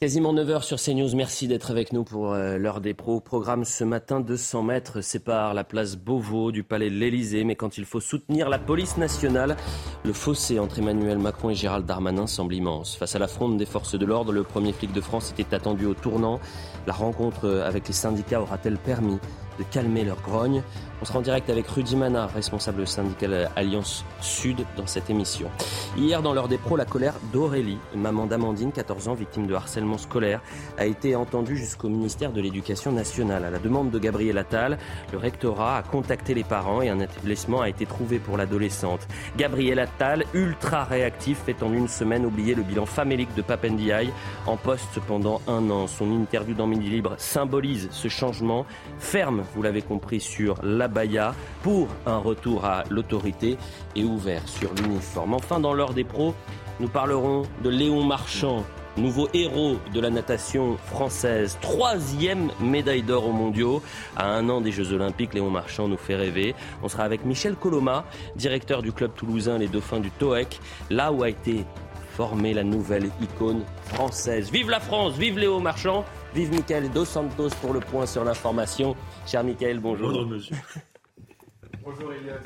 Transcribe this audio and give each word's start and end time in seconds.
Quasiment 0.00 0.32
9h 0.32 0.62
sur 0.62 0.78
CNews. 0.78 1.16
Merci 1.16 1.48
d'être 1.48 1.72
avec 1.72 1.92
nous 1.92 2.04
pour 2.04 2.32
euh, 2.32 2.56
l'heure 2.56 2.80
des 2.80 2.94
pros. 2.94 3.18
Programme 3.18 3.64
ce 3.64 3.82
matin, 3.82 4.20
200 4.20 4.62
mètres 4.62 5.00
séparent 5.00 5.54
la 5.54 5.64
place 5.64 5.96
Beauvau 5.96 6.52
du 6.52 6.62
palais 6.62 6.88
de 6.88 6.94
l'Elysée. 6.94 7.42
Mais 7.42 7.56
quand 7.56 7.78
il 7.78 7.84
faut 7.84 7.98
soutenir 7.98 8.48
la 8.48 8.60
police 8.60 8.96
nationale, 8.96 9.56
le 10.04 10.12
fossé 10.12 10.60
entre 10.60 10.78
Emmanuel 10.78 11.18
Macron 11.18 11.50
et 11.50 11.56
Gérald 11.56 11.84
Darmanin 11.84 12.28
semble 12.28 12.54
immense. 12.54 12.94
Face 12.94 13.16
à 13.16 13.18
la 13.18 13.26
fronde 13.26 13.56
des 13.56 13.66
forces 13.66 13.98
de 13.98 14.06
l'ordre, 14.06 14.30
le 14.30 14.44
premier 14.44 14.72
flic 14.72 14.92
de 14.92 15.00
France 15.00 15.34
était 15.36 15.52
attendu 15.52 15.84
au 15.84 15.94
tournant. 15.94 16.38
La 16.86 16.92
rencontre 16.92 17.48
avec 17.66 17.88
les 17.88 17.94
syndicats 17.94 18.40
aura-t-elle 18.40 18.78
permis 18.78 19.18
de 19.58 19.64
calmer 19.64 20.04
leur 20.04 20.22
grogne? 20.22 20.62
On 21.00 21.04
sera 21.04 21.20
en 21.20 21.22
direct 21.22 21.48
avec 21.48 21.66
Rudy 21.68 21.94
Mana, 21.94 22.26
responsable 22.26 22.86
syndical 22.86 23.50
Alliance 23.54 24.04
Sud, 24.20 24.64
dans 24.76 24.86
cette 24.86 25.10
émission. 25.10 25.48
Hier, 25.96 26.22
dans 26.22 26.34
l'heure 26.34 26.48
des 26.48 26.58
pros, 26.58 26.76
la 26.76 26.84
colère 26.84 27.14
d'Aurélie, 27.32 27.78
maman 27.94 28.26
d'Amandine, 28.26 28.72
14 28.72 29.08
ans, 29.08 29.14
victime 29.14 29.46
de 29.46 29.54
harcèlement 29.54 29.98
scolaire, 29.98 30.40
a 30.76 30.86
été 30.86 31.14
entendue 31.14 31.56
jusqu'au 31.56 31.88
ministère 31.88 32.32
de 32.32 32.40
l'Éducation 32.40 32.90
nationale. 32.90 33.44
À 33.44 33.50
la 33.50 33.58
demande 33.58 33.90
de 33.90 33.98
Gabriel 33.98 34.38
Attal, 34.38 34.78
le 35.12 35.18
rectorat 35.18 35.78
a 35.78 35.82
contacté 35.82 36.34
les 36.34 36.44
parents 36.44 36.82
et 36.82 36.88
un 36.88 36.98
établissement 36.98 37.60
a 37.60 37.68
été 37.68 37.86
trouvé 37.86 38.18
pour 38.18 38.36
l'adolescente. 38.36 39.06
Gabriel 39.36 39.78
Attal, 39.78 40.24
ultra 40.34 40.84
réactif, 40.84 41.38
fait 41.46 41.62
en 41.62 41.72
une 41.72 41.88
semaine 41.88 42.26
oublier 42.26 42.54
le 42.56 42.62
bilan 42.62 42.86
famélique 42.86 43.34
de 43.36 43.42
Papendiaï, 43.42 44.10
en 44.46 44.56
poste 44.56 44.98
pendant 45.06 45.40
un 45.46 45.70
an. 45.70 45.86
Son 45.86 46.10
interview 46.10 46.54
dans 46.54 46.66
Midi 46.66 46.90
Libre 46.90 47.14
symbolise 47.18 47.88
ce 47.92 48.08
changement 48.08 48.66
ferme, 48.98 49.44
vous 49.54 49.62
l'avez 49.62 49.82
compris, 49.82 50.20
sur 50.20 50.56
la 50.62 50.87
Baya 50.88 51.34
pour 51.62 51.88
un 52.06 52.18
retour 52.18 52.64
à 52.64 52.84
l'autorité 52.90 53.56
et 53.94 54.04
ouvert 54.04 54.46
sur 54.46 54.72
l'uniforme. 54.74 55.34
Enfin, 55.34 55.60
dans 55.60 55.74
l'heure 55.74 55.94
des 55.94 56.04
pros, 56.04 56.34
nous 56.80 56.88
parlerons 56.88 57.42
de 57.62 57.70
Léon 57.70 58.04
Marchand, 58.04 58.64
nouveau 58.96 59.28
héros 59.34 59.76
de 59.92 60.00
la 60.00 60.10
natation 60.10 60.76
française, 60.76 61.58
troisième 61.60 62.50
médaille 62.60 63.02
d'or 63.02 63.26
aux 63.26 63.32
mondiaux. 63.32 63.82
À 64.16 64.26
un 64.26 64.48
an 64.48 64.60
des 64.60 64.72
Jeux 64.72 64.92
Olympiques, 64.92 65.34
Léon 65.34 65.50
Marchand 65.50 65.88
nous 65.88 65.96
fait 65.96 66.16
rêver. 66.16 66.54
On 66.82 66.88
sera 66.88 67.04
avec 67.04 67.24
Michel 67.24 67.54
Coloma, 67.56 68.04
directeur 68.36 68.82
du 68.82 68.92
club 68.92 69.12
toulousain 69.14 69.58
Les 69.58 69.68
Dauphins 69.68 70.00
du 70.00 70.10
TOEC, 70.10 70.60
là 70.90 71.12
où 71.12 71.22
a 71.22 71.28
été 71.28 71.64
formée 72.18 72.52
la 72.52 72.64
nouvelle 72.64 73.10
icône 73.22 73.62
française. 73.84 74.50
Vive 74.50 74.70
la 74.70 74.80
France, 74.80 75.16
vive 75.16 75.38
Léon 75.38 75.60
Marchand, 75.60 76.04
vive 76.34 76.52
Michael 76.52 76.90
Dos 76.90 77.04
Santos 77.04 77.50
pour 77.60 77.72
le 77.72 77.80
point 77.80 78.06
sur 78.06 78.24
l'information. 78.24 78.96
Cher 79.26 79.44
Michael, 79.44 79.80
bonjour. 79.80 80.08
Bonjour 80.10 80.26
monsieur. 80.26 80.56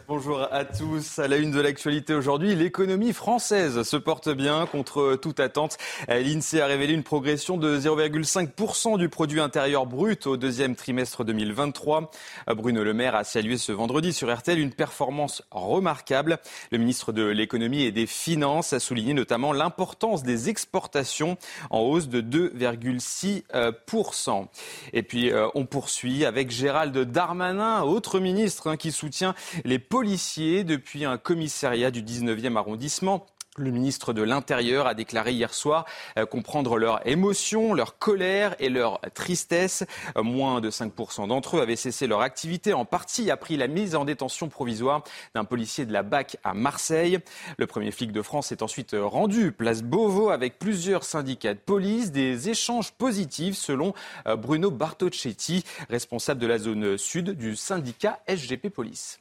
Bonjour 0.07 0.47
à 0.53 0.65
tous. 0.65 1.19
À 1.19 1.27
la 1.27 1.37
une 1.37 1.51
de 1.51 1.61
l'actualité 1.61 2.15
aujourd'hui, 2.15 2.55
l'économie 2.55 3.13
française 3.13 3.83
se 3.83 3.97
porte 3.97 4.29
bien 4.29 4.67
contre 4.67 5.19
toute 5.21 5.41
attente. 5.41 5.79
L'INSEE 6.07 6.61
a 6.61 6.67
révélé 6.67 6.95
une 6.95 7.03
progression 7.03 7.57
de 7.57 7.77
0,5% 7.77 8.99
du 8.99 9.09
produit 9.09 9.41
intérieur 9.41 9.87
brut 9.87 10.29
au 10.29 10.37
deuxième 10.37 10.77
trimestre 10.77 11.25
2023. 11.25 12.13
Bruno 12.55 12.85
Le 12.85 12.95
Maire 12.95 13.17
a 13.17 13.25
salué 13.25 13.59
ce 13.59 13.73
vendredi 13.73 14.13
sur 14.13 14.33
RTL 14.33 14.61
une 14.61 14.73
performance 14.73 15.43
remarquable. 15.51 16.39
Le 16.71 16.79
ministre 16.79 17.11
de 17.13 17.25
l'économie 17.25 17.83
et 17.83 17.91
des 17.91 18.07
finances 18.07 18.73
a 18.73 18.79
souligné 18.81 19.13
notamment 19.13 19.53
l'importance 19.53 20.23
des 20.23 20.51
exportations 20.51 21.37
en 21.71 21.81
hausse 21.81 22.09
de 22.09 22.21
2,6%. 22.21 24.47
Et 24.93 25.03
puis 25.03 25.33
euh, 25.33 25.49
on 25.55 25.67
poursuit 25.67 26.25
avec 26.25 26.51
Gérald 26.51 26.97
Darmanin, 26.97 27.83
autre 27.83 28.21
ministre 28.21 28.69
hein, 28.69 28.77
qui 28.77 28.93
soutient 28.93 29.32
les 29.65 29.79
policiers 29.79 30.65
depuis 30.65 31.05
un 31.05 31.19
commissariat 31.19 31.91
du 31.91 32.03
19e 32.03 32.57
arrondissement. 32.57 33.27
Le 33.59 33.71
ministre 33.71 34.15
de 34.15 34.23
l'Intérieur 34.23 34.87
a 34.87 34.95
déclaré 34.95 35.33
hier 35.33 35.53
soir 35.53 35.85
euh, 36.19 36.25
comprendre 36.25 36.79
leur 36.79 37.07
émotion, 37.07 37.75
leur 37.75 37.99
colère 37.99 38.57
et 38.61 38.71
leur 38.71 38.99
tristesse. 39.13 39.85
Euh, 40.17 40.23
moins 40.23 40.63
de 40.63 40.71
5% 40.71 41.29
d'entre 41.29 41.59
eux 41.59 41.61
avaient 41.61 41.77
cessé 41.77 42.07
leur 42.07 42.23
activité, 42.23 42.73
en 42.73 42.87
partie 42.87 43.31
après 43.31 43.59
la 43.59 43.69
mise 43.69 43.95
en 43.95 44.07
détention 44.07 44.49
provisoire 44.49 45.05
d'un 45.35 45.45
policier 45.45 45.85
de 45.85 45.93
la 45.93 46.03
BAC 46.03 46.39
à 46.45 46.55
Marseille. 46.55 47.19
Le 47.59 47.67
premier 47.67 47.91
flic 47.91 48.11
de 48.11 48.23
France 48.23 48.53
est 48.53 48.63
ensuite 48.63 48.97
rendu 48.99 49.53
place 49.53 49.83
Beauvau 49.83 50.31
avec 50.31 50.59
plusieurs 50.59 51.05
syndicats 51.05 51.53
de 51.53 51.59
police. 51.59 52.11
Des 52.11 52.49
échanges 52.49 52.93
positifs 52.93 53.59
selon 53.59 53.93
euh, 54.27 54.35
Bruno 54.35 54.71
Bartocchetti, 54.71 55.63
responsable 55.91 56.41
de 56.41 56.47
la 56.47 56.57
zone 56.57 56.97
sud 56.97 57.33
du 57.33 57.55
syndicat 57.55 58.21
SGP 58.27 58.71
Police. 58.71 59.21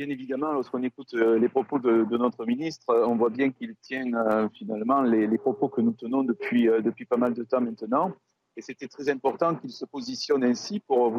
Bien 0.00 0.08
évidemment, 0.08 0.52
lorsqu'on 0.52 0.82
écoute 0.82 1.12
euh, 1.12 1.38
les 1.38 1.50
propos 1.50 1.78
de, 1.78 2.16
notre 2.16 2.46
ministre, 2.46 2.86
on 3.06 3.16
voit 3.16 3.28
bien 3.28 3.50
qu'il 3.50 3.76
tient 3.82 4.10
euh, 4.14 4.48
finalement 4.48 5.02
les, 5.02 5.36
propos 5.36 5.68
que 5.68 5.82
nous 5.82 5.92
tenons 5.92 6.24
depuis, 6.24 6.70
euh, 6.70 6.80
depuis 6.80 7.04
pas 7.04 7.18
mal 7.18 7.34
de 7.34 7.44
temps 7.44 7.60
maintenant. 7.60 8.14
Et 8.56 8.62
c'était 8.62 8.88
très 8.88 9.10
important 9.10 9.54
qu'il 9.56 9.68
se 9.68 9.84
positionne 9.84 10.42
ainsi 10.42 10.80
pour 10.80 11.12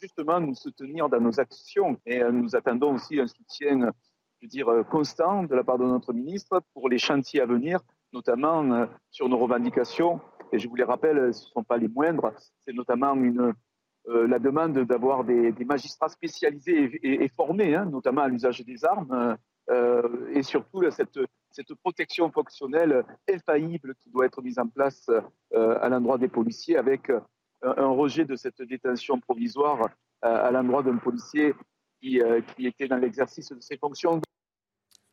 justement 0.00 0.40
nous 0.40 0.54
soutenir 0.54 1.10
dans 1.10 1.20
nos 1.20 1.40
actions. 1.40 1.98
Et 2.06 2.22
nous 2.24 2.56
attendons 2.56 2.94
aussi 2.94 3.20
un 3.20 3.26
soutien, 3.26 3.92
je 4.40 4.46
veux 4.46 4.48
dire, 4.48 4.66
constant 4.90 5.42
de 5.42 5.54
la 5.54 5.62
part 5.62 5.76
de 5.76 5.84
notre 5.84 6.14
ministre 6.14 6.62
pour 6.72 6.88
les 6.88 6.98
chantiers 6.98 7.42
à 7.42 7.44
venir, 7.44 7.80
notamment 8.14 8.86
sur 9.10 9.28
nos 9.28 9.36
revendications. 9.36 10.22
Et 10.52 10.58
je 10.58 10.70
vous 10.70 10.76
les 10.76 10.84
rappelle, 10.84 11.34
ce 11.34 11.44
ne 11.48 11.50
sont 11.50 11.64
pas 11.64 11.76
les 11.76 11.88
moindres. 11.88 12.32
C'est 12.64 12.72
notamment 12.72 13.12
une, 13.12 13.52
euh, 14.08 14.26
la 14.26 14.40
demande 14.40 14.78
d'avoir 14.80 15.22
des, 15.22 15.52
magistrats 15.64 16.08
spécialisés 16.08 16.98
et, 17.02 17.28
formés, 17.28 17.76
hein, 17.76 17.84
notamment 17.84 18.22
à 18.22 18.28
l'usage 18.28 18.60
des 18.64 18.84
armes, 18.84 19.36
euh, 19.70 20.28
et 20.34 20.42
surtout 20.42 20.82
cette, 20.90 21.18
protection 21.82 22.30
fonctionnelle 22.32 23.04
infaillible 23.30 23.94
qui 24.02 24.10
doit 24.10 24.26
être 24.26 24.42
mise 24.42 24.58
en 24.58 24.66
place 24.66 25.08
euh, 25.54 25.78
à 25.80 25.88
l'endroit 25.88 26.18
des 26.18 26.28
policiers 26.28 26.76
avec 26.76 27.10
un, 27.62 27.86
rejet 27.90 28.24
de 28.24 28.34
cette 28.34 28.60
détention 28.62 29.20
provisoire 29.20 29.88
à 30.22 30.50
l'endroit 30.50 30.82
d'un 30.82 30.96
policier 30.96 31.54
qui 32.00 32.20
était 32.58 32.88
dans 32.88 32.96
l'exercice 32.96 33.52
de 33.52 33.60
ses 33.60 33.76
fonctions. 33.76 34.20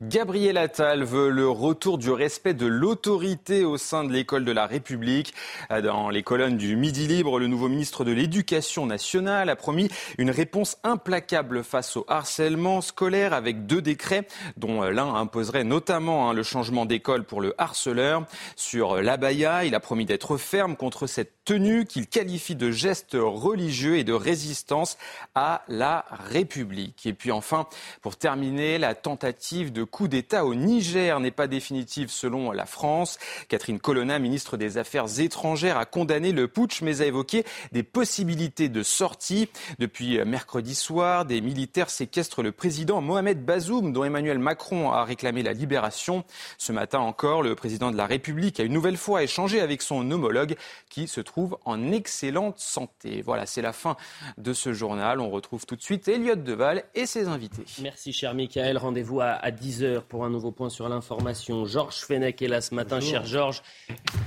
Gabriel 0.02 0.56
Attal 0.56 1.04
veut 1.04 1.28
le 1.28 1.46
retour 1.46 1.98
du 1.98 2.10
respect 2.10 2.54
de 2.54 2.64
l'autorité 2.64 3.66
au 3.66 3.76
sein 3.76 4.02
de 4.02 4.10
l'école 4.10 4.46
de 4.46 4.52
la 4.52 4.64
République. 4.64 5.34
Dans 5.68 6.08
les 6.08 6.22
colonnes 6.22 6.56
du 6.56 6.74
Midi 6.74 7.06
Libre, 7.06 7.38
le 7.38 7.48
nouveau 7.48 7.68
ministre 7.68 8.06
de 8.06 8.10
l'Éducation 8.10 8.86
nationale 8.86 9.50
a 9.50 9.56
promis 9.56 9.90
une 10.16 10.30
réponse 10.30 10.78
implacable 10.84 11.62
face 11.62 11.98
au 11.98 12.06
harcèlement 12.08 12.80
scolaire 12.80 13.34
avec 13.34 13.66
deux 13.66 13.82
décrets, 13.82 14.26
dont 14.56 14.80
l'un 14.84 15.14
imposerait 15.16 15.64
notamment 15.64 16.30
hein, 16.30 16.32
le 16.32 16.44
changement 16.44 16.86
d'école 16.86 17.24
pour 17.24 17.42
le 17.42 17.54
harceleur. 17.58 18.24
Sur 18.56 19.02
l'abaya, 19.02 19.66
il 19.66 19.74
a 19.74 19.80
promis 19.80 20.06
d'être 20.06 20.38
ferme 20.38 20.76
contre 20.76 21.06
cette 21.06 21.44
tenue 21.44 21.84
qu'il 21.84 22.06
qualifie 22.06 22.54
de 22.54 22.70
geste 22.70 23.18
religieux 23.20 23.98
et 23.98 24.04
de 24.04 24.14
résistance 24.14 24.96
à 25.34 25.62
la 25.68 26.06
République. 26.10 27.04
Et 27.04 27.12
puis 27.12 27.32
enfin, 27.32 27.66
pour 28.00 28.16
terminer, 28.16 28.78
la 28.78 28.94
tentative 28.94 29.72
de 29.72 29.89
coup 29.90 30.08
d'État 30.08 30.44
au 30.44 30.54
Niger 30.54 31.20
n'est 31.20 31.30
pas 31.30 31.46
définitive 31.46 32.08
selon 32.10 32.52
la 32.52 32.66
France. 32.66 33.18
Catherine 33.48 33.78
Colonna, 33.78 34.18
ministre 34.18 34.56
des 34.56 34.78
Affaires 34.78 35.20
étrangères, 35.20 35.76
a 35.76 35.84
condamné 35.84 36.32
le 36.32 36.48
putsch 36.48 36.82
mais 36.82 37.00
a 37.00 37.06
évoqué 37.06 37.44
des 37.72 37.82
possibilités 37.82 38.68
de 38.68 38.82
sortie. 38.82 39.48
Depuis 39.78 40.24
mercredi 40.24 40.74
soir, 40.74 41.24
des 41.24 41.40
militaires 41.40 41.90
séquestrent 41.90 42.42
le 42.42 42.52
président 42.52 43.00
Mohamed 43.00 43.44
Bazoum, 43.44 43.92
dont 43.92 44.04
Emmanuel 44.04 44.38
Macron 44.38 44.90
a 44.92 45.04
réclamé 45.04 45.42
la 45.42 45.52
libération. 45.52 46.24
Ce 46.58 46.72
matin 46.72 47.00
encore, 47.00 47.42
le 47.42 47.54
président 47.54 47.90
de 47.90 47.96
la 47.96 48.06
République 48.06 48.60
a 48.60 48.62
une 48.62 48.72
nouvelle 48.72 48.96
fois 48.96 49.22
échangé 49.22 49.60
avec 49.60 49.82
son 49.82 50.08
homologue 50.10 50.56
qui 50.88 51.08
se 51.08 51.20
trouve 51.20 51.58
en 51.64 51.92
excellente 51.92 52.58
santé. 52.58 53.22
Voilà, 53.22 53.46
c'est 53.46 53.62
la 53.62 53.72
fin 53.72 53.96
de 54.38 54.52
ce 54.52 54.72
journal. 54.72 55.20
On 55.20 55.30
retrouve 55.30 55.66
tout 55.66 55.76
de 55.76 55.82
suite 55.82 56.08
Elliot 56.08 56.36
Deval 56.36 56.84
et 56.94 57.06
ses 57.06 57.28
invités. 57.28 57.64
Merci 57.82 58.12
cher 58.12 58.34
Michael. 58.34 58.78
Rendez-vous 58.78 59.20
à, 59.20 59.50
10h 59.50 59.79
pour 60.08 60.24
un 60.24 60.30
nouveau 60.30 60.50
point 60.50 60.68
sur 60.68 60.88
l'information. 60.88 61.64
Georges 61.64 61.96
Fenech 61.96 62.40
est 62.42 62.48
là 62.48 62.60
ce 62.60 62.74
matin. 62.74 63.00
Cher 63.00 63.24
Georges, 63.24 63.62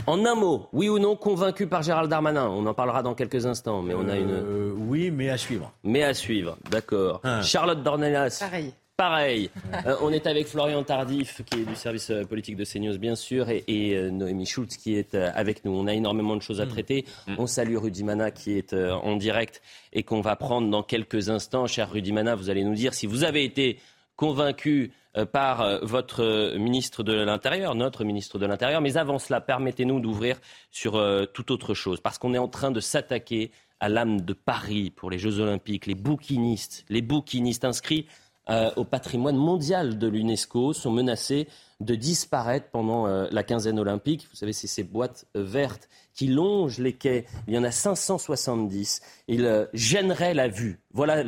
en 0.08 0.26
un 0.26 0.36
mot, 0.36 0.68
oui 0.74 0.90
ou 0.90 1.00
non 1.00 1.16
convaincu 1.16 1.68
par 1.68 1.84
Gérald 1.84 2.10
Darmanin? 2.10 2.48
On 2.48 2.66
en 2.66 2.74
parlera 2.74 3.04
dans 3.04 3.14
quelques 3.14 3.46
instants, 3.46 3.82
mais 3.82 3.94
on 3.94 4.08
a 4.08 4.18
une... 4.18 4.32
Euh, 4.32 4.74
oui, 4.76 5.12
mais 5.12 5.30
à 5.30 5.38
suivre. 5.38 5.72
Mais 5.84 6.04
à 6.04 6.14
suivre, 6.14 6.58
d'accord. 6.70 7.22
Ah. 7.24 7.42
Charlotte 7.42 7.84
Dornelas. 7.84 8.38
Pareil 8.40 8.74
pareil. 8.98 9.50
Euh, 9.86 9.96
on 10.02 10.12
est 10.12 10.28
avec 10.28 10.48
Florian 10.48 10.84
Tardif, 10.84 11.42
qui 11.46 11.62
est 11.62 11.66
du 11.66 11.76
service 11.76 12.10
euh, 12.12 12.24
politique 12.24 12.56
de 12.56 12.64
CNews, 12.64 12.98
bien 12.98 13.16
sûr, 13.16 13.50
et, 13.50 13.64
euh, 13.96 14.12
Noémie 14.12 14.46
Schultz, 14.46 14.78
qui 14.78 14.96
est 14.96 15.16
avec 15.16 15.66
nous. 15.66 15.72
On 15.72 15.88
a 15.88 15.94
énormément 15.94 16.36
de 16.36 16.42
choses 16.42 16.62
à 16.62 16.66
mm. 16.66 16.70
traiter. 16.70 17.06
Mm. 17.28 17.36
On 17.38 17.48
salue 17.48 17.78
Rudy 17.78 18.04
Mana, 18.04 18.32
qui 18.32 18.58
est 18.58 18.74
en 18.74 19.16
direct 19.16 19.62
et 19.92 20.04
qu'on 20.04 20.22
va 20.22 20.36
prendre 20.36 20.70
dans 20.70 20.84
quelques 20.84 21.30
instants. 21.30 21.68
Cher 21.68 21.92
Rudy 21.92 22.12
Mana, 22.12 22.36
vous 22.36 22.50
allez 22.50 22.64
nous 22.64 22.76
dire 22.76 22.94
si 22.94 23.08
vous 23.08 23.24
avez 23.24 23.44
été 23.44 23.80
convaincu 24.16 24.92
par 25.32 25.86
votre 25.86 26.56
ministre 26.58 27.04
de 27.04 27.14
l'Intérieur, 27.14 27.76
notre 27.76 28.04
ministre 28.04 28.40
de 28.40 28.46
l'Intérieur. 28.46 28.82
Mais 28.82 28.98
avant 28.98 29.20
cela, 29.20 29.42
permettez-nous 29.42 30.00
d'ouvrir 30.00 30.40
sur 30.72 31.04
toute 31.34 31.52
autre 31.52 31.74
chose, 31.74 32.00
parce 32.02 32.18
qu'on 32.18 32.34
est 32.34 32.40
en 32.40 32.48
train 32.48 32.72
de 32.72 32.80
s'attaquer 32.80 33.52
à 33.80 33.90
l'âme 33.90 34.22
de 34.22 34.34
Paris 34.34 34.92
pour 34.92 35.10
les 35.10 35.20
Jeux 35.20 35.40
Olympiques, 35.40 35.88
les 35.88 35.96
bouquinistes, 35.96 36.86
les 36.90 37.02
bouquinistes 37.02 37.66
inscrits 37.66 38.08
euh, 38.50 38.72
au 38.76 38.84
patrimoine 38.84 39.38
mondial 39.38 39.98
de 39.98 40.08
l'UNESCO 40.08 40.74
sont 40.74 40.92
menacés 40.92 41.48
de 41.80 41.96
disparaître 41.96 42.68
pendant 42.72 43.08
euh, 43.08 43.26
la 43.32 43.42
quinzaine 43.42 43.80
olympique. 43.80 44.28
Vous 44.30 44.36
savez, 44.36 44.52
c'est 44.52 44.68
ces 44.68 44.84
boîtes 44.84 45.26
euh, 45.38 45.44
vertes 45.44 45.88
qui 46.14 46.28
longent 46.28 46.80
les 46.80 46.92
quais. 46.92 47.26
Il 47.48 47.54
y 47.54 47.58
en 47.58 47.64
a 47.64 47.72
570. 47.72 49.02
Ils 49.30 49.68
gêneraient 49.74 50.34
la 50.34 50.50
vue. 50.50 50.80
Voilà 50.92 51.24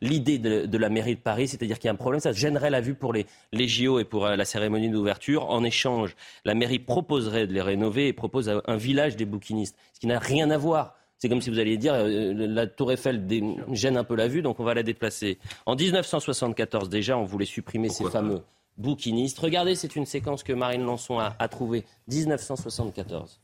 l'idée 0.00 0.38
de, 0.38 0.78
la 0.78 0.88
mairie 0.88 1.16
de 1.16 1.20
Paris, 1.20 1.48
c'est-à-dire 1.48 1.78
qu'il 1.78 1.88
y 1.88 1.90
a 1.90 1.92
un 1.92 1.96
problème, 1.96 2.20
ça 2.20 2.32
gênerait 2.32 2.70
la 2.70 2.80
vue 2.80 2.94
pour 2.94 3.12
les, 3.12 3.26
les 3.52 3.68
JO 3.68 3.98
et 3.98 4.04
pour 4.04 4.26
la 4.26 4.44
cérémonie 4.44 4.88
d'ouverture. 4.88 5.50
En 5.50 5.64
échange, 5.64 6.16
la 6.46 6.54
mairie 6.54 6.78
proposerait 6.78 7.46
de 7.46 7.52
les 7.52 7.60
rénover 7.60 8.08
et 8.08 8.12
propose 8.14 8.48
un 8.66 8.76
village 8.76 9.16
des 9.16 9.26
bouquinistes, 9.26 9.76
ce 9.92 10.00
qui 10.00 10.06
n'a 10.06 10.18
rien 10.18 10.50
à 10.50 10.56
voir 10.56 10.94
c'est 11.22 11.28
comme 11.28 11.40
si 11.40 11.50
vous 11.50 11.60
alliez 11.60 11.76
dire 11.76 11.94
euh, 11.94 12.34
la 12.34 12.66
tour 12.66 12.90
Eiffel 12.90 13.24
gêne 13.70 13.96
un 13.96 14.02
peu 14.02 14.16
la 14.16 14.26
vue, 14.26 14.42
donc 14.42 14.58
on 14.58 14.64
va 14.64 14.74
la 14.74 14.82
déplacer. 14.82 15.38
En 15.66 15.76
1974 15.76 16.88
déjà, 16.88 17.16
on 17.16 17.22
voulait 17.22 17.46
supprimer 17.46 17.90
ces 17.90 18.10
fameux 18.10 18.42
bouquinistes. 18.76 19.38
Regardez, 19.38 19.76
c'est 19.76 19.94
une 19.94 20.04
séquence 20.04 20.42
que 20.42 20.52
Marine 20.52 20.82
Lançon 20.82 21.20
a, 21.20 21.36
a 21.38 21.46
trouvée. 21.46 21.84
1974. 22.08 23.40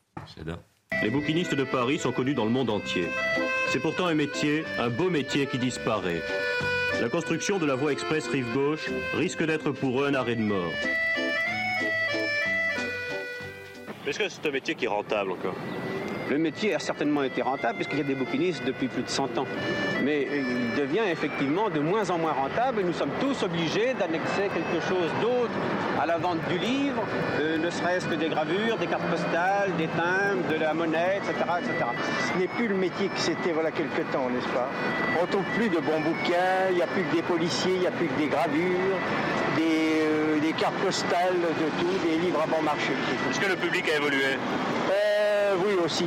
Les 1.04 1.10
bouquinistes 1.10 1.54
de 1.54 1.62
Paris 1.62 2.00
sont 2.00 2.10
connus 2.10 2.34
dans 2.34 2.46
le 2.46 2.50
monde 2.50 2.68
entier. 2.68 3.06
C'est 3.68 3.78
pourtant 3.78 4.06
un 4.06 4.14
métier, 4.16 4.64
un 4.80 4.90
beau 4.90 5.08
métier 5.08 5.46
qui 5.46 5.58
disparaît. 5.58 6.20
La 7.00 7.08
construction 7.08 7.60
de 7.60 7.66
la 7.66 7.76
voie 7.76 7.92
express 7.92 8.26
rive 8.26 8.52
gauche 8.54 8.90
risque 9.14 9.46
d'être 9.46 9.70
pour 9.70 10.02
eux 10.02 10.08
un 10.08 10.14
arrêt 10.14 10.34
de 10.34 10.42
mort. 10.42 10.72
Est-ce 14.04 14.18
que 14.18 14.28
c'est 14.28 14.48
un 14.48 14.50
métier 14.50 14.74
qui 14.74 14.86
est 14.86 14.88
rentable 14.88 15.30
encore? 15.30 15.54
Le 16.30 16.38
métier 16.38 16.74
a 16.74 16.78
certainement 16.78 17.22
été 17.22 17.42
rentable 17.42 17.76
puisqu'il 17.76 17.98
y 17.98 18.02
a 18.02 18.04
des 18.04 18.14
bouquinistes 18.14 18.64
depuis 18.64 18.88
plus 18.88 19.02
de 19.02 19.08
100 19.08 19.38
ans. 19.38 19.46
Mais 20.04 20.26
il 20.32 20.74
devient 20.78 21.08
effectivement 21.10 21.70
de 21.70 21.80
moins 21.80 22.10
en 22.10 22.18
moins 22.18 22.32
rentable 22.32 22.80
et 22.80 22.84
nous 22.84 22.92
sommes 22.92 23.10
tous 23.20 23.42
obligés 23.42 23.94
d'annexer 23.94 24.50
quelque 24.54 24.86
chose 24.88 25.10
d'autre 25.20 25.52
à 26.00 26.06
la 26.06 26.18
vente 26.18 26.38
du 26.48 26.58
livre, 26.58 27.02
euh, 27.40 27.58
ne 27.58 27.70
serait-ce 27.70 28.06
que 28.06 28.14
des 28.14 28.28
gravures, 28.28 28.76
des 28.76 28.86
cartes 28.86 29.08
postales, 29.10 29.72
des 29.76 29.88
timbres, 29.88 30.46
de 30.48 30.60
la 30.60 30.72
monnaie, 30.72 31.18
etc. 31.18 31.34
etc. 31.58 31.72
Ce 32.32 32.38
n'est 32.38 32.46
plus 32.46 32.68
le 32.68 32.76
métier 32.76 33.08
que 33.08 33.18
c'était 33.18 33.52
voilà 33.52 33.72
quelque 33.72 34.02
temps, 34.12 34.30
n'est-ce 34.30 34.48
pas? 34.48 34.68
On 35.18 35.22
ne 35.22 35.30
trouve 35.30 35.44
plus 35.56 35.68
de 35.68 35.78
bons 35.78 36.00
bouquins, 36.00 36.70
il 36.70 36.76
n'y 36.76 36.82
a 36.82 36.86
plus 36.86 37.02
que 37.02 37.16
des 37.16 37.22
policiers, 37.22 37.74
il 37.74 37.80
n'y 37.80 37.86
a 37.86 37.90
plus 37.90 38.06
que 38.06 38.18
des 38.18 38.28
gravures, 38.28 38.98
des, 39.56 40.02
euh, 40.02 40.38
des, 40.40 40.52
cartes 40.52 40.76
postales 40.76 41.34
de 41.34 41.66
tout, 41.80 42.06
des 42.08 42.16
livres 42.18 42.42
à 42.42 42.46
bon 42.46 42.62
marché. 42.62 42.92
Est-ce 43.30 43.40
que 43.40 43.48
le 43.48 43.56
public 43.56 43.84
a 43.92 43.96
évolué? 43.96 44.38
Oui 45.68 45.74
aussi. 45.84 46.06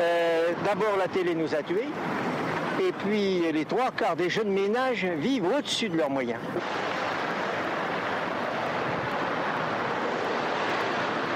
Euh, 0.00 0.52
d'abord, 0.64 0.96
la 0.98 1.08
télé 1.08 1.34
nous 1.34 1.54
a 1.54 1.62
tués. 1.62 1.88
Et 2.80 2.92
puis, 2.92 3.42
les 3.52 3.64
trois 3.64 3.90
quarts 3.90 4.16
des 4.16 4.30
jeunes 4.30 4.50
ménages 4.50 5.04
vivent 5.04 5.46
au-dessus 5.46 5.88
de 5.88 5.96
leurs 5.96 6.10
moyens. 6.10 6.40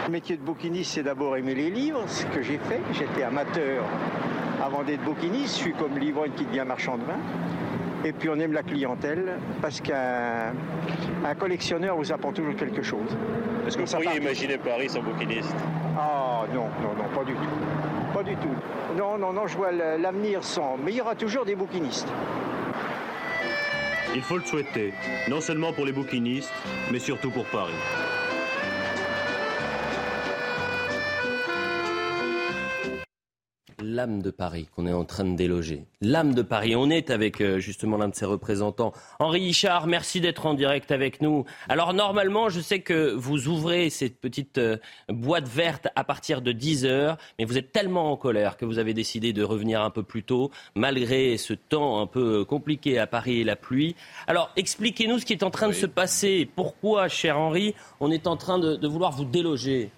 Le 0.07 0.13
métier 0.13 0.37
de 0.37 0.43
bouquiniste, 0.43 0.93
c'est 0.95 1.03
d'abord 1.03 1.37
aimer 1.37 1.55
les 1.55 1.71
livres, 1.71 2.05
ce 2.07 2.25
que 2.27 2.43
j'ai 2.43 2.59
fait. 2.59 2.81
J'étais 2.93 3.23
amateur 3.23 3.85
avant 4.65 4.83
d'être 4.83 5.03
bouquiniste. 5.03 5.57
Je 5.57 5.63
suis 5.63 5.73
comme 5.73 5.99
l'ivrogne 5.99 6.33
qui 6.37 6.45
devient 6.45 6.65
marchand 6.67 6.97
de 6.97 7.05
vin. 7.05 7.19
Et 8.05 8.13
puis 8.13 8.29
on 8.29 8.39
aime 8.39 8.53
la 8.53 8.65
clientèle 8.65 9.39
parce 9.61 9.81
qu'un 9.81 10.55
collectionneur 11.39 11.97
vous 11.97 12.13
apprend 12.13 12.33
toujours 12.33 12.57
quelque 12.57 12.83
chose. 12.83 13.17
Est-ce 13.67 13.77
que 13.77 13.83
vous 13.83 13.93
pourriez 13.93 14.21
imaginer 14.21 14.59
Paris 14.59 14.89
sans 14.89 15.03
bouquiniste? 15.03 15.55
Ah 15.97 16.45
non, 16.53 16.69
non, 16.83 16.95
non, 16.97 17.09
pas 17.15 17.25
du 17.25 17.35
tout. 17.35 18.15
Pas 18.15 18.23
du 18.23 18.37
tout. 18.37 18.55
Non, 18.97 19.19
non, 19.19 19.33
non, 19.33 19.47
je 19.47 19.57
vois 19.57 19.73
l'avenir 19.73 20.43
sans. 20.43 20.77
Mais 20.83 20.93
il 20.93 20.97
y 20.97 21.01
aura 21.01 21.15
toujours 21.15 21.45
des 21.45 21.55
bouquinistes. 21.55 22.09
Il 24.15 24.23
faut 24.23 24.37
le 24.37 24.45
souhaiter, 24.45 24.93
non 25.29 25.41
seulement 25.41 25.73
pour 25.73 25.87
les 25.87 25.93
bouquinistes, 25.93 26.53
mais 26.91 26.99
surtout 26.99 27.31
pour 27.31 27.47
Paris. 27.47 27.73
L'âme 33.93 34.23
de 34.23 34.31
Paris 34.31 34.69
qu'on 34.75 34.87
est 34.87 34.93
en 34.93 35.05
train 35.05 35.25
de 35.25 35.37
déloger. 35.37 35.85
L'âme 36.01 36.35
de 36.35 36.43
Paris. 36.43 36.75
On 36.75 36.91
est 36.91 37.11
avec 37.11 37.41
euh, 37.41 37.59
justement 37.59 37.97
l'un 37.97 38.09
de 38.09 38.15
ses 38.15 38.25
représentants. 38.25 38.93
Henri 39.19 39.43
Hichard, 39.43 39.87
merci 39.87 40.21
d'être 40.21 40.47
en 40.47 40.55
direct 40.55 40.91
avec 40.91 41.21
nous. 41.21 41.45
Alors 41.69 41.93
normalement, 41.93 42.49
je 42.49 42.61
sais 42.61 42.81
que 42.81 43.13
vous 43.13 43.49
ouvrez 43.49 43.91
cette 43.91 44.19
petite 44.19 44.59
euh, 44.59 44.79
boîte 45.09 45.49
verte 45.49 45.89
à 45.95 46.05
partir 46.05 46.43
de 46.43 46.53
10 46.53 46.87
heures, 46.87 47.19
mais 47.39 47.45
vous 47.45 47.59
êtes 47.59 47.73
tellement 47.73 48.11
en 48.11 48.17
colère 48.17 48.57
que 48.57 48.65
vous 48.65 48.79
avez 48.79 48.95
décidé 48.95 49.33
de 49.33 49.43
revenir 49.43 49.83
un 49.83 49.91
peu 49.91 50.03
plus 50.03 50.23
tôt, 50.23 50.51
malgré 50.75 51.37
ce 51.37 51.53
temps 51.53 52.01
un 52.01 52.07
peu 52.07 52.41
euh, 52.41 52.45
compliqué 52.45 52.99
à 52.99 53.07
Paris 53.07 53.41
et 53.41 53.45
la 53.45 53.57
pluie. 53.57 53.95
Alors 54.27 54.51
expliquez-nous 54.57 55.19
ce 55.19 55.27
qui 55.27 55.35
est 55.35 55.43
en 55.43 55.51
train 55.51 55.69
de 55.69 55.73
se 55.73 55.87
passer. 55.87 56.49
Pourquoi, 56.57 57.09
cher 57.09 57.39
Henri, 57.39 57.75
on 58.01 58.11
est 58.11 58.27
en 58.27 58.37
train 58.37 58.59
de, 58.59 58.77
de 58.77 58.89
vouloir 58.89 59.13
vous 59.13 59.25
déloger? 59.25 59.91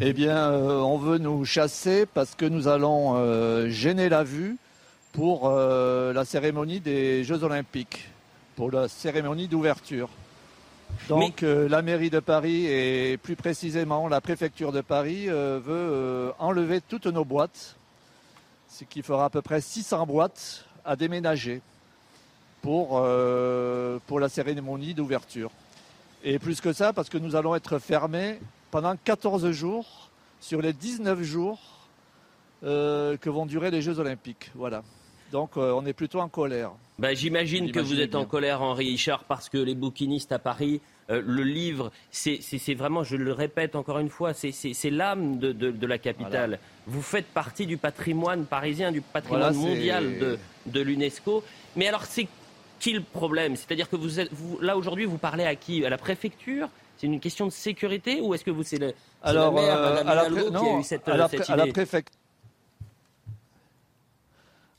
Eh 0.00 0.12
bien, 0.12 0.36
euh, 0.52 0.78
on 0.78 0.96
veut 0.96 1.18
nous 1.18 1.44
chasser 1.44 2.06
parce 2.06 2.36
que 2.36 2.44
nous 2.44 2.68
allons 2.68 3.14
euh, 3.16 3.68
gêner 3.68 4.08
la 4.08 4.22
vue 4.22 4.56
pour 5.12 5.48
euh, 5.48 6.12
la 6.12 6.24
cérémonie 6.24 6.78
des 6.78 7.24
Jeux 7.24 7.42
Olympiques, 7.42 8.08
pour 8.54 8.70
la 8.70 8.86
cérémonie 8.86 9.48
d'ouverture. 9.48 10.08
Donc 11.08 11.42
la 11.42 11.82
mairie 11.82 12.10
de 12.10 12.18
Paris 12.18 12.66
et 12.66 13.18
plus 13.18 13.36
précisément 13.36 14.08
la 14.08 14.20
préfecture 14.22 14.72
de 14.72 14.80
Paris 14.80 15.26
veut 15.26 16.32
enlever 16.38 16.80
toutes 16.80 17.06
nos 17.06 17.26
boîtes, 17.26 17.76
ce 18.70 18.84
qui 18.84 19.02
fera 19.02 19.26
à 19.26 19.30
peu 19.30 19.42
près 19.42 19.60
600 19.60 20.06
boîtes 20.06 20.64
à 20.86 20.96
déménager 20.96 21.60
pour, 22.62 23.06
pour 24.06 24.20
la 24.20 24.28
cérémonie 24.30 24.94
d'ouverture. 24.94 25.50
Et 26.24 26.38
plus 26.38 26.60
que 26.62 26.72
ça, 26.72 26.94
parce 26.94 27.10
que 27.10 27.18
nous 27.18 27.36
allons 27.36 27.54
être 27.54 27.78
fermés 27.78 28.40
pendant 28.70 28.96
14 28.96 29.50
jours 29.50 30.10
sur 30.40 30.62
les 30.62 30.72
19 30.72 31.22
jours 31.22 31.58
euh, 32.64 33.16
que 33.16 33.30
vont 33.30 33.46
durer 33.46 33.70
les 33.70 33.82
Jeux 33.82 33.98
Olympiques. 33.98 34.50
Voilà. 34.54 34.82
Donc 35.32 35.56
euh, 35.56 35.72
on 35.72 35.84
est 35.86 35.92
plutôt 35.92 36.20
en 36.20 36.28
colère. 36.28 36.72
Bah, 36.98 37.14
J'imagine 37.14 37.70
que 37.70 37.80
vous 37.80 38.00
êtes 38.00 38.14
en 38.14 38.24
colère, 38.24 38.62
Henri 38.62 38.86
Hichard, 38.86 39.24
parce 39.24 39.48
que 39.48 39.58
les 39.58 39.74
bouquinistes 39.74 40.32
à 40.32 40.38
Paris, 40.38 40.80
euh, 41.10 41.22
le 41.24 41.42
livre, 41.42 41.92
c'est 42.10 42.74
vraiment, 42.74 43.04
je 43.04 43.16
le 43.16 43.32
répète 43.32 43.76
encore 43.76 43.98
une 43.98 44.08
fois, 44.08 44.32
c'est 44.34 44.90
l'âme 44.90 45.38
de, 45.38 45.86
la 45.86 45.98
capitale. 45.98 46.58
Vous 46.86 47.02
faites 47.02 47.26
partie 47.26 47.66
du 47.66 47.76
patrimoine 47.76 48.46
parisien, 48.46 48.90
du 48.90 49.00
patrimoine 49.00 49.54
mondial 49.54 50.18
de, 50.18 50.38
de 50.66 50.80
l'UNESCO. 50.80 51.44
Mais 51.76 51.86
alors, 51.86 52.04
c'est 52.04 52.26
qui 52.80 52.92
le 52.92 53.02
problème? 53.02 53.56
C'est-à-dire 53.56 53.88
que 53.88 53.96
vous, 53.96 54.20
êtes, 54.20 54.32
vous 54.32 54.58
là 54.60 54.76
aujourd'hui, 54.76 55.04
vous 55.04 55.18
parlez 55.18 55.44
à 55.44 55.54
qui? 55.54 55.84
À 55.84 55.90
la 55.90 55.98
préfecture? 55.98 56.68
C'est 56.98 57.06
une 57.06 57.20
question 57.20 57.46
de 57.46 57.52
sécurité 57.52 58.20
ou 58.20 58.34
est-ce 58.34 58.44
que 58.44 58.50
vous 58.50 58.64
c'est 58.64 58.78
le 58.78 58.92
Alors, 59.22 59.54
la 59.54 59.60
euh, 59.62 60.04
à 60.04 60.14
la, 60.14 60.28
non, 60.28 60.60
qui 60.60 60.68
a 60.68 60.78
eu 60.80 60.82
cette, 60.82 61.08
à 61.08 61.16
la, 61.16 61.28
cette 61.28 61.48
idée 61.48 61.72
préfecture. 61.72 62.18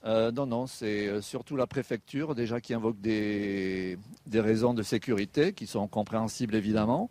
Euh, 0.05 0.31
non, 0.31 0.45
non, 0.45 0.67
c'est 0.67 1.07
euh, 1.07 1.21
surtout 1.21 1.55
la 1.55 1.67
préfecture 1.67 2.35
déjà 2.35 2.59
qui 2.59 2.73
invoque 2.73 2.99
des, 2.99 3.97
des 4.27 4.39
raisons 4.39 4.73
de 4.73 4.83
sécurité 4.83 5.53
qui 5.53 5.65
sont 5.65 5.87
compréhensibles 5.87 6.55
évidemment. 6.55 7.09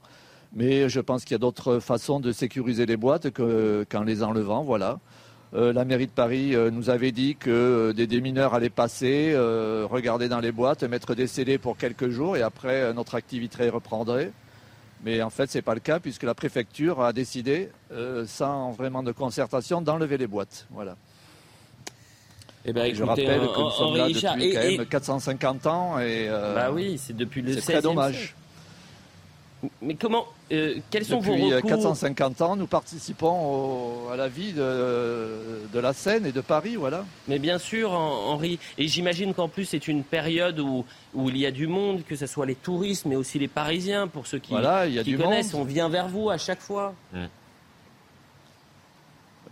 Mais 0.55 0.89
je 0.89 1.01
pense 1.01 1.25
qu'il 1.25 1.33
y 1.33 1.35
a 1.37 1.39
d'autres 1.39 1.79
façons 1.79 2.21
de 2.21 2.33
sécuriser 2.33 2.87
les 2.87 2.97
boîtes 2.97 3.31
qu'en 3.31 4.03
les 4.03 4.23
enlevant. 4.23 4.63
Voilà. 4.63 4.99
Euh, 5.55 5.73
la 5.73 5.87
mairie 5.87 6.07
de 6.07 6.13
Paris 6.13 6.55
euh, 6.55 6.71
nous 6.71 6.91
avait 6.91 7.13
dit 7.13 7.37
que 7.37 7.93
des 7.93 8.07
démineurs 8.07 8.55
allaient 8.55 8.69
passer, 8.69 9.35
regarder 9.35 10.29
dans 10.29 10.41
les 10.41 10.53
boîtes, 10.53 10.83
mettre 10.85 11.15
des 11.15 11.27
scellés 11.27 11.57
pour 11.57 11.79
quelques 11.79 12.11
jours 12.11 12.37
et 12.37 12.43
après 12.43 12.93
notre 12.93 13.15
activité 13.15 13.71
reprendrait. 13.71 14.33
Mais 15.05 15.23
en 15.23 15.31
fait, 15.31 15.51
ce 15.51 15.59
n'est 15.59 15.63
pas 15.63 15.75
le 15.75 15.81
cas 15.81 16.01
puisque 16.01 16.25
la 16.25 16.35
préfecture 16.35 17.03
a 17.03 17.13
décidé, 17.13 17.71
euh, 17.93 18.27
sans 18.27 18.73
vraiment 18.73 19.03
de 19.03 19.13
concertation, 19.13 19.81
d'enlever 19.81 20.19
les 20.19 20.27
boîtes. 20.27 20.67
Voilà. 20.71 20.97
Eh 22.65 22.73
ben, 22.73 22.95
je 22.95 23.03
rappelle 23.03 23.41
que 23.41 23.61
nous 23.61 23.71
sommes 23.71 23.97
là 23.97 24.09
depuis 24.09 24.53
quand 24.53 24.61
même 24.61 24.87
450 24.87 25.67
ans 25.67 25.99
et 25.99 26.27
euh, 26.29 26.55
bah 26.55 26.71
oui, 26.73 26.99
c'est 26.99 27.17
depuis 27.17 27.41
le 27.41 27.55
C'est 27.55 27.73
très 27.73 27.83
dommage. 27.83 28.35
Mais 29.83 29.95
comment 29.95 30.27
euh, 30.53 30.77
Quels 30.91 31.05
sont 31.05 31.19
vos 31.19 31.33
recours 31.33 31.51
Depuis 31.51 31.69
450 31.69 32.43
ans, 32.43 32.57
nous 32.57 32.67
participons 32.67 34.09
à 34.11 34.17
la 34.17 34.29
vie 34.29 34.53
de, 34.53 35.67
de, 35.73 35.79
la 35.81 35.93
Seine 35.93 36.27
et 36.27 36.33
de 36.33 36.41
Paris, 36.41 36.77
voilà. 36.77 37.05
Mais 37.27 37.39
bien 37.39 37.59
sûr, 37.59 37.93
Henri. 37.93 38.59
Et 38.79 38.87
j'imagine 38.87 39.35
qu'en 39.35 39.49
plus, 39.49 39.65
c'est 39.65 39.89
une 39.89 40.05
période 40.05 40.61
où, 40.61 40.85
où 41.15 41.29
il 41.29 41.39
y 41.39 41.47
a 41.47 41.51
du 41.51 41.67
monde, 41.67 42.05
que 42.07 42.15
ce 42.15 42.27
soit 42.27 42.47
les 42.47 42.55
touristes, 42.55 43.07
mais 43.07 43.17
aussi 43.17 43.39
les 43.39 43.49
Parisiens, 43.49 44.07
pour 44.07 44.27
ceux 44.27 44.39
qui, 44.39 44.55
qui 45.05 45.17
connaissent. 45.17 45.55
On 45.55 45.65
vient 45.65 45.89
vers 45.89 46.09
vous 46.09 46.31
à 46.31 46.39
chaque 46.39 46.61
fois. 46.61 46.95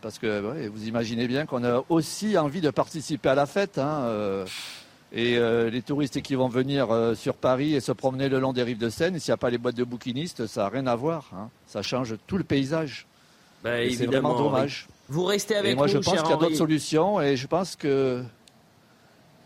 Parce 0.02 0.18
que 0.18 0.68
vous 0.68 0.86
imaginez 0.86 1.26
bien 1.26 1.46
qu'on 1.46 1.64
a 1.64 1.82
aussi 1.88 2.38
envie 2.38 2.60
de 2.60 2.70
participer 2.70 3.30
à 3.30 3.34
la 3.34 3.46
fête. 3.46 3.78
Hein, 3.78 4.02
euh, 4.04 4.46
et 5.12 5.36
euh, 5.38 5.70
les 5.70 5.82
touristes 5.82 6.20
qui 6.20 6.34
vont 6.34 6.48
venir 6.48 6.90
euh, 6.90 7.14
sur 7.14 7.34
Paris 7.34 7.74
et 7.74 7.80
se 7.80 7.92
promener 7.92 8.28
le 8.28 8.40
long 8.40 8.52
des 8.52 8.62
rives 8.62 8.78
de 8.78 8.90
Seine, 8.90 9.18
s'il 9.18 9.30
n'y 9.30 9.34
a 9.34 9.38
pas 9.38 9.50
les 9.50 9.58
boîtes 9.58 9.76
de 9.76 9.84
bouquinistes, 9.84 10.46
ça 10.46 10.62
n'a 10.62 10.68
rien 10.68 10.86
à 10.86 10.96
voir. 10.96 11.30
Hein. 11.32 11.48
Ça 11.66 11.82
change 11.82 12.16
tout 12.26 12.38
le 12.38 12.44
paysage. 12.44 13.06
Bah, 13.62 13.76
c'est 13.90 14.06
vraiment 14.06 14.36
dommage. 14.36 14.88
Vous 15.08 15.24
restez 15.24 15.54
avec 15.54 15.72
et 15.72 15.74
moi, 15.76 15.86
je 15.86 15.98
pense 15.98 16.20
qu'il 16.20 16.30
y 16.30 16.32
a 16.32 16.36
d'autres 16.36 16.56
solutions 16.56 17.20
et 17.20 17.36
je 17.36 17.46
pense 17.46 17.76
que. 17.76 18.22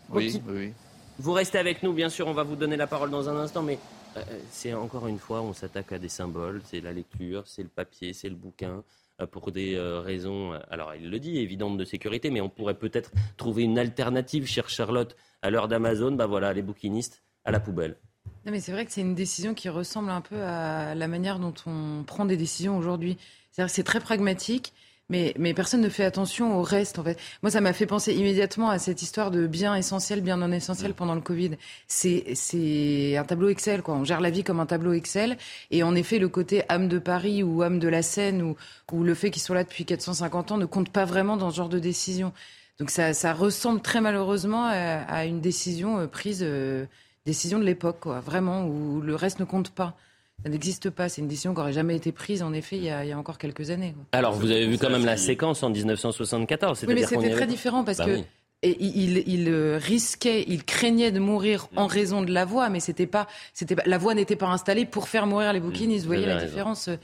Oui, 0.09 0.41
oui. 0.47 0.73
Vous 1.19 1.33
restez 1.33 1.59
avec 1.59 1.83
nous, 1.83 1.93
bien 1.93 2.09
sûr, 2.09 2.27
on 2.27 2.33
va 2.33 2.43
vous 2.43 2.55
donner 2.55 2.75
la 2.75 2.87
parole 2.87 3.11
dans 3.11 3.29
un 3.29 3.37
instant, 3.37 3.61
mais 3.61 3.77
euh, 4.17 4.21
c'est 4.49 4.73
encore 4.73 5.07
une 5.07 5.19
fois, 5.19 5.41
on 5.41 5.53
s'attaque 5.53 5.91
à 5.91 5.99
des 5.99 6.09
symboles, 6.09 6.61
c'est 6.65 6.81
la 6.81 6.91
lecture, 6.91 7.43
c'est 7.45 7.61
le 7.61 7.69
papier, 7.69 8.13
c'est 8.13 8.29
le 8.29 8.35
bouquin 8.35 8.83
pour 9.27 9.51
des 9.51 9.75
euh, 9.75 9.99
raisons, 9.99 10.53
alors 10.69 10.93
il 10.95 11.09
le 11.09 11.19
dit, 11.19 11.37
évidentes 11.37 11.77
de 11.77 11.85
sécurité, 11.85 12.29
mais 12.29 12.41
on 12.41 12.49
pourrait 12.49 12.77
peut-être 12.77 13.11
trouver 13.37 13.63
une 13.63 13.79
alternative, 13.79 14.45
chère 14.45 14.69
Charlotte, 14.69 15.15
à 15.41 15.49
l'heure 15.49 15.67
d'Amazon, 15.67 16.11
bah 16.11 16.27
voilà, 16.27 16.53
les 16.53 16.61
bouquinistes 16.61 17.23
à 17.45 17.51
la 17.51 17.59
poubelle. 17.59 17.97
Non 18.45 18.51
mais 18.51 18.59
c'est 18.59 18.71
vrai 18.71 18.85
que 18.85 18.91
c'est 18.91 19.01
une 19.01 19.15
décision 19.15 19.53
qui 19.53 19.69
ressemble 19.69 20.09
un 20.09 20.21
peu 20.21 20.41
à 20.41 20.95
la 20.95 21.07
manière 21.07 21.39
dont 21.39 21.53
on 21.65 22.03
prend 22.03 22.25
des 22.25 22.37
décisions 22.37 22.77
aujourd'hui. 22.77 23.17
Que 23.55 23.67
c'est 23.67 23.83
très 23.83 23.99
pragmatique 23.99 24.73
mais, 25.11 25.33
mais 25.37 25.53
personne 25.53 25.81
ne 25.81 25.89
fait 25.89 26.05
attention 26.05 26.57
au 26.57 26.63
reste, 26.63 26.97
en 26.97 27.03
fait. 27.03 27.19
Moi, 27.43 27.51
ça 27.51 27.59
m'a 27.59 27.73
fait 27.73 27.85
penser 27.85 28.13
immédiatement 28.13 28.69
à 28.69 28.79
cette 28.79 29.01
histoire 29.01 29.29
de 29.29 29.45
bien 29.45 29.75
essentiel, 29.75 30.21
bien 30.21 30.37
non 30.37 30.51
essentiel 30.53 30.91
mm. 30.91 30.95
pendant 30.95 31.15
le 31.15 31.21
Covid. 31.21 31.51
C'est 31.85 33.17
un 33.17 33.23
tableau 33.25 33.49
Excel, 33.49 33.81
quoi. 33.81 33.93
On 33.95 34.05
gère 34.05 34.21
la 34.21 34.29
vie 34.29 34.45
comme 34.45 34.61
un 34.61 34.65
tableau 34.65 34.93
Excel. 34.93 35.37
Et 35.69 35.83
en 35.83 35.95
effet, 35.95 36.17
le 36.17 36.29
côté 36.29 36.63
âme 36.69 36.87
de 36.87 36.97
Paris 36.97 37.43
ou 37.43 37.61
âme 37.61 37.77
de 37.77 37.89
la 37.89 38.03
Seine 38.03 38.41
ou, 38.41 38.55
ou 38.93 39.03
le 39.03 39.13
fait 39.13 39.31
qu'ils 39.31 39.41
sont 39.41 39.53
là 39.53 39.65
depuis 39.65 39.83
450 39.83 40.53
ans 40.53 40.57
ne 40.57 40.65
compte 40.65 40.89
pas 40.89 41.03
vraiment 41.03 41.35
dans 41.35 41.51
ce 41.51 41.57
genre 41.57 41.69
de 41.69 41.79
décision. 41.79 42.31
Donc 42.79 42.89
ça, 42.89 43.13
ça 43.13 43.33
ressemble 43.33 43.81
très 43.81 43.99
malheureusement 43.99 44.65
à, 44.65 45.25
une 45.25 45.41
décision 45.41 45.99
euh, 45.99 46.07
prise, 46.07 46.39
euh, 46.41 46.85
décision 47.25 47.59
de 47.59 47.65
l'époque, 47.65 47.99
quoi. 47.99 48.21
Vraiment, 48.21 48.65
où 48.65 49.01
le 49.01 49.13
reste 49.13 49.39
ne 49.39 49.45
compte 49.45 49.71
pas. 49.71 49.97
Ça 50.43 50.49
n'existe 50.49 50.89
pas. 50.89 51.09
C'est 51.09 51.21
une 51.21 51.27
décision 51.27 51.53
qui 51.53 51.59
n'aurait 51.59 51.73
jamais 51.73 51.95
été 51.95 52.11
prise, 52.11 52.41
en 52.41 52.53
effet, 52.53 52.77
il 52.77 52.83
y 52.83 52.89
a, 52.89 53.17
encore 53.17 53.37
quelques 53.37 53.69
années. 53.69 53.95
Alors, 54.11 54.33
vous 54.33 54.49
avez 54.49 54.67
vu 54.67 54.77
quand 54.77 54.89
même 54.89 55.05
la 55.05 55.17
séquence 55.17 55.63
en 55.63 55.69
1974. 55.69 56.85
Oui, 56.87 56.93
mais 56.93 57.05
c'était 57.05 57.31
très 57.31 57.47
différent 57.47 57.83
parce 57.83 57.99
bah 57.99 58.05
que. 58.05 58.19
Et 58.63 58.77
il, 58.79 59.49
euh, 59.49 59.79
risquait, 59.81 60.45
il 60.47 60.63
craignait 60.63 61.11
de 61.11 61.19
mourir 61.19 61.67
en 61.75 61.87
raison 61.87 62.21
de 62.21 62.31
la 62.31 62.45
voix, 62.45 62.69
mais 62.69 62.79
c'était 62.79 63.07
pas, 63.07 63.25
c'était 63.55 63.75
la 63.87 63.97
voix 63.97 64.13
n'était 64.13 64.35
pas 64.35 64.49
installée 64.49 64.85
pour 64.85 65.09
faire 65.09 65.25
mourir 65.25 65.51
les 65.51 65.59
bouquinistes. 65.59 66.03
Vous 66.03 66.11
voyez 66.13 66.27
la 66.27 66.43
différence 66.43 66.87
euh 66.87 66.95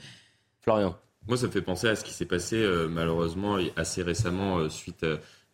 Florian. 0.60 0.96
Moi, 1.26 1.36
ça 1.36 1.46
me 1.46 1.50
fait 1.50 1.60
penser 1.60 1.88
à 1.88 1.96
ce 1.96 2.04
qui 2.04 2.12
s'est 2.12 2.26
passé 2.26 2.54
euh, 2.54 2.86
malheureusement 2.88 3.58
assez 3.74 4.04
récemment 4.04 4.68
suite 4.68 5.04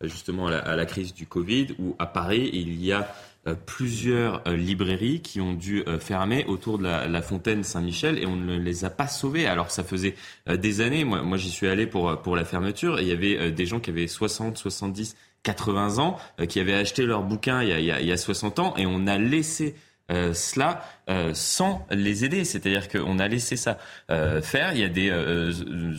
justement 0.03 0.47
à 0.47 0.75
la, 0.75 0.85
crise 0.85 1.13
du 1.13 1.25
Covid, 1.25 1.75
où 1.79 1.95
à 1.99 2.05
Paris 2.05 2.49
il 2.53 2.83
y 2.83 2.91
a 2.91 3.01
euh, 3.01 3.05
plusieurs 3.53 4.41
euh, 4.47 4.55
librairies 4.55 5.21
qui 5.21 5.39
ont 5.39 5.53
dû 5.53 5.83
euh, 5.87 5.99
fermer 5.99 6.45
autour 6.45 6.79
de 6.79 6.85
la, 6.85 7.21
fontaine 7.21 7.63
Saint-Michel 7.63 8.17
et 8.17 8.25
on 8.25 8.35
ne 8.35 8.57
les 8.57 8.85
a 8.85 8.89
pas 8.89 9.07
sauvées. 9.07 9.45
Alors 9.45 9.69
ça 9.69 9.83
faisait 9.83 10.15
des 10.47 10.81
années, 10.81 11.03
moi, 11.03 11.21
moi 11.21 11.37
j'y 11.37 11.49
suis 11.49 11.67
allé 11.67 11.85
pour, 11.87 12.21
pour 12.21 12.35
la 12.35 12.45
fermeture, 12.45 12.99
et 12.99 13.03
il 13.03 13.07
y 13.07 13.11
avait 13.11 13.51
des 13.51 13.65
gens 13.65 13.79
qui 13.79 13.89
avaient 13.89 14.07
60, 14.07 14.57
70, 14.57 15.15
80 15.43 15.99
ans, 15.99 16.17
qui 16.47 16.59
avaient 16.59 16.73
acheté 16.73 17.05
leur 17.05 17.23
bouquin 17.23 17.61
il 17.63 17.69
y, 17.69 17.91
a, 17.91 17.99
il 17.99 18.07
y 18.07 18.11
a 18.11 18.17
60 18.17 18.59
ans, 18.59 18.73
et 18.77 18.85
on 18.85 19.07
a 19.07 19.17
laissé 19.17 19.75
euh, 20.11 20.35
cela 20.35 20.83
euh, 21.09 21.31
sans 21.33 21.85
les 21.89 22.25
aider. 22.25 22.45
C'est-à-dire 22.45 22.89
qu'on 22.89 23.17
a 23.17 23.27
laissé 23.27 23.55
ça 23.55 23.79
euh, 24.11 24.41
faire. 24.41 24.73
Il 24.73 24.79
y 24.79 24.83
a 24.83 24.89
des 24.89 25.11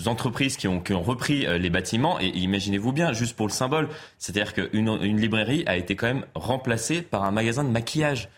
entreprises 0.06 0.56
qui 0.56 0.68
ont, 0.68 0.82
repris 1.02 1.46
les 1.58 1.70
bâtiments 1.70 2.20
et 2.20 2.28
imaginez-vous 2.28 2.92
bien, 2.92 3.12
juste 3.12 3.36
pour 3.36 3.46
le 3.46 3.52
symbole, 3.52 3.88
c'est-à-dire 4.18 4.54
qu'une 4.54 4.88
une 5.02 5.20
librairie 5.20 5.64
a 5.66 5.76
été 5.76 5.94
quand 5.94 6.06
même 6.06 6.24
remplacée 6.34 7.02
par 7.02 7.24
un 7.24 7.30
magasin 7.30 7.64
de 7.64 7.68
maquillage. 7.68 8.28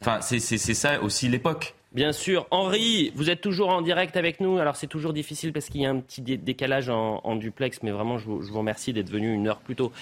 Enfin, 0.00 0.20
c'est 0.22 0.56
ça 0.56 1.02
aussi 1.02 1.28
l'époque. 1.28 1.74
Bien 1.92 2.12
sûr. 2.12 2.46
Henri, 2.50 3.12
vous 3.14 3.30
êtes 3.30 3.40
toujours 3.40 3.68
en 3.68 3.82
direct 3.82 4.16
avec 4.16 4.40
nous. 4.40 4.58
Alors 4.58 4.76
c'est 4.76 4.86
toujours 4.86 5.12
difficile 5.12 5.52
parce 5.52 5.66
qu'il 5.66 5.82
y 5.82 5.86
a 5.86 5.90
un 5.90 6.00
petit 6.00 6.22
décalage 6.22 6.88
en, 6.88 7.36
duplex, 7.36 7.82
mais 7.82 7.90
vraiment 7.90 8.18
je 8.18 8.26
vous, 8.26 8.42
je 8.42 8.50
vous 8.50 8.58
remercie 8.58 8.92
d'être 8.92 9.10
venu 9.10 9.32
une 9.32 9.48
heure 9.48 9.60
plus 9.60 9.76
tôt. 9.76 9.92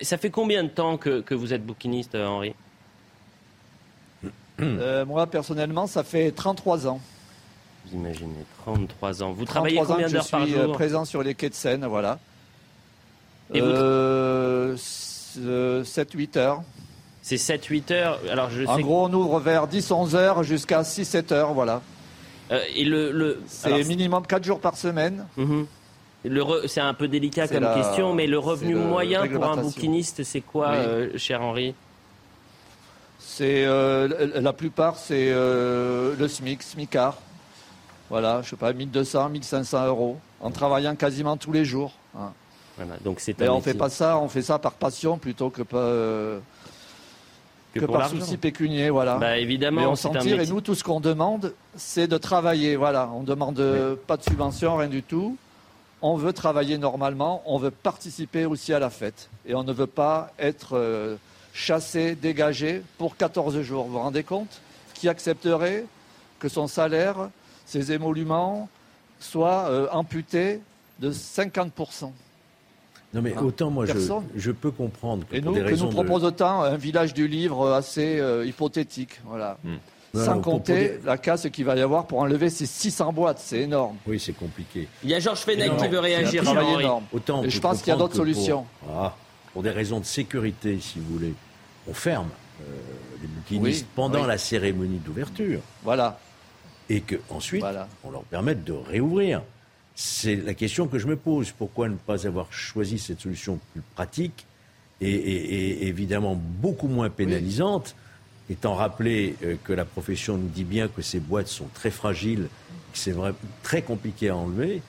ça 0.00 0.16
fait 0.16 0.30
combien 0.30 0.62
de 0.62 0.68
temps 0.68 0.96
que, 0.96 1.20
que 1.20 1.34
vous 1.34 1.52
êtes 1.52 1.64
bouquiniste, 1.64 2.14
Henri? 2.14 2.54
Euh, 4.62 5.04
moi, 5.06 5.26
personnellement, 5.26 5.86
ça 5.86 6.02
fait 6.02 6.30
33 6.30 6.86
ans. 6.86 7.00
Vous 7.86 7.96
imaginez, 7.98 8.44
33 8.64 9.22
ans. 9.22 9.32
Vous 9.32 9.44
travaillez 9.44 9.80
combien 9.84 10.08
d'heures 10.08 10.28
par 10.28 10.46
jour 10.46 10.56
Je 10.56 10.62
suis 10.64 10.72
présent 10.72 11.04
sur 11.04 11.22
les 11.22 11.34
quais 11.34 11.48
de 11.48 11.54
Seine, 11.54 11.86
voilà. 11.86 12.18
Et 13.52 13.60
euh, 13.60 14.76
7-8 14.76 16.38
heures. 16.38 16.62
C'est 17.22 17.36
7-8 17.36 17.92
heures. 17.92 18.20
Alors 18.30 18.50
je 18.50 18.64
en 18.64 18.78
gros, 18.80 19.06
on 19.06 19.12
ouvre 19.12 19.40
vers 19.40 19.66
10-11 19.66 20.14
heures 20.14 20.42
jusqu'à 20.42 20.82
6-7 20.82 21.32
heures, 21.32 21.52
voilà. 21.52 21.82
Euh, 22.50 22.60
et 22.74 22.84
le, 22.84 23.12
le... 23.12 23.40
C'est 23.46 23.84
minimum 23.84 24.26
4 24.26 24.44
jours 24.44 24.60
par 24.60 24.76
semaine. 24.76 25.26
Mhm. 25.36 25.66
C'est 26.66 26.80
un 26.80 26.92
peu 26.94 27.08
délicat 27.08 27.48
comme 27.48 27.66
question, 27.74 28.12
mais 28.12 28.26
le 28.26 28.38
revenu 28.38 28.74
moyen 28.74 29.26
pour 29.26 29.44
un 29.44 29.56
bouquiniste, 29.56 30.22
c'est 30.22 30.42
quoi, 30.42 30.68
euh, 30.72 31.16
cher 31.16 31.40
Henri? 31.40 31.74
C'est 33.40 33.64
euh, 33.64 34.38
la 34.38 34.52
plupart, 34.52 34.98
c'est 34.98 35.30
euh, 35.30 36.14
le 36.18 36.28
SMIC, 36.28 36.62
SMICAR. 36.62 37.16
Voilà, 38.10 38.42
je 38.42 38.50
sais 38.50 38.56
pas, 38.56 38.74
1200, 38.74 39.30
1500 39.30 39.86
euros, 39.86 40.18
en 40.42 40.50
travaillant 40.50 40.94
quasiment 40.94 41.38
tous 41.38 41.50
les 41.50 41.64
jours. 41.64 41.94
Hein. 42.14 42.32
donc 43.02 43.20
c'est. 43.20 43.48
on 43.48 43.62
fait 43.62 43.72
pas 43.72 43.88
ça, 43.88 44.18
on 44.18 44.28
fait 44.28 44.42
ça 44.42 44.58
par 44.58 44.72
passion 44.72 45.16
plutôt 45.16 45.48
que. 45.48 45.62
Euh, 45.72 46.38
que, 47.72 47.86
par 47.86 48.10
souci 48.10 48.36
pécunier, 48.36 48.90
voilà. 48.90 49.16
Bah, 49.16 49.38
évidemment, 49.38 49.80
Mais 49.80 49.86
on 49.86 49.96
s'en 49.96 50.12
tire 50.12 50.38
et 50.38 50.46
nous, 50.46 50.60
tout 50.60 50.74
ce 50.74 50.84
qu'on 50.84 51.00
demande, 51.00 51.54
c'est 51.76 52.08
de 52.08 52.18
travailler, 52.18 52.76
voilà. 52.76 53.08
On 53.14 53.22
demande 53.22 53.62
pas 54.06 54.18
de 54.18 54.22
subvention, 54.22 54.76
rien 54.76 54.88
du 54.88 55.02
tout. 55.02 55.38
On 56.02 56.16
veut 56.16 56.34
travailler 56.34 56.76
normalement, 56.76 57.42
on 57.46 57.56
veut 57.56 57.70
participer 57.70 58.44
aussi 58.44 58.74
à 58.74 58.80
la 58.80 58.90
fête. 58.90 59.30
Et 59.46 59.54
on 59.54 59.64
ne 59.64 59.72
veut 59.72 59.86
pas 59.86 60.32
être 60.38 61.18
chassé, 61.52 62.14
dégagé 62.14 62.82
pour 62.98 63.16
14 63.16 63.60
jours. 63.62 63.84
Vous 63.84 63.92
vous 63.92 63.98
rendez 63.98 64.22
compte 64.22 64.60
Qui 64.94 65.08
accepterait 65.08 65.84
que 66.38 66.48
son 66.48 66.66
salaire, 66.66 67.30
ses 67.66 67.92
émoluments, 67.92 68.68
soient 69.18 69.68
euh, 69.68 69.88
amputés 69.92 70.60
de 71.00 71.10
50% 71.10 72.12
non 73.12 73.22
mais 73.22 73.36
autant 73.36 73.70
moi 73.70 73.86
je, 73.86 74.50
peux 74.52 74.70
comprendre 74.70 75.26
que 75.28 75.34
Et 75.34 75.40
nous, 75.40 75.52
que 75.52 75.74
nous 75.74 75.88
propose 75.88 76.22
autant 76.22 76.62
un 76.62 76.76
village 76.76 77.12
du 77.12 77.26
livre 77.26 77.72
assez 77.72 78.20
euh, 78.20 78.46
hypothétique, 78.46 79.20
voilà. 79.24 79.58
Hmm. 79.64 79.78
Sans 80.14 80.40
compter 80.40 80.98
la 81.04 81.18
casse 81.18 81.48
qu'il 81.50 81.64
va 81.64 81.76
y 81.76 81.80
avoir 81.80 82.06
pour 82.06 82.20
enlever 82.20 82.50
ces 82.50 82.66
600 82.66 83.12
boîtes, 83.12 83.38
c'est 83.38 83.60
énorme. 83.60 83.96
Oui, 84.06 84.18
c'est 84.18 84.32
compliqué. 84.32 84.88
Il 85.04 85.10
y 85.10 85.14
a 85.14 85.20
Georges 85.20 85.40
Fenech 85.40 85.76
qui 85.76 85.88
veut 85.88 86.00
réagir. 86.00 86.42
énorme. 86.42 87.04
Autant 87.12 87.42
je 87.46 87.60
pense 87.60 87.82
qu'il 87.82 87.92
y 87.92 87.96
a 87.96 87.98
d'autres 87.98 88.16
solutions. 88.16 88.64
Ah 88.88 89.14
pour 89.52 89.62
des 89.62 89.70
raisons 89.70 90.00
de 90.00 90.04
sécurité, 90.04 90.78
si 90.80 90.98
vous 90.98 91.14
voulez, 91.14 91.34
on 91.88 91.94
ferme 91.94 92.28
euh, 92.60 92.64
les 93.20 93.28
bouquinistes 93.28 93.86
pendant 93.94 94.26
la 94.26 94.38
cérémonie 94.38 94.98
d'ouverture. 94.98 95.60
Voilà. 95.82 96.18
Et 96.88 97.00
qu'ensuite, 97.00 97.64
on 98.04 98.10
leur 98.10 98.22
permette 98.24 98.64
de 98.64 98.72
réouvrir. 98.72 99.42
C'est 99.94 100.36
la 100.36 100.54
question 100.54 100.88
que 100.88 100.98
je 100.98 101.06
me 101.06 101.16
pose. 101.16 101.52
Pourquoi 101.52 101.88
ne 101.88 101.96
pas 101.96 102.26
avoir 102.26 102.52
choisi 102.52 102.98
cette 102.98 103.20
solution 103.20 103.58
plus 103.72 103.82
pratique 103.94 104.46
et, 105.00 105.86
évidemment 105.86 106.34
beaucoup 106.36 106.88
moins 106.88 107.08
pénalisante, 107.08 107.94
étant 108.50 108.74
rappelé 108.74 109.36
euh, 109.42 109.56
que 109.64 109.72
la 109.72 109.84
profession 109.84 110.36
nous 110.36 110.48
dit 110.48 110.64
bien 110.64 110.88
que 110.88 111.00
ces 111.00 111.20
boîtes 111.20 111.48
sont 111.48 111.68
très 111.72 111.90
fragiles, 111.90 112.48
que 112.92 112.98
c'est 112.98 113.14
très 113.62 113.82
compliqué 113.82 114.28
à 114.28 114.36
enlever 114.36 114.82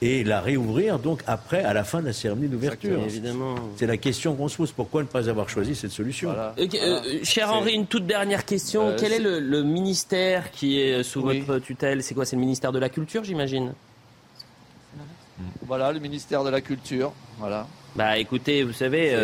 et 0.00 0.22
la 0.24 0.40
réouvrir 0.40 0.98
donc 0.98 1.22
après, 1.26 1.62
à 1.64 1.72
la 1.72 1.84
fin 1.84 2.00
de 2.00 2.06
la 2.06 2.12
cérémonie 2.12 2.48
d'ouverture. 2.48 3.02
Évidemment. 3.02 3.56
C'est 3.76 3.86
la 3.86 3.96
question 3.96 4.34
qu'on 4.34 4.48
se 4.48 4.56
pose. 4.56 4.72
Pourquoi 4.72 5.02
ne 5.02 5.08
pas 5.08 5.28
avoir 5.28 5.48
choisi 5.48 5.74
cette 5.74 5.90
solution 5.90 6.30
euh, 6.30 6.52
euh, 6.58 7.00
Cher 7.22 7.52
Henri, 7.52 7.74
une 7.74 7.86
toute 7.86 8.06
dernière 8.06 8.44
question. 8.44 8.88
Euh, 8.88 8.96
Quel 8.98 9.12
est, 9.12 9.18
le, 9.18 9.62
ministère 9.62 10.50
qui 10.50 10.80
est 10.80 11.02
sous 11.02 11.22
votre 11.22 11.58
tutelle? 11.58 12.02
C'est 12.02 12.14
quoi? 12.14 12.24
C'est 12.24 12.36
le 12.36 12.40
ministère 12.40 12.72
de 12.72 12.78
la 12.78 12.88
Culture, 12.88 13.24
j'imagine? 13.24 13.72
Voilà, 15.66 15.92
le 15.92 16.00
ministère 16.00 16.44
de 16.44 16.50
la 16.50 16.60
Culture. 16.60 17.12
Voilà. 17.38 17.66
Bah 17.96 18.18
écoutez, 18.18 18.62
vous 18.62 18.72
savez, 18.72 19.16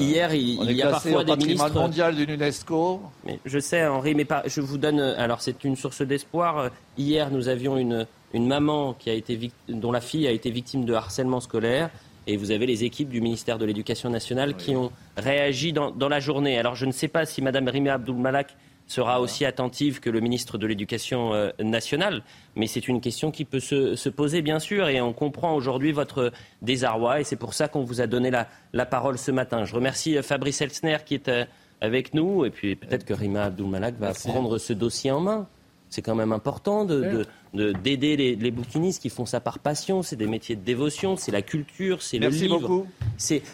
hier 0.00 0.34
il, 0.34 0.72
y 0.72 0.82
a 0.82 0.90
parfois 0.90 1.22
des 1.22 1.36
ministres 1.36 1.74
mondial 1.74 2.16
de 2.16 2.24
l'UNESCO. 2.24 3.00
Mais 3.24 3.38
je 3.44 3.58
sais, 3.58 3.86
Henri, 3.86 4.14
mais 4.14 4.24
pas, 4.24 4.42
je 4.46 4.60
vous 4.60 4.78
donne. 4.78 4.98
Alors 4.98 5.40
c'est 5.40 5.62
une 5.62 5.76
source 5.76 6.02
d'espoir. 6.02 6.70
Hier, 6.98 7.30
nous 7.30 7.48
avions 7.48 7.76
une 7.76 8.06
une 8.36 8.46
maman 8.46 8.94
qui 8.94 9.10
a 9.10 9.14
été 9.14 9.50
dont 9.68 9.90
la 9.90 10.00
fille 10.00 10.28
a 10.28 10.30
été 10.30 10.50
victime 10.50 10.84
de 10.84 10.92
harcèlement 10.92 11.40
scolaire. 11.40 11.90
Et 12.28 12.36
vous 12.36 12.50
avez 12.50 12.66
les 12.66 12.84
équipes 12.84 13.08
du 13.08 13.20
ministère 13.20 13.56
de 13.56 13.64
l'Éducation 13.64 14.10
nationale 14.10 14.56
qui 14.56 14.74
ont 14.76 14.90
réagi 15.16 15.72
dans, 15.72 16.08
la 16.08 16.20
journée. 16.20 16.58
Alors 16.58 16.74
je 16.74 16.84
ne 16.84 16.92
sais 16.92 17.08
pas 17.08 17.24
si 17.24 17.40
Mme 17.40 17.68
Rima 17.68 17.94
Abdul-Malak 17.94 18.56
sera 18.88 19.20
aussi 19.20 19.44
attentive 19.44 20.00
que 20.00 20.10
le 20.10 20.20
ministre 20.20 20.58
de 20.58 20.66
l'Éducation 20.66 21.34
euh, 21.34 21.50
nationale, 21.60 22.22
mais 22.54 22.66
c'est 22.66 22.86
une 22.86 23.00
question 23.00 23.30
qui 23.32 23.44
peut 23.44 23.58
se, 23.58 24.08
poser 24.08 24.42
bien 24.42 24.60
sûr 24.60 24.88
et 24.88 25.00
on 25.00 25.12
comprend 25.12 25.54
aujourd'hui 25.54 25.90
votre 25.90 26.32
désarroi 26.62 27.20
et 27.20 27.24
c'est 27.24 27.36
pour 27.36 27.54
ça 27.54 27.66
qu'on 27.66 27.82
vous 27.82 28.00
a 28.00 28.06
donné 28.06 28.30
la, 28.30 28.86
parole 28.86 29.18
ce 29.18 29.32
matin. 29.32 29.64
Je 29.64 29.74
remercie 29.74 30.16
euh, 30.16 30.22
Fabrice 30.22 30.60
Elsner 30.60 30.98
qui 31.04 31.14
est 31.14 31.28
euh, 31.28 31.44
avec 31.80 32.14
nous 32.14 32.44
et 32.44 32.50
puis 32.50 32.76
peut-être 32.76 33.04
que 33.04 33.14
Rima 33.14 33.44
Abdul-Malak 33.44 33.98
va 33.98 34.12
prendre 34.12 34.58
ce 34.58 34.72
dossier 34.72 35.10
en 35.10 35.20
main. 35.20 35.48
C'est 35.88 36.02
quand 36.02 36.14
même 36.14 36.32
important 36.32 36.84
d'aider 36.84 37.22
de, 37.54 37.72
d'aider 37.72 38.16
les, 38.16 38.36
les, 38.36 38.50
bouquinistes 38.50 39.00
qui 39.00 39.08
font 39.08 39.24
ça 39.24 39.40
par 39.40 39.60
passion. 39.60 40.02
C'est 40.02 40.16
des 40.16 40.26
métiers 40.26 40.56
de 40.56 40.60
dévotion, 40.60 41.16
c'est 41.16 41.32
la 41.32 41.42
culture, 41.42 42.02
c'est 42.02 42.18
le 42.18 42.28
livre. 42.28 42.32
Merci 42.32 42.48
beaucoup. 42.48 42.86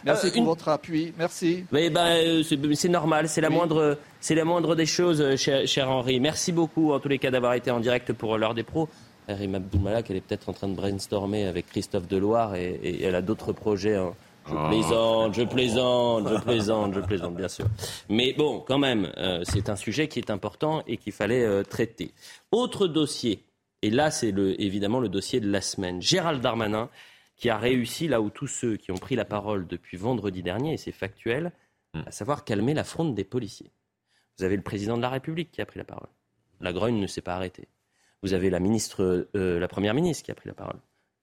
Merci 0.04 0.30
pour 0.32 0.44
votre 0.44 0.68
appui. 0.68 1.12
Merci. 1.18 1.64
Mais 1.72 1.90
ben, 1.90 2.42
c'est 2.42 2.88
normal, 2.88 3.28
c'est 3.28 3.40
la 3.40 3.50
moindre, 3.50 3.98
c'est 4.20 4.34
la 4.34 4.44
moindre 4.44 4.74
des 4.74 4.86
choses, 4.86 5.36
cher, 5.36 5.66
cher, 5.66 5.90
Henri. 5.90 6.20
Merci 6.20 6.52
beaucoup 6.52 6.92
en 6.92 7.00
tous 7.00 7.08
les 7.08 7.18
cas 7.18 7.30
d'avoir 7.30 7.54
été 7.54 7.70
en 7.70 7.80
direct 7.80 8.12
pour 8.12 8.38
l'heure 8.38 8.54
des 8.54 8.64
pros. 8.64 8.88
Rim 9.28 9.54
Abdulmalak, 9.54 10.10
elle 10.10 10.16
est 10.16 10.20
peut-être 10.20 10.48
en 10.48 10.52
train 10.52 10.68
de 10.68 10.74
brainstormer 10.74 11.46
avec 11.46 11.66
Christophe 11.68 12.08
Deloire 12.08 12.56
et, 12.56 12.80
et 12.82 13.04
elle 13.04 13.14
a 13.14 13.22
d'autres 13.22 13.52
projets. 13.52 13.94
Hein. 13.94 14.14
Je 14.46 14.68
plaisante, 14.68 15.34
je 15.34 15.42
plaisante, 15.42 16.28
je 16.28 16.42
plaisante, 16.42 16.94
je 16.94 17.00
plaisante, 17.00 17.36
bien 17.36 17.48
sûr. 17.48 17.66
Mais 18.08 18.32
bon, 18.32 18.60
quand 18.60 18.78
même, 18.78 19.12
euh, 19.16 19.42
c'est 19.44 19.68
un 19.68 19.76
sujet 19.76 20.08
qui 20.08 20.18
est 20.18 20.30
important 20.30 20.82
et 20.86 20.96
qu'il 20.96 21.12
fallait 21.12 21.44
euh, 21.44 21.62
traiter. 21.62 22.12
Autre 22.50 22.86
dossier, 22.86 23.44
et 23.82 23.90
là 23.90 24.10
c'est 24.10 24.34
évidemment 24.58 25.00
le 25.00 25.08
dossier 25.08 25.40
de 25.40 25.50
la 25.50 25.60
semaine. 25.60 26.02
Gérald 26.02 26.40
Darmanin, 26.40 26.88
qui 27.36 27.50
a 27.50 27.56
réussi 27.56 28.08
là 28.08 28.20
où 28.20 28.30
tous 28.30 28.46
ceux 28.46 28.76
qui 28.76 28.92
ont 28.92 28.98
pris 28.98 29.16
la 29.16 29.24
parole 29.24 29.66
depuis 29.66 29.96
vendredi 29.96 30.42
dernier, 30.42 30.74
et 30.74 30.76
c'est 30.76 30.92
factuel, 30.92 31.52
hmm. 31.94 32.02
à 32.06 32.10
savoir 32.10 32.44
calmer 32.44 32.74
la 32.74 32.84
fronde 32.84 33.14
des 33.14 33.24
policiers. 33.24 33.70
Vous 34.38 34.44
avez 34.44 34.56
le 34.56 34.62
président 34.62 34.96
de 34.96 35.02
la 35.02 35.10
République 35.10 35.50
qui 35.50 35.60
a 35.60 35.66
pris 35.66 35.78
la 35.78 35.84
parole. 35.84 36.08
La 36.60 36.72
grogne 36.72 36.98
ne 36.98 37.06
s'est 37.06 37.20
pas 37.20 37.34
arrêtée. 37.34 37.68
Vous 38.22 38.34
avez 38.34 38.50
la 38.50 38.60
ministre, 38.60 39.28
euh, 39.34 39.58
la 39.58 39.68
première 39.68 39.94
ministre 39.94 40.24
qui 40.24 40.30
a 40.30 40.34
pris 40.34 40.48
la 40.48 40.54
parole 40.54 40.78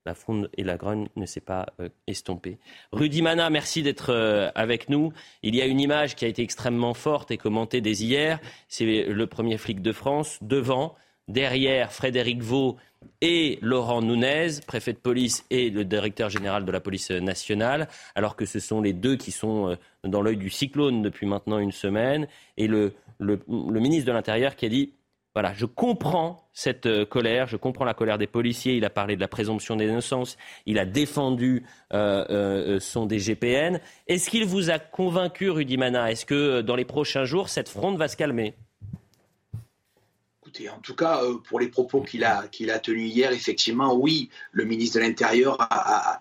la 0.06 0.14
fronde 0.14 0.50
et 0.56 0.64
la 0.64 0.76
grogne 0.76 1.08
ne 1.16 1.26
s'est 1.26 1.40
pas 1.40 1.66
euh, 1.80 1.88
estompée. 2.06 2.58
Rudy 2.92 3.22
Mana, 3.22 3.50
merci 3.50 3.82
d'être 3.82 4.10
euh, 4.10 4.50
avec 4.54 4.88
nous. 4.88 5.12
Il 5.42 5.54
y 5.54 5.62
a 5.62 5.66
une 5.66 5.80
image 5.80 6.16
qui 6.16 6.24
a 6.24 6.28
été 6.28 6.42
extrêmement 6.42 6.94
forte 6.94 7.30
et 7.30 7.36
commentée 7.36 7.80
dès 7.80 7.92
hier. 7.92 8.40
C'est 8.68 9.04
le 9.04 9.26
premier 9.26 9.58
flic 9.58 9.82
de 9.82 9.92
France 9.92 10.38
devant, 10.40 10.94
derrière 11.28 11.92
Frédéric 11.92 12.42
Vaux 12.42 12.76
et 13.20 13.58
Laurent 13.62 14.02
Nunez, 14.02 14.60
préfet 14.66 14.92
de 14.92 14.98
police 14.98 15.44
et 15.50 15.70
le 15.70 15.84
directeur 15.84 16.28
général 16.28 16.64
de 16.64 16.72
la 16.72 16.80
police 16.80 17.10
nationale, 17.10 17.88
alors 18.14 18.36
que 18.36 18.44
ce 18.44 18.58
sont 18.60 18.80
les 18.80 18.92
deux 18.92 19.16
qui 19.16 19.32
sont 19.32 19.68
euh, 19.68 19.76
dans 20.04 20.22
l'œil 20.22 20.36
du 20.36 20.50
cyclone 20.50 21.02
depuis 21.02 21.26
maintenant 21.26 21.58
une 21.58 21.72
semaine, 21.72 22.26
et 22.56 22.66
le 22.66 22.94
ministre 23.18 24.06
de 24.06 24.12
l'Intérieur 24.12 24.56
qui 24.56 24.66
a 24.66 24.68
dit 24.70 24.92
voilà, 25.34 25.52
je 25.54 25.64
comprends 25.64 26.48
cette 26.52 26.86
euh, 26.86 27.06
colère, 27.06 27.46
je 27.46 27.56
comprends 27.56 27.84
la 27.84 27.94
colère 27.94 28.18
des 28.18 28.26
policiers. 28.26 28.74
Il 28.74 28.84
a 28.84 28.90
parlé 28.90 29.14
de 29.14 29.20
la 29.20 29.28
présomption 29.28 29.76
d'innocence, 29.76 30.36
il 30.66 30.78
a 30.78 30.84
défendu 30.84 31.64
euh, 31.92 32.24
euh, 32.30 32.80
son 32.80 33.06
DGPN. 33.06 33.80
Est-ce 34.08 34.28
qu'il 34.28 34.44
vous 34.44 34.70
a 34.70 34.78
convaincu, 34.80 35.50
Rudy 35.50 35.76
Mana? 35.76 36.10
Est-ce 36.10 36.26
que 36.26 36.62
dans 36.62 36.74
les 36.74 36.84
prochains 36.84 37.24
jours, 37.24 37.48
cette 37.48 37.68
fronde 37.68 37.96
va 37.96 38.08
se 38.08 38.16
calmer? 38.16 38.54
Écoutez, 40.42 40.68
en 40.68 40.80
tout 40.80 40.96
cas, 40.96 41.22
pour 41.48 41.60
les 41.60 41.68
propos 41.68 42.00
qu'il 42.00 42.24
a, 42.24 42.48
qu'il 42.48 42.72
a 42.72 42.80
tenus 42.80 43.14
hier, 43.14 43.30
effectivement, 43.30 43.94
oui, 43.94 44.30
le 44.50 44.64
ministre 44.64 44.98
de 44.98 45.04
l'Intérieur 45.04 45.58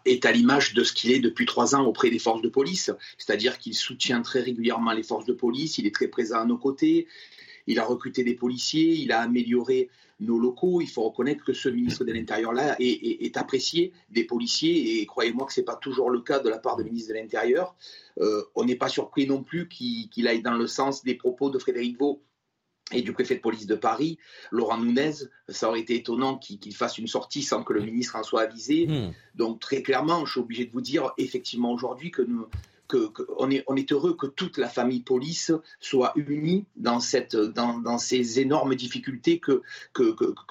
est 0.05 0.23
à 0.23 0.31
l'image 0.31 0.75
de 0.75 0.83
ce 0.83 0.93
qu'il 0.93 1.11
est 1.11 1.19
depuis 1.19 1.47
trois 1.47 1.73
ans 1.73 1.83
auprès 1.83 2.11
des 2.11 2.19
forces 2.19 2.43
de 2.43 2.49
police, 2.49 2.91
c'est-à-dire 3.17 3.57
qu'il 3.57 3.73
soutient 3.73 4.21
très 4.21 4.41
régulièrement 4.41 4.91
les 4.91 5.01
forces 5.01 5.25
de 5.25 5.33
police, 5.33 5.79
il 5.79 5.87
est 5.87 5.95
très 5.95 6.09
présent 6.09 6.41
à 6.41 6.45
nos 6.45 6.57
côtés, 6.57 7.07
il 7.69 7.79
a 7.79 7.85
recruté 7.85 8.23
des 8.23 8.33
policiers, 8.33 8.95
il 8.95 9.11
a 9.11 9.21
amélioré 9.21 9.89
nos 10.19 10.39
locaux. 10.39 10.81
Il 10.81 10.89
faut 10.89 11.03
reconnaître 11.03 11.45
que 11.45 11.53
ce 11.53 11.69
ministre 11.69 12.03
de 12.03 12.11
l'Intérieur-là 12.11 12.75
est, 12.79 13.37
apprécié 13.37 13.93
des 14.09 14.23
policiers 14.23 14.99
et 14.99 15.05
croyez-moi 15.05 15.45
que 15.45 15.53
ce 15.53 15.61
n'est 15.61 15.65
pas 15.65 15.75
toujours 15.75 16.09
le 16.09 16.21
cas 16.21 16.39
de 16.39 16.49
la 16.49 16.57
part 16.57 16.77
du 16.77 16.83
ministre 16.83 17.13
de 17.13 17.19
l'Intérieur. 17.19 17.75
Euh, 18.19 18.43
on 18.55 18.65
n'est 18.65 18.75
pas 18.75 18.89
surpris 18.89 19.27
non 19.27 19.43
plus 19.43 19.67
qu'il 19.69 20.27
aille 20.27 20.41
dans 20.41 20.55
le 20.55 20.65
sens 20.65 21.03
des 21.03 21.13
propos 21.13 21.51
de 21.51 21.59
Frédéric 21.59 21.99
Vaux 21.99 22.23
et 22.91 23.03
du 23.03 23.13
préfet 23.13 23.35
de 23.35 23.41
police 23.41 23.67
de 23.67 23.75
Paris, 23.75 24.17
Laurent 24.49 24.79
Nunez, 24.79 25.11
ça 25.47 25.69
aurait 25.69 25.81
été 25.81 25.95
étonnant 25.95 26.39
qu'il 26.39 26.75
fasse 26.75 26.97
une 26.97 27.05
sortie 27.05 27.43
sans 27.43 27.63
que 27.63 27.71
le 27.71 27.81
ministre 27.81 28.15
en 28.15 28.23
soit 28.23 28.41
avisé. 28.41 28.87
Hmm. 28.87 29.13
Donc 29.35 29.59
très 29.59 29.83
clairement, 29.83 30.25
je 30.25 30.31
suis 30.31 30.39
obligé 30.39 30.65
de 30.65 30.71
vous 30.71 30.81
dire 30.81 31.11
effectivement 31.19 31.71
aujourd'hui 31.71 32.09
que 32.09 32.23
nous, 32.23 32.47
on, 33.37 33.49
est, 33.49 33.91
heureux 33.91 34.15
que 34.15 34.27
toute 34.27 34.57
la 34.57 34.67
famille 34.67 35.01
police 35.01 35.51
soit 35.79 36.13
unie 36.15 36.65
dans, 36.75 36.99
ces 36.99 38.39
énormes 38.39 38.75
difficultés 38.75 39.39
que, 39.39 39.61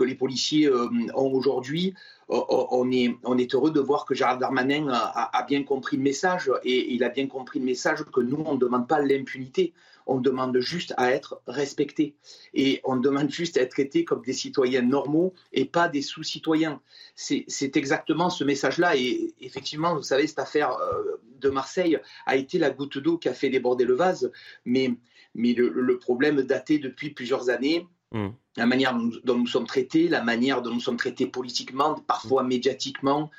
les 0.05 0.15
policiers 0.15 0.67
euh, 0.67 0.89
ont 1.15 1.33
aujourd'hui. 1.33 1.95
On 2.29 2.91
est, 2.91 3.55
heureux 3.55 3.71
de 3.71 3.81
voir 3.81 4.05
que 4.05 4.15
Gérald 4.15 4.41
Darmanin 4.41 4.89
a, 4.89 5.37
a, 5.37 5.43
bien 5.45 5.63
compris 5.65 5.97
le 5.97 6.03
message 6.03 6.51
et 6.65 6.95
il 6.95 7.03
a 7.05 7.09
bien 7.09 7.27
compris 7.27 7.59
le 7.59 7.65
message 7.65 8.05
que 8.13 8.21
nous, 8.21 8.43
on 8.45 8.55
ne 8.55 8.59
demande 8.59 8.87
pas 8.87 9.01
l'impunité 9.01 9.73
on 10.09 10.21
demande 10.21 10.59
juste 10.59 10.95
à 10.97 11.13
être 11.13 11.41
respecté. 11.47 12.17
Et 12.55 12.81
on 12.85 12.97
demande 12.97 13.31
juste 13.31 13.57
à 13.59 13.61
être 13.61 13.71
traité 13.71 14.05
comme 14.05 14.23
des 14.23 14.33
citoyens 14.33 14.83
normaux 14.83 15.35
et 15.53 15.67
pas 15.67 15.89
des 15.89 16.03
sous-citoyens. 16.03 16.81
C'est 17.15 17.77
exactement 17.77 18.31
ce 18.31 18.43
message-là. 18.43 18.97
Et 18.97 19.35
effectivement, 19.41 19.95
vous 19.95 20.03
savez, 20.03 20.27
cette 20.27 20.39
affaire 20.39 20.73
euh, 20.73 21.21
de 21.41 21.51
Marseille 21.51 21.99
a 22.27 22.37
été 22.37 22.59
la 22.59 22.71
goutte 22.71 22.99
d'eau 22.99 23.19
qui 23.19 23.29
a 23.29 23.35
fait 23.35 23.51
déborder 23.51 23.85
le 23.85 23.95
vase. 23.95 24.33
Mais, 24.65 24.95
mais 25.35 25.53
le, 25.53 25.99
problème 25.99 26.43
datait 26.43 26.79
depuis 26.79 27.11
plusieurs 27.11 27.51
années. 27.51 27.87
Mmh. 28.13 28.29
La 28.57 28.67
manière 28.67 28.99
dont 29.25 29.37
nous 29.37 29.47
sommes 29.47 29.67
traités, 29.67 30.09
la 30.09 30.23
manière 30.23 30.63
dont 30.63 30.73
nous 30.73 30.81
sommes 30.81 30.97
traités 30.97 31.27
politiquement, 31.27 31.95
parfois 31.95 32.43
médiatiquement, 32.43 33.31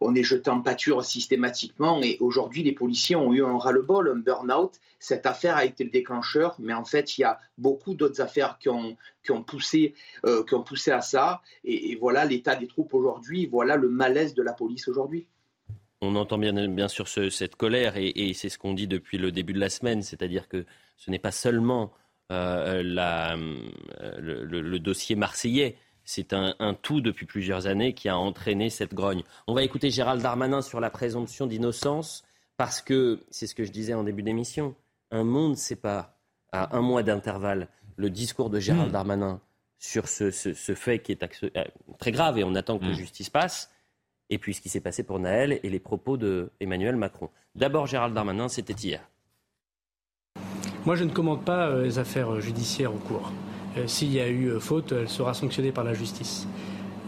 on 0.00 0.14
est 0.14 0.22
jeté 0.22 0.50
en 0.50 0.60
pâture 0.60 1.04
systématiquement 1.04 2.00
et 2.02 2.16
aujourd'hui 2.20 2.62
les 2.62 2.72
policiers 2.72 3.16
ont 3.16 3.32
eu 3.32 3.44
un 3.44 3.56
ras-le-bol, 3.58 4.10
un 4.10 4.18
burn-out. 4.18 4.72
Cette 4.98 5.26
affaire 5.26 5.56
a 5.56 5.64
été 5.64 5.84
le 5.84 5.90
déclencheur, 5.90 6.56
mais 6.58 6.72
en 6.72 6.84
fait 6.84 7.18
il 7.18 7.22
y 7.22 7.24
a 7.24 7.38
beaucoup 7.58 7.94
d'autres 7.94 8.20
affaires 8.20 8.58
qui 8.58 8.68
ont, 8.68 8.96
qui 9.22 9.32
ont, 9.32 9.42
poussé, 9.42 9.94
euh, 10.26 10.44
à 10.88 11.00
ça. 11.00 11.42
Et, 11.64 11.96
voilà 11.96 12.24
l'état 12.24 12.56
des 12.56 12.66
troupes 12.66 12.94
aujourd'hui, 12.94 13.46
voilà 13.46 13.76
le 13.76 13.88
malaise 13.88 14.34
de 14.34 14.42
la 14.42 14.52
police 14.52 14.88
aujourd'hui. 14.88 15.26
On 16.00 16.16
entend 16.16 16.38
bien, 16.38 16.68
bien 16.68 16.88
sûr 16.88 17.08
cette 17.08 17.56
colère 17.56 17.94
et, 17.96 18.32
c'est 18.34 18.48
ce 18.48 18.58
qu'on 18.58 18.74
dit 18.74 18.86
depuis 18.86 19.18
le 19.18 19.32
début 19.32 19.52
de 19.52 19.60
la 19.60 19.70
semaine, 19.70 20.02
c'est-à-dire 20.02 20.48
que 20.48 20.66
ce 20.96 21.10
n'est 21.10 21.18
pas 21.18 21.30
seulement 21.30 21.92
euh, 22.32 22.82
euh, 22.82 23.36
le, 24.18 24.78
dossier 24.78 25.14
marseillais 25.14 25.76
c'est 26.04 26.32
un, 26.32 26.54
tout 26.82 27.00
depuis 27.00 27.26
plusieurs 27.26 27.66
années 27.66 27.94
qui 27.94 28.08
a 28.08 28.18
entraîné 28.18 28.70
cette 28.70 28.94
grogne. 28.94 29.22
On 29.46 29.54
va 29.54 29.62
écouter 29.62 29.90
Gérald 29.90 30.22
Darmanin 30.22 30.62
sur 30.62 30.80
la 30.80 30.90
présomption 30.90 31.46
d'innocence 31.46 32.24
parce 32.56 32.82
que, 32.82 33.20
c'est 33.30 33.46
ce 33.46 33.54
que 33.54 33.64
je 33.64 33.72
disais 33.72 33.94
en 33.94 34.04
début 34.04 34.22
d'émission, 34.22 34.74
un 35.10 35.24
monde 35.24 35.56
sépare 35.56 36.12
à 36.52 36.76
un 36.76 36.82
mois 36.82 37.02
d'intervalle 37.02 37.68
le 37.96 38.10
discours 38.10 38.50
de 38.50 38.60
Gérald 38.60 38.90
hmm. 38.90 38.92
Darmanin 38.92 39.40
sur 39.78 40.08
ce, 40.08 40.30
fait 40.30 41.00
qui 41.00 41.12
est 41.12 41.22
euh, 41.42 41.64
très 41.98 42.12
grave 42.12 42.38
et 42.38 42.44
on 42.44 42.54
attend 42.54 42.78
que 42.78 42.84
la 42.84 42.92
hmm. 42.92 42.96
justice 42.96 43.30
passe, 43.30 43.70
et 44.30 44.38
puis 44.38 44.54
ce 44.54 44.60
qui 44.60 44.68
s'est 44.68 44.80
passé 44.80 45.02
pour 45.02 45.18
Naël 45.18 45.60
et 45.62 45.70
les 45.70 45.80
propos 45.80 46.16
de 46.16 46.50
Emmanuel 46.60 46.96
Macron. 46.96 47.28
D'abord 47.54 47.86
Gérald 47.86 48.14
Darmanin, 48.14 48.48
c'était 48.48 48.74
hier. 48.74 49.08
Moi 50.86 50.96
je 50.96 51.04
ne 51.04 51.10
commente 51.10 51.44
pas 51.44 51.68
euh, 51.68 51.84
les 51.84 51.98
affaires 51.98 52.40
judiciaires 52.40 52.92
en 52.92 52.98
cours. 52.98 53.32
Euh, 53.76 53.86
s'il 53.86 54.12
y 54.12 54.20
a 54.20 54.28
eu 54.28 54.48
euh, 54.48 54.60
faute, 54.60 54.92
elle 54.92 55.08
sera 55.08 55.34
sanctionnée 55.34 55.72
par 55.72 55.84
la 55.84 55.94
justice. 55.94 56.46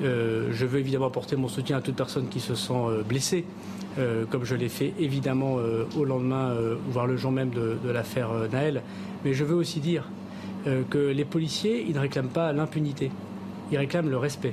Euh, 0.03 0.49
je 0.53 0.67
veux 0.67 0.81
évidemment 0.81 1.07
apporter 1.07 1.37
mon 1.37 1.49
soutien 1.49 1.79
à 1.79 1.81
toute 1.81 1.97
personne 1.97 2.29
qui 2.29 2.41
se 2.41 2.55
sent 2.55 2.75
blessée, 3.09 3.45
comme 4.31 4.45
je 4.45 4.55
l'ai 4.55 4.69
fait 4.69 4.93
évidemment 4.99 5.57
au 5.97 6.05
lendemain, 6.05 6.55
voire 6.91 7.07
le 7.07 7.17
jour 7.17 7.33
même 7.33 7.49
de, 7.49 7.79
l'affaire 7.91 8.29
Naël. 8.53 8.83
Mais 9.25 9.33
je 9.33 9.43
veux 9.43 9.55
aussi 9.55 9.81
dire 9.81 10.05
que 10.91 10.99
les 10.99 11.25
policiers, 11.25 11.83
ils 11.89 11.95
ne 11.95 12.01
réclament 12.01 12.29
pas 12.29 12.53
l'impunité, 12.53 13.11
ils 13.73 13.79
réclament 13.79 14.11
le 14.11 14.19
respect. 14.19 14.53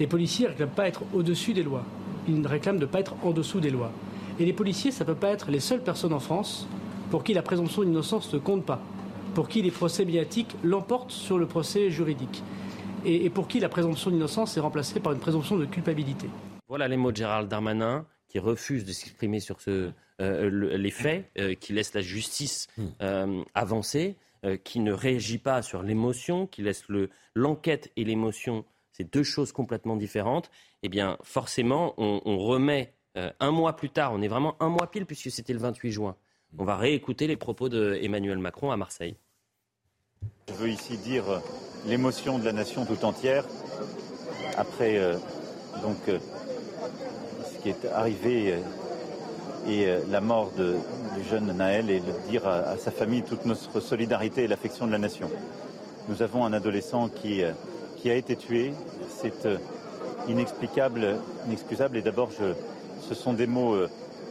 Les 0.00 0.06
policiers 0.06 0.46
ne 0.46 0.52
réclament 0.52 0.70
pas 0.70 0.88
être 0.88 1.02
au-dessus 1.12 1.52
des 1.52 1.62
lois, 1.62 1.84
ils 2.26 2.46
réclament 2.46 2.78
de 2.78 2.86
ne 2.86 2.90
pas 2.90 3.00
être 3.00 3.16
en 3.22 3.32
dessous 3.32 3.60
des 3.60 3.68
lois. 3.68 3.92
Et 4.40 4.46
les 4.46 4.54
policiers, 4.54 4.92
ça 4.92 5.04
ne 5.04 5.10
peut 5.10 5.14
pas 5.14 5.28
être 5.28 5.50
les 5.50 5.60
seules 5.60 5.82
personnes 5.82 6.14
en 6.14 6.20
France 6.20 6.66
pour 7.10 7.24
qui 7.24 7.34
la 7.34 7.42
présomption 7.42 7.82
d'innocence 7.82 8.32
ne 8.32 8.38
compte 8.38 8.64
pas 8.64 8.80
pour 9.34 9.48
qui 9.48 9.62
les 9.62 9.70
procès 9.70 10.04
médiatiques 10.04 10.54
l'emportent 10.62 11.12
sur 11.12 11.38
le 11.38 11.46
procès 11.46 11.90
juridique 11.90 12.42
et, 13.04 13.30
pour 13.30 13.48
qui 13.48 13.60
la 13.60 13.68
présomption 13.68 14.10
d'innocence 14.10 14.56
est 14.56 14.60
remplacée 14.60 15.00
par 15.00 15.12
une 15.12 15.20
présomption 15.20 15.56
de 15.56 15.64
culpabilité. 15.64 16.28
Voilà 16.68 16.88
les 16.88 16.96
mots 16.96 17.12
de 17.12 17.16
Gérald 17.16 17.48
Darmanin 17.48 18.06
qui 18.28 18.38
refuse 18.38 18.84
de 18.84 18.92
s'exprimer 18.92 19.40
sur 19.40 19.60
ce, 19.60 19.90
euh, 20.20 20.76
les 20.76 20.90
faits, 20.90 21.30
euh, 21.38 21.54
qui 21.54 21.72
laisse 21.72 21.94
la 21.94 22.02
justice 22.02 22.66
hmm. 22.76 22.86
euh, 23.02 23.42
avancer, 23.54 24.16
qui 24.62 24.78
ne 24.78 24.92
réagit 24.92 25.38
pas 25.38 25.62
sur 25.62 25.82
l'émotion, 25.82 26.46
qui 26.46 26.62
laisse 26.62 26.84
l'enquête 27.34 27.90
et 27.96 28.04
l'émotion, 28.04 28.64
c'est 28.92 29.12
deux 29.12 29.24
choses 29.24 29.50
complètement 29.50 29.96
différentes. 29.96 30.48
Eh 30.84 30.88
bien, 30.88 31.18
forcément, 31.24 31.92
on, 31.98 32.22
on 32.24 32.38
remet 32.38 32.94
un 33.16 33.50
mois 33.50 33.74
plus 33.74 33.90
tard, 33.90 34.12
on 34.12 34.22
est 34.22 34.28
vraiment 34.28 34.54
un 34.60 34.68
mois 34.68 34.92
pile 34.92 35.06
puisque 35.06 35.32
c'était 35.32 35.52
le 35.52 35.58
28 35.58 35.90
juin. 35.90 36.16
On 36.56 36.64
va 36.64 36.76
réécouter 36.76 37.26
les 37.26 37.36
propos 37.36 37.68
d'Emmanuel 37.68 38.38
Macron 38.38 38.70
à 38.70 38.76
Marseille. 38.76 39.16
Je 40.48 40.54
veux 40.54 40.70
ici 40.70 40.96
dire 40.96 41.28
euh, 41.28 41.38
l'émotion 41.86 42.38
de 42.38 42.44
la 42.44 42.52
nation 42.52 42.86
tout 42.86 43.04
entière 43.04 43.44
après 44.56 44.98
euh, 44.98 45.16
donc 45.82 45.96
euh, 46.08 46.18
ce 47.52 47.58
qui 47.62 47.68
est 47.68 47.84
arrivé 47.92 48.54
et 49.68 49.86
la 50.08 50.22
mort 50.22 50.50
du 50.56 51.28
jeune 51.28 51.52
Naël 51.52 51.90
et 51.90 52.00
de 52.00 52.30
dire 52.30 52.48
à, 52.48 52.78
sa 52.78 52.90
famille 52.90 53.22
toute 53.22 53.44
notre 53.44 53.80
solidarité 53.80 54.44
et 54.44 54.48
l'affection 54.48 54.86
de 54.86 54.92
la 54.92 54.98
nation. 54.98 55.28
Nous 56.08 56.22
avons 56.22 56.46
un 56.46 56.54
adolescent 56.54 57.08
qui, 57.08 57.42
qui 57.96 58.10
a 58.10 58.14
été 58.14 58.36
tué. 58.36 58.72
C'est 59.10 59.46
inexplicable, 60.26 61.16
inexcusable. 61.46 61.98
Et 61.98 62.02
d'abord, 62.02 62.30
ce 62.32 63.14
sont 63.14 63.34
des 63.34 63.48
mots 63.48 63.76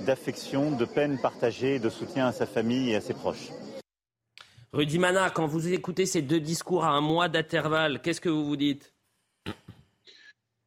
d'affection, 0.05 0.71
de 0.71 0.85
peine 0.85 1.19
partagée, 1.19 1.79
de 1.79 1.89
soutien 1.89 2.27
à 2.27 2.31
sa 2.31 2.45
famille 2.45 2.91
et 2.91 2.95
à 2.95 3.01
ses 3.01 3.13
proches. 3.13 3.49
Rudy 4.73 4.99
Mana, 4.99 5.29
quand 5.29 5.47
vous 5.47 5.67
écoutez 5.69 6.05
ces 6.05 6.21
deux 6.21 6.39
discours 6.39 6.85
à 6.85 6.89
un 6.89 7.01
mois 7.01 7.29
d'intervalle, 7.29 8.01
qu'est-ce 8.01 8.21
que 8.21 8.29
vous 8.29 8.45
vous 8.45 8.57
dites? 8.57 8.93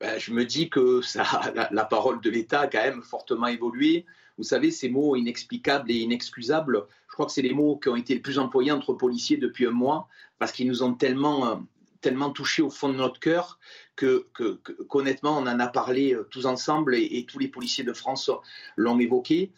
Ben, 0.01 0.19
Je 0.19 0.33
me 0.33 0.45
dis 0.45 0.71
que 0.71 1.03
ça, 1.03 1.25
la, 1.71 1.85
parole 1.85 2.21
de 2.21 2.31
l'État 2.31 2.61
a 2.61 2.67
quand 2.67 2.83
même 2.83 3.03
fortement 3.03 3.47
évolué. 3.47 4.07
Vous 4.39 4.45
savez, 4.45 4.71
ces 4.71 4.89
mots 4.89 5.17
inexplicables 5.17 5.91
et 5.91 5.97
inexcusables, 5.97 6.87
je 7.09 7.13
crois 7.13 7.27
que 7.27 7.33
c'est 7.33 7.43
les 7.43 7.53
mots 7.53 7.77
qui 7.77 7.91
ont 7.91 7.97
été 7.97 8.15
les 8.15 8.21
plus 8.21 8.39
employés 8.39 8.73
entre 8.73 8.95
policiers 8.95 9.37
depuis 9.37 9.67
un 9.67 9.73
mois, 9.73 10.09
parce 10.39 10.53
qu'ils 10.53 10.67
nous 10.67 10.83
ont 10.83 10.95
tellement, 10.95 11.49
euh, 11.49 11.57
tellement 12.01 12.31
touchés 12.31 12.63
au 12.63 12.71
fond 12.71 12.89
de 12.89 12.97
notre 12.97 13.21
cœur 13.21 13.59
que, 14.01 14.59
qu'honnêtement, 14.89 15.39
on 15.39 15.47
en 15.47 15.61
a 15.61 15.69
parlé 15.69 16.15
euh, 16.15 16.27
tous 16.31 16.47
ensemble 16.47 16.95
et, 16.95 17.27
tous 17.29 17.39
les 17.39 17.49
policiers 17.49 17.85
de 17.85 17.93
France 17.93 18.31
l'ont 18.77 18.99
évoqué. 18.99 19.53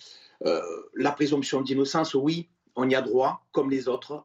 Euh, 0.45 0.61
la 0.95 1.13
présomption 1.13 1.61
d'innocence, 1.61 2.15
oui, 2.15 2.49
on 2.75 2.89
y 2.89 2.95
a 2.95 3.03
droit, 3.03 3.45
comme 3.53 3.71
les 3.71 3.87
autres. 3.89 4.25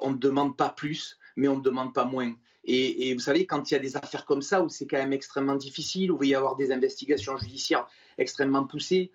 on 0.00 0.10
ne 0.10 0.16
demande 0.16 0.56
pas 0.56 0.70
plus, 0.70 1.18
mais 1.36 1.48
on 1.48 1.56
ne 1.56 1.62
demande 1.62 1.92
pas 1.92 2.04
moins. 2.04 2.34
Et, 2.66 3.12
vous 3.12 3.20
savez, 3.20 3.44
quand 3.44 3.70
il 3.70 3.74
y 3.74 3.76
a 3.76 3.80
des 3.80 3.96
affaires 3.96 4.24
comme 4.24 4.40
ça, 4.40 4.62
où 4.62 4.70
c'est 4.70 4.86
quand 4.86 4.96
même 4.96 5.12
extrêmement 5.12 5.56
difficile, 5.56 6.10
où 6.10 6.16
il 6.16 6.18
va 6.18 6.26
y 6.26 6.34
avoir 6.34 6.56
des 6.56 6.72
investigations 6.72 7.36
judiciaires 7.36 7.86
extrêmement 8.16 8.64
poussées, 8.64 9.12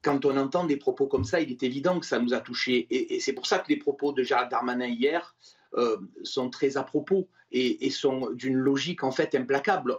quand 0.00 0.24
on 0.26 0.36
entend 0.36 0.64
des 0.64 0.76
propos 0.76 1.06
comme 1.06 1.24
ça, 1.24 1.40
il 1.40 1.50
est 1.50 1.62
évident 1.62 1.98
que 1.98 2.06
ça 2.06 2.20
nous 2.20 2.34
a 2.34 2.40
touchés. 2.40 2.86
Et, 2.90 3.18
c'est 3.20 3.32
pour 3.32 3.46
ça 3.46 3.58
que 3.58 3.68
les 3.68 3.78
propos 3.78 4.12
de 4.12 4.22
Gérald 4.22 4.50
Darmanin 4.50 4.86
hier 4.86 5.34
euh, 5.74 5.96
sont 6.22 6.50
très 6.50 6.76
à 6.76 6.84
propos 6.84 7.28
et, 7.54 7.90
sont 7.90 8.30
d'une 8.32 8.56
logique 8.56 9.04
en 9.04 9.12
fait 9.12 9.34
implacable. 9.34 9.96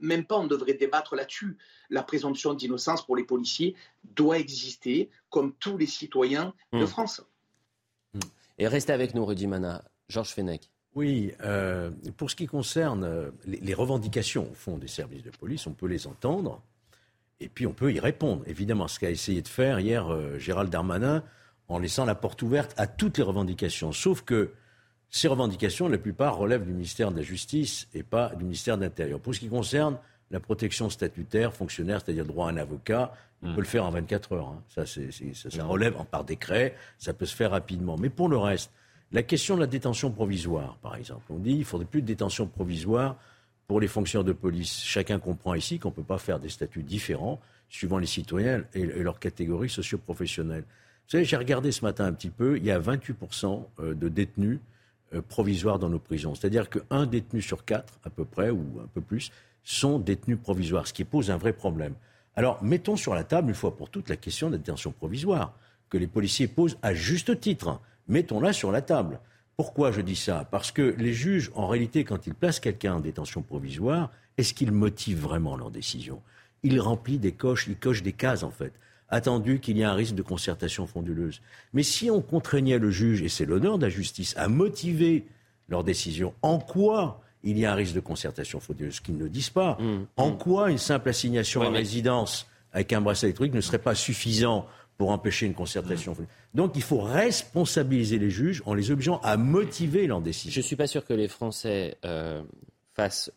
Même 0.00 0.24
pas 0.24 0.36
on 0.36 0.46
devrait 0.46 0.74
débattre 0.74 1.14
là-dessus. 1.14 1.56
La 1.88 2.02
présomption 2.02 2.52
d'innocence 2.52 3.06
pour 3.06 3.16
les 3.16 3.24
policiers 3.24 3.74
doit 4.16 4.38
exister 4.38 5.08
comme 5.30 5.54
tous 5.54 5.78
les 5.78 5.86
citoyens 5.86 6.52
de 6.72 6.82
hmm. 6.82 6.86
France. 6.86 7.22
Hmm. 8.12 8.20
Et 8.58 8.66
restez 8.66 8.92
avec 8.92 9.14
nous, 9.14 9.24
Rudy 9.24 9.46
Mana. 9.46 9.82
Georges 10.08 10.30
Fenech. 10.30 10.70
Oui, 10.94 11.32
euh, 11.42 11.90
pour 12.16 12.30
ce 12.30 12.36
qui 12.36 12.46
concerne 12.46 13.04
euh, 13.04 13.30
les, 13.44 13.74
revendications 13.74 14.50
au 14.50 14.54
fond 14.54 14.78
des 14.78 14.88
services 14.88 15.22
de 15.22 15.30
police, 15.30 15.66
on 15.66 15.72
peut 15.72 15.86
les 15.86 16.06
entendre. 16.06 16.62
Et 17.38 17.48
puis 17.48 17.66
on 17.66 17.72
peut 17.72 17.92
y 17.92 18.00
répondre. 18.00 18.42
Évidemment, 18.46 18.88
ce 18.88 18.98
qu'a 18.98 19.10
essayé 19.10 19.42
de 19.42 19.48
faire 19.48 19.78
hier 19.78 20.08
euh, 20.08 20.38
Gérald 20.38 20.70
Darmanin 20.70 21.22
en 21.68 21.78
laissant 21.78 22.04
la 22.04 22.14
porte 22.14 22.40
ouverte 22.42 22.72
à 22.78 22.86
toutes 22.86 23.18
les 23.18 23.24
revendications. 23.24 23.92
Sauf 23.92 24.22
que 24.22 24.52
ces 25.10 25.28
revendications, 25.28 25.88
la 25.88 25.98
plupart 25.98 26.36
relèvent 26.36 26.64
du 26.64 26.72
ministère 26.72 27.10
de 27.10 27.16
la 27.16 27.22
Justice 27.22 27.88
et 27.94 28.02
pas 28.02 28.34
du 28.34 28.44
ministère 28.44 28.76
de 28.76 28.82
l'Intérieur. 28.82 29.20
Pour 29.20 29.34
ce 29.34 29.40
qui 29.40 29.48
concerne 29.48 29.98
la 30.30 30.40
protection 30.40 30.90
statutaire, 30.90 31.52
fonctionnaire, 31.54 32.00
c'est-à-dire 32.04 32.24
droit 32.24 32.48
à 32.48 32.52
un 32.52 32.56
avocat, 32.56 33.12
on 33.42 33.50
hmm. 33.50 33.54
peut 33.54 33.60
le 33.60 33.66
faire 33.66 33.84
en 33.84 33.90
24 33.90 34.32
heures. 34.32 34.48
Hein. 34.48 34.62
Ça, 34.68 34.86
ça, 34.86 35.00
ça, 35.50 35.64
relève 35.64 35.94
par 36.10 36.24
décret, 36.24 36.74
ça 36.98 37.12
peut 37.12 37.26
se 37.26 37.36
faire 37.36 37.52
rapidement. 37.52 37.96
Mais 37.96 38.08
pour 38.08 38.28
le 38.28 38.36
reste, 38.36 38.72
la 39.12 39.22
question 39.22 39.54
de 39.54 39.60
la 39.60 39.66
détention 39.66 40.10
provisoire, 40.10 40.76
par 40.82 40.96
exemple, 40.96 41.22
on 41.30 41.38
dit 41.38 41.50
qu'il 41.50 41.60
ne 41.60 41.64
faudrait 41.64 41.86
plus 41.86 42.02
de 42.02 42.06
détention 42.06 42.46
provisoire 42.46 43.16
pour 43.68 43.80
les 43.80 43.88
fonctionnaires 43.88 44.24
de 44.24 44.32
police. 44.32 44.82
Chacun 44.84 45.18
comprend 45.18 45.54
ici 45.54 45.78
qu'on 45.78 45.90
ne 45.90 45.94
peut 45.94 46.02
pas 46.02 46.18
faire 46.18 46.40
des 46.40 46.48
statuts 46.48 46.82
différents 46.82 47.40
suivant 47.68 47.98
les 47.98 48.06
citoyens 48.06 48.64
et, 48.74 48.84
leur 48.84 49.18
catégorie 49.18 49.68
socio-professionnelle. 49.68 50.62
Vous 50.62 51.10
savez, 51.10 51.24
j'ai 51.24 51.36
regardé 51.36 51.72
ce 51.72 51.84
matin 51.84 52.04
un 52.04 52.12
petit 52.12 52.30
peu, 52.30 52.56
il 52.56 52.64
y 52.64 52.70
a 52.70 52.80
28% 52.80 53.64
euh, 53.80 53.94
de 53.94 54.08
détenus 54.08 54.58
provisoires 55.28 55.78
dans 55.78 55.88
nos 55.88 55.98
prisons. 55.98 56.34
C'est-à-dire 56.34 56.68
qu'un 56.68 57.06
détenu 57.06 57.42
sur 57.42 57.64
quatre, 57.64 57.94
à 58.04 58.10
peu 58.10 58.24
près, 58.24 58.50
ou 58.50 58.80
un 58.82 58.88
peu 58.92 59.00
plus, 59.00 59.30
sont 59.64 59.98
détenus 59.98 60.38
provisoires, 60.40 60.86
ce 60.86 60.92
qui 60.92 61.04
pose 61.04 61.30
un 61.30 61.36
vrai 61.36 61.52
problème. 61.52 61.94
Alors, 62.36 62.62
mettons 62.62 62.96
sur 62.96 63.14
la 63.14 63.24
table, 63.24 63.48
une 63.48 63.54
fois 63.54 63.76
pour 63.76 63.90
toutes, 63.90 64.08
la 64.08 64.16
question 64.16 64.48
de 64.48 64.52
la 64.52 64.58
détention 64.58 64.92
provisoire, 64.92 65.54
que 65.88 65.98
les 65.98 66.06
policiers 66.06 66.48
posent 66.48 66.76
à 66.82 66.94
juste 66.94 67.40
titre. 67.40 67.80
Mettons-la 68.08 68.52
sur 68.52 68.70
la 68.70 68.82
table. 68.82 69.20
Pourquoi 69.56 69.90
je 69.90 70.02
dis 70.02 70.16
ça? 70.16 70.46
Parce 70.50 70.70
que 70.70 70.94
les 70.98 71.14
juges, 71.14 71.50
en 71.54 71.66
réalité, 71.66 72.04
quand 72.04 72.26
ils 72.26 72.34
placent 72.34 72.60
quelqu'un 72.60 72.94
en 72.94 73.00
détention 73.00 73.42
provisoire, 73.42 74.10
est-ce 74.36 74.52
qu'ils 74.52 74.72
motivent 74.72 75.20
vraiment 75.20 75.56
leur 75.56 75.70
décision? 75.70 76.20
Ils 76.62 76.80
remplissent 76.80 77.20
des 77.20 77.32
coches, 77.32 77.66
ils 77.66 77.76
cochent 77.76 78.02
des 78.02 78.12
cases 78.12 78.42
en 78.42 78.50
fait, 78.50 78.72
attendu 79.08 79.60
qu'il 79.60 79.78
y 79.78 79.84
a 79.84 79.90
un 79.90 79.94
risque 79.94 80.14
de 80.14 80.22
concertation 80.22 80.86
fonduleuse. 80.86 81.40
Mais 81.72 81.82
si 81.82 82.10
on 82.10 82.20
contraignait 82.20 82.78
le 82.78 82.90
juge, 82.90 83.22
et 83.22 83.28
c'est 83.28 83.44
l'honneur 83.44 83.78
de 83.78 83.86
la 83.86 83.90
justice, 83.90 84.34
à 84.36 84.48
motiver 84.48 85.26
leur 85.68 85.84
décision, 85.84 86.34
en 86.42 86.58
quoi 86.58 87.20
il 87.42 87.58
y 87.58 87.64
a 87.64 87.72
un 87.72 87.74
risque 87.76 87.94
de 87.94 88.00
concertation 88.00 88.58
frauduleuse, 88.58 89.00
qu'ils 89.00 89.16
ne 89.16 89.28
disent 89.28 89.50
pas. 89.50 89.78
Mmh. 89.80 90.06
en 90.16 90.30
mmh. 90.30 90.38
quoi 90.38 90.70
une 90.70 90.78
simple 90.78 91.08
assignation 91.08 91.62
à 91.62 91.70
résidence 91.70 92.48
avec 92.72 92.92
un 92.92 93.00
bracelet 93.00 93.28
électronique 93.28 93.54
ne 93.54 93.60
serait 93.60 93.78
pas 93.78 93.94
suffisant 93.94 94.66
pour 94.98 95.10
empêcher 95.10 95.46
une 95.46 95.54
concertation. 95.54 96.12
Mmh. 96.12 96.26
Donc 96.54 96.72
il 96.74 96.82
faut 96.82 97.00
responsabiliser 97.00 98.18
les 98.18 98.30
juges 98.30 98.62
en 98.66 98.74
les 98.74 98.90
obligeant 98.90 99.20
à 99.22 99.36
motiver 99.36 100.06
leur 100.06 100.20
décision. 100.20 100.52
Je 100.52 100.60
ne 100.60 100.64
suis 100.64 100.76
pas 100.76 100.86
sûr 100.86 101.04
que 101.04 101.14
les 101.14 101.28
Français 101.28 101.98
euh, 102.04 102.42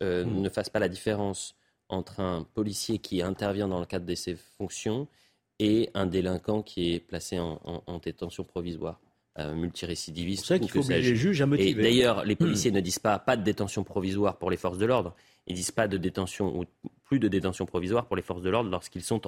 euh, 0.01 0.25
mm. 0.25 0.41
ne 0.41 0.49
fassent 0.49 0.69
pas 0.69 0.79
la 0.79 0.89
différence 0.89 1.55
entre 1.89 2.19
un 2.19 2.45
policier 2.53 2.99
qui 2.99 3.21
intervient 3.21 3.67
dans 3.67 3.79
le 3.79 3.85
cadre 3.85 4.05
de 4.05 4.15
ses 4.15 4.37
fonctions 4.57 5.07
et 5.59 5.89
un 5.93 6.05
délinquant 6.05 6.61
qui 6.61 6.93
est 6.93 6.99
placé 6.99 7.39
en, 7.39 7.99
détention 8.03 8.43
provisoire. 8.43 8.99
Euh, 9.37 9.53
multirécidiviste. 9.53 10.45
C'est 10.45 10.55
ça 10.55 10.59
qu'il 10.59 10.69
faut 10.69 10.79
obliger 10.79 11.11
les 11.11 11.15
juges 11.15 11.41
à 11.41 11.45
motiver. 11.45 11.69
Et 11.69 11.73
d'ailleurs, 11.73 12.25
les 12.25 12.35
policiers 12.35 12.71
ne 12.71 12.81
disent 12.81 12.99
pas 12.99 13.19
pas 13.19 13.37
de 13.37 13.43
détention 13.43 13.85
provisoire 13.85 14.37
pour 14.37 14.51
les 14.51 14.57
forces 14.57 14.79
de 14.79 14.85
l'ordre. 14.85 15.15
Ils 15.47 15.55
disent 15.55 15.71
pas 15.71 15.87
de 15.87 15.97
détention 15.97 16.59
ou 16.59 16.65
plus 17.05 17.19
de 17.19 17.27
détention 17.27 17.65
provisoire 17.65 18.05
pour 18.05 18.17
les 18.17 18.21
forces 18.21 18.41
de 18.41 18.49
l'ordre 18.49 18.69
lorsqu'ils 18.69 19.03
sont 19.03 19.21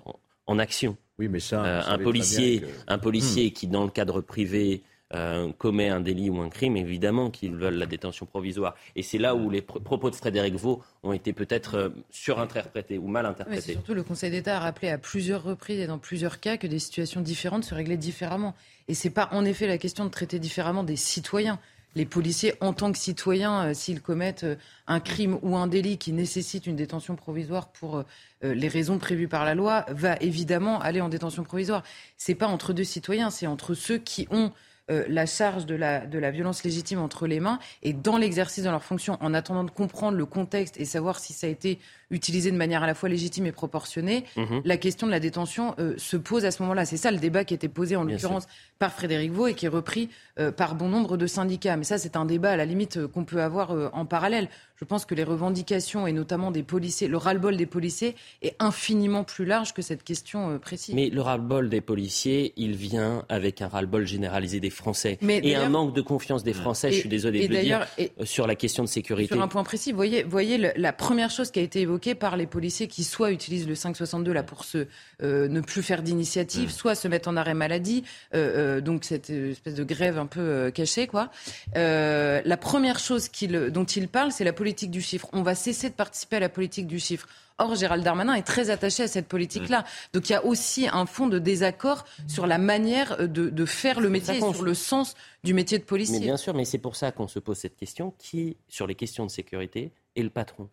en, 0.48 0.60
action. 0.60 0.98
Oui, 1.18 1.30
mais 1.30 1.40
ça, 1.40 1.64
euh, 1.64 1.82
un, 1.86 1.98
policier, 1.98 2.64
un 2.88 2.98
policier 3.00 3.52
qui, 3.52 3.68
dans 3.68 3.86
le 3.86 3.90
cadre 3.90 4.20
privé, 4.20 4.84
euh, 5.14 5.52
commet 5.58 5.90
un 5.90 6.00
délit 6.00 6.30
ou 6.30 6.42
un 6.42 6.50
crime, 6.50 6.78
évidemment 6.78 7.30
qu'ils 7.30 7.56
veulent 7.56 7.76
la 7.76 7.86
détention 7.86 8.26
provisoire. 8.26 8.76
Et 8.96 9.04
c'est 9.04 9.18
là 9.18 9.36
où 9.36 9.50
les 9.50 9.62
propos 9.62 10.10
de 10.10 10.16
Frédéric 10.16 10.56
Vaux 10.56 10.82
ont 11.04 11.14
été 11.14 11.34
peut-être 11.34 11.76
euh, 11.76 11.90
surinterprétés 12.10 12.98
ou 12.98 13.08
mal 13.08 13.26
interprétés. 13.26 13.74
surtout, 13.74 13.94
le 13.94 14.04
Conseil 14.04 14.32
d'État 14.32 14.58
a 14.58 14.60
rappelé 14.60 14.90
à 14.90 14.98
plusieurs 14.98 15.44
reprises 15.44 15.80
et 15.80 15.88
dans 15.88 16.00
plusieurs 16.00 16.40
cas 16.40 16.58
que 16.58 16.68
des 16.68 16.80
situations 16.80 17.22
différentes 17.22 17.64
se 17.64 17.76
réglaient 17.76 17.98
différemment. 17.98 18.56
Et 18.88 18.94
ce 18.94 19.08
n'est 19.08 19.14
pas 19.14 19.30
en 19.32 19.46
effet 19.46 19.68
la 19.68 19.78
question 19.78 20.06
de 20.06 20.10
traiter 20.10 20.40
différemment 20.40 20.84
des 20.84 20.96
citoyens 20.96 21.60
les 21.96 22.06
policiers, 22.06 22.54
en 22.62 22.74
tant 22.74 22.92
que 22.92 22.98
citoyens, 22.98 23.66
euh, 23.66 23.74
s'ils 23.74 24.02
commettent 24.02 24.46
euh, 24.46 24.56
un 24.88 25.00
crime 25.00 25.38
ou 25.42 25.56
un 25.58 25.68
délit 25.68 25.98
qui 25.98 26.14
nécessite 26.14 26.66
une 26.68 26.76
détention 26.76 27.16
provisoire 27.16 27.68
pour 27.68 27.98
euh, 27.98 28.04
les 28.42 28.68
raisons 28.68 28.98
prévues 28.98 29.28
par 29.28 29.46
la 29.46 29.56
loi, 29.56 29.86
va 29.90 30.16
évidemment 30.22 30.80
aller 30.80 31.02
en 31.02 31.10
détention 31.10 31.44
provisoire. 31.44 31.84
C'est 32.18 32.36
pas 32.36 32.48
entre 32.48 32.74
deux 32.74 32.84
citoyens, 32.84 33.30
c'est 33.30 33.48
entre 33.48 33.74
ceux 33.74 33.98
qui 33.98 34.28
ont 34.32 34.52
euh, 34.90 35.06
la 35.08 35.26
charge 35.26 35.66
de 35.66 35.76
la, 35.76 36.06
de 36.06 36.18
la 36.18 36.32
violence 36.32 36.64
légitime 36.64 37.00
entre 37.00 37.28
les 37.28 37.40
mains 37.40 37.60
et 37.84 37.94
dans 37.94 38.18
l'exercice 38.18 38.64
de 38.64 38.70
leur 38.70 38.84
fonction, 38.84 39.18
en 39.22 39.34
attendant 39.34 39.64
de 39.64 39.72
comprendre 39.72 40.18
le 40.18 40.26
contexte 40.26 40.80
et 40.80 40.86
savoir 40.86 41.20
si 41.20 41.34
ça 41.34 41.48
a 41.48 41.50
été 41.50 41.80
utilisé 42.12 42.52
de 42.52 42.58
manière 42.58 42.84
à 42.84 42.88
la 42.88 42.94
fois 42.94 43.10
légitime 43.10 43.46
et 43.46 43.52
proportionnée, 43.52 44.26
mhm. 44.38 44.62
la 44.64 44.78
question 44.78 45.08
de 45.08 45.12
la 45.12 45.20
détention 45.20 45.74
euh, 45.80 45.96
se 45.98 46.18
pose 46.18 46.46
à 46.46 46.52
ce 46.52 46.62
moment-là. 46.62 46.86
C'est 46.86 46.98
ça 46.98 47.12
le 47.12 47.18
débat 47.18 47.44
qui 47.44 47.54
a 47.54 47.56
été 47.56 47.70
posé 47.70 47.96
en 47.96 48.04
l'occurrence 48.04 48.48
par 48.80 48.94
Frédéric 48.94 49.32
Vaux 49.32 49.48
et 49.48 49.54
qui 49.54 49.66
est 49.66 49.70
repris 49.70 50.10
euh, 50.40 50.52
par 50.52 50.76
bon 50.76 50.90
nombre 50.90 51.18
de 51.18 51.28
syndicats. 51.28 51.78
Mais 51.78 51.84
ça, 51.84 51.98
c'est 51.98 52.16
un 52.16 52.26
débat 52.26 52.52
à 52.52 52.58
la 52.58 52.66
limite 52.66 53.08
qu'on 53.08 53.26
peut 53.26 53.42
avoir 53.42 53.72
en 53.94 54.06
parallèle. 54.06 54.50
Je 54.76 54.86
pense 54.86 55.06
que 55.06 55.14
les 55.14 55.24
revendications, 55.24 56.08
et 56.08 56.12
notamment 56.12 56.50
des 56.50 56.64
policiers, 56.64 57.08
le 57.08 57.18
ras-le-bol 57.18 57.56
des 57.56 57.68
policiers 57.68 58.16
est 58.42 58.56
infiniment 58.60 59.24
plus 59.24 59.46
large 59.46 59.74
que 59.74 59.84
cette 59.84 60.04
question 60.04 60.58
précise. 60.58 60.96
Mais 60.96 61.10
le 61.10 61.22
ras-le-bol 61.22 61.70
des 61.70 61.82
policiers, 61.82 62.54
il 62.58 62.76
vient 62.76 63.24
avec 63.30 63.62
un 63.62 63.68
ras-le-bol 63.68 64.08
généralisé 64.08 64.60
des 64.60 64.72
Français. 64.72 65.20
et 65.22 65.56
un 65.56 65.70
manque 65.70 65.94
de 65.94 66.02
confiance 66.02 66.44
des 66.44 66.54
Français, 66.54 66.92
je 66.92 67.00
suis 67.00 67.10
désolé 67.10 67.48
de 67.48 67.54
le 67.54 67.62
dire, 67.62 67.88
sur 68.24 68.48
la 68.48 68.56
question 68.56 68.84
de 68.84 68.90
sécurité. 68.90 69.36
Sur 69.36 69.44
un 69.44 69.48
point 69.48 69.64
précis, 69.64 69.92
voyez, 69.92 70.24
voyez 70.24 70.72
la 70.76 70.94
première 70.94 71.30
chose 71.30 71.52
qui 71.52 71.60
a 71.60 71.64
été 71.64 71.82
évoquée 71.82 72.01
par 72.16 72.38
les 72.38 72.48
policiers 72.48 72.88
qui 72.88 73.04
soit 73.04 73.32
utilisent 73.32 73.68
le 73.68 73.76
562 73.76 74.32
là 74.34 74.44
pour 74.44 74.64
se, 74.64 74.88
euh, 75.22 75.48
ne 75.48 75.62
plus 75.62 75.84
faire 75.84 76.02
d'initiative, 76.02 76.70
mm. 76.70 76.72
soit 76.72 76.96
se 76.96 77.08
mettre 77.08 77.30
en 77.30 77.38
arrêt 77.38 77.54
maladie, 77.54 78.04
euh, 78.34 78.78
euh, 78.78 78.82
donc 78.82 79.04
cette 79.04 79.30
espèce 79.30 79.76
de 79.76 79.84
grève 79.84 80.18
un 80.18 80.26
peu 80.26 80.72
cachée. 80.72 81.08
Quoi. 81.08 81.30
la 81.76 82.58
première 82.58 83.00
chose 83.00 83.30
dont 83.70 83.86
il 83.86 84.08
parle, 84.08 84.32
c'est 84.32 84.44
la 84.44 84.54
politique 84.54 84.92
du 84.92 85.02
chiffre. 85.02 85.28
On 85.34 85.44
va 85.44 85.56
cesser 85.56 85.90
de 85.90 85.96
participer 85.96 86.38
à 86.38 86.40
la 86.40 86.50
politique 86.50 86.88
du 86.88 87.00
chiffre. 87.00 87.28
Or, 87.58 87.76
Gérald 87.76 88.04
Darmanin 88.04 88.34
est 88.34 88.42
très 88.42 88.72
attaché 88.72 89.04
à 89.04 89.08
cette 89.08 89.28
politique-là. 89.28 89.82
Mm. 89.82 89.86
Donc 90.14 90.30
il 90.30 90.32
y 90.34 90.36
a 90.36 90.44
aussi 90.44 90.88
un 90.92 91.06
fond 91.06 91.28
de 91.28 91.38
désaccord 91.38 92.06
sur 92.28 92.48
la 92.48 92.58
manière 92.58 93.28
de, 93.28 93.66
faire 93.66 94.00
le 94.00 94.10
métier 94.10 94.38
et 94.38 94.40
sur 94.40 94.64
le 94.64 94.74
sens 94.74 95.14
du 95.44 95.54
métier 95.54 95.78
de 95.78 95.84
policier. 95.84 96.20
Mais 96.20 96.26
bien 96.26 96.38
sûr, 96.38 96.56
mais 96.56 96.66
c'est 96.66 96.80
pour 96.80 96.96
ça 96.96 97.12
qu'on 97.12 97.28
se 97.28 97.40
pose 97.40 97.58
cette 97.58 97.78
question. 97.78 98.14
Qui, 98.18 98.58
sur 98.68 98.88
les 98.88 98.96
questions 98.96 99.26
de 99.26 99.32
sécurité, 99.32 99.92
est 100.16 100.24
le 100.24 100.30
patron? 100.30 100.70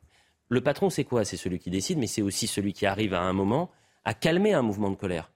Le 0.49 0.61
patron, 0.61 0.91
c'est 0.91 1.05
quoi? 1.05 1.25
C'est 1.25 1.37
celui 1.37 1.59
qui 1.59 1.71
décide, 1.71 1.99
mais 1.99 2.07
c'est 2.07 2.23
aussi 2.23 2.47
celui 2.47 2.73
qui 2.73 2.87
arrive 2.87 3.15
à 3.15 3.21
un 3.21 3.33
moment 3.33 3.71
à 4.05 4.15
calmer 4.15 4.55
un 4.55 4.63
mouvement 4.63 4.91
de 4.91 4.97
colère 4.97 5.31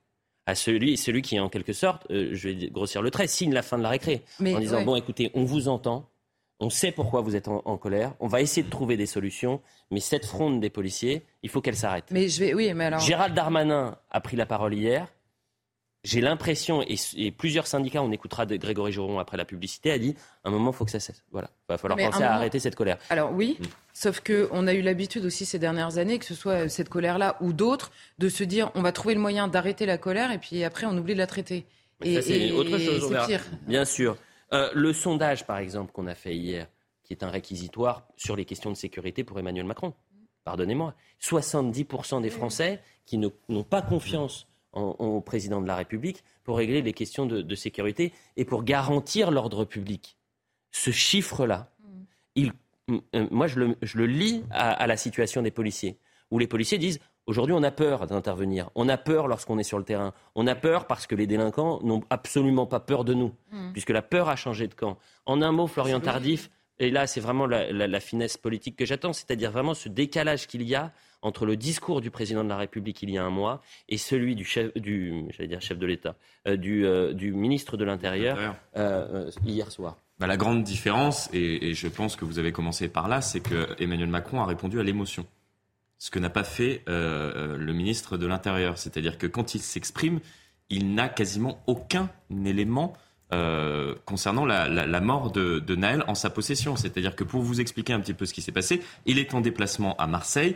à 0.45 0.55
celui, 0.55 0.97
celui 0.97 1.21
qui, 1.21 1.39
en 1.39 1.49
quelque 1.49 1.73
sorte, 1.73 2.05
euh, 2.11 2.29
je 2.33 2.49
vais 2.49 2.67
grossir 2.69 3.01
le 3.01 3.11
trait, 3.11 3.27
signe 3.27 3.53
la 3.53 3.61
fin 3.61 3.77
de 3.77 3.83
la 3.83 3.89
récré. 3.89 4.23
en 4.39 4.59
disant, 4.59 4.83
bon, 4.83 4.95
écoutez, 4.95 5.31
on 5.33 5.45
vous 5.45 5.67
entend, 5.67 6.09
On 6.59 6.69
sait 6.69 6.91
pourquoi 6.91 7.21
vous 7.21 7.35
êtes 7.35 7.47
en, 7.47 7.77
colère. 7.77 8.13
On 8.19 8.27
va 8.27 8.41
essayer 8.41 8.63
de 8.63 8.69
trouver 8.69 8.95
des 8.95 9.05
solutions. 9.05 9.61
Mais 9.91 9.99
cette 9.99 10.25
fronde 10.25 10.59
des 10.61 10.69
policiers, 10.69 11.23
il 11.43 11.49
faut 11.49 11.61
qu'elle 11.61 11.75
s'arrête. 11.75 12.05
Mais 12.11 12.29
je 12.29 12.39
vais, 12.39 12.53
oui, 12.53 12.73
mais 12.73 12.85
alors. 12.85 12.99
Gérald 12.99 13.33
Darmanin 13.33 13.97
a 14.09 14.21
pris 14.21 14.37
la 14.37 14.45
parole 14.45 14.73
hier. 14.73 15.07
J'ai 16.03 16.19
l'impression, 16.19 16.83
et, 16.85 17.31
plusieurs 17.31 17.65
syndicats, 17.65 18.03
on 18.03 18.11
écoutera 18.11 18.45
de 18.45 18.57
Grégory 18.57 18.91
Joron 18.91 19.19
après 19.19 19.37
la 19.37 19.45
publicité, 19.45 19.89
a 19.89 19.97
dit 19.97 20.15
un 20.43 20.51
moment, 20.51 20.71
il 20.71 20.75
faut 20.75 20.83
que 20.83 20.91
ça 20.91 20.99
cesse. 20.99 21.23
Voilà, 21.31 21.49
il 21.61 21.71
va 21.71 21.77
falloir 21.77 21.97
penser 21.97 22.23
à 22.23 22.33
arrêter 22.33 22.59
cette 22.59 22.75
colère. 22.75 22.97
Alors 23.09 23.31
oui, 23.31 23.55
mm. 23.57 23.63
sauf 23.93 24.19
qu'on 24.19 24.67
a 24.67 24.73
eu 24.73 24.81
l'habitude 24.81 25.23
aussi 25.23 25.45
ces 25.45 25.59
dernières 25.59 25.97
années, 25.97 26.19
que 26.19 26.25
ce 26.25 26.35
soit 26.35 26.67
cette 26.67 26.89
colère-là 26.89 27.37
ou 27.39 27.53
d'autres, 27.53 27.91
de 28.19 28.27
se 28.27 28.43
dire 28.43 28.69
on 28.75 28.81
va 28.81 28.91
trouver 28.91 29.13
le 29.13 29.21
moyen 29.21 29.47
d'arrêter 29.47 29.85
la 29.85 29.97
colère 29.97 30.31
et 30.31 30.39
puis 30.39 30.65
après 30.65 30.85
on 30.85 30.97
oublie 30.97 31.13
de 31.13 31.19
la 31.19 31.27
traiter. 31.27 31.65
et 32.01 32.21
c'est 32.21 32.51
autre 32.51 32.77
chose. 32.77 33.15
Pire. 33.25 33.41
Bien 33.65 33.85
sûr. 33.85 34.17
Euh, 34.51 34.69
le 34.73 34.91
sondage, 34.91 35.47
par 35.47 35.57
exemple, 35.57 35.93
qu'on 35.93 36.07
a 36.07 36.15
fait 36.15 36.35
hier, 36.35 36.67
qui 37.03 37.13
est 37.13 37.23
un 37.23 37.29
réquisitoire 37.29 38.05
sur 38.17 38.35
les 38.35 38.43
questions 38.43 38.71
de 38.71 38.75
sécurité 38.75 39.23
pour 39.23 39.39
Emmanuel 39.39 39.65
Macron. 39.65 39.93
Pardonnez-moi. 40.43 40.93
70% 41.21 42.21
des 42.21 42.29
Français 42.29 42.81
qui 43.05 43.17
n'ont 43.17 43.63
pas 43.63 43.81
confiance 43.81 44.47
au 44.73 45.21
président 45.21 45.61
de 45.61 45.67
la 45.67 45.75
République 45.75 46.23
pour 46.43 46.57
régler 46.57 46.81
les 46.81 46.93
questions 46.93 47.25
de, 47.25 47.55
sécurité 47.55 48.13
et 48.37 48.45
pour 48.45 48.63
garantir 48.63 49.31
l'ordre 49.31 49.65
public. 49.65 50.17
Ce 50.71 50.91
chiffre-là, 50.91 51.71
euh, 52.37 53.27
moi 53.31 53.47
je 53.47 53.59
le, 53.59 54.05
lis 54.05 54.43
à 54.49 54.87
la 54.87 54.97
situation 54.97 55.41
des 55.41 55.51
policiers, 55.51 55.97
où 56.31 56.39
les 56.39 56.47
policiers 56.47 56.77
disent 56.77 56.99
Aujourd'hui, 57.25 57.55
on 57.55 57.63
a 57.63 57.71
peur 57.71 58.05
d'intervenir. 58.05 58.69
On 58.75 58.89
a 58.89 58.97
peur 58.97 59.27
lorsqu'on 59.27 59.57
est 59.57 59.63
sur 59.63 59.77
le 59.77 59.85
terrain. 59.85 60.13
On 60.35 60.45
a 60.45 60.55
peur 60.55 60.87
parce 60.87 61.07
que 61.07 61.15
les 61.15 61.25
délinquants 61.25 61.79
n'ont 61.81 62.01
absolument 62.09 62.65
pas 62.65 62.81
peur 62.81 63.05
de 63.05 63.13
nous, 63.13 63.33
hmm. 63.51 63.71
puisque 63.71 63.91
la 63.91 64.01
peur 64.01 64.27
a 64.27 64.35
changé 64.35 64.67
de 64.67 64.73
camp. 64.73 64.97
En 65.25 65.41
un 65.41 65.53
mot, 65.53 65.67
Florian 65.67 66.01
Tardif, 66.01 66.49
et 66.79 66.91
là, 66.91 67.07
c'est 67.07 67.21
vraiment 67.21 67.45
la, 67.45 67.99
finesse 68.01 68.35
politique 68.35 68.75
que 68.75 68.85
j'attends, 68.85 69.13
c'est-à-dire 69.13 69.51
vraiment 69.51 69.73
ce 69.73 69.87
décalage 69.87 70.47
qu'il 70.47 70.63
y 70.63 70.75
a 70.75 70.91
entre 71.23 71.45
le 71.45 71.55
discours 71.55 72.01
du 72.01 72.11
président 72.11 72.43
de 72.43 72.49
la 72.49 72.57
République 72.57 73.01
il 73.01 73.09
y 73.09 73.17
a 73.17 73.23
un 73.23 73.29
mois 73.29 73.61
et 73.89 73.97
celui 73.97 74.35
du 74.35 74.45
chef, 74.45 74.73
du, 74.75 75.23
dire 75.39 75.61
chef 75.61 75.79
de 75.79 75.85
l'État, 75.87 76.15
euh, 76.47 76.57
euh, 76.63 77.13
du, 77.13 77.33
ministre 77.33 77.77
de 77.77 77.85
l'Intérieur 77.85 78.55
euh, 78.75 79.31
hier 79.43 79.71
soir. 79.71 79.97
Bah, 80.19 80.27
la 80.27 80.37
grande 80.37 80.63
différence, 80.63 81.29
et, 81.33 81.69
et, 81.69 81.73
je 81.73 81.87
pense 81.87 82.15
que 82.15 82.25
vous 82.25 82.37
avez 82.37 82.51
commencé 82.51 82.87
par 82.87 83.07
là, 83.07 83.21
c'est 83.21 83.39
que 83.39 83.69
Emmanuel 83.81 84.09
Macron 84.09 84.41
a 84.41 84.45
répondu 84.45 84.79
à 84.79 84.83
l'émotion 84.83 85.25
ce 85.97 86.11
que 86.11 86.19
n'a 86.19 86.29
pas 86.29 86.43
fait 86.43 86.83
le 86.87 87.71
ministre 87.71 88.17
de 88.17 88.27
l'Intérieur. 88.27 88.77
C'est-à-dire 88.77 89.17
que 89.17 89.25
quand 89.25 89.55
il 89.55 89.61
s'exprime, 89.61 90.19
il 90.69 90.93
n'a 90.95 91.07
quasiment 91.07 91.63
aucun 91.65 92.09
élément 92.45 92.93
euh, 93.33 93.95
concernant 94.05 94.45
la, 94.45 95.01
mort 95.01 95.31
de, 95.31 95.59
de, 95.59 95.75
Naël 95.75 96.03
en 96.07 96.15
sa 96.15 96.29
possession. 96.29 96.75
C'est-à-dire 96.75 97.15
que 97.15 97.23
pour 97.23 97.41
vous 97.41 97.59
expliquer 97.59 97.93
un 97.93 97.99
petit 97.99 98.13
peu 98.13 98.25
ce 98.25 98.33
qui 98.33 98.41
s'est 98.41 98.51
passé, 98.51 98.81
il 99.05 99.19
est 99.19 99.33
en 99.33 99.41
déplacement 99.41 99.95
à 99.97 100.07
Marseille. 100.07 100.55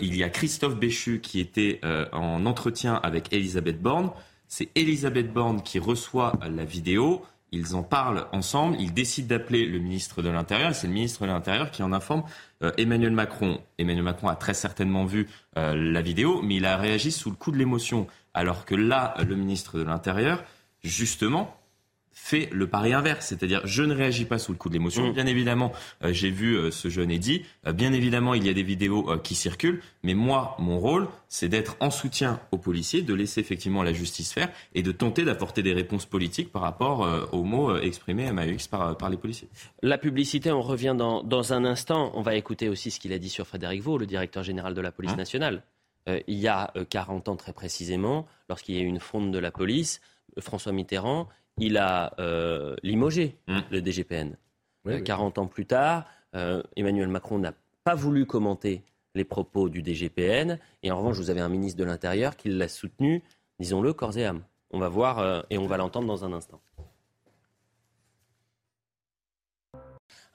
il 0.00 0.16
y 0.16 0.22
a 0.24 0.28
Christophe 0.28 0.76
Béchu 0.76 1.20
qui 1.20 1.40
était 1.40 1.80
en 2.12 2.44
entretien 2.46 2.94
avec 3.02 3.32
Elisabeth 3.32 3.80
Borne. 3.80 4.10
C'est 4.48 4.68
Elisabeth 4.74 5.32
Borne 5.32 5.62
qui 5.62 5.78
reçoit 5.78 6.32
la 6.48 6.64
vidéo. 6.64 7.24
Ils 7.52 7.76
en 7.76 7.82
parlent 7.82 8.26
ensemble. 8.32 8.76
Ils 8.80 8.92
décident 8.92 9.28
d'appeler 9.28 9.66
le 9.66 9.78
ministre 9.78 10.22
de 10.22 10.28
l'Intérieur. 10.28 10.74
C'est 10.74 10.86
le 10.86 10.92
ministre 10.92 11.22
de 11.22 11.26
l'Intérieur 11.26 11.70
qui 11.70 11.82
en 11.82 11.92
informe 11.92 12.24
euh, 12.62 12.72
Emmanuel 12.76 13.12
Macron. 13.12 13.60
Emmanuel 13.78 14.02
Macron 14.02 14.28
a 14.28 14.36
très 14.36 14.54
certainement 14.54 15.04
vu 15.04 15.28
euh, 15.56 15.74
la 15.74 16.02
vidéo, 16.02 16.42
mais 16.42 16.56
il 16.56 16.66
a 16.66 16.76
réagi 16.76 17.12
sous 17.12 17.30
le 17.30 17.36
coup 17.36 17.52
de 17.52 17.56
l'émotion. 17.56 18.06
Alors 18.34 18.64
que 18.64 18.74
là, 18.74 19.14
le 19.26 19.36
ministre 19.36 19.78
de 19.78 19.84
l'Intérieur, 19.84 20.44
justement, 20.82 21.56
fait 22.18 22.48
le 22.50 22.66
pari 22.66 22.94
inverse, 22.94 23.26
c'est-à-dire 23.26 23.60
je 23.64 23.82
ne 23.82 23.94
réagis 23.94 24.24
pas 24.24 24.38
sous 24.38 24.50
le 24.50 24.56
coup 24.56 24.70
de 24.70 24.74
l'émotion. 24.74 25.10
Mm. 25.10 25.12
Bien 25.12 25.26
évidemment, 25.26 25.72
euh, 26.02 26.14
j'ai 26.14 26.30
vu 26.30 26.56
euh, 26.56 26.70
ce 26.70 26.88
jeune 26.88 27.10
Eddy. 27.10 27.44
Euh, 27.66 27.72
bien 27.72 27.92
évidemment, 27.92 28.32
il 28.32 28.44
y 28.44 28.48
a 28.48 28.54
des 28.54 28.62
vidéos 28.62 29.18
qui 29.22 29.34
circulent. 29.34 29.82
Mais 30.02 30.14
moi, 30.14 30.56
mon 30.58 30.80
rôle, 30.80 31.08
c'est 31.28 31.48
d'être 31.48 31.76
en 31.78 31.90
soutien 31.90 32.40
aux 32.52 32.58
policiers, 32.58 33.02
de 33.02 33.12
laisser 33.12 33.40
effectivement 33.40 33.82
la 33.82 33.92
justice 33.92 34.32
faire 34.32 34.48
et 34.74 34.82
de 34.82 34.92
tenter 34.92 35.24
d'apporter 35.24 35.62
des 35.62 35.74
réponses 35.74 36.06
politiques 36.06 36.50
par 36.50 36.62
rapport 36.62 37.28
aux 37.32 37.44
mots 37.44 37.76
exprimés 37.76 38.26
à 38.26 38.32
Max 38.32 38.66
par, 38.66 38.96
par 38.96 39.10
les 39.10 39.18
policiers. 39.18 39.48
La 39.82 39.98
publicité, 39.98 40.50
on 40.50 40.62
revient 40.62 40.94
dans, 40.96 41.22
dans, 41.22 41.52
un 41.52 41.64
instant. 41.64 42.12
On 42.14 42.22
va 42.22 42.34
écouter 42.34 42.68
aussi 42.70 42.90
ce 42.90 42.98
qu'il 42.98 43.12
a 43.12 43.18
dit 43.18 43.28
sur 43.28 43.46
Frédéric 43.46 43.82
Vaux, 43.82 43.98
le 43.98 44.06
directeur 44.06 44.42
général 44.42 44.74
de 44.74 44.80
la 44.80 44.90
police 44.90 45.12
hein 45.12 45.16
nationale. 45.16 45.62
il 46.06 46.38
y 46.38 46.48
a 46.48 46.72
40 46.88 47.28
ans 47.28 47.36
très 47.36 47.52
précisément, 47.52 48.26
lorsqu'il 48.48 48.76
y 48.76 48.78
a 48.78 48.82
eu 48.82 48.86
une 48.86 49.00
fronde 49.00 49.32
de 49.32 49.38
la 49.38 49.50
police, 49.50 50.00
François 50.40 50.72
Mitterrand 50.72 51.28
il 51.58 51.78
a 51.78 52.14
euh, 52.18 52.76
limogé 52.82 53.36
mmh. 53.48 53.58
le 53.70 53.80
DGPN. 53.80 54.36
40 55.04 55.38
euh, 55.38 55.40
ans 55.40 55.46
plus 55.46 55.66
tard, 55.66 56.06
euh, 56.34 56.62
Emmanuel 56.76 57.08
Macron 57.08 57.38
n'a 57.38 57.52
pas 57.82 57.94
voulu 57.94 58.24
commenter 58.24 58.84
les 59.14 59.24
propos 59.24 59.68
du 59.68 59.82
DGPN. 59.82 60.58
Et 60.82 60.90
en 60.90 60.98
revanche, 60.98 61.16
vous 61.16 61.30
avez 61.30 61.40
un 61.40 61.48
ministre 61.48 61.78
de 61.78 61.84
l'Intérieur 61.84 62.36
qui 62.36 62.50
l'a 62.50 62.68
soutenu, 62.68 63.22
disons-le, 63.58 63.92
corps 63.92 64.16
et 64.16 64.26
âme. 64.26 64.42
On 64.70 64.78
va 64.78 64.88
voir 64.88 65.44
et 65.48 65.58
on 65.58 65.66
va 65.66 65.76
l'entendre 65.76 66.06
dans 66.06 66.24
un 66.24 66.32
instant. 66.32 66.60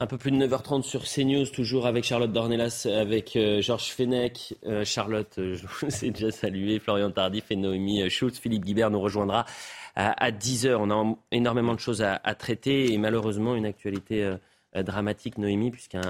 Un 0.01 0.07
peu 0.07 0.17
plus 0.17 0.31
de 0.31 0.37
9h30 0.37 0.81
sur 0.81 1.03
CNews, 1.03 1.45
toujours 1.45 1.85
avec 1.85 2.03
Charlotte 2.03 2.31
Dornelas, 2.31 2.87
avec 2.91 3.37
Georges 3.59 3.91
Fenech. 3.91 4.55
Charlotte, 4.83 5.33
je 5.37 5.63
vous 5.67 6.05
ai 6.05 6.09
déjà 6.09 6.31
salué, 6.31 6.79
Florian 6.79 7.11
Tardif 7.11 7.51
et 7.51 7.55
Noémie 7.55 8.09
Schultz. 8.09 8.39
Philippe 8.39 8.65
Guibert 8.65 8.89
nous 8.89 8.99
rejoindra 8.99 9.45
à, 9.95 10.31
10 10.31 10.65
heures. 10.65 10.81
On 10.81 10.89
a 10.89 11.15
énormément 11.31 11.75
de 11.75 11.79
choses 11.79 12.01
à, 12.01 12.17
traiter 12.33 12.91
et 12.91 12.97
malheureusement 12.97 13.53
une 13.53 13.67
actualité 13.67 14.23
euh, 14.23 14.81
dramatique, 14.81 15.37
Noémie, 15.37 15.69
puisqu'il 15.69 16.01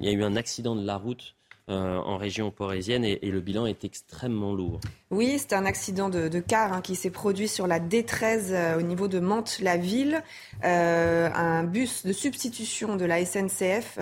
y 0.00 0.08
a 0.08 0.12
eu 0.12 0.24
un 0.24 0.36
accident 0.36 0.74
de 0.74 0.86
la 0.86 0.96
route 0.96 1.34
euh, 1.70 1.96
en 1.96 2.18
région 2.18 2.50
parisienne 2.50 3.06
et, 3.06 3.18
le 3.22 3.40
bilan 3.40 3.64
est 3.64 3.86
extrêmement 3.86 4.52
lourd. 4.52 4.80
Oui, 5.10 5.38
c'est 5.38 5.54
un 5.54 5.64
accident 5.64 6.10
de, 6.10 6.28
car 6.40 6.74
hein, 6.74 6.82
qui 6.82 6.94
s'est 6.94 7.08
produit 7.08 7.48
sur 7.48 7.66
la 7.66 7.80
D13 7.80 8.50
euh, 8.50 8.78
au 8.78 8.82
niveau 8.82 9.08
de 9.08 9.18
Mantes-la-Ville. 9.18 10.22
Euh, 10.62 11.30
un 11.34 11.64
bus 11.64 12.04
de 12.04 12.12
substitution 12.12 12.96
de 12.96 13.06
la 13.06 13.24
SNCF 13.24 13.98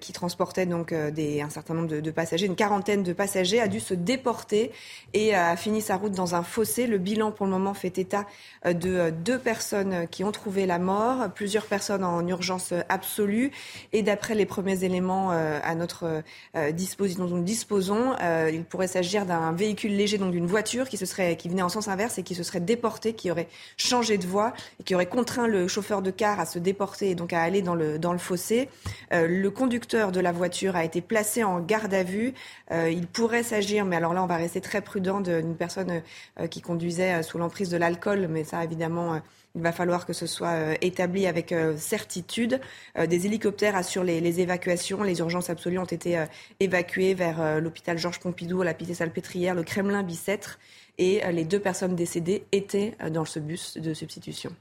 qui 0.00 0.12
transportait 0.12 0.66
donc 0.66 0.92
un 0.92 1.48
certain 1.48 1.74
nombre 1.74 1.86
de, 1.86 2.10
passagers, 2.10 2.46
une 2.46 2.56
quarantaine 2.56 3.04
de 3.04 3.12
passagers, 3.12 3.60
a 3.60 3.68
dû 3.68 3.78
se 3.78 3.94
déporter 3.94 4.72
et 5.12 5.36
a 5.36 5.54
fini 5.56 5.80
sa 5.80 5.94
route 5.96 6.10
dans 6.10 6.34
un 6.34 6.42
fossé. 6.42 6.88
Le 6.88 6.98
bilan 6.98 7.30
pour 7.30 7.46
le 7.46 7.52
moment 7.52 7.72
fait 7.72 7.96
état 7.96 8.26
de 8.64 9.10
deux 9.10 9.38
personnes 9.38 10.08
qui 10.08 10.24
ont 10.24 10.32
trouvé 10.32 10.66
la 10.66 10.80
mort, 10.80 11.30
plusieurs 11.32 11.66
personnes 11.66 12.02
en 12.02 12.26
urgence 12.26 12.74
absolue 12.88 13.52
et 13.92 14.02
d'après 14.02 14.34
les 14.34 14.46
premiers 14.46 14.82
éléments 14.82 15.30
à 15.30 15.74
notre 15.76 16.24
euh, 16.70 17.16
dont 17.16 17.26
nous 17.26 17.42
disposons, 17.42 18.14
euh, 18.20 18.50
il 18.52 18.64
pourrait 18.64 18.86
s'agir 18.86 19.26
d'un 19.26 19.52
véhicule 19.52 19.96
léger, 19.96 20.18
donc 20.18 20.32
d'une 20.32 20.46
voiture 20.46 20.88
qui, 20.88 20.96
se 20.96 21.06
serait, 21.06 21.36
qui 21.36 21.48
venait 21.48 21.62
en 21.62 21.68
sens 21.68 21.88
inverse 21.88 22.18
et 22.18 22.22
qui 22.22 22.34
se 22.34 22.42
serait 22.42 22.60
déporté, 22.60 23.14
qui 23.14 23.30
aurait 23.30 23.48
changé 23.76 24.18
de 24.18 24.26
voie 24.26 24.52
et 24.80 24.82
qui 24.82 24.94
aurait 24.94 25.06
contraint 25.06 25.46
le 25.46 25.68
chauffeur 25.68 26.02
de 26.02 26.10
car 26.10 26.40
à 26.40 26.46
se 26.46 26.58
déporter 26.58 27.10
et 27.10 27.14
donc 27.14 27.32
à 27.32 27.42
aller 27.42 27.62
dans 27.62 27.74
le, 27.74 27.98
dans 27.98 28.12
le 28.12 28.18
fossé. 28.18 28.68
Euh, 29.12 29.26
le 29.26 29.50
conducteur 29.50 30.12
de 30.12 30.20
la 30.20 30.32
voiture 30.32 30.76
a 30.76 30.84
été 30.84 31.00
placé 31.00 31.44
en 31.44 31.60
garde 31.60 31.94
à 31.94 32.02
vue. 32.02 32.34
il 32.70 33.06
pourrait 33.06 33.42
s'agir, 33.42 33.84
mais 33.84 33.96
alors 33.96 34.14
là 34.14 34.22
on 34.22 34.26
va 34.26 34.36
rester 34.36 34.60
très 34.60 34.80
prudent, 34.80 35.20
d'une 35.20 35.56
personne 35.56 36.02
qui 36.50 36.60
conduisait 36.60 37.22
sous 37.22 37.38
l'emprise 37.38 37.68
de 37.68 37.76
l'alcool, 37.76 38.28
mais 38.28 38.44
ça 38.44 38.64
évidemment 38.64 39.20
il 39.54 39.60
va 39.60 39.72
falloir 39.72 40.06
que 40.06 40.12
ce 40.12 40.26
soit 40.26 40.52
euh, 40.52 40.74
établi 40.80 41.26
avec 41.26 41.52
euh, 41.52 41.76
certitude. 41.76 42.60
Euh, 42.96 43.06
des 43.06 43.26
hélicoptères 43.26 43.76
assurent 43.76 44.04
les, 44.04 44.40
évacuations. 44.40 45.02
Les 45.02 45.18
urgences 45.18 45.50
absolues 45.50 45.78
ont 45.78 45.84
été 45.84 46.24
évacuées 46.58 47.14
vers 47.14 47.60
l'hôpital 47.60 47.98
Georges 47.98 48.20
Pompidou, 48.20 48.62
la 48.62 48.72
Pitié-Salpêtrière, 48.72 49.54
le 49.54 49.62
Kremlin 49.62 50.02
Bicêtre. 50.02 50.58
Et 50.98 51.20
les 51.32 51.44
deux 51.44 51.58
personnes 51.58 51.94
décédées 51.94 52.44
étaient 52.52 52.96
dans 53.10 53.24
ce 53.24 53.38
bus 53.38 53.76
de 53.76 53.92
substitution. 53.92 54.54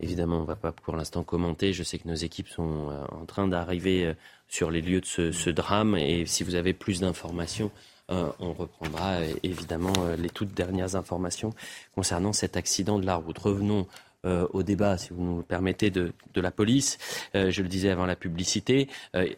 Évidemment, 0.00 0.38
on 0.38 0.42
ne 0.42 0.46
va 0.46 0.56
pas 0.56 0.72
pour 0.72 0.96
l'instant 0.96 1.22
commenter. 1.22 1.72
Je 1.72 1.82
sais 1.82 1.98
que 1.98 2.08
nos 2.08 2.14
équipes 2.14 2.48
sont 2.48 2.88
en 3.12 3.24
train 3.26 3.46
d'arriver 3.46 4.12
sur 4.48 4.70
les 4.70 4.80
lieux 4.80 5.00
de 5.00 5.06
ce, 5.06 5.50
drame. 5.50 5.96
Et 5.96 6.26
si 6.26 6.42
vous 6.42 6.56
avez 6.56 6.72
plus 6.72 7.00
d'informations, 7.00 7.70
on 8.08 8.52
reprendra 8.52 9.18
évidemment 9.42 9.92
les 10.18 10.30
toutes 10.30 10.54
dernières 10.54 10.96
informations 10.96 11.50
concernant 11.94 12.32
cet 12.32 12.56
accident 12.56 12.98
de 12.98 13.06
la 13.06 13.16
route. 13.16 13.38
Revenons 13.38 13.86
euh, 14.24 14.46
au 14.52 14.62
débat, 14.62 14.98
si 14.98 15.10
vous 15.12 15.22
nous 15.22 15.42
permettez, 15.42 15.90
de, 15.90 16.12
la 16.36 16.52
police. 16.52 16.98
Euh, 17.34 17.50
je 17.50 17.60
le 17.60 17.68
disais 17.68 17.90
avant 17.90 18.06
la 18.06 18.14
publicité, 18.14 18.88
euh, 19.16 19.28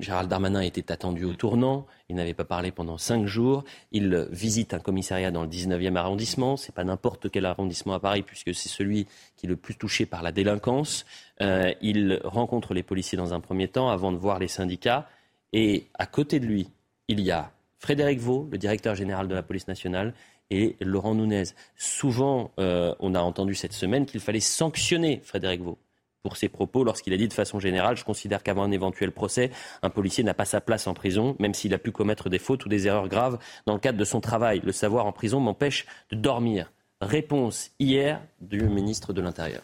Gérald 0.00 0.28
Darmanin 0.28 0.62
était 0.62 0.90
attendu 0.90 1.24
au 1.24 1.34
tournant. 1.34 1.86
Il 2.08 2.16
n'avait 2.16 2.34
pas 2.34 2.44
parlé 2.44 2.72
pendant 2.72 2.98
cinq 2.98 3.26
jours. 3.26 3.62
Il 3.92 4.26
visite 4.32 4.74
un 4.74 4.80
commissariat 4.80 5.30
dans 5.30 5.42
le 5.42 5.48
19e 5.48 5.94
arrondissement. 5.94 6.56
C'est 6.56 6.74
pas 6.74 6.82
n'importe 6.82 7.30
quel 7.30 7.46
arrondissement 7.46 7.94
à 7.94 8.00
Paris, 8.00 8.22
puisque 8.22 8.52
c'est 8.52 8.68
celui 8.68 9.06
qui 9.36 9.46
est 9.46 9.48
le 9.48 9.56
plus 9.56 9.76
touché 9.76 10.06
par 10.06 10.24
la 10.24 10.32
délinquance. 10.32 11.06
il 11.40 12.20
rencontre 12.24 12.74
les 12.74 12.82
policiers 12.82 13.16
dans 13.16 13.32
un 13.32 13.40
premier 13.40 13.68
temps 13.68 13.90
avant 13.90 14.10
de 14.10 14.16
voir 14.16 14.40
les 14.40 14.48
syndicats. 14.48 15.08
Et 15.52 15.86
à 15.94 16.06
côté 16.06 16.40
de 16.40 16.46
lui, 16.46 16.68
il 17.06 17.20
y 17.20 17.30
a 17.30 17.52
Frédéric 17.78 18.18
Vaux, 18.18 18.48
le 18.50 18.58
directeur 18.58 18.94
général 18.94 19.28
de 19.28 19.34
la 19.34 19.42
police 19.42 19.68
nationale, 19.68 20.14
et 20.50 20.76
Laurent 20.80 21.14
Nunez. 21.14 21.44
Souvent, 21.76 22.50
euh, 22.58 22.94
on 23.00 23.14
a 23.14 23.20
entendu 23.20 23.54
cette 23.54 23.72
semaine 23.72 24.06
qu'il 24.06 24.20
fallait 24.20 24.40
sanctionner 24.40 25.20
Frédéric 25.24 25.62
Vaux. 25.62 25.78
pour 26.22 26.36
ses 26.36 26.48
propos 26.48 26.84
lorsqu'il 26.84 27.14
a 27.14 27.16
dit 27.16 27.28
de 27.28 27.32
façon 27.32 27.58
générale 27.60 27.96
Je 27.96 28.04
considère 28.04 28.42
qu'avant 28.42 28.62
un 28.62 28.70
éventuel 28.70 29.10
procès, 29.10 29.50
un 29.82 29.90
policier 29.90 30.22
n'a 30.22 30.34
pas 30.34 30.44
sa 30.44 30.60
place 30.60 30.86
en 30.86 30.94
prison, 30.94 31.34
même 31.38 31.54
s'il 31.54 31.72
a 31.72 31.78
pu 31.78 31.92
commettre 31.92 32.28
des 32.28 32.38
fautes 32.38 32.66
ou 32.66 32.68
des 32.68 32.86
erreurs 32.86 33.08
graves 33.08 33.38
dans 33.66 33.74
le 33.74 33.80
cadre 33.80 33.98
de 33.98 34.04
son 34.04 34.20
travail. 34.20 34.60
Le 34.62 34.72
savoir 34.72 35.06
en 35.06 35.12
prison 35.12 35.40
m'empêche 35.40 35.86
de 36.10 36.16
dormir. 36.16 36.70
Réponse 37.00 37.70
hier 37.78 38.20
du 38.42 38.62
ministre 38.64 39.14
de 39.14 39.22
l'Intérieur. 39.22 39.62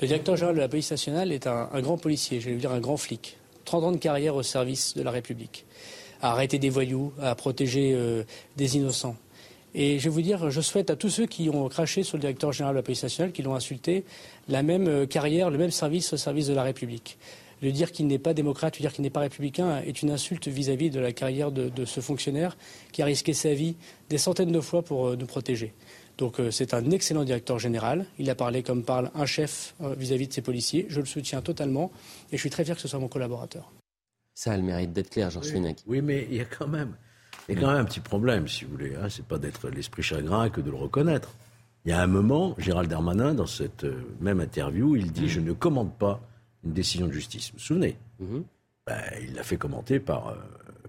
Le 0.00 0.08
directeur 0.08 0.36
général 0.36 0.56
de 0.56 0.60
la 0.60 0.68
police 0.68 0.90
nationale 0.90 1.30
est 1.30 1.46
un, 1.46 1.68
grand 1.80 1.98
policier, 1.98 2.40
je 2.40 2.50
vais 2.50 2.56
dire 2.56 2.72
un 2.72 2.80
grand 2.80 2.96
flic. 2.96 3.36
30 3.64 3.84
ans 3.84 3.92
de 3.92 3.98
carrière 3.98 4.34
au 4.34 4.42
service 4.42 4.96
de 4.96 5.02
la 5.02 5.10
République. 5.10 5.66
À 6.20 6.32
arrêter 6.32 6.58
des 6.58 6.70
voyous, 6.70 7.12
à 7.20 7.34
protéger 7.34 7.92
euh, 7.94 8.24
des 8.56 8.76
innocents. 8.76 9.16
Et 9.74 9.98
je 9.98 10.04
vais 10.04 10.10
vous 10.10 10.22
dire, 10.22 10.50
je 10.50 10.60
souhaite 10.60 10.90
à 10.90 10.96
tous 10.96 11.10
ceux 11.10 11.26
qui 11.26 11.50
ont 11.50 11.68
craché 11.68 12.04
sur 12.04 12.16
le 12.16 12.20
directeur 12.20 12.52
général 12.52 12.74
de 12.74 12.78
la 12.78 12.82
police 12.82 13.02
nationale, 13.02 13.32
qui 13.32 13.42
l'ont 13.42 13.56
insulté, 13.56 14.04
la 14.48 14.62
même 14.62 14.86
euh, 14.86 15.06
carrière, 15.06 15.50
le 15.50 15.58
même 15.58 15.72
service 15.72 16.12
au 16.12 16.16
service 16.16 16.46
de 16.46 16.54
la 16.54 16.62
République. 16.62 17.18
Le 17.60 17.72
dire 17.72 17.90
qu'il 17.90 18.06
n'est 18.06 18.18
pas 18.18 18.34
démocrate, 18.34 18.76
lui 18.76 18.82
dire 18.82 18.92
qu'il 18.92 19.02
n'est 19.02 19.10
pas 19.10 19.20
républicain 19.20 19.80
est 19.80 20.02
une 20.02 20.10
insulte 20.10 20.48
vis-à-vis 20.48 20.90
de 20.90 21.00
la 21.00 21.12
carrière 21.12 21.50
de, 21.50 21.84
ce 21.84 22.00
fonctionnaire 22.00 22.56
qui 22.92 23.02
a 23.02 23.04
risqué 23.04 23.32
sa 23.32 23.54
vie 23.54 23.74
des 24.10 24.18
centaines 24.18 24.52
de 24.52 24.60
fois 24.60 24.82
pour 24.82 25.08
euh, 25.08 25.16
nous 25.16 25.26
protéger. 25.26 25.72
Donc 26.18 26.38
euh, 26.38 26.50
c'est 26.50 26.74
un 26.74 26.90
excellent 26.90 27.24
directeur 27.24 27.58
général. 27.58 28.06
Il 28.18 28.30
a 28.30 28.34
parlé 28.34 28.62
comme 28.62 28.84
parle 28.84 29.10
un 29.14 29.26
chef 29.26 29.74
vis-à-vis 29.80 30.28
de 30.28 30.32
ses 30.32 30.42
policiers. 30.42 30.86
Je 30.88 31.00
le 31.00 31.06
soutiens 31.06 31.40
totalement 31.42 31.90
et 32.30 32.36
je 32.36 32.40
suis 32.40 32.50
très 32.50 32.64
fier 32.64 32.76
que 32.76 32.82
ce 32.82 32.88
soit 32.88 33.00
mon 33.00 33.08
collaborateur. 33.08 33.72
Ça 34.34 34.52
a 34.52 34.56
le 34.56 34.62
mérite 34.62 34.92
d'être 34.92 35.10
clair, 35.10 35.30
Georges 35.30 35.52
oui, 35.54 35.74
Oui, 35.86 36.02
mais 36.02 36.26
il 36.28 36.36
y 36.36 36.40
a 36.40 36.44
quand 36.44 36.66
même, 36.66 36.96
il 37.48 37.54
y 37.54 37.58
a 37.58 37.60
quand 37.60 37.72
même 37.72 37.80
un 37.80 37.84
petit 37.84 38.00
problème, 38.00 38.48
si 38.48 38.64
vous 38.64 38.72
voulez. 38.72 38.94
Hein. 38.94 39.08
C'est 39.08 39.26
pas 39.26 39.38
d'être 39.38 39.68
l'esprit 39.68 40.02
chagrin 40.02 40.48
que 40.50 40.60
de 40.60 40.70
le 40.70 40.76
reconnaître. 40.76 41.30
Il 41.84 41.90
y 41.90 41.92
a 41.92 42.00
un 42.00 42.06
moment, 42.06 42.54
Gérald 42.58 42.88
Darmanin, 42.88 43.34
dans 43.34 43.46
cette 43.46 43.84
euh, 43.84 44.02
même 44.20 44.40
interview, 44.40 44.96
il 44.96 45.12
dit 45.12 45.28
Je 45.28 45.40
ne 45.40 45.52
commande 45.52 45.92
pas 45.94 46.20
une 46.64 46.72
décision 46.72 47.06
de 47.06 47.12
justice. 47.12 47.50
Vous 47.50 47.58
vous 47.58 47.64
souvenez 47.64 47.96
mhm. 48.20 48.44
ben, 48.86 49.02
Il 49.22 49.34
l'a 49.34 49.42
fait 49.42 49.58
commenter 49.58 50.00
par, 50.00 50.28
euh, 50.28 50.34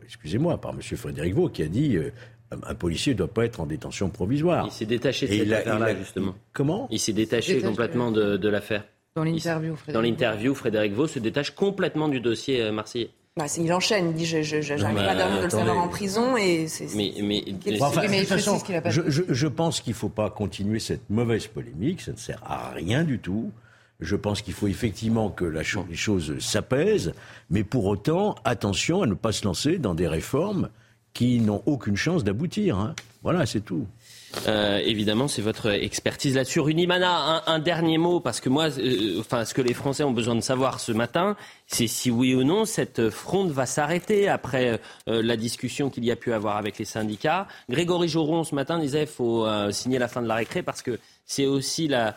excusez-moi, 0.06 0.60
par 0.62 0.72
M. 0.72 0.82
Frédéric 0.82 1.34
Vaux, 1.34 1.50
qui 1.50 1.64
a 1.64 1.68
dit 1.68 1.98
euh, 1.98 2.12
un 2.52 2.76
policier 2.76 3.14
ne 3.14 3.18
doit 3.18 3.28
pas 3.28 3.44
être 3.44 3.60
en 3.60 3.66
détention 3.66 4.10
provisoire. 4.10 4.66
Il 4.68 4.72
s'est 4.72 4.86
détaché 4.86 5.28
de 5.28 5.34
cette 5.34 5.52
affaire-là, 5.52 5.96
justement. 5.96 6.36
Comment 6.54 6.88
Il 6.92 7.00
s'est 7.00 7.12
détaché, 7.12 7.60
complètement 7.60 8.12
de, 8.12 8.48
l'affaire. 8.48 8.86
Dans 9.16 9.24
l'interview, 9.24 9.76
Frédéric 9.76 9.94
Dans 9.94 10.02
l'interview, 10.02 10.56
Frédéric 10.56 10.94
Vaux 10.94 11.08
se 11.08 11.20
détache 11.20 11.52
complètement 11.52 12.08
du 12.08 12.22
dossier 12.22 12.72
marseillais. 12.72 13.10
Bah, 13.38 13.48
il 13.58 13.74
enchaîne, 13.74 14.12
il 14.12 14.14
dit 14.14 14.26
je 14.26 14.38
n'arrive 14.82 14.96
pas 14.96 15.12
à 15.12 15.16
dormir 15.16 15.40
de 15.40 15.44
le 15.44 15.50
savoir 15.50 15.78
en 15.78 15.90
prison 15.90 16.38
et 16.38 16.70
c'est. 16.70 16.96
Mais, 16.96 17.14
mais, 17.22 17.44
je, 17.66 17.78
pense 19.48 19.82
qu'il 19.82 19.92
ne 19.92 19.96
faut 19.98 20.08
pas 20.08 20.30
continuer 20.30 20.80
cette 20.80 21.10
mauvaise 21.10 21.46
polémique, 21.48 22.00
ça 22.00 22.14
ne 22.14 22.18
sert 22.18 22.42
à 22.46 22.70
rien 22.70 23.04
du 23.04 23.20
tout. 23.20 23.52
Je 24.00 24.16
pense 24.16 24.42
qu'il 24.42 24.54
faut 24.54 24.70
effectivement 24.70 25.30
que 25.30 25.44
la 25.44 25.64
les 25.90 25.96
choses 25.98 26.40
s'apaisent, 26.40 27.12
mais 27.50 27.66
pour 27.66 27.84
autant, 27.88 28.36
attention 28.46 29.02
à 29.02 29.06
ne 29.06 29.16
pas 29.16 29.34
se 29.34 29.44
lancer 29.44 29.80
dans 29.80 29.96
des 29.96 30.08
réformes 30.08 30.70
qui 31.12 31.42
n'ont 31.42 31.62
aucune 31.66 31.98
chance 31.98 32.24
d'aboutir. 32.24 32.80
Hein. 32.80 32.96
Voilà, 33.22 33.46
c'est 33.46 33.60
tout. 33.60 33.86
Euh, 34.48 34.80
évidemment, 34.84 35.28
c'est 35.28 35.42
votre 35.42 35.70
expertise 35.70 36.36
là-dessus. 36.36 36.60
Runimana, 36.60 37.44
un, 37.48 37.54
un, 37.54 37.60
dernier 37.60 37.98
mot, 37.98 38.20
parce 38.20 38.40
que 38.40 38.50
moi, 38.50 38.68
euh, 38.78 39.20
enfin, 39.20 39.46
ce 39.46 39.54
que 39.54 39.62
les 39.62 39.74
Français 39.74 40.04
ont 40.04 40.12
besoin 40.12 40.36
de 40.36 40.42
savoir 40.42 40.80
ce 40.80 40.92
matin, 40.92 41.36
c'est 41.68 41.88
si 41.88 42.12
oui 42.12 42.36
ou 42.36 42.44
non 42.44 42.66
cette 42.66 43.10
fronde 43.10 43.52
va 43.52 43.66
s'arrêter 43.66 44.28
après 44.28 44.80
euh, 45.10 45.22
la 45.24 45.38
discussion 45.38 45.90
qu'il 45.90 46.06
y 46.06 46.12
a 46.12 46.16
pu 46.16 46.34
avoir 46.34 46.58
avec 46.58 46.78
les 46.78 46.86
syndicats. 46.86 47.48
Grégory 47.70 48.08
Joron, 48.08 48.44
ce 48.44 48.56
matin, 48.56 48.80
disait 48.80 49.06
qu'il 49.06 49.16
faut 49.16 49.48
signer 49.72 50.00
la 50.00 50.08
fin 50.08 50.22
de 50.22 50.28
la 50.28 50.36
récré 50.36 50.64
parce 50.64 50.82
que 50.82 51.00
c'est 51.26 51.46
aussi 51.46 51.88
la, 51.88 52.16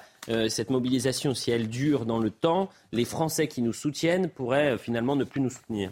cette 0.49 0.71
mobilisation, 0.71 1.35
si 1.35 1.51
elle 1.51 1.69
dure 1.69 2.05
dans 2.05 2.19
le 2.19 2.31
temps, 2.31 2.69
les 2.93 3.05
Français 3.05 3.49
qui 3.49 3.63
nous 3.63 3.73
soutiennent 3.73 4.29
pourraient 4.29 4.77
finalement 4.79 5.17
ne 5.17 5.25
plus 5.25 5.41
nous 5.41 5.51
soutenir. 5.51 5.91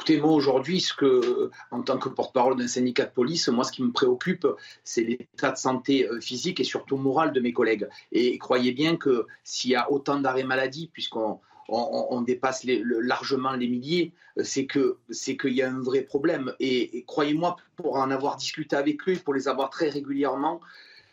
Écoutez, 0.00 0.18
moi 0.18 0.32
aujourd'hui, 0.32 0.82
que, 0.96 1.50
en 1.70 1.82
tant 1.82 1.98
que 1.98 2.08
porte-parole 2.08 2.56
d'un 2.56 2.68
syndicat 2.68 3.04
de 3.04 3.10
police, 3.10 3.48
moi 3.48 3.64
ce 3.64 3.70
qui 3.70 3.82
me 3.82 3.92
préoccupe, 3.92 4.46
c'est 4.82 5.02
l'état 5.02 5.50
de 5.50 5.58
santé 5.58 6.08
euh, 6.08 6.22
physique 6.22 6.58
et 6.58 6.64
surtout 6.64 6.96
moral 6.96 7.34
de 7.34 7.40
mes 7.40 7.52
collègues. 7.52 7.86
Et 8.10 8.38
croyez 8.38 8.72
bien 8.72 8.96
que 8.96 9.26
s'il 9.44 9.72
y 9.72 9.74
a 9.74 9.92
autant 9.92 10.18
d'arrêts 10.18 10.42
maladie, 10.42 10.88
puisqu'on 10.90 11.38
on, 11.68 12.22
dépasse 12.22 12.64
largement 12.64 13.52
les 13.52 13.68
milliers, 13.68 14.14
euh, 14.38 14.42
c'est 14.42 14.66
qu'il 14.66 15.52
y 15.52 15.60
a 15.60 15.68
un 15.68 15.82
vrai 15.82 16.00
problème. 16.00 16.54
Et, 16.60 17.04
croyez-moi, 17.06 17.58
pour 17.76 17.96
en 17.96 18.10
avoir 18.10 18.38
discuté 18.38 18.76
avec 18.76 19.06
eux, 19.06 19.16
pour 19.22 19.34
les 19.34 19.48
avoir 19.48 19.68
très 19.68 19.90
régulièrement, 19.90 20.62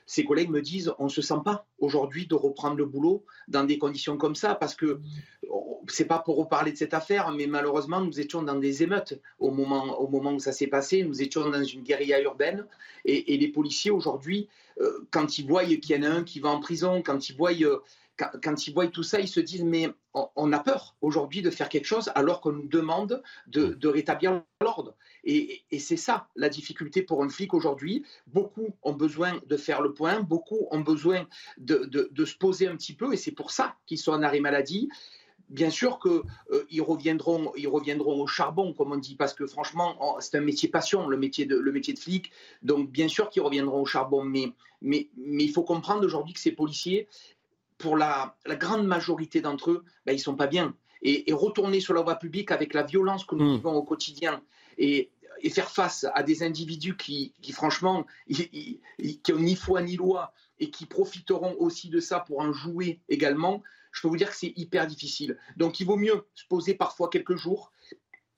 ces 0.08 0.26
collègues 0.26 0.50
me 0.50 0.62
disent 0.62 0.94
on 0.98 1.04
ne 1.04 1.10
se 1.10 1.22
sent 1.22 1.42
pas 1.46 1.68
aujourd'hui 1.80 2.26
de 2.26 2.34
reprendre 2.34 2.78
le 2.78 2.86
boulot 2.86 3.24
dans 3.48 3.66
des 3.66 3.78
conditions 3.78 4.18
comme 4.18 4.36
ça 4.36 4.56
parce 4.56 4.74
que 4.74 5.00
c'est 5.90 6.06
pas 6.06 6.20
pour 6.20 6.38
reparler 6.38 6.72
de 6.72 6.78
cette 6.78 6.94
affaire, 6.94 7.32
mais 7.32 7.48
malheureusement, 7.48 8.02
nous 8.02 8.20
étions 8.20 8.42
dans 8.42 8.56
des 8.56 8.84
émeutes 8.84 9.20
au 9.40 9.52
moment, 9.52 10.00
au 10.00 10.08
moment 10.08 10.34
où 10.34 10.40
ça 10.40 10.52
s'est 10.52 10.68
passé. 10.68 11.04
Nous 11.04 11.22
étions 11.22 11.50
dans 11.50 11.64
une 11.64 11.84
guérilla 11.84 12.22
urbaine. 12.22 12.66
Et, 13.06 13.38
les 13.38 13.48
policiers, 13.48 13.92
aujourd'hui, 13.92 14.50
euh, 14.82 15.06
quand 15.12 15.38
ils 15.38 15.48
voient 15.48 15.64
qu'il 15.64 15.96
y 15.96 16.00
en 16.00 16.04
a 16.04 16.10
un 16.10 16.24
qui 16.24 16.40
va 16.40 16.50
en 16.50 16.60
prison, 16.60 17.02
quand 17.02 17.30
ils 17.30 17.36
voient, 17.36 17.54
euh, 17.54 17.80
quand, 18.18 18.68
ils 18.68 18.74
voient 18.74 18.88
tout 18.88 19.04
ça, 19.04 19.20
ils 19.20 19.28
se 19.28 19.40
disent 19.40 19.64
Mais 19.64 19.90
on, 20.14 20.52
a 20.52 20.60
peur 20.60 20.96
aujourd'hui 21.02 21.42
de 21.42 21.50
faire 21.50 21.70
quelque 21.70 21.86
chose 21.86 22.12
alors 22.16 22.42
qu'on 22.42 22.52
nous 22.52 22.68
demande 22.68 23.22
de, 23.48 23.88
rétablir 23.88 24.44
l'ordre. 24.62 24.96
Et, 25.24 25.64
c'est 25.80 25.98
ça 25.98 26.28
la 26.36 26.50
difficulté 26.50 27.02
pour 27.02 27.24
un 27.24 27.30
flic 27.30 27.54
aujourd'hui. 27.54 28.04
Beaucoup 28.28 28.76
ont 28.84 28.94
besoin 28.94 29.40
de 29.46 29.58
faire 29.58 29.82
le 29.82 29.94
point, 29.94 30.22
beaucoup 30.22 30.68
ont 30.72 30.82
besoin 30.82 31.28
de, 31.58 31.86
de 31.86 32.26
se 32.26 32.36
poser 32.36 32.68
un 32.68 32.76
petit 32.76 32.94
peu, 32.94 33.14
et 33.14 33.18
c'est 33.18 33.32
pour 33.32 33.52
ça 33.52 33.76
qu'ils 33.86 34.00
sont 34.00 34.12
en 34.12 34.24
arrêt 34.24 34.40
maladie 34.40 34.90
bien 35.50 35.70
sûr 35.70 36.00
qu'ils 36.00 36.22
euh, 36.52 36.84
reviendront, 36.84 37.52
ils 37.56 37.68
reviendront 37.68 38.22
au 38.22 38.28
charbon, 38.28 38.74
comme 38.74 38.92
on 38.92 38.98
dit, 38.98 39.16
parce 39.16 39.34
que 39.34 39.48
franchement, 39.48 40.18
c'est 40.20 40.38
un 40.38 40.42
métier 40.42 40.70
passion, 40.70 41.08
le 41.08 41.18
métier 41.18 41.46
de, 41.46 41.58
le 41.58 41.72
métier 41.72 41.94
de 41.94 42.00
flic. 42.00 42.32
Donc, 42.64 42.92
bien 42.92 43.08
sûr 43.08 43.30
qu'ils 43.30 43.42
reviendront 43.42 43.82
au 43.82 43.86
charbon, 43.86 44.24
mais, 44.24 44.52
mais, 44.82 45.10
mais 45.18 45.44
il 45.44 45.52
faut 45.52 45.64
comprendre 45.64 46.06
aujourd'hui 46.06 46.34
que 46.34 46.40
ces 46.40 46.52
policiers, 46.52 47.08
pour 47.78 47.98
la, 47.98 48.36
grande 48.48 48.88
majorité 48.88 49.42
d'entre 49.42 49.72
eux, 49.72 49.86
ben, 50.06 50.14
ils 50.14 50.20
sont 50.20 50.36
pas 50.36 50.48
bien. 50.48 50.74
Et, 51.02 51.32
retourner 51.32 51.80
sur 51.80 51.94
la 51.94 52.02
voie 52.02 52.16
publique 52.16 52.52
avec 52.52 52.74
la 52.74 52.84
violence 52.84 53.24
que 53.24 53.36
nous 53.36 53.46
hmm. 53.46 53.56
vivons 53.56 53.76
au 53.76 53.84
quotidien 53.84 54.42
et, 54.78 55.12
et, 55.42 55.50
faire 55.50 55.70
face 55.70 56.06
à 56.14 56.24
des 56.24 56.44
individus 56.44 56.98
qui, 56.98 57.34
qui 57.42 57.52
franchement, 57.52 58.06
qui 58.30 58.80
ont 59.34 59.40
ni 59.40 59.56
foi 59.56 59.82
ni 59.82 59.96
loi 59.96 60.34
et 60.60 60.72
qui 60.72 60.86
profiteront 60.86 61.56
aussi 61.60 61.90
de 61.90 62.00
ça 62.00 62.20
pour 62.20 62.40
en 62.40 62.52
jouer 62.52 63.00
également, 63.10 63.62
je 63.92 64.02
peux 64.02 64.08
vous 64.08 64.18
dire 64.18 64.30
que 64.30 64.36
c'est 64.36 64.54
hyper 64.56 64.88
difficile. 64.88 65.38
Donc 65.56 65.80
il 65.80 65.86
vaut 65.86 65.98
mieux 65.98 66.26
se 66.36 66.46
poser 66.46 66.74
parfois 66.74 67.10
quelques 67.10 67.36
jours 67.36 67.72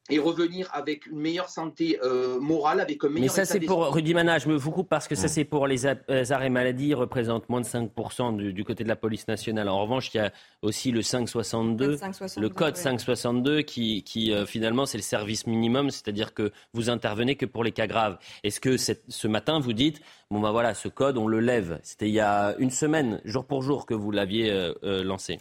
et 0.09 0.19
revenir 0.19 0.69
avec 0.73 1.05
une 1.07 1.19
meilleure 1.19 1.49
santé 1.49 1.99
euh, 2.03 2.39
morale, 2.39 2.79
avec 2.79 3.03
un 3.03 3.09
meilleur. 3.09 3.21
Mais 3.21 3.27
ça, 3.27 3.45
c'est 3.45 3.59
pour 3.59 3.93
Rudy 3.93 4.13
Mana, 4.13 4.39
je 4.39 4.49
me 4.49 4.55
vous 4.55 4.71
coupe 4.71 4.89
parce 4.89 5.07
que 5.07 5.15
ça, 5.15 5.27
c'est 5.27 5.45
pour 5.45 5.67
les 5.67 5.85
euh, 5.85 5.95
arrêts 6.29 6.49
maladie, 6.49 6.93
représente 6.93 7.49
moins 7.49 7.61
de 7.61 7.65
5% 7.65 8.35
du, 8.51 8.63
côté 8.63 8.83
de 8.83 8.89
la 8.89 8.95
police 8.95 9.27
nationale. 9.27 9.69
En 9.69 9.81
revanche, 9.81 10.13
il 10.13 10.17
y 10.17 10.19
a 10.19 10.31
aussi 10.61 10.91
le 10.91 11.01
562, 11.01 11.99
le 12.37 12.49
code 12.49 12.75
562, 12.75 13.61
qui, 13.61 14.03
qui 14.03 14.33
euh, 14.33 14.45
finalement, 14.45 14.85
c'est 14.85 14.97
le 14.97 15.03
service 15.03 15.45
minimum, 15.47 15.91
c'est-à-dire 15.91 16.33
que 16.33 16.51
vous 16.73 16.89
intervenez 16.89 17.35
que 17.35 17.45
pour 17.45 17.63
les 17.63 17.71
cas 17.71 17.87
graves. 17.87 18.17
Est-ce 18.43 18.59
que 18.59 18.77
ce 18.77 19.27
matin, 19.27 19.59
vous 19.59 19.73
dites, 19.73 20.01
bon 20.31 20.39
ben 20.39 20.51
voilà, 20.51 20.73
ce 20.73 20.87
code, 20.87 21.17
on 21.17 21.27
le 21.27 21.39
lève 21.39 21.79
C'était 21.83 22.07
il 22.07 22.13
y 22.13 22.19
a 22.19 22.55
une 22.57 22.71
semaine, 22.71 23.21
jour 23.25 23.45
pour 23.45 23.61
jour, 23.61 23.85
que 23.85 23.93
vous 23.93 24.11
l'aviez 24.11 24.73
lancé. 24.81 25.39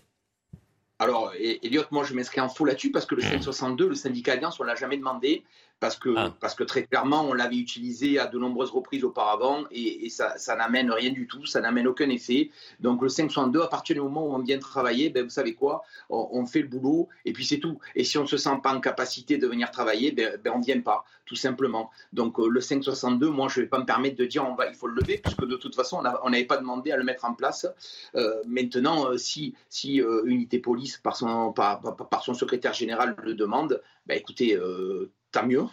Alors, 0.99 1.33
Elliot, 1.39 1.85
moi 1.91 2.05
je 2.05 2.15
m'inscris 2.15 2.41
en 2.41 2.49
faux 2.49 2.65
là-dessus 2.65 2.91
parce 2.91 3.07
que 3.07 3.15
le 3.15 3.23
562, 3.23 3.85
mmh. 3.85 3.89
le 3.89 3.95
syndicat 3.95 4.33
Alliance, 4.33 4.59
on 4.59 4.65
ne 4.65 4.69
l'a 4.69 4.75
jamais 4.75 4.97
demandé 4.97 5.45
parce 5.81 5.97
que, 5.97 6.15
ah. 6.17 6.35
parce 6.41 6.55
que 6.55 6.65
très 6.65 6.85
clairement, 6.85 7.23
on 7.29 7.33
l'avait 7.33 7.57
utilisé 7.57 8.19
à 8.19 8.27
de 8.27 8.39
nombreuses 8.39 8.71
reprises 8.71 9.05
auparavant 9.05 9.65
et, 9.71 10.09
ça, 10.11 10.37
ça 10.39 10.57
n'amène 10.57 10.91
rien 10.91 11.11
du 11.11 11.27
tout, 11.27 11.47
ça 11.47 11.61
n'amène 11.61 11.87
aucun 11.87 12.09
effet. 12.11 12.51
Donc 12.81 13.03
le 13.03 13.09
562, 13.09 13.63
à 13.63 13.69
partir 13.69 13.95
du 13.95 14.01
moment 14.01 14.27
où 14.27 14.35
on 14.35 14.43
vient 14.43 14.59
travailler, 14.59 15.11
ben, 15.11 15.25
vous 15.25 15.31
savez 15.31 15.55
quoi, 15.55 15.83
on, 16.11 16.47
fait 16.47 16.63
le 16.63 16.69
boulot 16.69 17.09
et 17.25 17.33
puis 17.33 17.45
c'est 17.45 17.59
tout. 17.59 17.79
Et 17.95 18.05
si 18.05 18.19
on 18.19 18.23
ne 18.23 18.27
se 18.27 18.37
sent 18.37 18.59
pas 18.63 18.75
en 18.75 18.81
capacité 18.81 19.39
de 19.39 19.47
venir 19.47 19.71
travailler, 19.71 20.13
ben, 20.13 20.39
ben 20.43 20.53
on 20.55 20.59
ne 20.59 20.65
vient 20.65 20.81
pas, 20.81 21.05
tout 21.27 21.37
simplement. 21.37 21.91
Donc 22.13 22.41
euh, 22.41 22.49
le 22.49 22.61
562, 22.61 23.29
moi 23.29 23.49
je 23.49 23.61
ne 23.61 23.65
vais 23.65 23.69
pas 23.69 23.79
me 23.79 23.85
permettre 23.85 24.17
de 24.17 24.25
dire 24.25 24.45
on 24.49 24.55
va, 24.55 24.69
il 24.69 24.75
faut 24.75 24.89
le 24.89 24.95
lever, 25.01 25.19
puisque 25.19 25.45
de 25.45 25.57
toute 25.57 25.75
façon, 25.75 26.03
on 26.23 26.31
n'avait 26.31 26.45
pas 26.45 26.57
demandé 26.57 26.91
à 26.91 26.97
le 26.97 27.05
mettre 27.05 27.25
en 27.25 27.35
place. 27.35 27.67
Euh, 28.17 28.43
maintenant, 28.47 29.11
euh, 29.11 29.17
si, 29.17 29.55
si 29.69 30.03
Unité 30.25 30.59
Police, 30.59 30.97
par 30.99 31.17
son, 31.17 31.53
par, 31.53 31.81
par, 31.81 32.25
son 32.25 32.35
secrétaire 32.35 32.73
général, 32.73 33.15
le 33.23 33.35
demande, 33.35 33.81
ben, 34.07 34.17
écoutez, 34.17 34.59
tant 35.33 35.47
mieux? 35.47 35.67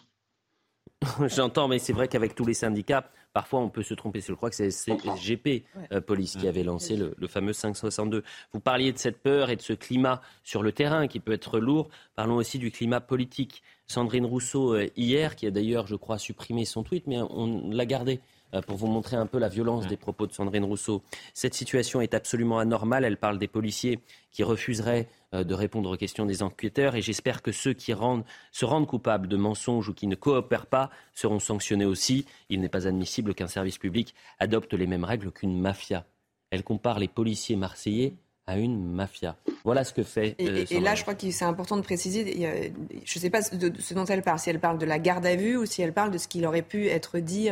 J'entends, 1.28 1.68
mais 1.68 1.80
c'est 1.80 1.94
vrai 1.94 2.08
qu'avec 2.08 2.36
tous 2.36 2.46
les 2.46 2.54
syndicats, 2.54 3.10
parfois 3.34 3.60
on 3.60 3.70
peut 3.70 3.84
se 3.84 3.94
tromper. 3.94 4.22
Je 4.22 4.34
crois 4.34 4.50
que 4.50 4.56
c'est 4.56 4.72
CGP 4.72 5.66
euh, 5.92 6.02
Police 6.02 6.36
qui 6.38 6.48
avait 6.48 6.64
lancé 6.64 6.96
le, 6.96 7.14
le, 7.18 7.28
fameux 7.28 7.54
562. 7.54 8.24
Vous 8.54 8.60
parliez 8.60 8.92
de 8.92 8.98
cette 8.98 9.22
peur 9.22 9.50
et 9.50 9.56
de 9.56 9.62
ce 9.62 9.74
climat 9.74 10.22
sur 10.44 10.64
le 10.64 10.72
terrain 10.72 11.08
qui 11.08 11.20
peut 11.20 11.34
être 11.34 11.60
lourd. 11.60 11.90
Parlons 12.16 12.36
aussi 12.36 12.60
du 12.60 12.72
climat 12.72 13.02
politique. 13.02 13.62
Sandrine 13.88 14.26
Rousseau, 14.26 14.74
euh, 14.74 14.88
hier, 14.96 15.36
qui 15.36 15.48
a 15.48 15.52
d'ailleurs, 15.52 15.88
je 15.88 15.96
crois, 15.96 16.18
supprimé 16.18 16.66
son 16.66 16.84
tweet, 16.84 17.08
mais 17.08 17.20
on 17.22 17.70
l'a 17.70 17.86
gardé 17.86 18.20
euh, 18.54 18.62
pour 18.62 18.78
vous 18.78 18.88
montrer 18.88 19.16
un 19.16 19.26
peu 19.26 19.38
la 19.38 19.50
violence 19.50 19.88
des 19.88 19.98
propos 19.98 20.28
de 20.28 20.34
Sandrine 20.34 20.64
Rousseau. 20.64 21.04
Cette 21.34 21.54
situation 21.54 22.02
est 22.02 22.14
absolument 22.14 22.60
anormale. 22.60 23.04
Elle 23.04 23.18
parle 23.18 23.38
des 23.38 23.48
policiers 23.48 24.00
qui 24.32 24.44
refuseraient 24.44 25.08
de 25.44 25.54
répondre 25.54 25.92
aux 25.92 25.98
questions 25.98 26.26
des 26.26 26.44
enquêteurs 26.44 26.96
et 26.96 27.02
j'espère 27.02 27.42
que 27.42 27.52
ceux 27.52 27.74
qui 27.74 27.92
se 27.92 28.66
rendent 28.66 28.88
coupables 28.88 29.28
de 29.28 29.38
mensonges 29.38 29.90
ou 29.90 29.94
qui 29.94 30.08
ne 30.08 30.16
coopèrent 30.16 30.68
pas 30.68 30.90
seront 31.14 31.40
sanctionnés 31.40 31.86
aussi. 31.86 32.26
Il 32.50 32.62
n'est 32.62 32.70
pas 32.70 32.88
admissible 32.88 33.34
qu'un 33.34 33.48
service 33.48 33.78
public 33.78 34.14
adopte 34.40 34.74
les 34.74 34.88
mêmes 34.88 35.04
règles 35.04 35.32
qu'une 35.32 35.60
mafia. 35.60 36.06
Elle 36.52 36.64
compare 36.64 37.00
les 37.00 37.08
policiers 37.08 37.56
marseillais 37.56 38.14
à 38.48 38.58
une 38.58 38.92
mafia. 38.92 39.36
Voilà 39.64 39.84
ce 39.84 39.94
que 39.94 40.04
fait. 40.04 40.36
et, 40.38 40.48
euh, 40.48 40.80
là, 40.80 40.94
je 40.94 41.02
crois 41.02 41.16
que 41.16 41.32
c'est 41.32 41.46
important 41.46 41.78
de 41.78 41.82
préciser. 41.82 42.72
je 43.04 43.18
ne 43.18 43.22
sais 43.22 43.32
pas 43.32 43.42
de, 43.42 43.74
ce 43.80 43.94
dont 43.96 44.06
elle 44.06 44.22
parle, 44.22 44.38
si 44.38 44.52
elle 44.52 44.60
parle 44.60 44.78
de 44.78 44.86
la 44.86 45.00
garde 45.00 45.26
à 45.26 45.36
vue 45.36 45.58
ou 45.58 45.66
si 45.66 45.82
elle 45.82 45.94
parle 45.94 46.12
de 46.12 46.20
ce 46.20 46.28
qu'il 46.28 46.46
aurait 46.46 46.62
pu 46.62 46.88
être 46.88 47.18
dit. 47.18 47.50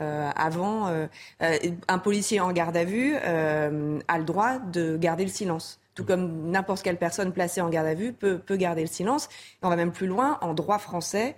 Euh, 0.00 0.30
avant, 0.36 0.88
euh, 0.88 1.06
euh, 1.42 1.56
un 1.88 1.98
policier 1.98 2.40
en 2.40 2.52
garde 2.52 2.76
à 2.76 2.84
vue 2.84 3.16
a 3.16 3.70
le 3.70 4.24
droit 4.24 4.58
de 4.58 4.96
garder 4.96 5.24
le 5.24 5.30
silence 5.30 5.80
tout 5.98 6.04
comme 6.04 6.48
n'importe 6.52 6.82
quelle 6.82 6.96
personne 6.96 7.32
placée 7.32 7.60
en 7.60 7.68
garde 7.68 7.88
à 7.88 7.94
vue 7.94 8.12
peut, 8.12 8.38
peut 8.38 8.54
garder 8.54 8.82
le 8.82 8.86
silence. 8.86 9.28
on 9.62 9.68
va 9.68 9.74
même 9.74 9.90
plus 9.90 10.06
loin, 10.06 10.38
en 10.42 10.54
droit 10.54 10.78
français, 10.78 11.34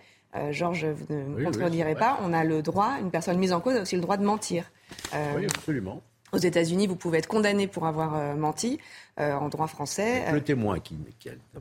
Georges, 0.50 0.84
vous 0.84 1.06
ne 1.08 1.22
me 1.24 1.44
contredirez 1.46 1.94
pas, 1.94 2.18
on 2.22 2.34
a 2.34 2.44
le 2.44 2.60
droit, 2.60 2.98
une 3.00 3.10
personne 3.10 3.38
mise 3.38 3.54
en 3.54 3.60
cause 3.60 3.76
a 3.76 3.80
aussi 3.80 3.96
le 3.96 4.02
droit 4.02 4.18
de 4.18 4.22
mentir. 4.22 4.70
oui, 5.14 5.46
absolument. 5.46 6.02
Aux 6.32 6.38
États-Unis, 6.38 6.86
vous 6.86 6.94
pouvez 6.94 7.18
être 7.18 7.26
condamné 7.26 7.68
pour 7.68 7.86
avoir 7.86 8.36
menti. 8.36 8.78
Euh, 9.18 9.34
en 9.34 9.48
droit 9.48 9.66
français. 9.66 10.32
Le 10.32 10.40
témoin 10.40 10.78
qui, 10.78 10.96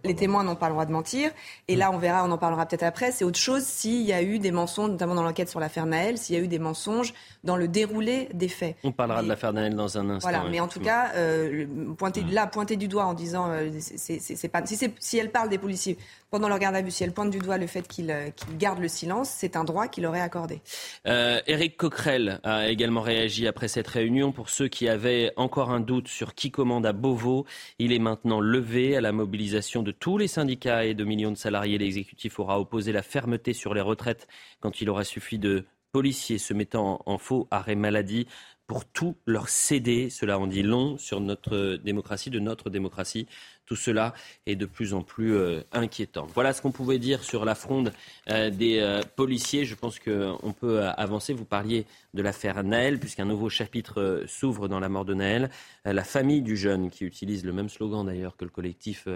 les 0.05 0.15
témoins 0.15 0.43
n'ont 0.43 0.55
pas 0.55 0.67
le 0.67 0.73
droit 0.73 0.85
de 0.85 0.91
mentir. 0.91 1.31
Et 1.67 1.75
là, 1.75 1.91
on 1.91 1.97
verra, 1.97 2.23
on 2.23 2.31
en 2.31 2.37
parlera 2.37 2.65
peut-être 2.65 2.83
après. 2.83 3.11
C'est 3.11 3.25
autre 3.25 3.39
chose 3.39 3.63
s'il 3.63 4.03
y 4.03 4.13
a 4.13 4.21
eu 4.21 4.39
des 4.39 4.51
mensonges, 4.51 4.91
notamment 4.91 5.15
dans 5.15 5.23
l'enquête 5.23 5.49
sur 5.49 5.59
l'affaire 5.59 5.85
Naël, 5.85 6.17
s'il 6.17 6.35
y 6.35 6.39
a 6.39 6.41
eu 6.41 6.47
des 6.47 6.59
mensonges 6.59 7.13
dans 7.43 7.57
le 7.57 7.67
déroulé 7.67 8.29
des 8.33 8.47
faits. 8.47 8.77
On 8.83 8.93
parlera 8.93 9.23
de 9.23 9.27
l'affaire 9.27 9.51
Naël 9.51 9.75
dans 9.75 9.97
un 9.97 10.09
instant. 10.09 10.29
Voilà, 10.29 10.49
mais 10.49 10.61
en 10.61 10.69
tout 10.69 10.79
cas, 10.79 11.11
euh, 11.15 11.65
pointer, 11.97 12.23
là, 12.23 12.47
pointer 12.47 12.77
du 12.77 12.87
doigt 12.87 13.05
en 13.05 13.13
disant, 13.13 13.49
euh, 13.49 13.69
c'est 13.79 14.49
pas, 14.49 14.65
si, 14.65 14.77
si 14.99 15.17
elle 15.17 15.31
parle 15.31 15.49
des 15.49 15.57
policiers 15.57 15.97
pendant 16.29 16.47
leur 16.47 16.59
garde 16.59 16.75
à 16.75 16.81
vue, 16.81 16.91
si 16.91 17.03
elle 17.03 17.11
pointe 17.11 17.31
du 17.31 17.39
doigt 17.39 17.57
le 17.57 17.67
fait 17.67 17.87
qu'ils 17.87 18.13
gardent 18.57 18.79
le 18.79 18.87
silence, 18.87 19.29
c'est 19.29 19.55
un 19.55 19.63
droit 19.63 19.87
qu'il 19.87 20.05
aurait 20.05 20.21
accordé. 20.21 20.61
Éric 21.05 21.75
Coquerel 21.75 22.39
a 22.43 22.69
également 22.69 23.01
réagi 23.01 23.47
après 23.47 23.67
cette 23.67 23.87
réunion. 23.87 24.31
Pour 24.31 24.49
ceux 24.49 24.67
qui 24.67 24.87
avaient 24.87 25.33
encore 25.35 25.71
un 25.71 25.79
doute 25.79 26.07
sur 26.07 26.35
qui 26.35 26.51
commande 26.51 26.85
à 26.85 26.93
Beauvau, 26.93 27.38
il 27.77 27.91
est 27.91 27.99
maintenant 27.99 28.39
levé 28.39 28.95
à 28.95 29.01
la 29.01 29.11
mobilisation 29.11 29.83
de 29.83 29.91
tous 29.91 30.17
les 30.17 30.27
syndicats 30.27 30.85
et 30.85 30.93
de 30.93 31.03
millions 31.03 31.31
de 31.31 31.37
salariés. 31.37 31.77
L'exécutif 31.77 32.39
aura 32.39 32.59
opposé 32.59 32.91
la 32.91 33.01
fermeté 33.01 33.53
sur 33.53 33.73
les 33.73 33.81
retraites 33.81 34.27
quand 34.59 34.81
il 34.81 34.89
aura 34.89 35.03
suffi 35.03 35.39
de 35.39 35.65
policiers 35.91 36.37
se 36.37 36.53
mettant 36.53 37.01
en 37.05 37.17
faux 37.17 37.47
arrêt 37.51 37.75
maladie 37.75 38.27
pour 38.67 38.85
tout 38.85 39.17
leur 39.25 39.49
céder. 39.49 40.09
Cela 40.09 40.37
en 40.37 40.45
dit 40.45 40.61
long 40.61 40.97
sur 40.97 41.19
notre 41.19 41.77
démocratie, 41.77 42.29
de 42.29 42.39
notre 42.39 42.69
démocratie. 42.69 43.27
Tout 43.69 43.75
cela 43.75 44.15
est 44.47 44.55
de 44.55 44.65
plus 44.65 44.95
en 44.95 45.03
plus 45.03 45.35
euh, 45.35 45.61
inquiétant. 45.71 46.25
Voilà 46.33 46.53
ce 46.53 46.61
qu'on 46.63 46.71
pouvait 46.71 46.97
dire 46.97 47.23
sur 47.23 47.45
la 47.45 47.53
fronde 47.53 47.93
euh, 48.31 48.49
des 48.49 48.79
euh, 48.79 49.03
policiers. 49.15 49.63
Je 49.63 49.75
pense 49.75 49.99
qu'on 49.99 50.55
peut 50.59 50.81
avancer. 50.81 51.33
Vous 51.33 51.45
parliez 51.45 51.85
de 52.15 52.23
l'affaire 52.23 52.63
Naël, 52.63 52.99
puisqu'un 52.99 53.25
nouveau 53.25 53.47
chapitre 53.47 54.23
s'ouvre 54.25 54.67
dans 54.67 54.79
la 54.79 54.89
mort 54.89 55.05
de 55.05 55.13
Naël. 55.13 55.51
la 55.85 56.03
famille 56.03 56.41
du 56.41 56.57
jeune, 56.57 56.89
qui 56.89 57.05
utilise 57.05 57.45
le 57.45 57.53
même 57.53 57.69
slogan 57.69 58.03
d'ailleurs 58.03 58.35
que 58.37 58.43
le 58.43 58.49
collectif 58.49 59.07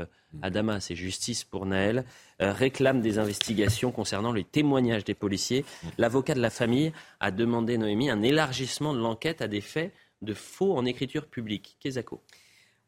Adama, 0.44 0.80
c'est 0.80 0.96
justice 0.96 1.44
pour 1.44 1.66
Naël, 1.66 2.06
réclame 2.40 3.02
des 3.02 3.18
investigations 3.18 3.92
concernant 3.92 4.34
les 4.34 4.44
témoignages 4.44 5.04
des 5.04 5.16
policiers. 5.16 5.66
L'avocat 5.98 6.36
de 6.36 6.42
la 6.42 6.52
famille 6.52 6.94
a 7.20 7.32
demandé, 7.32 7.80
Noémie, 7.80 8.12
un 8.12 8.22
élargissement 8.22 8.94
de 8.94 9.00
l'enquête 9.00 9.42
à 9.42 9.48
des 9.48 9.62
faits 9.62 9.92
de 10.22 10.36
faux 10.36 10.78
en 10.78 10.86
écriture 10.86 11.26
publique. 11.26 11.76
Kezako. 11.80 12.22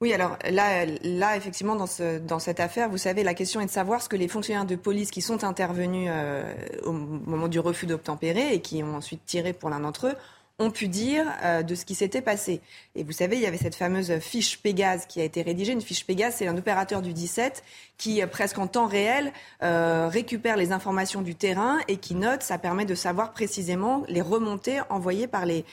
Oui, 0.01 0.11
alors 0.13 0.37
là, 0.51 0.85
là 1.03 1.37
effectivement, 1.37 1.75
dans, 1.75 1.87
ce, 1.87 2.19
dans 2.19 2.39
cette 2.39 2.59
affaire, 2.59 2.89
vous 2.89 2.97
savez, 2.97 3.23
la 3.23 3.33
question 3.33 3.61
est 3.61 3.65
de 3.65 3.71
savoir 3.71 4.01
ce 4.01 4.09
que 4.09 4.17
les 4.17 4.27
fonctionnaires 4.27 4.65
de 4.65 4.75
police 4.75 5.09
qui 5.09 5.21
sont 5.21 5.45
intervenus 5.45 6.09
euh, 6.11 6.53
au 6.83 6.91
moment 6.91 7.47
du 7.47 7.59
refus 7.59 7.85
d'obtempérer 7.85 8.53
et 8.53 8.59
qui 8.59 8.83
ont 8.83 8.95
ensuite 8.95 9.25
tiré 9.25 9.53
pour 9.53 9.69
l'un 9.69 9.79
d'entre 9.79 10.07
eux 10.07 10.15
ont 10.59 10.69
pu 10.69 10.89
dire 10.89 11.25
euh, 11.43 11.63
de 11.63 11.75
ce 11.75 11.85
qui 11.85 11.95
s'était 11.95 12.21
passé. 12.21 12.59
Et 12.95 13.03
vous 13.03 13.13
savez, 13.13 13.37
il 13.37 13.41
y 13.41 13.45
avait 13.45 13.57
cette 13.57 13.75
fameuse 13.75 14.19
fiche 14.19 14.59
Pégase 14.61 15.05
qui 15.05 15.21
a 15.21 15.23
été 15.23 15.41
rédigée. 15.41 15.71
Une 15.71 15.81
fiche 15.81 16.05
Pégase, 16.05 16.35
c'est 16.37 16.47
un 16.47 16.57
opérateur 16.57 17.01
du 17.01 17.13
17 17.13 17.63
qui, 17.97 18.21
euh, 18.21 18.27
presque 18.27 18.57
en 18.57 18.67
temps 18.67 18.87
réel, 18.87 19.31
récupère 19.61 20.57
les 20.57 20.73
informations 20.73 21.21
du 21.21 21.35
terrain 21.35 21.79
et 21.87 21.97
qui 21.97 22.15
note. 22.15 22.43
Ça 22.43 22.57
permet 22.57 22.85
de 22.85 22.95
savoir 22.95 23.31
précisément 23.31 24.03
les 24.09 24.21
remontées 24.21 24.81
envoyées 24.89 25.27
par 25.27 25.45
les, 25.45 25.63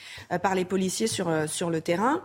par 0.41 0.55
les 0.55 0.63
policiers 0.63 1.07
sur, 1.07 1.29
sur 1.49 1.69
le 1.69 1.81
terrain. 1.81 2.21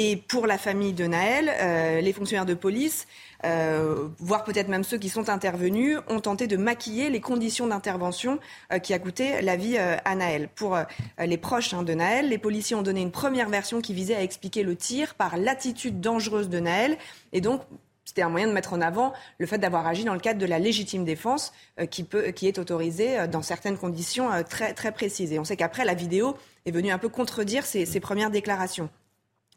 Et 0.00 0.14
pour 0.14 0.46
la 0.46 0.58
famille 0.58 0.92
de 0.92 1.08
Naël, 1.08 1.50
euh, 1.58 2.00
les 2.00 2.12
fonctionnaires 2.12 2.46
de 2.46 2.54
police, 2.54 3.08
euh, 3.44 4.06
voire 4.20 4.44
peut-être 4.44 4.68
même 4.68 4.84
ceux 4.84 4.96
qui 4.96 5.08
sont 5.08 5.28
intervenus, 5.28 5.98
ont 6.06 6.20
tenté 6.20 6.46
de 6.46 6.56
maquiller 6.56 7.10
les 7.10 7.20
conditions 7.20 7.66
d'intervention 7.66 8.38
euh, 8.72 8.78
qui 8.78 8.94
a 8.94 9.00
coûté 9.00 9.42
la 9.42 9.56
vie 9.56 9.76
à 9.76 10.14
Naël. 10.14 10.50
Pour 10.54 10.78
les 11.18 11.36
proches 11.36 11.74
hein, 11.74 11.82
de 11.82 11.94
Naël, 11.94 12.28
les 12.28 12.38
policiers 12.38 12.76
ont 12.76 12.82
donné 12.82 13.00
une 13.00 13.10
première 13.10 13.48
version 13.48 13.80
qui 13.80 13.92
visait 13.92 14.14
à 14.14 14.22
expliquer 14.22 14.62
le 14.62 14.76
tir 14.76 15.16
par 15.16 15.36
l'attitude 15.36 16.00
dangereuse 16.00 16.48
de 16.48 16.60
Naël 16.60 16.96
et 17.32 17.40
donc 17.40 17.62
c'était 18.04 18.22
un 18.22 18.28
moyen 18.28 18.46
de 18.46 18.52
mettre 18.52 18.74
en 18.74 18.80
avant 18.80 19.12
le 19.38 19.46
fait 19.46 19.58
d'avoir 19.58 19.84
agi 19.84 20.04
dans 20.04 20.14
le 20.14 20.20
cadre 20.20 20.38
de 20.38 20.46
la 20.46 20.60
légitime 20.60 21.04
défense 21.04 21.52
qui, 21.90 22.04
peut, 22.04 22.30
qui 22.30 22.46
est 22.46 22.60
autorisée 22.60 23.26
dans 23.26 23.42
certaines 23.42 23.76
conditions 23.76 24.30
très, 24.48 24.74
très 24.74 24.92
précises. 24.92 25.32
Et 25.32 25.40
on 25.40 25.44
sait 25.44 25.56
qu'après, 25.56 25.84
la 25.84 25.94
vidéo 25.94 26.36
est 26.66 26.70
venue 26.70 26.92
un 26.92 26.98
peu 26.98 27.08
contredire 27.08 27.66
ces, 27.66 27.84
ces 27.84 28.00
premières 28.00 28.30
déclarations. 28.30 28.88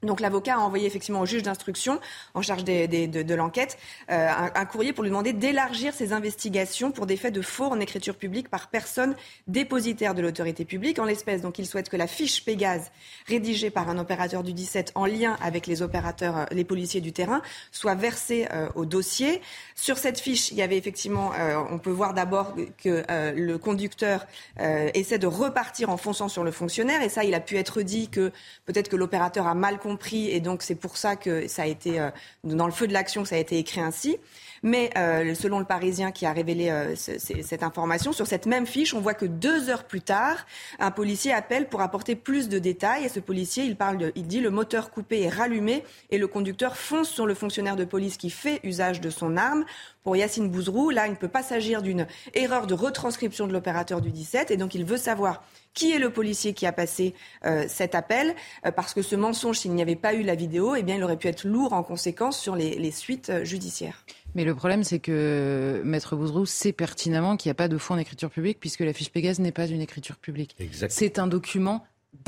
Donc 0.03 0.19
l'avocat 0.19 0.55
a 0.55 0.57
envoyé 0.57 0.87
effectivement 0.87 1.21
au 1.21 1.27
juge 1.27 1.43
d'instruction 1.43 1.99
en 2.33 2.41
charge 2.41 2.63
de, 2.63 3.33
l'enquête 3.35 3.77
euh, 4.09 4.29
un, 4.55 4.65
courrier 4.65 4.93
pour 4.93 5.03
lui 5.03 5.11
demander 5.11 5.31
d'élargir 5.31 5.93
ses 5.93 6.11
investigations 6.11 6.91
pour 6.91 7.05
des 7.05 7.17
faits 7.17 7.33
de 7.33 7.41
faux 7.41 7.65
en 7.65 7.79
écriture 7.79 8.15
publique 8.15 8.49
par 8.49 8.69
personne 8.69 9.15
dépositaire 9.47 10.15
de 10.15 10.23
l'autorité 10.23 10.65
publique. 10.65 10.97
En 10.97 11.05
l'espèce, 11.05 11.41
donc 11.41 11.59
il 11.59 11.67
souhaite 11.67 11.89
que 11.89 11.97
la 11.97 12.07
fiche 12.07 12.43
Pégase 12.43 12.91
rédigée 13.27 13.69
par 13.69 13.89
un 13.89 13.99
opérateur 13.99 14.41
du 14.41 14.53
17 14.53 14.93
en 14.95 15.05
lien 15.05 15.37
avec 15.39 15.67
les 15.67 15.83
opérateurs, 15.83 16.37
euh, 16.37 16.45
les 16.51 16.63
policiers 16.63 17.01
du 17.01 17.13
terrain, 17.13 17.43
soit 17.71 17.93
versée 17.93 18.47
euh, 18.51 18.69
au 18.73 18.85
dossier. 18.85 19.39
Sur 19.75 19.99
cette 19.99 20.19
fiche, 20.19 20.51
il 20.51 20.57
y 20.57 20.63
avait 20.63 20.77
effectivement, 20.77 21.31
on 21.69 21.77
peut 21.77 21.91
voir 21.91 22.13
d'abord 22.13 22.55
que 22.83 23.03
le 23.35 23.57
conducteur 23.57 24.25
essaie 24.59 25.17
de 25.17 25.27
repartir 25.27 25.89
en 25.89 25.97
fonçant 25.97 26.29
sur 26.29 26.43
le 26.43 26.51
fonctionnaire 26.51 27.01
et 27.01 27.09
ça, 27.09 27.23
il 27.23 27.33
a 27.33 27.39
pu 27.39 27.57
être 27.57 27.81
dit 27.81 28.09
que 28.09 28.31
peut-être 28.65 28.89
que 28.89 28.95
l'opérateur 28.95 29.47
a 29.47 29.55
mal 29.55 29.79
compris 29.79 29.90
compris 29.91 30.29
et 30.29 30.39
donc 30.39 30.63
c'est 30.63 30.75
pour 30.75 30.97
ça 30.97 31.15
que 31.15 31.47
ça 31.47 31.63
a 31.63 31.65
été 31.65 31.99
euh, 31.99 32.09
dans 32.43 32.65
le 32.65 32.71
feu 32.71 32.87
de 32.87 32.93
l'action 32.93 33.23
que 33.23 33.29
ça 33.29 33.35
a 33.35 33.39
été 33.39 33.57
écrit 33.57 33.81
ainsi. 33.81 34.17
Mais 34.63 34.91
euh, 34.95 35.33
selon 35.33 35.59
le 35.59 35.65
Parisien 35.65 36.11
qui 36.11 36.25
a 36.25 36.33
révélé 36.33 36.69
euh, 36.69 36.95
cette 36.95 37.63
information, 37.63 38.13
sur 38.13 38.27
cette 38.27 38.45
même 38.45 38.67
fiche, 38.67 38.93
on 38.93 39.01
voit 39.01 39.15
que 39.15 39.25
deux 39.25 39.69
heures 39.69 39.85
plus 39.85 40.01
tard, 40.01 40.45
un 40.79 40.91
policier 40.91 41.33
appelle 41.33 41.67
pour 41.67 41.81
apporter 41.81 42.15
plus 42.15 42.47
de 42.47 42.59
détails. 42.59 43.05
Et 43.05 43.09
ce 43.09 43.19
policier, 43.19 43.63
il 43.63 43.75
parle 43.75 44.11
il 44.15 44.27
dit 44.27 44.39
le 44.39 44.51
moteur 44.51 44.91
coupé 44.91 45.21
est 45.21 45.29
rallumé 45.29 45.83
et 46.11 46.17
le 46.17 46.27
conducteur 46.27 46.77
fonce 46.77 47.09
sur 47.09 47.25
le 47.25 47.33
fonctionnaire 47.33 47.75
de 47.75 47.85
police 47.85 48.17
qui 48.17 48.29
fait 48.29 48.59
usage 48.63 49.01
de 49.01 49.09
son 49.09 49.35
arme. 49.35 49.65
Pour 50.03 50.15
Yacine 50.15 50.49
Bouzrou, 50.49 50.89
là, 50.89 51.07
il 51.07 51.11
ne 51.11 51.15
peut 51.15 51.27
pas 51.27 51.43
s'agir 51.43 51.81
d'une 51.81 52.07
erreur 52.33 52.65
de 52.65 52.73
retranscription 52.73 53.47
de 53.47 53.53
l'opérateur 53.53 54.01
du 54.01 54.09
17 54.09 54.51
et 54.51 54.57
donc 54.57 54.73
il 54.73 54.83
veut 54.83 54.97
savoir 54.97 55.43
qui 55.73 55.91
est 55.91 55.99
le 55.99 56.09
policier 56.09 56.53
qui 56.53 56.65
a 56.65 56.71
passé 56.71 57.13
euh, 57.45 57.65
cet 57.69 57.95
appel 57.95 58.35
parce 58.75 58.93
que 58.93 59.01
ce 59.01 59.15
mensonge, 59.15 59.59
s'il 59.59 59.73
n'y 59.73 59.81
avait 59.81 59.95
pas 59.95 60.13
eu 60.13 60.23
la 60.23 60.35
vidéo, 60.35 60.75
eh 60.75 60.83
bien, 60.83 60.95
il 60.95 61.03
aurait 61.03 61.17
pu 61.17 61.27
être 61.27 61.45
lourd 61.45 61.73
en 61.73 61.83
conséquence 61.83 62.37
sur 62.39 62.55
les, 62.55 62.75
les 62.75 62.91
suites 62.91 63.31
judiciaires. 63.43 64.03
Mais 64.35 64.43
le 64.43 64.55
problème, 64.55 64.83
c'est 64.83 64.99
que 64.99 65.81
Maître 65.83 66.15
Bouzrou 66.15 66.45
sait 66.45 66.71
pertinemment 66.71 67.37
qu'il 67.37 67.49
n'y 67.49 67.51
a 67.51 67.55
pas 67.55 67.67
de 67.67 67.77
fond 67.77 67.95
en 67.95 67.97
écriture 67.97 68.29
publique, 68.29 68.59
puisque 68.59 68.79
la 68.81 68.93
fiche 68.93 69.11
Pégase 69.11 69.39
n'est 69.39 69.51
pas 69.51 69.67
une 69.67 69.81
écriture 69.81 70.17
publique. 70.17 70.55
C'est 70.89 71.19
un 71.19 71.27
document 71.27 71.85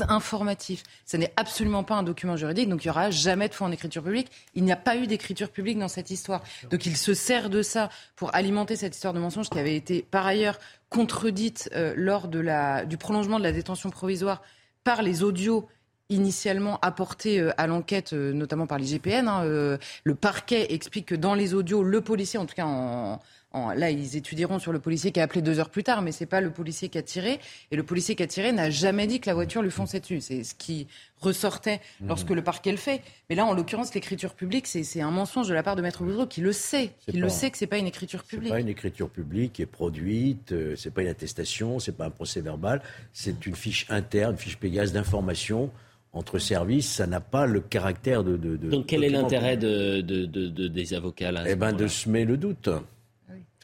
informatif. 0.08 0.82
Ce 1.04 1.16
n'est 1.16 1.32
absolument 1.36 1.84
pas 1.84 1.94
un 1.94 2.02
document 2.02 2.36
juridique, 2.36 2.68
donc 2.68 2.84
il 2.84 2.88
n'y 2.88 2.90
aura 2.90 3.10
jamais 3.10 3.48
de 3.48 3.54
fonds 3.54 3.66
en 3.66 3.72
écriture 3.72 4.02
publique. 4.02 4.30
Il 4.54 4.64
n'y 4.64 4.72
a 4.72 4.76
pas 4.76 4.96
eu 4.96 5.06
d'écriture 5.06 5.50
publique 5.50 5.78
dans 5.78 5.88
cette 5.88 6.10
histoire. 6.10 6.42
Donc 6.70 6.86
il 6.86 6.96
se 6.96 7.14
sert 7.14 7.50
de 7.50 7.62
ça 7.62 7.90
pour 8.16 8.34
alimenter 8.34 8.76
cette 8.76 8.94
histoire 8.94 9.12
de 9.12 9.18
mensonge 9.18 9.50
qui 9.50 9.58
avait 9.58 9.76
été 9.76 10.02
par 10.02 10.26
ailleurs 10.26 10.58
contredite 10.88 11.68
euh, 11.74 11.92
lors 11.96 12.28
de 12.28 12.38
la, 12.38 12.86
du 12.86 12.96
prolongement 12.96 13.38
de 13.38 13.44
la 13.44 13.52
détention 13.52 13.90
provisoire 13.90 14.42
par 14.84 15.02
les 15.02 15.22
audios 15.22 15.68
initialement 16.10 16.78
apporté 16.82 17.40
euh, 17.40 17.50
à 17.56 17.66
l'enquête, 17.66 18.12
euh, 18.12 18.32
notamment 18.32 18.66
par 18.66 18.78
l'IGPN. 18.78 19.28
Hein, 19.28 19.44
euh, 19.44 19.78
le 20.04 20.14
parquet 20.14 20.72
explique 20.72 21.06
que 21.06 21.14
dans 21.14 21.34
les 21.34 21.54
audios, 21.54 21.82
le 21.82 22.00
policier, 22.00 22.38
en 22.38 22.46
tout 22.46 22.54
cas 22.54 22.66
en, 22.66 23.20
là, 23.54 23.90
ils 23.90 24.16
étudieront 24.16 24.58
sur 24.58 24.72
le 24.72 24.80
policier 24.80 25.12
qui 25.12 25.20
a 25.20 25.22
appelé 25.22 25.40
deux 25.40 25.58
heures 25.60 25.70
plus 25.70 25.84
tard, 25.84 26.02
mais 26.02 26.12
c'est 26.12 26.26
pas 26.26 26.40
le 26.40 26.50
policier 26.50 26.88
qui 26.88 26.98
a 26.98 27.02
tiré. 27.02 27.38
Et 27.70 27.76
le 27.76 27.84
policier 27.84 28.16
qui 28.16 28.22
a 28.22 28.26
tiré 28.26 28.52
n'a 28.52 28.68
jamais 28.68 29.06
dit 29.06 29.20
que 29.20 29.26
la 29.30 29.34
voiture 29.34 29.62
lui 29.62 29.70
fonçait 29.70 30.00
dessus. 30.00 30.20
C'est 30.20 30.42
ce 30.42 30.54
qui 30.54 30.88
ressortait 31.20 31.80
mmh. 32.00 32.08
lorsque 32.08 32.30
le 32.30 32.42
parquet 32.42 32.72
le 32.72 32.76
fait. 32.76 33.00
Mais 33.30 33.36
là, 33.36 33.46
en 33.46 33.54
l'occurrence, 33.54 33.94
l'écriture 33.94 34.34
publique, 34.34 34.66
c'est 34.66 35.00
un 35.00 35.10
mensonge 35.12 35.48
de 35.48 35.54
la 35.54 35.62
part 35.62 35.76
de 35.76 35.82
Maître 35.82 36.02
Boudreau 36.02 36.26
qui 36.26 36.40
le 36.40 36.52
sait, 36.52 36.90
qui 36.98 37.12
le 37.12 37.28
sait 37.28 37.50
que 37.50 37.56
c'est 37.56 37.68
pas 37.68 37.78
une 37.78 37.86
écriture 37.86 38.24
publique. 38.24 38.48
C'est 38.48 38.56
pas 38.56 38.60
une 38.60 38.68
écriture 38.68 39.08
publique 39.08 39.54
qui 39.54 39.62
est 39.62 39.66
produite, 39.66 40.52
euh, 40.52 40.74
c'est 40.76 40.92
pas 40.92 41.02
une 41.02 41.08
attestation, 41.08 41.78
c'est 41.78 41.96
pas 41.96 42.06
un 42.06 42.10
procès 42.10 42.40
verbal, 42.40 42.82
c'est 43.12 43.46
une 43.46 43.54
fiche 43.54 43.86
interne, 43.88 44.32
une 44.32 44.38
fiche 44.38 44.58
Pégase 44.58 44.92
d'information 44.92 45.70
entre 46.14 46.38
services, 46.38 46.90
ça 46.90 47.06
n'a 47.06 47.20
pas 47.20 47.46
le 47.46 47.60
caractère 47.60 48.24
de. 48.24 48.36
Donc 48.56 48.86
quel 48.86 49.04
est 49.04 49.10
l'intérêt 49.10 49.56
de, 49.56 50.00
des 50.00 50.94
avocats 50.94 51.32
là 51.32 51.44
Eh 51.46 51.56
bien, 51.56 51.72
de 51.72 51.86
semer 51.86 52.24
le 52.24 52.36
doute. 52.36 52.70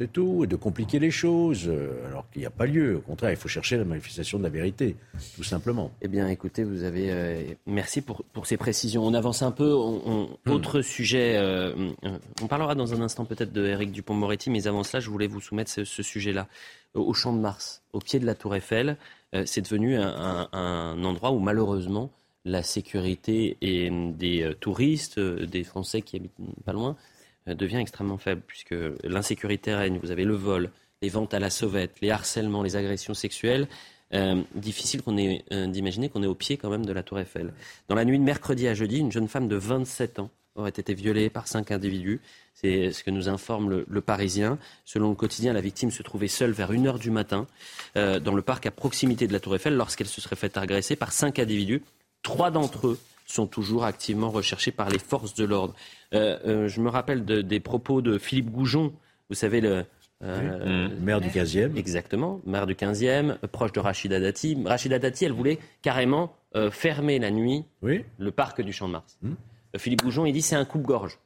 C'est 0.01 0.11
tout, 0.11 0.45
et 0.45 0.47
de 0.47 0.57
compliquer 0.57 0.99
les 0.99 1.11
choses, 1.11 1.69
euh, 1.69 2.09
alors 2.09 2.25
qu'il 2.31 2.41
n'y 2.41 2.47
a 2.47 2.51
pas 2.51 2.65
lieu. 2.65 2.97
Au 2.97 3.01
contraire, 3.01 3.33
il 3.33 3.37
faut 3.37 3.49
chercher 3.49 3.77
la 3.77 3.85
manifestation 3.85 4.39
de 4.39 4.45
la 4.45 4.49
vérité, 4.49 4.97
tout 5.37 5.43
simplement. 5.43 5.93
Eh 6.01 6.09
bien, 6.09 6.27
écoutez, 6.29 6.65
vous 6.65 6.85
avez. 6.85 7.13
Euh, 7.13 7.43
merci 7.67 8.01
pour, 8.01 8.25
pour, 8.33 8.47
ces 8.47 8.57
précisions. 8.57 9.05
On 9.05 9.13
avance 9.13 9.43
un 9.43 9.51
peu. 9.51 9.75
On, 9.75 10.31
hmm. 10.47 10.51
Autre 10.51 10.81
sujet. 10.81 11.35
Euh, 11.37 11.91
on 12.41 12.47
parlera 12.47 12.75
dans 12.75 12.95
un 12.95 13.03
instant 13.03 13.27
peut-être 13.27 13.53
de 13.53 13.67
Eric 13.67 13.93
Dupont-Moretti, 13.93 14.49
mais 14.49 14.67
avant 14.67 14.85
cela, 14.85 15.01
je 15.01 15.11
voulais 15.11 15.27
vous 15.27 15.43
soumettre 15.43 15.71
ce, 15.71 15.85
sujet-là. 15.85 16.49
Au 16.95 17.13
Champ 17.13 17.35
de 17.35 17.41
Mars, 17.41 17.83
au 17.93 17.99
pied 17.99 18.19
de 18.19 18.25
la 18.25 18.35
Tour 18.35 18.57
Eiffel, 18.57 18.97
c'est 19.45 19.61
devenu 19.61 19.97
un, 19.97 20.49
un, 20.51 21.05
endroit 21.05 21.31
où, 21.31 21.41
malheureusement, 21.41 22.11
la 22.45 22.63
sécurité 22.63 23.57
et 23.61 23.91
des 23.91 24.53
touristes, 24.61 25.21
des 25.21 25.65
Français 25.65 26.03
qui 26.03 26.17
habitent 26.17 26.33
pas 26.65 26.73
loin, 26.73 26.97
euh, 27.49 27.55
devient 27.55 27.79
extrêmement 27.79 28.19
faible, 28.19 28.43
puisque 28.47 28.75
l'insécurité 29.05 29.75
règne. 29.75 29.99
Vous 30.03 30.11
avez 30.11 30.25
le 30.25 30.35
vol, 30.35 30.71
les 31.03 31.09
ventes 31.09 31.33
à 31.33 31.39
la 31.39 31.51
sauvette, 31.51 32.01
les 32.01 32.11
harcèlements, 32.11 32.63
les 32.63 32.77
agressions 32.77 33.15
sexuelles. 33.15 33.67
Euh, 34.13 34.43
difficile 34.55 35.03
qu'on 35.03 35.17
ait, 35.17 35.45
euh, 35.53 35.69
d'imaginer 35.69 36.09
qu'on 36.09 36.23
est 36.23 36.27
au 36.27 36.35
pied 36.35 36.57
quand 36.57 36.69
même 36.69 36.85
de 36.85 36.93
la 36.93 37.03
Tour 37.03 37.21
Eiffel. 37.21 37.53
Dans 37.89 37.95
la 37.95 38.05
nuit 38.05 38.19
de 38.19 38.25
mercredi 38.25 38.67
à 38.67 38.75
jeudi, 38.75 38.99
une 38.99 39.13
jeune 39.13 39.29
femme 39.29 39.49
de 39.49 39.57
27 39.57 40.19
ans 40.19 40.31
aurait 40.57 40.71
été 40.71 40.95
violée 40.95 41.31
par 41.31 41.47
cinq 41.47 41.71
individus. 41.71 42.21
C'est 42.55 42.93
ce 42.93 43.05
que 43.05 43.11
nous 43.11 43.29
informe 43.29 43.85
le, 43.87 44.01
Parisien. 44.01 44.59
Selon 44.85 45.11
le 45.11 45.15
quotidien, 45.15 45.53
la 45.53 45.61
victime 45.61 45.91
se 45.91 46.03
trouvait 46.03 46.29
seule 46.29 46.51
vers 46.51 46.73
1h 46.73 46.99
du 46.99 47.11
matin 47.11 47.47
dans 47.95 48.35
le 48.35 48.43
parc 48.43 48.67
à 48.67 48.71
proximité 48.71 49.27
de 49.27 49.33
la 49.33 49.41
Tour 49.41 49.55
Eiffel 49.55 49.75
lorsqu'elle 49.77 50.09
se 50.09 50.21
serait 50.21 50.37
faite 50.37 50.59
agresser 50.59 50.97
par 50.97 51.13
cinq 51.13 51.39
individus. 51.39 51.83
Trois 52.23 52.51
d'entre 52.51 52.89
eux 52.89 52.99
sont 53.31 53.47
toujours 53.47 53.85
activement 53.85 54.31
recherchés 54.31 54.73
par 54.73 54.89
les 54.91 54.99
forces 54.99 55.35
de 55.35 55.45
l'ordre. 55.45 55.75
Euh, 56.15 56.39
euh, 56.47 56.69
je 56.69 56.81
me 56.81 56.89
rappelle 56.89 57.25
des 57.25 57.61
propos 57.61 58.03
de 58.03 58.19
Philippe 58.19 58.51
Goujon, 58.51 58.93
vous 59.29 59.35
savez, 59.35 59.61
le, 59.61 59.85
euh, 60.23 60.89
maire 61.01 61.21
du 61.21 61.29
15e. 61.29 61.77
Exactement, 61.77 62.41
maire 62.45 62.67
du 62.67 62.75
15e, 62.75 63.39
proche 63.49 63.73
de 63.73 63.81
Rachida 63.81 64.21
Dati. 64.21 64.59
Rachida 64.65 64.99
Dati, 64.99 65.25
elle 65.25 65.33
voulait 65.33 65.59
carrément 65.83 66.35
fermer 66.73 67.21
la 67.21 67.31
nuit 67.31 67.65
le 67.83 68.31
parc 68.31 68.61
du 68.61 68.73
Champ 68.73 68.89
de 68.89 68.93
Mars. 68.93 69.19
Hmm. 69.23 69.35
Philippe 69.77 70.03
Goujon, 70.03 70.27
il 70.27 70.33
dit 70.33 70.43
c'est 70.43 70.57
un 70.57 70.65
coupe-gorge. 70.65 71.19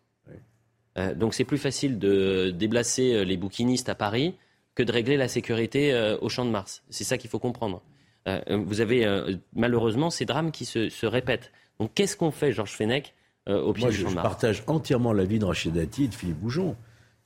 donc 1.16 1.32
c'est 1.32 1.45
plus 1.45 1.57
facile 1.57 1.99
de 1.99 2.51
déplacer 2.51 3.24
les 3.24 3.38
bouquinistes 3.38 3.88
à 3.88 3.95
Paris 3.95 4.34
que 4.74 4.82
de 4.82 4.92
régler 4.92 5.16
la 5.16 5.28
sécurité 5.28 6.16
au 6.20 6.28
Champ 6.28 6.45
de 6.45 6.51
Mars. 6.51 6.82
C'est 6.90 7.05
ça 7.05 7.16
qu'il 7.16 7.30
faut 7.30 7.38
comprendre. 7.38 7.80
Vous 8.27 8.81
avez 8.81 9.07
malheureusement 9.55 10.11
ces 10.11 10.25
drames 10.25 10.51
qui 10.51 10.64
se 10.64 11.07
répètent. 11.07 11.53
Donc 11.81 11.93
qu'est-ce 11.95 12.16
qu'on 12.16 12.31
fait, 12.31 12.53
Georges 12.53 12.72
Fenech, 12.72 13.14
euh, 13.49 13.61
au 13.61 13.72
pied 13.72 13.85
Moi, 13.85 13.91
du 13.91 13.97
je, 13.99 14.09
je 14.09 14.14
partage 14.14 14.62
entièrement 14.66 15.12
l'avis 15.12 15.39
de 15.39 15.45
Rachid 15.45 15.72
Dati 15.75 16.05
et 16.05 16.09
de 16.09 16.14
Philippe 16.14 16.39
Boujon. 16.39 16.77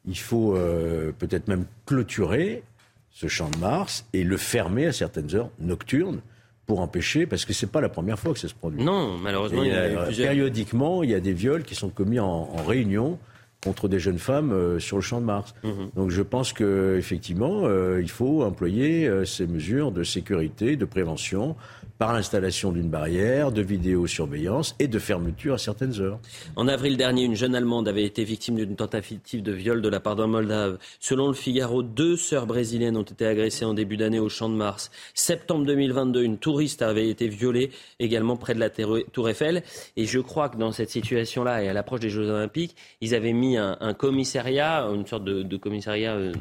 Il 0.07 0.19
faut 0.19 0.57
euh, 0.57 1.13
peut-être 1.13 1.49
même 1.49 1.67
clôturer 1.87 2.63
ce 3.11 3.29
champ 3.29 3.51
de 3.51 3.59
Mars 3.59 4.07
et 4.13 4.25
le 4.25 4.37
fermer 4.37 4.87
à 4.87 4.93
certaines 4.93 5.35
heures 5.35 5.51
nocturnes 5.59 6.21
pour 6.67 6.81
empêcher, 6.81 7.27
parce 7.27 7.45
que 7.45 7.53
ce 7.53 7.65
n'est 7.65 7.73
pas 7.73 7.81
la 7.81 7.89
première 7.89 8.19
fois 8.19 8.35
que 8.35 8.39
ça 8.39 8.49
se 8.49 8.55
produit. 8.55 8.83
Non, 8.83 9.17
malheureusement, 9.17 9.63
il 9.63 9.71
y 9.71 9.75
a, 9.75 10.05
plusieurs... 10.05 10.29
Périodiquement, 10.29 11.03
il 11.03 11.11
y 11.11 11.15
a 11.15 11.21
des 11.21 11.33
viols 11.33 11.63
qui 11.63 11.75
sont 11.75 11.89
commis 11.89 12.21
en, 12.21 12.45
réunion 12.67 13.19
contre 13.65 13.89
des 13.89 13.99
jeunes 13.99 14.19
femmes 14.19 14.53
euh, 14.53 14.79
sur 14.79 14.97
le 14.97 15.03
champ 15.03 15.21
de 15.21 15.27
Mars. 15.27 15.55
Mhm. 15.65 15.91
Donc 15.97 16.11
je 16.11 16.23
pense 16.23 16.53
qu'effectivement, 16.53 17.69
il 17.99 18.11
faut 18.11 18.43
employer 18.43 19.11
ces 19.25 19.47
mesures 19.47 19.93
de 19.93 20.03
sécurité, 20.03 20.77
de 20.77 20.85
prévention, 20.85 21.57
par 21.99 22.13
l'installation 22.13 22.73
d'une 22.73 22.89
barrière, 22.89 23.51
de 23.51 23.63
vidéosurveillance 23.63 24.77
et 24.79 24.89
de 24.89 24.99
fermeture 24.99 25.55
à 25.55 25.59
certaines 25.59 26.01
heures. 26.01 26.21
En 26.57 26.69
avril 26.69 26.97
dernier, 26.97 27.25
une 27.25 27.35
jeune 27.35 27.55
Allemande 27.55 27.89
avait 27.89 28.05
été 28.05 28.25
victime 28.25 28.57
d'une 28.57 28.77
tentative 28.77 29.43
de 29.43 29.53
viol 29.53 29.83
de 29.83 29.89
la 29.89 30.01
part 30.01 30.17
d'un 30.17 30.29
Moldave. 30.29 30.79
Selon 31.01 31.29
le 31.29 31.35
Figaro, 31.35 31.83
deux 31.83 32.17
sœurs 32.17 32.47
brésiliennes 32.47 32.97
ont 32.97 33.03
été 33.03 33.27
agressées 33.27 33.65
en 33.65 33.75
début 33.75 33.97
d'année 33.97 34.21
au 34.21 34.29
Champ 34.29 34.49
de 34.49 34.55
Mars. 34.55 34.91
Septembre 35.15 35.67
2022, 35.67 36.23
une 36.23 36.39
touriste 36.39 36.83
avait 36.83 37.09
été 37.09 37.29
violée 37.29 37.71
également 37.99 38.37
près 38.37 38.55
de 38.55 38.61
la 38.61 38.71
Tour 38.71 39.29
Eiffel. 39.29 39.63
Et 39.97 40.07
je 40.07 40.21
crois 40.21 40.49
que 40.49 40.57
dans 40.57 40.73
cette 40.73 40.91
situation-là 40.91 41.63
et 41.65 41.69
à 41.69 41.73
l'approche 41.73 42.01
des 42.01 42.11
Jeux 42.11 42.31
Olympiques, 42.31 42.77
ils 43.01 43.15
avaient 43.15 43.33
mis 43.33 43.57
un, 43.57 43.95
commissariat, 43.95 44.83
une 44.85 45.07
sorte 45.07 45.25
de 45.25 45.57
commissariat 45.57 46.15
euh, 46.15 46.33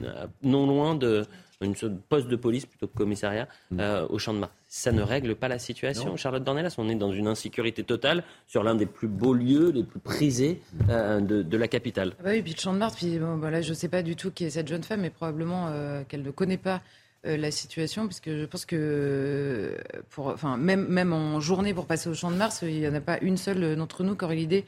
non 0.43 0.68
loin 0.68 0.95
de 0.95 1.26
une 1.66 1.76
sorte 1.76 1.93
de 1.93 1.99
poste 1.99 2.28
de 2.28 2.36
police 2.36 2.66
plutôt 2.66 2.88
que 2.88 2.95
commissariat 2.95 3.47
mm. 3.72 3.80
euh, 3.80 4.08
au 4.10 4.20
champ 4.20 4.34
de 4.34 4.39
Mars. 4.39 4.53
Ça 4.68 4.91
ne 4.91 5.01
règle 5.01 5.36
pas 5.36 5.47
la 5.47 5.60
situation. 5.60 6.18
Charlotte 6.18 6.43
Dornelas, 6.43 6.76
on 6.78 6.89
est 6.89 6.95
dans 6.95 7.12
une 7.12 7.28
insécurité 7.28 7.84
totale 7.84 8.24
sur 8.47 8.64
l'un 8.64 8.76
des 8.76 8.86
plus 8.86 9.08
beaux 9.08 9.34
lieux, 9.34 9.72
les 9.72 9.84
plus 9.84 9.99
prisés 9.99 10.62
euh, 10.89 11.22
de, 11.22 11.58
la 11.58 11.68
capitale. 11.68 12.14
Ah 12.20 12.24
bah 12.24 12.30
oui, 12.34 12.41
puis 12.41 12.53
le 12.53 12.60
champ 12.60 12.74
de 12.74 12.78
Mars, 12.78 12.95
puis 12.95 13.18
bon, 13.18 13.38
bah 13.38 13.62
je 13.62 13.70
ne 13.70 13.74
sais 13.74 13.88
pas 13.88 14.03
du 14.03 14.16
tout 14.16 14.32
qui 14.32 14.43
est 14.43 14.49
cette 14.51 14.68
jeune 14.68 14.84
femme, 14.84 15.01
mais 15.01 15.10
probablement 15.10 15.68
euh, 15.70 16.03
qu'elle 16.08 16.22
ne 16.22 16.32
connaît 16.32 16.58
pas 16.58 16.82
la 17.24 17.51
situation, 17.51 18.08
parce 18.08 18.22
que 18.22 18.39
je 18.39 18.45
pense 18.45 18.66
que 18.66 19.76
pour, 20.12 20.28
enfin, 20.28 20.55
même, 20.55 20.88
même 20.88 21.12
en 21.12 21.41
journée 21.41 21.74
pour 21.74 21.86
passer 21.86 22.08
au 22.08 22.14
champ 22.14 22.32
de 22.32 22.38
Mars, 22.38 22.62
il 22.62 22.80
n'y 22.80 22.88
en 22.88 22.93
a 22.93 23.01
pas 23.01 23.18
une 23.22 23.36
seule 23.36 23.76
d'entre 23.76 24.03
nous 24.03 24.16
qui 24.16 24.24
aurait 24.24 24.38
l'idée 24.38 24.64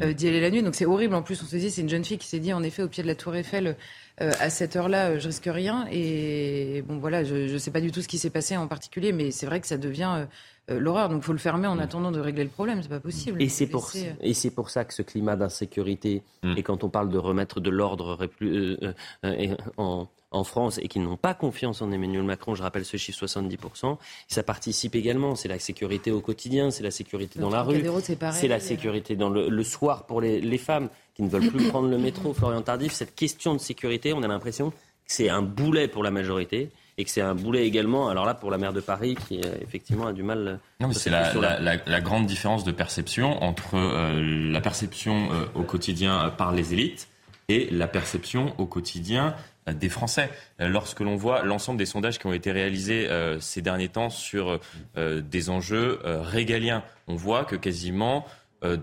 d'y 0.00 0.28
aller 0.28 0.40
la 0.40 0.50
nuit. 0.50 0.62
Donc 0.62 0.74
c'est 0.74 0.86
horrible. 0.86 1.14
En 1.14 1.22
plus, 1.22 1.42
on 1.42 1.46
se 1.46 1.56
dit, 1.56 1.70
c'est 1.70 1.82
une 1.82 1.88
jeune 1.88 2.04
fille 2.04 2.18
qui 2.18 2.28
s'est 2.28 2.38
dit, 2.38 2.52
en 2.52 2.62
effet, 2.62 2.82
au 2.82 2.88
pied 2.88 3.02
de 3.02 3.08
la 3.08 3.14
Tour 3.14 3.34
Eiffel, 3.34 3.76
euh, 4.20 4.32
à 4.40 4.50
cette 4.50 4.74
heure-là, 4.74 5.10
euh, 5.10 5.18
je 5.18 5.28
risque 5.28 5.48
rien. 5.52 5.86
Et 5.92 6.82
bon, 6.86 6.98
voilà, 6.98 7.22
je 7.22 7.52
ne 7.52 7.58
sais 7.58 7.70
pas 7.70 7.80
du 7.80 7.92
tout 7.92 8.02
ce 8.02 8.08
qui 8.08 8.18
s'est 8.18 8.30
passé 8.30 8.56
en 8.56 8.66
particulier, 8.66 9.12
mais 9.12 9.30
c'est 9.30 9.46
vrai 9.46 9.60
que 9.60 9.66
ça 9.66 9.78
devient 9.78 10.26
euh, 10.70 10.78
l'horreur. 10.80 11.08
Donc, 11.08 11.22
il 11.22 11.24
faut 11.24 11.32
le 11.32 11.38
fermer 11.38 11.68
en 11.68 11.76
mm. 11.76 11.80
attendant 11.80 12.10
de 12.10 12.18
régler 12.18 12.42
le 12.42 12.50
problème. 12.50 12.82
C'est 12.82 12.88
pas 12.88 13.00
possible. 13.00 13.40
Et 13.40 13.48
c'est 13.48 13.66
pour, 13.66 13.92
et 14.20 14.34
c'est 14.34 14.50
pour 14.50 14.70
ça 14.70 14.84
que 14.84 14.92
ce 14.92 15.02
climat 15.02 15.36
d'insécurité, 15.36 16.22
mm. 16.42 16.54
et 16.56 16.62
quand 16.62 16.82
on 16.82 16.88
parle 16.88 17.10
de 17.10 17.18
remettre 17.18 17.60
de 17.60 17.70
l'ordre 17.70 18.18
en, 19.76 20.08
en 20.30 20.44
France 20.44 20.78
et 20.78 20.88
qui 20.88 20.98
n'ont 20.98 21.16
pas 21.16 21.34
confiance 21.34 21.80
en 21.82 21.90
Emmanuel 21.90 22.22
Macron, 22.22 22.54
je 22.54 22.62
rappelle 22.62 22.84
ce 22.84 22.96
chiffre 22.96 23.24
70%, 23.24 23.96
ça 24.28 24.42
participe 24.42 24.94
également. 24.94 25.34
C'est 25.34 25.48
la 25.48 25.58
sécurité 25.58 26.10
au 26.10 26.20
quotidien, 26.20 26.70
c'est 26.70 26.82
la 26.82 26.90
sécurité 26.90 27.38
dans 27.38 27.50
la 27.50 27.62
rue, 27.62 27.82
c'est 28.32 28.48
la 28.48 28.60
sécurité 28.60 29.16
dans 29.16 29.30
le, 29.30 29.62
soir 29.62 30.06
pour 30.06 30.20
les, 30.20 30.40
les, 30.40 30.58
femmes 30.58 30.88
qui 31.14 31.22
ne 31.22 31.28
veulent 31.28 31.48
plus 31.48 31.68
prendre 31.68 31.88
le 31.88 31.98
métro. 31.98 32.34
Florian 32.34 32.62
Tardif, 32.62 32.92
cette 32.92 33.14
question 33.14 33.54
de 33.54 33.58
sécurité, 33.58 34.12
on 34.12 34.22
a 34.22 34.28
l'impression 34.28 34.70
que 34.70 34.76
c'est 35.06 35.28
un 35.28 35.42
boulet 35.42 35.88
pour 35.88 36.02
la 36.02 36.10
majorité 36.10 36.70
et 36.98 37.04
que 37.04 37.10
c'est 37.10 37.20
un 37.20 37.34
boulet 37.34 37.66
également, 37.66 38.08
alors 38.08 38.26
là, 38.26 38.34
pour 38.34 38.50
la 38.50 38.58
maire 38.58 38.72
de 38.72 38.80
Paris, 38.80 39.16
qui 39.28 39.40
euh, 39.40 39.54
effectivement 39.62 40.08
a 40.08 40.12
du 40.12 40.24
mal. 40.24 40.58
Non, 40.80 40.88
mais 40.88 40.94
c'est 40.94 41.10
la, 41.10 41.32
la, 41.32 41.76
la, 41.76 42.00
grande 42.00 42.26
différence 42.26 42.64
de 42.64 42.72
perception 42.72 43.40
entre 43.42 43.76
euh, 43.76 44.50
la 44.50 44.60
perception 44.60 45.28
euh, 45.30 45.46
au 45.54 45.62
quotidien 45.62 46.28
par 46.36 46.52
les 46.52 46.72
élites 46.72 47.08
et 47.48 47.68
la 47.70 47.86
perception 47.86 48.52
au 48.58 48.66
quotidien 48.66 49.34
des 49.72 49.88
Français. 49.88 50.30
Euh, 50.60 50.68
lorsque 50.68 51.00
l'on 51.00 51.16
voit 51.16 51.42
l'ensemble 51.42 51.78
des 51.78 51.86
sondages 51.86 52.18
qui 52.18 52.26
ont 52.26 52.32
été 52.32 52.52
réalisés 52.52 53.08
euh, 53.08 53.40
ces 53.40 53.62
derniers 53.62 53.88
temps 53.88 54.10
sur 54.10 54.60
euh, 54.96 55.20
des 55.20 55.50
enjeux 55.50 56.00
régaliens, 56.04 56.84
on 57.06 57.14
voit 57.14 57.44
que 57.44 57.56
quasiment 57.56 58.26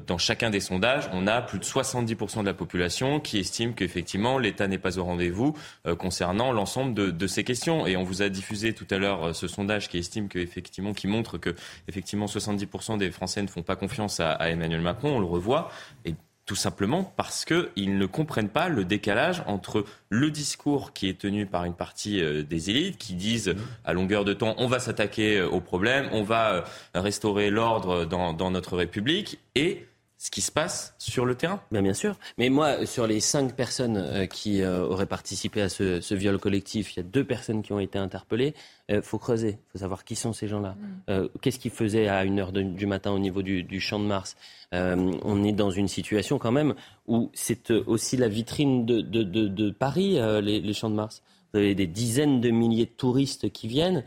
dans 0.07 0.17
chacun 0.17 0.49
des 0.49 0.61
sondages, 0.61 1.09
on 1.11 1.27
a 1.27 1.41
plus 1.41 1.59
de 1.59 1.65
70% 1.65 2.39
de 2.39 2.45
la 2.45 2.53
population 2.53 3.19
qui 3.19 3.39
estime 3.39 3.73
qu'effectivement 3.73 4.39
l'État 4.39 4.69
n'est 4.69 4.77
pas 4.77 4.97
au 4.99 5.03
rendez-vous 5.03 5.53
concernant 5.99 6.53
l'ensemble 6.53 6.93
de, 6.93 7.27
ces 7.27 7.43
questions. 7.43 7.85
Et 7.85 7.97
on 7.97 8.03
vous 8.03 8.21
a 8.21 8.29
diffusé 8.29 8.71
tout 8.71 8.87
à 8.89 8.97
l'heure 8.97 9.35
ce 9.35 9.49
sondage 9.49 9.89
qui 9.89 9.97
estime 9.97 10.29
que 10.29 10.39
effectivement, 10.39 10.93
qui 10.93 11.07
montre 11.07 11.37
que 11.37 11.53
effectivement 11.89 12.25
70% 12.25 12.97
des 12.97 13.11
Français 13.11 13.41
ne 13.41 13.47
font 13.47 13.63
pas 13.63 13.75
confiance 13.75 14.21
à, 14.21 14.31
à 14.31 14.47
Emmanuel 14.47 14.79
Macron. 14.79 15.17
On 15.17 15.19
le 15.19 15.25
revoit. 15.25 15.69
Et 16.05 16.15
tout 16.45 16.55
simplement 16.55 17.03
parce 17.03 17.43
qu'ils 17.43 17.97
ne 17.97 18.05
comprennent 18.05 18.49
pas 18.49 18.69
le 18.69 18.85
décalage 18.85 19.43
entre 19.47 19.83
le 20.09 20.29
discours 20.29 20.93
qui 20.93 21.09
est 21.09 21.19
tenu 21.19 21.45
par 21.45 21.65
une 21.65 21.73
partie 21.73 22.21
euh, 22.21 22.43
des 22.43 22.69
élites 22.69 22.97
qui 22.97 23.13
disent 23.13 23.55
à 23.83 23.93
longueur 23.93 24.25
de 24.25 24.33
temps 24.33 24.53
on 24.57 24.67
va 24.67 24.79
s'attaquer 24.79 25.39
euh, 25.39 25.49
au 25.49 25.59
problème, 25.59 26.07
on 26.11 26.23
va 26.23 26.53
euh, 26.53 26.61
restaurer 26.93 27.49
l'ordre 27.49 28.05
dans, 28.05 28.51
notre 28.51 28.77
République 28.77 29.39
et 29.55 29.85
ce 30.17 30.31
qui 30.31 30.41
se 30.41 30.51
passe 30.51 30.95
sur 30.97 31.25
le 31.25 31.35
terrain. 31.35 31.61
Bien, 31.71 31.81
bien 31.81 31.93
sûr. 31.93 32.17
Mais 32.37 32.49
moi, 32.49 32.85
sur 32.85 33.05
les 33.05 33.19
cinq 33.19 33.55
personnes 33.55 33.97
euh, 33.97 34.25
qui 34.25 34.61
euh, 34.61 34.85
auraient 34.85 35.05
participé 35.05 35.61
à 35.61 35.69
ce, 35.69 36.13
viol 36.15 36.39
collectif, 36.39 36.93
il 36.93 36.97
y 36.97 36.99
a 37.01 37.03
deux 37.03 37.25
personnes 37.25 37.61
qui 37.61 37.73
ont 37.73 37.79
été 37.79 37.99
interpellées. 37.99 38.53
Il 38.87 39.01
faut 39.01 39.17
creuser, 39.17 39.57
il 39.59 39.71
faut 39.71 39.79
savoir 39.79 40.03
qui 40.03 40.15
sont 40.15 40.31
ces 40.31 40.47
gens-là. 40.47 40.75
Mm. 41.07 41.27
Qu'est-ce 41.41 41.57
qu'ils 41.57 41.71
faisaient 41.71 42.07
à 42.07 42.23
1h 42.23 42.51
du 42.75 42.85
matin 42.85 43.11
au 43.11 43.17
niveau 43.17 43.41
du, 43.41 43.79
champ 43.79 43.99
de 43.99 44.05
Mars? 44.05 44.37
On 44.71 45.43
est 45.43 45.53
dans 45.53 45.71
une 45.71 45.87
situation 45.87 46.37
quand 46.37 46.51
même 46.51 46.75
où 47.07 47.31
c'est 47.33 47.71
aussi 47.71 48.15
la 48.15 48.27
vitrine 48.27 48.85
de, 48.85 49.69
Paris, 49.71 50.19
les, 50.43 50.61
les 50.61 50.73
champs 50.73 50.91
de 50.91 50.95
Mars. 50.95 51.23
Vous 51.51 51.61
avez 51.61 51.73
des 51.73 51.87
dizaines 51.87 52.41
de 52.41 52.51
milliers 52.51 52.85
de 52.85 52.91
touristes 52.91 53.51
qui 53.51 53.67
viennent. 53.67 54.03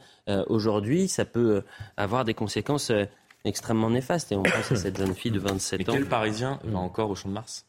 Aujourd'hui, 0.46 1.08
ça 1.08 1.24
peut 1.24 1.64
avoir 1.96 2.24
des 2.24 2.34
conséquences 2.34 2.92
extrêmement 3.48 3.90
néfaste. 3.90 4.32
Et 4.32 4.36
on 4.36 4.42
pense 4.42 4.72
à 4.72 4.76
cette 4.76 4.98
jeune 4.98 5.14
fille 5.14 5.30
de 5.30 5.40
27 5.40 5.80
Mais 5.80 5.90
ans. 5.90 5.92
Quel 5.94 6.06
Parisien 6.06 6.60
va 6.64 6.78
encore 6.78 7.10
au 7.10 7.14
Champ 7.14 7.28
de 7.28 7.34
Mars? 7.34 7.64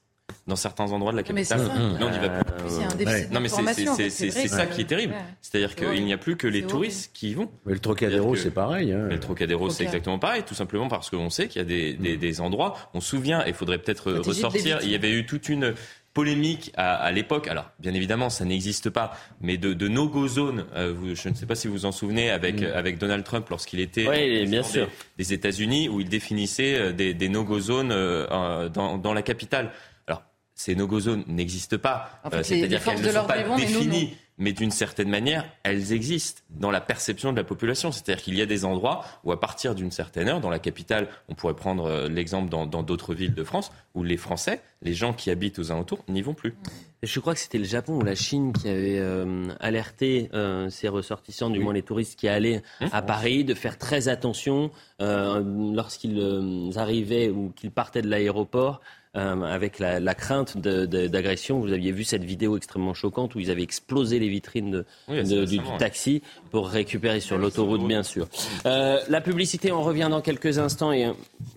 Dans 0.46 0.56
certains 0.56 0.92
endroits 0.92 1.12
de 1.12 1.18
la 1.18 1.24
capitale. 1.24 1.60
Non, 2.00 2.08
on 2.08 2.20
va 2.20 2.44
plus. 2.44 3.32
non, 3.32 3.40
mais 3.40 3.50
c'est 3.50 4.48
ça 4.48 4.66
qui 4.68 4.82
est 4.82 4.86
terrible. 4.86 5.16
C'est-à-dire 5.42 5.76
qu'il 5.76 6.06
n'y 6.06 6.14
a 6.14 6.18
plus 6.18 6.38
que 6.38 6.48
les 6.48 6.64
touristes 6.64 7.12
qui 7.14 7.32
y 7.32 7.34
vont. 7.34 7.50
Mais 7.66 7.74
le 7.74 7.80
Trocadéro, 7.80 8.36
c'est 8.36 8.52
pareil. 8.52 8.94
Hein. 8.94 9.08
Le 9.10 9.20
Trocadéro, 9.20 9.70
c'est 9.70 9.84
exactement 9.84 10.20
pareil, 10.20 10.44
tout 10.44 10.56
simplement 10.56 10.88
parce 10.88 11.10
qu'on 11.10 11.30
sait 11.30 11.48
qu'il 11.48 11.62
y 11.62 11.66
a 11.66 11.68
des, 11.68 11.94
des, 11.94 12.18
des, 12.18 12.42
endroits. 12.42 12.76
On 12.94 13.02
se 13.02 13.10
souvient, 13.10 13.44
et 13.46 13.50
il 13.50 13.54
faudrait 13.54 13.80
peut-être 13.80 14.12
ressortir. 14.12 14.80
Il 14.84 14.92
y 14.92 14.96
avait 14.96 15.12
eu 15.12 15.26
toute 15.26 15.50
une 15.50 15.74
polémique 16.14 16.72
à, 16.76 17.12
l'époque. 17.12 17.48
Alors, 17.48 17.72
bien 17.80 17.94
évidemment, 17.94 18.30
ça 18.30 18.46
n'existe 18.46 18.90
pas, 18.90 19.16
mais 19.42 19.58
de, 19.58 19.74
de 19.74 19.88
no-go 19.88 20.28
zone. 20.28 20.66
Euh, 20.76 21.16
je 21.16 21.30
ne 21.30 21.34
sais 21.34 21.46
pas 21.46 21.56
si 21.56 21.68
vous 21.68 21.74
vous 21.74 21.86
en 21.86 21.92
souvenez 21.92 22.30
avec, 22.32 22.62
mm. 22.62 22.72
avec 22.74 22.98
Donald 22.98 23.24
Trump 23.24 23.48
lorsqu'il 23.50 23.80
était 23.80 24.46
bien 24.46 24.64
sûr. 24.64 24.90
Des, 25.18 25.34
États-Unis, 25.34 25.90
où 25.90 26.02
il 26.02 26.10
définissait 26.10 26.76
euh, 26.76 26.92
des, 26.92 27.14
des 27.14 27.30
no-go 27.30 27.60
zones 27.60 27.92
euh, 27.92 28.70
dans, 28.70 28.98
dans 28.98 29.14
la 29.14 29.22
capitale. 29.22 29.72
Alors, 30.08 30.24
ces 30.56 30.76
no-go 30.76 31.00
zones 31.00 31.24
n'existent 31.28 31.78
pas. 31.78 32.22
C'est-à-dire 32.42 32.84
qu'elles 32.84 33.02
ne 33.02 33.12
sont 33.12 33.26
pas 33.26 33.44
définies 33.56 34.16
mais 34.40 34.54
d'une 34.54 34.72
certaine 34.72 35.10
manière, 35.10 35.46
elles 35.64 35.94
existent 35.94 36.42
dans 36.50 36.72
la 36.72 36.82
perception 36.82 37.32
de 37.32 37.38
la 37.38 37.44
population. 37.44 37.92
C'est-à-dire 37.92 38.24
qu'il 38.24 38.36
y 38.36 38.42
a 38.42 38.46
des 38.46 38.66
endroits 38.66 39.04
où, 39.24 39.32
à 39.32 39.40
partir 39.40 39.76
d'une 39.76 39.92
certaine 39.92 40.30
heure, 40.30 40.40
dans 40.40 40.50
la 40.50 40.60
capitale, 40.60 41.10
on 41.28 41.36
pourrait 41.36 41.56
prendre 41.56 41.86
euh, 41.86 42.08
l'exemple 42.08 42.50
dans 42.50 42.66
d'autres 42.66 43.14
villes 43.14 43.36
de 43.36 43.44
France, 43.44 43.72
où 43.94 44.04
les 44.04 44.18
Français, 44.18 44.62
les 44.82 44.94
gens 44.94 45.14
qui 45.14 45.30
habitent 45.30 45.60
aux 45.60 45.72
alentours, 45.72 46.04
n'y 46.08 46.22
vont 46.22 46.34
plus. 46.34 46.56
Je 47.02 47.20
crois 47.20 47.34
que 47.34 47.40
c'était 47.40 47.58
le 47.58 47.64
Japon 47.64 48.00
ou 48.00 48.04
la 48.04 48.16
Chine 48.16 48.52
qui 48.52 48.68
avait 48.68 49.00
euh, 49.00 49.48
alerté 49.60 50.30
euh, 50.34 50.70
ces 50.70 50.88
ressortissants, 50.88 51.50
du 51.50 51.60
moins 51.60 51.74
les 51.74 51.82
touristes 51.82 52.20
qui 52.20 52.28
allaient 52.28 52.62
hum. 52.82 52.90
à 52.92 53.02
Paris, 53.02 53.44
de 53.44 53.54
faire 53.54 53.78
très 53.78 54.08
attention 54.08 54.72
lorsqu'ils 55.00 56.72
arrivaient 56.76 57.30
ou 57.30 57.54
qu'ils 57.56 57.72
partaient 57.72 58.02
de 58.02 58.10
l'aéroport 58.10 58.82
euh, 59.16 59.42
avec 59.42 59.80
la, 59.80 60.14
crainte 60.14 60.56
d'agression. 60.60 61.60
Vous 61.60 61.74
aviez 61.74 61.92
vu 61.92 62.04
cette 62.04 62.24
vidéo 62.24 62.56
extrêmement 62.58 62.94
choquante 62.94 63.34
où 63.34 63.40
ils 63.40 63.50
avaient 63.50 63.64
explosé 63.64 64.20
les 64.20 64.30
vitrines 64.30 64.86
du, 65.08 65.60
taxi 65.80 66.22
pour 66.52 66.70
récupérer 66.70 67.20
sur 67.20 67.40
l'autoroute, 67.40 67.88
bien 67.88 68.04
sûr. 68.04 68.28
Euh, 68.68 69.00
la 69.10 69.20
publicité, 69.20 69.72
on 69.72 69.82
revient 69.82 70.10
dans 70.12 70.22
quelques 70.22 70.60
instants 70.60 70.92
et 70.92 71.08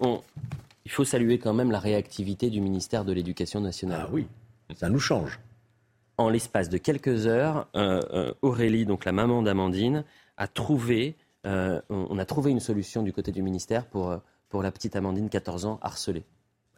il 0.00 0.90
faut 0.90 1.04
saluer 1.04 1.36
quand 1.36 1.52
même 1.52 1.70
la 1.70 1.78
réactivité 1.78 2.48
du 2.48 2.62
ministère 2.62 3.04
de 3.04 3.12
l'Éducation 3.12 3.60
nationale. 3.60 4.04
Ah 4.04 4.10
oui, 4.10 4.26
ça 4.76 4.88
nous 4.88 5.00
change. 5.00 5.40
En 6.18 6.28
l'espace 6.28 6.68
de 6.68 6.78
quelques 6.78 7.26
heures, 7.26 7.68
euh, 7.74 8.32
Aurélie, 8.42 8.84
donc 8.86 9.04
la 9.04 9.12
maman 9.12 9.42
d'Amandine, 9.42 10.04
a 10.36 10.46
trouvé, 10.46 11.16
on 11.44 12.18
a 12.18 12.24
trouvé 12.24 12.50
une 12.50 12.60
solution 12.60 13.02
du 13.02 13.12
côté 13.12 13.32
du 13.32 13.42
ministère 13.42 13.86
pour, 13.86 14.16
pour 14.48 14.62
la 14.62 14.70
petite 14.70 14.96
Amandine, 14.96 15.28
14 15.28 15.66
ans, 15.66 15.78
harcelée. 15.82 16.24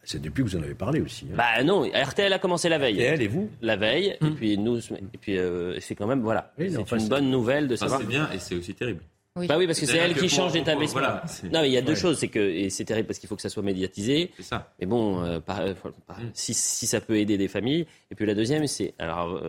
C'est 0.05 0.21
depuis 0.21 0.45
que 0.45 0.51
vous 0.51 0.57
en 0.57 0.63
avez 0.63 0.75
parlé 0.75 1.01
aussi. 1.01 1.27
Hein. 1.33 1.37
Bah 1.37 1.65
non, 1.65 1.83
RTL 1.91 2.33
a 2.33 2.39
commencé 2.39 2.69
la 2.69 2.79
veille. 2.79 3.01
RTL 3.01 3.23
et 3.23 3.29
vous 3.29 3.51
La 3.63 3.77
veille, 3.77 4.17
et 4.21 4.25
hmm. 4.25 4.35
puis 4.35 4.59
nous, 4.59 4.79
et 4.79 5.19
puis 5.19 5.39
euh, 5.39 5.81
c'est 5.81 5.95
quand 5.95 6.07
même 6.07 6.21
voilà, 6.21 6.53
c'est 6.59 6.93
une 6.93 7.09
bonne 7.09 7.31
nouvelle 7.31 7.69
de 7.69 7.77
savoir. 7.77 8.01
c'est 8.01 8.07
bien 8.07 8.31
et 8.33 8.39
c'est 8.39 8.55
aussi 8.55 8.75
terrible. 8.75 9.01
Oui. 9.37 9.49
Bah 9.49 9.57
oui, 9.59 9.67
parce 9.67 9.81
que 9.81 9.87
c'est 9.87 9.97
elle 9.97 10.15
qui 10.15 10.29
change 10.29 10.53
d'établissement. 10.53 11.01
non, 11.01 11.61
mais 11.63 11.69
il 11.69 11.73
y 11.73 11.77
a 11.77 11.83
deux 11.83 11.97
choses, 11.97 12.19
c'est 12.19 12.29
que 12.29 12.39
et 12.39 12.71
c'est 12.71 12.85
terrible 12.85 13.09
parce 13.09 13.19
qu'il 13.19 13.29
faut 13.29 13.35
que 13.35 13.43
ça 13.43 13.49
soit 13.49 13.65
médiatisé. 13.65 14.31
C'est 14.37 14.45
ça. 14.45 14.73
Mais 14.79 14.87
bon, 14.87 15.25
euh, 15.25 15.41
euh, 15.49 15.75
hmm. 15.75 16.31
si, 16.33 16.55
si, 16.55 16.87
ça 16.87 17.01
peut 17.01 17.19
aider 17.19 17.37
des 17.37 17.49
familles. 17.49 17.87
Et 18.13 18.15
puis 18.15 18.27
la 18.27 18.35
deuxième, 18.35 18.67
c'est 18.69 18.95
alors 18.99 19.43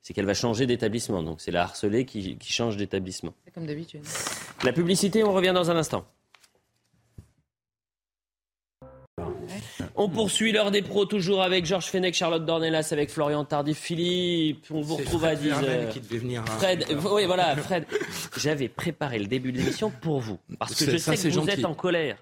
c'est 0.00 0.14
qu'elle 0.14 0.24
va 0.24 0.32
changer 0.32 0.64
d'établissement. 0.66 1.22
Donc 1.22 1.42
c'est 1.42 1.50
la 1.50 1.64
harcelée 1.64 2.06
qui, 2.06 2.38
qui 2.38 2.52
change 2.52 2.78
d'établissement. 2.78 3.34
C'est 3.44 3.52
comme 3.52 3.66
d'habitude. 3.66 4.00
La 4.64 4.72
publicité, 4.72 5.22
on 5.22 5.34
revient 5.34 5.52
dans 5.54 5.70
un 5.70 5.76
instant. 5.76 6.06
On 10.00 10.08
poursuit 10.08 10.52
l'heure 10.52 10.70
des 10.70 10.82
pros 10.82 11.06
toujours 11.06 11.42
avec 11.42 11.66
Georges 11.66 11.86
Fenech, 11.86 12.14
Charlotte 12.14 12.46
Dornelas, 12.46 12.90
avec 12.92 13.10
Florian 13.10 13.44
Tardif, 13.44 13.78
Philippe. 13.78 14.64
On 14.70 14.80
vous 14.80 14.94
retrouve 14.94 15.24
à 15.24 15.34
10 15.34 15.48
h 15.48 16.46
Fred, 16.46 16.86
oui 17.12 17.26
voilà, 17.26 17.56
Fred. 17.56 17.84
J'avais 18.36 18.68
préparé 18.68 19.18
le 19.18 19.26
début 19.26 19.50
de 19.50 19.58
l'émission 19.58 19.90
pour 19.90 20.20
vous 20.20 20.38
parce 20.58 20.74
que 20.76 20.88
je 20.88 20.96
sais 20.98 21.16
que 21.16 21.28
vous 21.28 21.50
êtes 21.50 21.64
en 21.64 21.74
colère. 21.74 22.16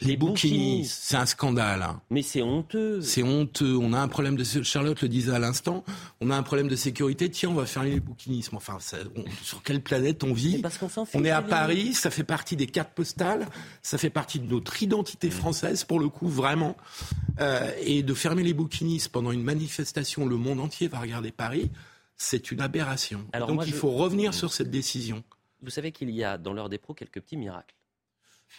Les 0.00 0.16
bouquinistes, 0.16 0.98
c'est 1.02 1.16
un 1.16 1.26
scandale. 1.26 1.82
Hein. 1.82 2.00
Mais 2.10 2.22
c'est 2.22 2.42
honteux. 2.42 3.00
C'est 3.02 3.22
honteux. 3.22 3.76
On 3.76 3.92
a 3.92 3.98
un 3.98 4.08
problème 4.08 4.36
de 4.36 4.44
Charlotte 4.44 5.00
le 5.02 5.08
disait 5.08 5.32
à 5.32 5.38
l'instant. 5.38 5.84
On 6.20 6.30
a 6.30 6.36
un 6.36 6.42
problème 6.42 6.68
de 6.68 6.76
sécurité. 6.76 7.30
Tiens, 7.30 7.50
on 7.50 7.54
va 7.54 7.66
faire 7.66 7.82
les 7.82 8.00
bouquinismes. 8.00 8.56
Enfin, 8.56 8.78
sur 9.42 9.62
quelle 9.62 9.82
planète 9.82 10.24
on 10.24 10.32
vit? 10.32 10.58
Parce 10.58 10.78
qu'on 10.78 10.88
On 11.14 11.24
est 11.24 11.30
à 11.30 11.42
Paris. 11.42 11.92
Ça 11.92 12.10
fait 12.10 12.24
partie 12.24 12.56
des 12.56 12.66
cartes 12.66 12.92
postales. 12.94 13.46
Ça 13.82 13.98
fait 13.98 14.10
partie 14.10 14.40
de 14.40 14.46
notre 14.46 14.82
identité 14.82 15.28
mmh. 15.28 15.32
française 15.32 15.84
pour 15.84 16.00
le 16.00 16.08
coup, 16.08 16.28
vraiment. 16.28 16.76
Euh, 17.40 17.70
et 17.82 18.02
de 18.02 18.14
fermer 18.14 18.42
les 18.42 18.54
bouquinistes 18.54 19.10
pendant 19.10 19.32
une 19.32 19.42
manifestation, 19.42 20.26
le 20.26 20.36
monde 20.36 20.60
entier 20.60 20.88
va 20.88 21.00
regarder 21.00 21.30
Paris. 21.30 21.70
C'est 22.16 22.50
une 22.50 22.60
aberration. 22.60 23.24
Donc 23.48 23.66
il 23.66 23.72
faut 23.72 23.90
revenir 23.90 24.34
sur 24.34 24.52
cette 24.52 24.70
décision. 24.70 25.22
Vous 25.62 25.70
savez 25.70 25.92
qu'il 25.92 26.10
y 26.10 26.24
a 26.24 26.38
dans 26.38 26.52
l'heure 26.52 26.68
des 26.68 26.78
pros 26.78 26.94
quelques 26.94 27.20
petits 27.20 27.36
miracles. 27.36 27.74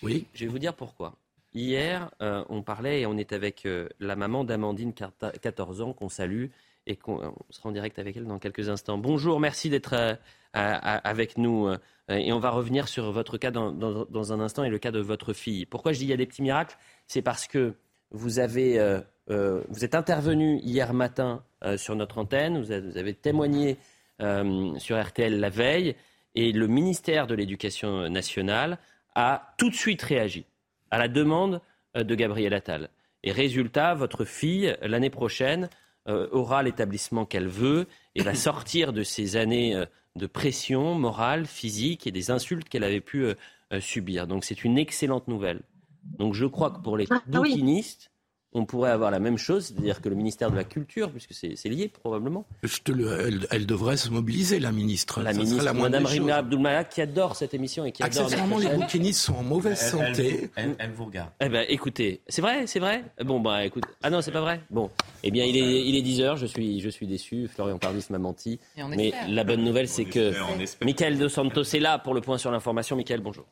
Oui. 0.02 0.26
Je 0.34 0.46
vais 0.46 0.52
vous 0.52 0.60
dire 0.60 0.74
pourquoi. 0.74 1.16
Hier, 1.54 2.12
euh, 2.22 2.46
on 2.48 2.62
parlait 2.62 3.02
et 3.02 3.06
on 3.06 3.18
est 3.18 3.34
avec 3.34 3.66
euh, 3.66 3.90
la 4.00 4.16
maman 4.16 4.46
d'Amandine, 4.46 4.94
14 4.94 5.82
ans, 5.82 5.92
qu'on 5.92 6.08
salue 6.08 6.46
et 6.88 6.96
qu'on 6.96 7.36
sera 7.50 7.70
en 7.70 7.72
direct 7.74 8.00
avec 8.00 8.16
elle 8.16 8.26
dans 8.26 8.40
quelques 8.40 8.70
instants. 8.70 8.98
Bonjour, 8.98 9.40
merci 9.42 9.70
d'être 9.70 9.94
euh, 9.94 10.16
avec 10.54 11.38
nous. 11.38 11.70
et 12.10 12.34
on 12.34 12.40
va 12.40 12.50
revenir 12.50 12.88
sur 12.88 13.12
votre 13.12 13.38
cas 13.38 13.52
dans, 13.52 14.34
un 14.34 14.40
instant 14.40 14.64
et 14.64 14.70
le 14.70 14.80
cas 14.80 14.92
de 14.92 15.00
votre 15.00 15.34
fille. 15.34 15.66
Pourquoi 15.66 15.94
je 15.94 16.00
dis 16.00 16.06
il 16.06 16.10
y 16.10 16.14
a 16.14 16.18
des 16.18 16.26
petits 16.26 16.42
miracles? 16.42 16.78
C'est 17.06 17.22
parce 17.22 17.48
que 17.48 17.76
vous, 18.10 18.40
avez, 18.40 19.00
vous 19.28 19.86
êtes 19.86 19.94
intervenu 19.94 20.58
hier 20.64 20.94
matin 20.94 21.44
sur 21.78 21.96
notre 21.96 22.18
antenne, 22.18 22.60
vous 22.60 22.72
avez 22.72 23.14
témoigné 23.14 23.78
sur 24.20 25.02
RTL 25.02 25.40
la 25.40 25.50
veille 25.50 25.96
et 26.34 26.52
le 26.52 26.68
ministère 26.68 27.28
de 27.28 27.36
l'Éducation 27.36 28.10
nationale 28.10 28.80
a 29.14 29.54
tout 29.58 29.70
de 29.70 29.76
suite 29.76 30.02
réagi 30.02 30.46
à 30.92 30.98
la 30.98 31.08
demande 31.08 31.62
euh, 31.98 32.04
de 32.04 32.16
Gabriel 32.16 32.54
Attal. 32.54 32.90
Et 33.24 33.32
résultat, 33.32 33.94
votre 33.96 34.26
fille, 34.26 34.76
l'année 34.82 35.10
prochaine, 35.10 35.70
euh, 36.08 36.28
aura 36.32 36.64
l'établissement 36.64 37.26
qu'elle 37.26 37.48
veut 37.48 37.88
et 38.16 38.24
va 38.24 38.36
sortir 38.36 38.94
de 38.94 39.04
ces 39.04 39.38
années 39.38 39.76
euh, 39.76 39.86
de 40.16 40.28
pression 40.28 40.96
morale, 40.96 41.46
physique 41.46 42.06
et 42.06 42.12
des 42.12 42.32
insultes 42.32 42.68
qu'elle 42.68 42.84
avait 42.84 43.02
pu 43.02 43.28
subir. 43.80 44.28
Donc 44.28 44.44
c'est 44.44 44.66
une 44.66 44.78
excellente 44.78 45.30
nouvelle. 45.30 45.62
Donc 46.04 46.34
je 46.34 46.46
crois 46.46 46.70
que 46.72 46.82
pour 46.82 46.98
les 46.98 47.08
ah, 47.10 47.22
bouquinistes, 47.28 48.11
on 48.54 48.66
pourrait 48.66 48.92
avoir 48.92 49.12
la 49.12 49.20
même 49.20 49.38
chose, 49.38 49.68
c'est-à-dire 49.68 50.02
que 50.02 50.10
le 50.10 50.16
ministère 50.16 50.52
de 50.52 50.56
la 50.56 50.64
Culture, 50.64 51.10
puisque 51.12 51.34
c'est 51.34 51.70
lié 51.70 51.88
probablement. 51.88 52.46
elle, 52.62 53.66
devrait 53.66 53.98
se 53.98 54.10
mobiliser, 54.10 54.60
la 54.60 54.72
ministre. 54.72 55.22
La 55.22 55.34
ministre, 55.34 55.64
la 55.64 55.74
Madame 55.74 56.06
Rima 56.06 56.36
Abdulmalak, 56.38 56.90
qui 56.90 57.02
adore 57.02 57.36
cette 57.36 57.54
émission 57.54 57.86
et 57.86 57.92
qui 57.92 58.04
adore. 58.04 58.24
Accessoirement, 58.24 58.58
les 58.58 58.70
bouquinistes 58.70 59.22
sont 59.22 59.36
en 59.36 59.44
mauvaise 59.44 59.80
santé. 59.80 60.50
Elle, 60.56 60.76
vous 60.96 61.06
regarde. 61.06 61.30
Eh 61.40 61.50
ben, 61.50 61.66
écoutez, 61.70 62.22
c'est 62.28 62.42
vrai, 62.42 62.68
c'est 62.68 62.80
vrai. 62.80 63.04
Bon, 63.24 63.40
bah, 63.40 63.66
écoute. 63.66 63.86
Ah 64.04 64.10
non, 64.10 64.22
c'est 64.22 64.32
pas 64.32 64.42
vrai. 64.42 64.62
Bon, 64.70 64.90
eh 65.24 65.32
bien, 65.32 65.46
il 65.46 65.56
est, 65.56 65.88
il 65.88 65.96
est 65.96 66.02
10 66.02 66.22
heures. 66.22 66.36
Je 66.36 66.46
suis, 66.46 66.82
je 66.82 66.90
suis 66.90 67.08
déçu. 67.08 67.48
Florian 67.48 67.78
Tardif 67.78 68.10
m'a 68.10 68.20
menti. 68.20 68.60
Mais 68.90 69.14
la 69.30 69.44
bonne 69.44 69.64
nouvelle, 69.64 69.88
c'est 69.88 70.06
que 70.06 70.34
Michael 70.84 71.18
De 71.18 71.28
Santos 71.28 71.64
est 71.64 71.80
là 71.80 72.00
pour 72.00 72.14
le 72.14 72.22
point 72.22 72.38
sur 72.38 72.52
l'information. 72.52 72.96
Michael, 72.96 73.22
bonjour. 73.22 73.46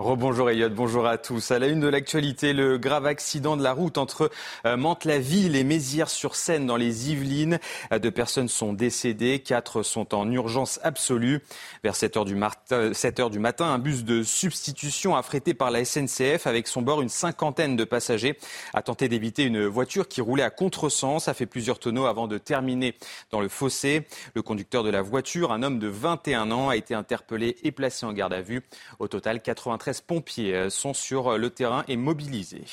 Rebonjour 0.00 0.48
Elliot, 0.48 0.70
bonjour 0.70 1.08
à 1.08 1.18
tous. 1.18 1.50
À 1.50 1.58
la 1.58 1.66
une 1.66 1.80
de 1.80 1.88
l'actualité, 1.88 2.52
le 2.52 2.78
grave 2.78 3.04
accident 3.04 3.56
de 3.56 3.64
la 3.64 3.72
route 3.72 3.98
entre 3.98 4.30
euh, 4.64 4.76
Mantes-la-Ville 4.76 5.56
et 5.56 5.64
Mézières-sur-Seine 5.64 6.66
dans 6.66 6.76
les 6.76 7.10
Yvelines. 7.10 7.58
Euh, 7.92 7.98
deux 7.98 8.12
personnes 8.12 8.46
sont 8.46 8.72
décédées, 8.72 9.40
quatre 9.40 9.82
sont 9.82 10.14
en 10.14 10.30
urgence 10.30 10.78
absolue. 10.84 11.42
Vers 11.82 11.96
7 11.96 12.16
heures 12.16 12.24
du, 12.24 12.34
du 12.34 13.38
matin, 13.40 13.64
un 13.64 13.78
bus 13.80 14.04
de 14.04 14.22
substitution 14.22 15.16
affrété 15.16 15.52
par 15.52 15.72
la 15.72 15.84
SNCF 15.84 16.46
avec 16.46 16.68
son 16.68 16.82
bord 16.82 17.02
une 17.02 17.08
cinquantaine 17.08 17.74
de 17.74 17.82
passagers 17.82 18.38
a 18.74 18.82
tenté 18.82 19.08
d'éviter 19.08 19.42
une 19.42 19.66
voiture 19.66 20.06
qui 20.06 20.20
roulait 20.20 20.44
à 20.44 20.50
contresens, 20.50 21.26
a 21.26 21.34
fait 21.34 21.46
plusieurs 21.46 21.80
tonneaux 21.80 22.06
avant 22.06 22.28
de 22.28 22.38
terminer 22.38 22.94
dans 23.32 23.40
le 23.40 23.48
fossé. 23.48 24.06
Le 24.36 24.42
conducteur 24.42 24.84
de 24.84 24.90
la 24.90 25.02
voiture, 25.02 25.50
un 25.50 25.64
homme 25.64 25.80
de 25.80 25.88
21 25.88 26.52
ans, 26.52 26.68
a 26.68 26.76
été 26.76 26.94
interpellé 26.94 27.56
et 27.64 27.72
placé 27.72 28.06
en 28.06 28.12
garde 28.12 28.32
à 28.32 28.42
vue. 28.42 28.62
Au 29.00 29.08
total, 29.08 29.42
93 29.42 29.87
pompiers 30.06 30.54
euh, 30.54 30.70
sont 30.70 30.94
sur 30.94 31.38
le 31.38 31.50
terrain 31.50 31.84
et 31.88 31.96
mobilisés. 31.96 32.64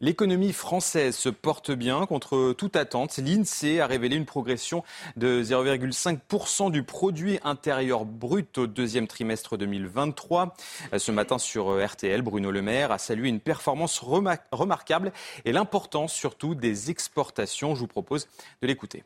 L'économie 0.00 0.52
française 0.52 1.16
se 1.16 1.28
porte 1.28 1.70
bien 1.70 2.04
contre 2.04 2.52
toute 2.52 2.76
attente. 2.76 3.16
L'INSEE 3.18 3.80
a 3.80 3.86
révélé 3.86 4.16
une 4.16 4.26
progression 4.26 4.82
de 5.16 5.42
0,5% 5.42 6.70
du 6.70 6.82
produit 6.82 7.38
intérieur 7.44 8.04
brut 8.04 8.58
au 8.58 8.66
deuxième 8.66 9.06
trimestre 9.06 9.56
2023. 9.56 10.56
Ce 10.98 11.12
matin 11.12 11.38
sur 11.38 11.82
RTL, 11.82 12.22
Bruno 12.22 12.50
Le 12.50 12.60
Maire 12.60 12.90
a 12.90 12.98
salué 12.98 13.28
une 13.28 13.40
performance 13.40 14.00
remarquable 14.00 15.12
et 15.44 15.52
l'importance 15.52 16.12
surtout 16.12 16.54
des 16.54 16.90
exportations. 16.90 17.74
Je 17.74 17.80
vous 17.80 17.86
propose 17.86 18.26
de 18.62 18.66
l'écouter. 18.66 19.04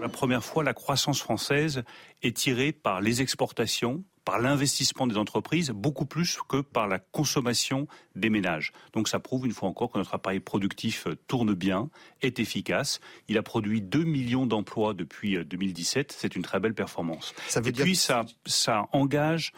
La 0.00 0.08
première 0.10 0.44
fois, 0.44 0.62
la 0.62 0.74
croissance 0.74 1.20
française 1.20 1.82
est 2.22 2.36
tirée 2.36 2.72
par 2.72 3.00
les 3.00 3.22
exportations, 3.22 4.04
par 4.26 4.40
l'investissement 4.40 5.06
des 5.06 5.16
entreprises 5.16 5.70
beaucoup 5.70 6.04
plus 6.04 6.36
que 6.48 6.60
par 6.60 6.88
la 6.88 6.98
consommation 6.98 7.86
des 8.16 8.28
ménages. 8.28 8.72
Donc 8.92 9.08
ça 9.08 9.20
prouve 9.20 9.46
une 9.46 9.52
fois 9.52 9.68
encore 9.68 9.90
que 9.90 9.98
notre 9.98 10.14
appareil 10.14 10.40
productif 10.40 11.06
euh, 11.06 11.14
tourne 11.28 11.54
bien, 11.54 11.88
est 12.22 12.40
efficace. 12.40 13.00
Il 13.28 13.38
a 13.38 13.42
produit 13.42 13.80
2 13.80 14.02
millions 14.02 14.44
d'emplois 14.44 14.94
depuis 14.94 15.42
2017. 15.42 16.10
Euh, 16.10 16.14
C'est 16.18 16.34
une 16.34 16.42
très 16.42 16.58
belle 16.58 16.74
performance. 16.74 17.34
Et 17.64 17.72
puis 17.72 17.94
ça, 17.94 18.26
ça 18.44 18.88
engage 18.92 19.52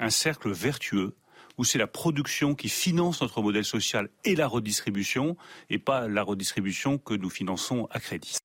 un 0.00 0.10
cercle 0.10 0.50
vertueux 0.50 1.14
où 1.56 1.64
c'est 1.64 1.78
la 1.78 1.86
production 1.86 2.56
qui 2.56 2.68
finance 2.68 3.20
notre 3.22 3.40
modèle 3.40 3.64
social 3.64 4.08
et 4.24 4.34
la 4.34 4.48
redistribution, 4.48 5.36
et 5.70 5.78
pas 5.78 6.08
la 6.08 6.22
redistribution 6.22 6.98
que 6.98 7.14
nous 7.14 7.30
finançons 7.30 7.88
à 7.90 8.00
crédit. 8.00 8.36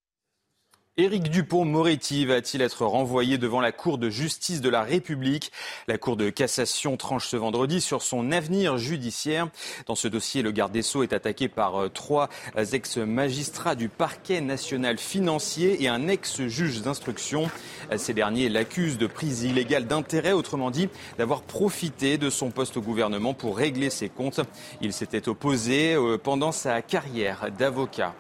Éric 0.96 1.32
Dupont-Moretti 1.32 2.28
va-t-il 2.28 2.62
être 2.62 2.86
renvoyé 2.86 3.40
devant 3.40 3.62
la 3.62 3.72
Cour 3.72 3.98
de 3.98 4.12
justice 4.12 4.62
de 4.62 4.70
la 4.70 4.84
République? 4.84 5.52
La 5.88 5.98
Cour 5.98 6.16
de 6.18 6.30
cassation 6.30 6.98
tranche 6.98 7.30
ce 7.30 7.36
vendredi 7.36 7.82
sur 7.82 8.04
son 8.04 8.32
avenir 8.32 8.78
judiciaire. 8.78 9.48
Dans 9.88 9.96
ce 9.96 10.08
dossier, 10.08 10.44
le 10.44 10.52
garde 10.52 10.72
des 10.72 10.84
Sceaux 10.84 11.02
est 11.02 11.14
attaqué 11.14 11.48
par 11.48 11.82
euh, 11.82 11.90
trois 11.90 12.30
ex-magistrats 12.56 13.74
du 13.74 13.90
parquet 13.90 14.40
national 14.40 15.00
financier 15.00 15.82
et 15.82 15.88
un 15.88 16.08
ex-juge 16.08 16.84
d'instruction. 16.84 17.50
Ces 17.98 18.14
derniers 18.14 18.50
l'accusent 18.50 19.00
de 19.00 19.08
prise 19.08 19.42
illégale 19.42 19.88
d'intérêt, 19.88 20.34
autrement 20.34 20.70
dit 20.70 20.90
d'avoir 21.18 21.42
profité 21.42 22.20
de 22.20 22.30
son 22.30 22.52
poste 22.52 22.78
au 22.78 22.82
gouvernement 22.82 23.34
pour 23.34 23.58
régler 23.58 23.90
ses 23.90 24.10
comptes. 24.10 24.42
Il 24.80 24.94
s'était 24.94 25.28
opposé 25.28 25.96
euh, 25.96 26.20
pendant 26.20 26.52
sa 26.52 26.84
carrière 26.84 27.50
d'avocat. 27.58 28.14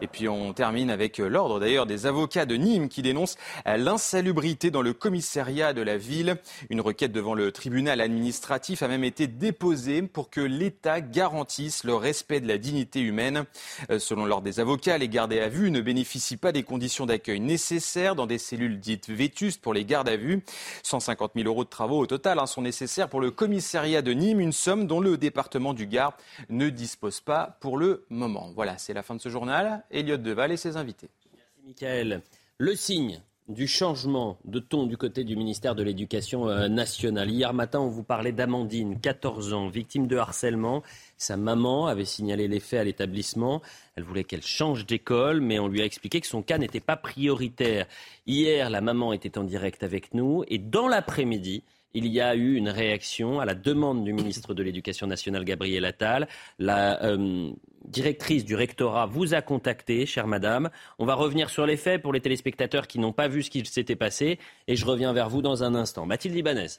Et 0.00 0.06
puis 0.06 0.28
on 0.28 0.52
termine 0.52 0.90
avec 0.90 1.18
euh, 1.18 1.28
l'ordre 1.28 1.58
d'ailleurs 1.58 1.86
des 1.86 2.06
avocats 2.06 2.46
de 2.46 2.54
Nîmes 2.54 2.88
qui 2.88 3.02
dénoncent 3.02 3.36
euh, 3.66 3.76
l'insalubrité 3.76 4.70
dans 4.70 4.82
le 4.82 4.92
commissariat 4.92 5.72
de 5.72 5.82
la 5.82 5.96
ville. 5.96 6.36
Une 6.70 6.80
requête 6.80 7.10
devant 7.10 7.34
le 7.34 7.50
tribunal 7.50 8.00
administratif 8.00 8.82
a 8.82 8.88
même 8.88 9.02
été 9.02 9.26
déposée 9.26 10.02
pour 10.02 10.30
que 10.30 10.40
l'État 10.40 11.00
garantisse 11.00 11.82
le 11.82 11.94
respect 11.94 12.40
de 12.40 12.46
la 12.46 12.58
dignité 12.58 13.00
humaine. 13.00 13.44
Euh, 13.90 13.98
selon 13.98 14.24
l'ordre 14.24 14.44
des 14.44 14.60
avocats, 14.60 14.98
les 14.98 15.08
gardés 15.08 15.40
à 15.40 15.48
vue 15.48 15.70
ne 15.72 15.80
bénéficient 15.80 16.36
pas 16.36 16.52
des 16.52 16.62
conditions 16.62 17.06
d'accueil 17.06 17.40
nécessaires 17.40 18.14
dans 18.14 18.26
des 18.26 18.38
cellules 18.38 18.78
dites 18.78 19.10
vétustes 19.10 19.60
pour 19.60 19.74
les 19.74 19.84
gardes 19.84 20.08
à 20.08 20.16
vue. 20.16 20.44
150 20.84 21.32
000 21.34 21.48
euros 21.48 21.64
de 21.64 21.70
travaux 21.70 21.98
au 21.98 22.06
total 22.06 22.38
hein, 22.38 22.46
sont 22.46 22.62
nécessaires 22.62 23.08
pour 23.08 23.20
le 23.20 23.32
commissariat 23.32 24.02
de 24.02 24.12
Nîmes, 24.12 24.40
une 24.40 24.52
somme 24.52 24.86
dont 24.86 25.00
le 25.00 25.16
département 25.16 25.74
du 25.74 25.86
Gard 25.86 26.16
ne 26.50 26.68
dispose 26.68 27.20
pas 27.20 27.58
pour 27.60 27.78
le 27.78 28.04
moment. 28.10 28.52
Voilà, 28.54 28.78
c'est 28.78 28.94
la 28.94 29.02
fin 29.02 29.16
de 29.16 29.20
ce 29.20 29.28
journal. 29.28 29.82
Elliot 29.90 30.16
Deval 30.16 30.52
et 30.52 30.56
ses 30.56 30.76
invités. 30.76 31.08
Merci 31.34 31.60
Michael. 31.64 32.22
Le 32.58 32.74
signe 32.74 33.20
du 33.48 33.66
changement 33.66 34.38
de 34.44 34.58
ton 34.58 34.86
du 34.86 34.98
côté 34.98 35.24
du 35.24 35.34
ministère 35.34 35.74
de 35.74 35.82
l'Éducation 35.82 36.48
euh, 36.48 36.68
nationale. 36.68 37.30
Hier 37.30 37.52
matin, 37.54 37.80
on 37.80 37.88
vous 37.88 38.02
parlait 38.02 38.32
d'Amandine, 38.32 39.00
14 39.00 39.54
ans, 39.54 39.68
victime 39.68 40.06
de 40.06 40.16
harcèlement. 40.16 40.82
Sa 41.16 41.38
maman 41.38 41.86
avait 41.86 42.04
signalé 42.04 42.46
les 42.46 42.60
faits 42.60 42.80
à 42.80 42.84
l'établissement. 42.84 43.62
Elle 43.96 44.02
voulait 44.02 44.24
qu'elle 44.24 44.42
change 44.42 44.84
d'école, 44.84 45.40
mais 45.40 45.58
on 45.58 45.68
lui 45.68 45.80
a 45.80 45.86
expliqué 45.86 46.20
que 46.20 46.26
son 46.26 46.42
cas 46.42 46.58
n'était 46.58 46.80
pas 46.80 46.96
prioritaire. 46.96 47.86
Hier, 48.26 48.68
la 48.68 48.82
maman 48.82 49.14
était 49.14 49.38
en 49.38 49.44
direct 49.44 49.82
avec 49.82 50.12
nous 50.12 50.44
et 50.48 50.58
dans 50.58 50.86
l'après-midi, 50.86 51.62
il 51.94 52.06
y 52.06 52.20
a 52.20 52.34
eu 52.34 52.54
une 52.54 52.68
réaction 52.68 53.40
à 53.40 53.46
la 53.46 53.54
demande 53.54 54.04
du 54.04 54.12
ministre 54.12 54.52
de 54.52 54.62
l'Éducation 54.62 55.06
nationale, 55.06 55.44
Gabriel 55.44 55.86
Attal. 55.86 56.28
La 56.58 57.02
euh, 57.02 57.50
directrice 57.88 58.44
du 58.44 58.54
rectorat 58.54 59.06
vous 59.06 59.34
a 59.34 59.42
contacté, 59.42 60.06
chère 60.06 60.26
madame. 60.26 60.70
On 60.98 61.06
va 61.06 61.14
revenir 61.14 61.50
sur 61.50 61.66
les 61.66 61.76
faits 61.76 62.02
pour 62.02 62.12
les 62.12 62.20
téléspectateurs 62.20 62.86
qui 62.86 62.98
n'ont 62.98 63.12
pas 63.12 63.28
vu 63.28 63.42
ce 63.42 63.50
qui 63.50 63.64
s'était 63.64 63.96
passé. 63.96 64.38
Et 64.66 64.76
je 64.76 64.84
reviens 64.84 65.12
vers 65.12 65.28
vous 65.28 65.42
dans 65.42 65.64
un 65.64 65.74
instant. 65.74 66.06
Mathilde 66.06 66.36
Ibanez. 66.36 66.78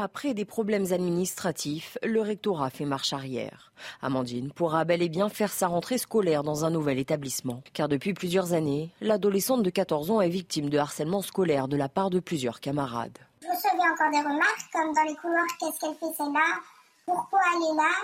Après 0.00 0.32
des 0.32 0.44
problèmes 0.44 0.92
administratifs, 0.92 1.98
le 2.04 2.20
rectorat 2.20 2.70
fait 2.70 2.84
marche 2.84 3.12
arrière. 3.12 3.72
Amandine 4.00 4.52
pourra 4.52 4.84
bel 4.84 5.02
et 5.02 5.08
bien 5.08 5.28
faire 5.28 5.50
sa 5.50 5.66
rentrée 5.66 5.98
scolaire 5.98 6.44
dans 6.44 6.64
un 6.64 6.70
nouvel 6.70 7.00
établissement. 7.00 7.64
Car 7.72 7.88
depuis 7.88 8.14
plusieurs 8.14 8.52
années, 8.52 8.90
l'adolescente 9.00 9.64
de 9.64 9.70
14 9.70 10.12
ans 10.12 10.20
est 10.20 10.28
victime 10.28 10.70
de 10.70 10.78
harcèlement 10.78 11.20
scolaire 11.20 11.66
de 11.66 11.76
la 11.76 11.88
part 11.88 12.10
de 12.10 12.20
plusieurs 12.20 12.60
camarades. 12.60 13.18
Je 13.48 13.56
recevais 13.56 13.88
encore 13.88 14.10
des 14.10 14.20
remarques 14.20 14.68
comme 14.72 14.92
dans 14.92 15.04
les 15.04 15.16
couloirs, 15.16 15.46
qu'est-ce 15.58 15.80
qu'elle 15.80 15.94
fait 15.94 16.14
celle-là? 16.14 16.60
Pourquoi 17.06 17.40
elle 17.54 17.62
est 17.62 17.76
là? 17.76 17.94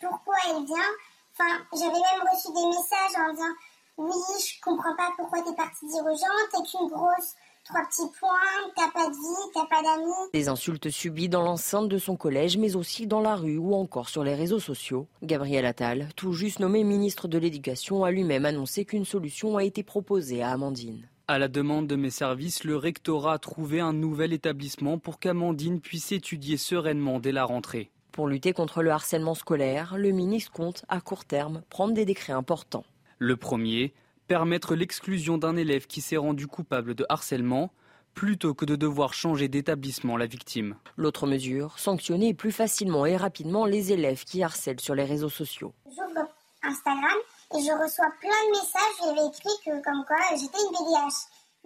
Pourquoi 0.00 0.34
elle 0.48 0.64
vient? 0.64 0.92
Enfin, 1.36 1.60
j'avais 1.74 1.92
même 1.92 2.24
reçu 2.32 2.48
des 2.48 2.66
messages 2.66 3.20
en 3.20 3.32
disant 3.32 3.54
oui, 3.98 4.40
je 4.40 4.60
comprends 4.62 4.96
pas 4.96 5.10
pourquoi 5.16 5.42
t'es 5.42 5.54
partie 5.54 5.86
dire 5.86 6.02
aux 6.04 6.16
gens, 6.16 6.48
t'es 6.50 6.70
qu'une 6.70 6.88
grosse 6.88 7.34
trois 7.64 7.82
petits 7.86 8.10
points, 8.18 8.72
t'as 8.76 8.90
pas 8.90 9.08
de 9.08 9.14
vie, 9.14 9.50
t'as 9.54 9.66
pas 9.66 9.82
d'amis. 9.82 10.30
Des 10.32 10.48
insultes 10.48 10.90
subies 10.90 11.28
dans 11.30 11.42
l'enceinte 11.42 11.88
de 11.88 11.98
son 11.98 12.16
collège, 12.16 12.58
mais 12.58 12.76
aussi 12.76 13.06
dans 13.06 13.20
la 13.20 13.36
rue 13.36 13.56
ou 13.56 13.74
encore 13.74 14.08
sur 14.08 14.22
les 14.22 14.34
réseaux 14.34 14.60
sociaux. 14.60 15.06
Gabriel 15.22 15.64
Attal, 15.64 16.08
tout 16.14 16.32
juste 16.32 16.60
nommé 16.60 16.84
ministre 16.84 17.26
de 17.26 17.38
l'Éducation, 17.38 18.04
a 18.04 18.10
lui-même 18.10 18.44
annoncé 18.44 18.84
qu'une 18.84 19.06
solution 19.06 19.56
a 19.56 19.64
été 19.64 19.82
proposée 19.82 20.42
à 20.42 20.50
Amandine. 20.50 21.08
À 21.26 21.38
la 21.38 21.48
demande 21.48 21.86
de 21.86 21.96
mes 21.96 22.10
services, 22.10 22.64
le 22.64 22.76
rectorat 22.76 23.32
a 23.32 23.38
trouvé 23.38 23.80
un 23.80 23.94
nouvel 23.94 24.34
établissement 24.34 24.98
pour 24.98 25.18
qu'Amandine 25.18 25.80
puisse 25.80 26.12
étudier 26.12 26.58
sereinement 26.58 27.18
dès 27.18 27.32
la 27.32 27.44
rentrée. 27.44 27.90
Pour 28.12 28.28
lutter 28.28 28.52
contre 28.52 28.82
le 28.82 28.90
harcèlement 28.90 29.34
scolaire, 29.34 29.96
le 29.96 30.10
ministre 30.10 30.52
compte, 30.52 30.84
à 30.90 31.00
court 31.00 31.24
terme, 31.24 31.62
prendre 31.70 31.94
des 31.94 32.04
décrets 32.04 32.34
importants. 32.34 32.84
Le 33.18 33.36
premier, 33.36 33.94
permettre 34.28 34.74
l'exclusion 34.74 35.38
d'un 35.38 35.56
élève 35.56 35.86
qui 35.86 36.02
s'est 36.02 36.18
rendu 36.18 36.46
coupable 36.46 36.94
de 36.94 37.06
harcèlement 37.08 37.72
plutôt 38.12 38.52
que 38.52 38.66
de 38.66 38.76
devoir 38.76 39.14
changer 39.14 39.48
d'établissement 39.48 40.18
la 40.18 40.26
victime. 40.26 40.76
L'autre 40.98 41.26
mesure, 41.26 41.78
sanctionner 41.78 42.34
plus 42.34 42.52
facilement 42.52 43.06
et 43.06 43.16
rapidement 43.16 43.64
les 43.64 43.92
élèves 43.92 44.24
qui 44.24 44.42
harcèlent 44.42 44.78
sur 44.78 44.94
les 44.94 45.04
réseaux 45.04 45.30
sociaux. 45.30 45.72
J'ouvre 45.86 46.28
Instagram 46.62 47.16
et 47.54 47.62
je 47.62 47.72
reçois 47.72 48.10
plein 48.20 48.42
de 48.46 48.50
messages. 48.50 48.96
J'avais 49.02 49.28
écrit 49.28 49.56
que 49.64 49.82
comme 49.82 50.04
quoi 50.06 50.16
j'étais 50.30 50.58
une 50.58 50.72
BDH. 50.72 51.16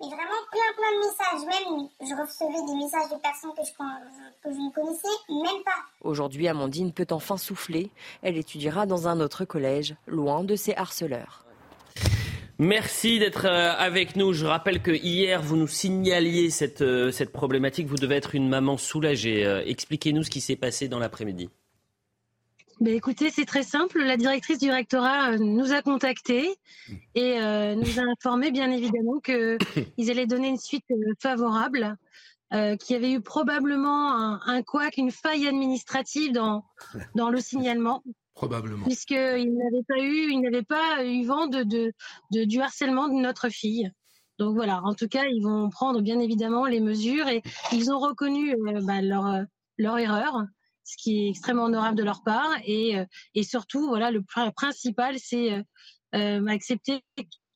Mais 0.00 0.06
vraiment 0.06 0.42
plein 0.52 0.70
plein 0.76 0.92
de 0.94 1.00
messages. 1.06 1.44
Même 1.46 1.88
je 2.00 2.14
recevais 2.14 2.66
des 2.66 2.78
messages 2.84 3.10
de 3.10 3.16
personnes 3.20 3.52
que 3.56 3.64
je, 3.64 3.72
que 4.42 4.54
je 4.54 4.60
ne 4.60 4.72
connaissais 4.72 5.08
même 5.28 5.64
pas. 5.64 5.82
Aujourd'hui, 6.02 6.46
Amandine 6.46 6.92
peut 6.92 7.06
enfin 7.10 7.36
souffler. 7.36 7.90
Elle 8.22 8.36
étudiera 8.36 8.86
dans 8.86 9.08
un 9.08 9.20
autre 9.20 9.44
collège, 9.44 9.96
loin 10.06 10.44
de 10.44 10.54
ses 10.56 10.74
harceleurs. 10.74 11.44
Merci 12.60 13.20
d'être 13.20 13.46
euh, 13.46 13.72
avec 13.78 14.16
nous. 14.16 14.32
Je 14.32 14.44
rappelle 14.44 14.82
que 14.82 14.90
hier, 14.90 15.40
vous 15.40 15.56
nous 15.56 15.68
signaliez 15.68 16.50
cette, 16.50 16.82
euh, 16.82 17.12
cette 17.12 17.30
problématique. 17.30 17.86
Vous 17.86 17.94
devez 17.94 18.16
être 18.16 18.34
une 18.34 18.48
maman 18.48 18.76
soulagée. 18.76 19.46
Euh, 19.46 19.62
expliquez-nous 19.64 20.24
ce 20.24 20.30
qui 20.30 20.40
s'est 20.40 20.56
passé 20.56 20.88
dans 20.88 20.98
l'après-midi. 20.98 21.50
Ben 22.80 22.94
écoutez, 22.94 23.30
c'est 23.30 23.44
très 23.44 23.64
simple. 23.64 24.02
La 24.02 24.16
directrice 24.16 24.58
du 24.58 24.70
rectorat 24.70 25.36
nous 25.38 25.72
a 25.72 25.82
contactés 25.82 26.48
et 27.14 27.38
nous 27.40 27.98
a 27.98 28.02
informé, 28.02 28.50
bien 28.50 28.70
évidemment, 28.70 29.18
qu'ils 29.20 29.58
allaient 30.10 30.26
donner 30.26 30.48
une 30.48 30.58
suite 30.58 30.86
favorable, 31.20 31.96
qu'il 32.52 32.90
y 32.90 32.94
avait 32.94 33.12
eu 33.12 33.20
probablement 33.20 34.12
un, 34.12 34.40
un 34.46 34.62
couac, 34.62 34.96
une 34.96 35.10
faille 35.10 35.48
administrative 35.48 36.32
dans, 36.32 36.64
dans 37.16 37.30
le 37.30 37.40
signalement. 37.40 38.02
Probablement. 38.38 38.84
Puisqu'il 38.84 39.16
n'avait 39.56 39.82
pas 39.88 39.98
eu, 39.98 40.30
il 40.30 40.40
n'avait 40.40 40.62
pas 40.62 41.04
eu 41.04 41.24
vent 41.24 41.48
de, 41.48 41.64
de, 41.64 41.92
du 42.44 42.60
harcèlement 42.60 43.08
de 43.08 43.14
notre 43.14 43.48
fille. 43.48 43.90
Donc 44.38 44.54
voilà, 44.54 44.80
en 44.84 44.94
tout 44.94 45.08
cas, 45.08 45.24
ils 45.24 45.42
vont 45.42 45.68
prendre 45.70 46.00
bien 46.00 46.20
évidemment 46.20 46.66
les 46.66 46.78
mesures 46.78 47.26
et 47.26 47.42
ils 47.72 47.90
ont 47.90 47.98
reconnu 47.98 48.54
euh, 48.54 48.80
bah, 48.82 49.02
leur, 49.02 49.26
euh, 49.26 49.42
leur 49.76 49.98
erreur, 49.98 50.44
ce 50.88 50.96
qui 50.96 51.26
est 51.26 51.30
extrêmement 51.30 51.64
honorable 51.64 51.96
de 51.96 52.04
leur 52.04 52.22
part. 52.22 52.50
Et, 52.64 52.98
euh, 52.98 53.04
et 53.34 53.42
surtout, 53.42 53.88
voilà, 53.88 54.10
le 54.10 54.22
principal, 54.52 55.16
c'est 55.18 55.62
accepter 56.12 57.04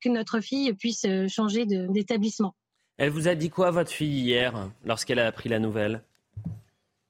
que 0.01 0.09
notre 0.09 0.41
fille 0.41 0.73
puisse 0.75 1.07
changer 1.29 1.65
d'établissement. 1.67 2.55
Elle 2.99 3.11
vous 3.11 3.29
a 3.29 3.35
dit 3.35 3.49
quoi, 3.49 3.71
votre 3.71 3.91
fille, 3.91 4.21
hier, 4.21 4.71
lorsqu'elle 4.85 5.19
a 5.19 5.27
appris 5.27 5.49
la 5.49 5.59
nouvelle? 5.59 6.03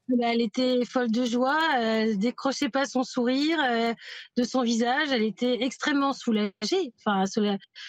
Bah, 0.09 0.27
elle 0.33 0.41
était 0.43 0.85
folle 0.85 1.11
de 1.11 1.25
joie, 1.25 1.59
elle 1.79 2.19
décrochait 2.19 2.69
pas 2.69 2.85
son 2.85 3.03
sourire 3.03 3.59
euh, 3.65 3.95
de 4.37 4.43
son 4.43 4.63
visage, 4.63 5.09
elle 5.11 5.23
était 5.23 5.63
extrêmement 5.63 6.13
soulagée. 6.13 6.53
Enfin, 6.99 7.25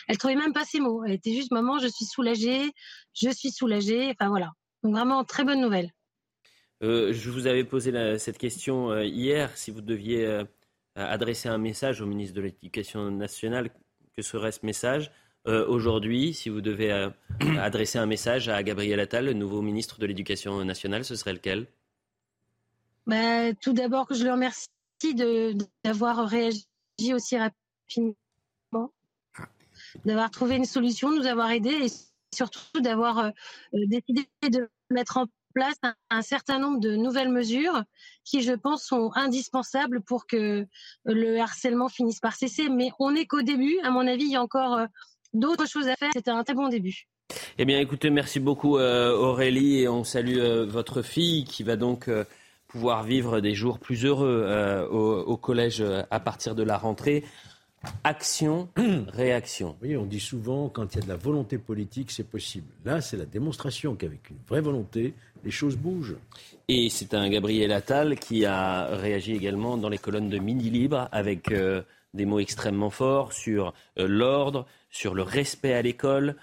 elle 0.07 0.17
trouvait 0.17 0.35
même 0.35 0.53
pas 0.53 0.63
ses 0.63 0.79
mots. 0.79 1.03
Elle 1.03 1.13
était 1.13 1.33
juste 1.33 1.51
maman, 1.51 1.79
je 1.79 1.87
suis 1.87 2.05
soulagée, 2.05 2.71
je 3.13 3.29
suis 3.29 3.51
soulagée. 3.51 4.11
Enfin 4.11 4.29
voilà. 4.29 4.51
Donc 4.83 4.93
vraiment 4.93 5.23
très 5.23 5.43
bonne 5.43 5.59
nouvelle. 5.59 5.91
Je 6.83 7.29
vous 7.29 7.47
avais 7.47 7.63
posé 7.63 8.19
cette 8.19 8.37
question 8.37 8.99
hier, 9.01 9.55
si 9.57 9.71
vous 9.71 9.81
deviez 9.81 10.43
adresser 10.95 11.49
un 11.49 11.57
message 11.57 12.01
au 12.01 12.05
ministre 12.05 12.35
de 12.35 12.41
l'Éducation 12.41 13.09
nationale, 13.09 13.69
que 14.15 14.21
serait 14.21 14.51
ce 14.51 14.65
message 14.65 15.11
Aujourd'hui, 15.45 16.33
si 16.33 16.49
vous 16.49 16.61
devez 16.61 17.09
adresser 17.59 17.99
un 17.99 18.05
message 18.05 18.49
à 18.49 18.63
Gabriel 18.63 18.99
Attal, 18.99 19.25
le 19.25 19.33
nouveau 19.33 19.61
ministre 19.61 19.99
de 19.99 20.05
l'Éducation 20.05 20.63
nationale, 20.63 21.03
ce 21.03 21.15
serait 21.15 21.33
lequel? 21.33 21.67
Bah, 23.05 23.53
Tout 23.55 23.73
d'abord, 23.73 24.07
que 24.07 24.15
je 24.15 24.23
le 24.23 24.31
remercie 24.31 24.69
d'avoir 25.83 26.27
réagi 26.27 26.65
aussi 27.13 27.37
rapidement, 27.37 28.93
d'avoir 30.05 30.31
trouvé 30.31 30.55
une 30.55 30.65
solution, 30.65 31.11
nous 31.11 31.25
avoir 31.25 31.51
aidés 31.51 31.87
et 31.87 31.91
surtout 32.33 32.79
d'avoir 32.79 33.19
euh, 33.19 33.31
décidé 33.73 34.27
de 34.43 34.69
mettre 34.89 35.17
en 35.17 35.25
place 35.25 35.42
un, 36.09 36.21
certain 36.21 36.59
nombre 36.59 36.79
de 36.79 36.95
nouvelles 36.95 37.31
mesures 37.31 37.83
qui, 38.23 38.41
je 38.41 38.53
pense, 38.53 38.83
sont 38.83 39.11
indispensables 39.15 40.01
pour 40.01 40.27
que 40.27 40.65
le 41.05 41.39
harcèlement 41.39 41.89
finisse 41.89 42.19
par 42.19 42.35
cesser. 42.35 42.69
Mais 42.69 42.91
on 42.99 43.11
n'est 43.11 43.25
qu'au 43.25 43.41
début. 43.41 43.77
À 43.83 43.91
mon 43.91 44.07
avis, 44.07 44.25
il 44.25 44.31
y 44.31 44.35
a 44.35 44.41
encore 44.41 44.77
euh, 44.77 44.85
d'autres 45.33 45.67
choses 45.67 45.87
à 45.87 45.95
faire. 45.95 46.09
C'était 46.13 46.31
un 46.31 46.43
très 46.43 46.55
bon 46.55 46.69
début. 46.69 47.07
Eh 47.57 47.65
bien, 47.65 47.79
écoutez, 47.79 48.09
merci 48.09 48.39
beaucoup 48.39 48.77
euh, 48.77 49.15
Aurélie 49.15 49.79
et 49.79 49.87
on 49.87 50.03
salue 50.03 50.39
votre 50.67 51.01
fille 51.01 51.45
qui 51.45 51.63
va 51.63 51.75
donc 51.75 52.09
pouvoir 52.73 53.03
vivre 53.03 53.39
des 53.39 53.53
jours 53.53 53.77
plus 53.77 54.03
heureux 54.03 54.45
euh, 54.47 54.87
au, 54.87 55.37
collège 55.37 55.81
euh, 55.81 56.01
à 56.09 56.19
partir 56.19 56.55
de 56.55 56.63
la 56.63 56.75
rentrée. 56.75 57.23
Action, 58.03 58.69
réaction. 59.07 59.75
Oui, 59.81 59.97
on 59.97 60.05
dit 60.05 60.19
souvent 60.19 60.69
quand 60.69 60.93
il 60.93 60.99
y 60.99 61.01
a 61.01 61.03
de 61.03 61.09
la 61.09 61.15
volonté 61.15 61.57
politique, 61.57 62.11
c'est 62.11 62.27
possible. 62.27 62.67
Là, 62.85 63.01
c'est 63.01 63.17
la 63.17 63.25
démonstration 63.25 63.95
qu'avec 63.95 64.29
une 64.29 64.37
vraie 64.47 64.61
volonté, 64.61 65.13
les 65.43 65.51
choses 65.51 65.77
bougent. 65.77 66.17
Et 66.67 66.89
c'est 66.89 67.13
un 67.13 67.29
Gabriel 67.29 67.71
Attal 67.71 68.17
qui 68.17 68.45
a 68.45 68.87
réagi 68.95 69.33
également 69.33 69.77
dans 69.77 69.89
les 69.89 69.97
colonnes 69.97 70.29
de 70.29 70.37
Midi 70.37 70.69
Libre 70.69 71.09
avec 71.11 71.51
euh, 71.51 71.81
des 72.13 72.25
mots 72.25 72.39
extrêmement 72.39 72.89
forts 72.89 73.33
sur 73.33 73.73
l'ordre, 73.97 74.65
sur 74.89 75.13
le 75.13 75.23
respect 75.23 75.73
à 75.73 75.81
l'école. 75.81 76.35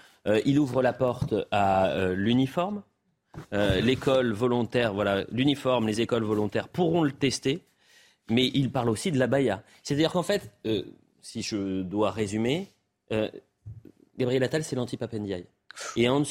il 0.45 0.59
ouvre 0.59 0.81
la 0.81 0.93
porte 0.93 1.33
à 1.51 2.11
l'uniforme, 2.13 2.83
euh, 3.53 3.79
l'école 3.81 4.33
volontaire, 4.33 4.93
voilà, 4.93 5.23
l'uniforme, 5.31 5.87
les 5.87 6.01
écoles 6.01 6.23
volontaires 6.23 6.67
pourront 6.67 7.03
le 7.03 7.11
tester, 7.11 7.61
mais 8.29 8.47
il 8.53 8.71
parle 8.71 8.89
aussi 8.89 9.11
de 9.11 9.19
la 9.19 9.27
baya. 9.27 9.63
C'est-à-dire 9.83 10.11
qu'en 10.11 10.23
fait, 10.23 10.51
euh, 10.65 10.83
si 11.21 11.41
je 11.41 11.81
dois 11.81 12.11
résumer, 12.11 12.67
euh, 13.11 13.29
Gabriel 14.17 14.43
Attal, 14.43 14.63
c'est 14.63 14.75
l'anti-Papendiaï. 14.75 15.45
Et 15.95 16.09
en, 16.09 16.23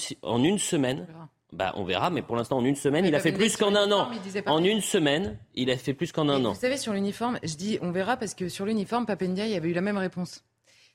une 0.43 0.59
semaine, 0.59 1.07
bah, 1.53 1.73
on 1.77 1.85
verra, 1.85 2.11
mais 2.11 2.23
pour 2.23 2.37
l'instant, 2.37 2.59
en 2.59 2.65
une 2.65 2.77
semaine, 2.77 3.05
il 3.05 3.15
a 3.15 3.21
fait 3.21 3.33
plus 3.33 3.57
qu'en 3.57 3.75
un 3.75 3.91
an. 3.91 4.11
En 4.47 4.63
une 4.63 4.81
semaine, 4.81 5.39
il 5.55 5.71
a 5.71 5.77
fait 5.77 5.95
plus 5.95 6.13
qu'en 6.13 6.29
un 6.29 6.45
an. 6.45 6.53
Vous 6.53 6.61
savez, 6.61 6.77
sur 6.77 6.93
l'uniforme, 6.93 7.39
je 7.43 7.55
dis 7.57 7.79
on 7.83 7.91
verra 7.91 8.17
parce 8.17 8.35
que 8.35 8.49
sur 8.49 8.67
l'uniforme, 8.67 9.07
Papendiaï 9.07 9.55
avait 9.55 9.71
eu 9.71 9.73
la 9.73 9.81
même 9.81 9.99
réponse. 9.99 10.45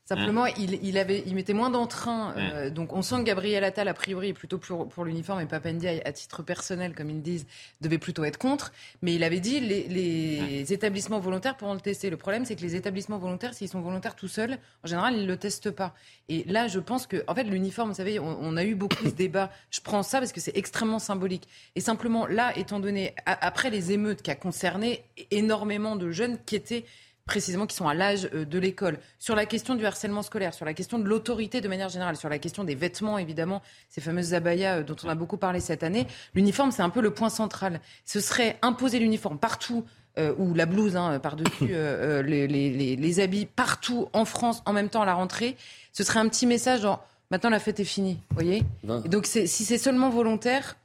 Simplement, 0.07 0.45
hein. 0.45 0.51
il, 0.57 0.99
avait, 0.99 1.23
il 1.25 1.33
mettait 1.33 1.53
moins 1.53 1.71
d'entrain. 1.71 2.35
Euh, 2.37 2.69
donc, 2.69 2.93
on 2.93 3.01
sent 3.01 3.15
que 3.17 3.23
Gabriel 3.23 3.63
Attal, 3.63 3.87
a 3.87 3.93
priori, 3.95 4.29
est 4.29 4.33
plutôt 4.33 4.59
pour, 4.59 4.87
pour 4.87 5.03
l'uniforme 5.03 5.41
et 5.41 5.47
Papendia, 5.47 5.93
à 6.05 6.11
titre 6.11 6.43
personnel, 6.43 6.93
comme 6.93 7.09
ils 7.09 7.23
disent, 7.23 7.47
devait 7.81 7.97
plutôt 7.97 8.23
être 8.23 8.37
contre. 8.37 8.71
Mais 9.01 9.15
il 9.15 9.23
avait 9.23 9.39
dit 9.39 9.59
les, 9.59 9.87
les 9.87 10.73
établissements 10.73 11.19
volontaires 11.19 11.57
pourront 11.57 11.73
le 11.73 11.79
tester. 11.79 12.11
Le 12.11 12.17
problème, 12.17 12.45
c'est 12.45 12.55
que 12.55 12.61
les 12.61 12.75
établissements 12.75 13.17
volontaires, 13.17 13.55
s'ils 13.55 13.67
sont 13.67 13.81
volontaires 13.81 14.15
tout 14.15 14.27
seuls, 14.27 14.59
en 14.83 14.87
général, 14.87 15.15
ils 15.15 15.23
ne 15.23 15.27
le 15.27 15.37
testent 15.37 15.71
pas. 15.71 15.95
Et 16.29 16.43
là, 16.43 16.67
je 16.67 16.79
pense 16.79 17.07
que, 17.07 17.23
en 17.27 17.33
fait, 17.33 17.43
l'uniforme, 17.43 17.89
vous 17.89 17.95
savez, 17.95 18.19
on, 18.19 18.37
on, 18.39 18.57
a 18.57 18.63
eu 18.63 18.75
beaucoup 18.75 19.05
de 19.05 19.09
débats. 19.09 19.51
Je 19.71 19.81
prends 19.81 20.03
ça 20.03 20.19
parce 20.19 20.31
que 20.31 20.39
c'est 20.39 20.55
extrêmement 20.55 20.99
symbolique. 20.99 21.47
Et 21.75 21.81
simplement, 21.81 22.27
là, 22.27 22.55
étant 22.55 22.79
donné, 22.79 23.15
après 23.25 23.71
les 23.71 23.91
émeutes 23.91 24.21
qui 24.21 24.29
a 24.29 24.35
concerné 24.35 25.03
énormément 25.31 25.95
de 25.95 26.11
jeunes 26.11 26.37
qui 26.45 26.55
étaient 26.55 26.85
précisément 27.25 27.65
qui 27.65 27.75
sont 27.75 27.87
à 27.87 27.93
l'âge 27.93 28.29
euh, 28.33 28.45
de 28.45 28.59
l'école. 28.59 28.99
Sur 29.19 29.35
la 29.35 29.45
question 29.45 29.75
du 29.75 29.85
harcèlement 29.85 30.21
scolaire, 30.21 30.53
sur 30.53 30.65
la 30.65 30.73
question 30.73 30.99
de 30.99 31.05
l'autorité 31.05 31.59
de 31.59 31.67
manière 31.67 31.89
générale, 31.89 32.15
sur 32.15 32.29
la 32.29 32.37
question 32.37 32.63
des 32.63 32.75
vêtements, 32.75 33.17
évidemment, 33.17 33.61
ces 33.89 33.99
fameuses 33.99 34.33
abayas 34.33 34.77
euh, 34.77 34.83
dont 34.83 34.95
on 35.03 35.09
a 35.09 35.15
beaucoup 35.15 35.37
parlé 35.37 35.59
cette 35.59 35.83
année, 35.83 36.05
l'uniforme, 36.35 36.71
c'est 36.71 36.83
un 36.83 36.89
peu 36.89 37.01
le 37.01 37.11
point 37.11 37.29
central. 37.29 37.81
Ce 38.05 38.19
serait 38.19 38.57
imposer 38.61 38.99
l'uniforme 38.99 39.37
partout. 39.37 39.83
Euh, 40.17 40.33
ou 40.37 40.53
la 40.53 40.65
blouse 40.65 40.95
hein, 40.95 41.19
par-dessus 41.19 41.67
les, 41.67 42.47
les, 42.47 42.95
les, 42.95 43.19
habits 43.19 43.45
partout 43.45 44.07
en 44.13 44.23
France 44.23 44.63
en 44.65 44.71
même 44.71 44.87
temps 44.87 45.01
à 45.01 45.05
la 45.05 45.13
rentrée, 45.13 45.57
ce 45.91 46.05
serait 46.05 46.19
un 46.21 46.29
petit 46.29 46.47
message 46.47 46.83
genre 46.83 47.05
maintenant 47.31 47.49
la 47.49 47.59
fête 47.59 47.81
est 47.81 47.83
finie, 47.83 48.17
voyez 48.29 48.63
Et 49.03 49.09
Donc 49.09 49.25
si 49.25 49.45
c'est 49.45 49.77
seulement 49.77 50.09
volontaire, 50.09 50.77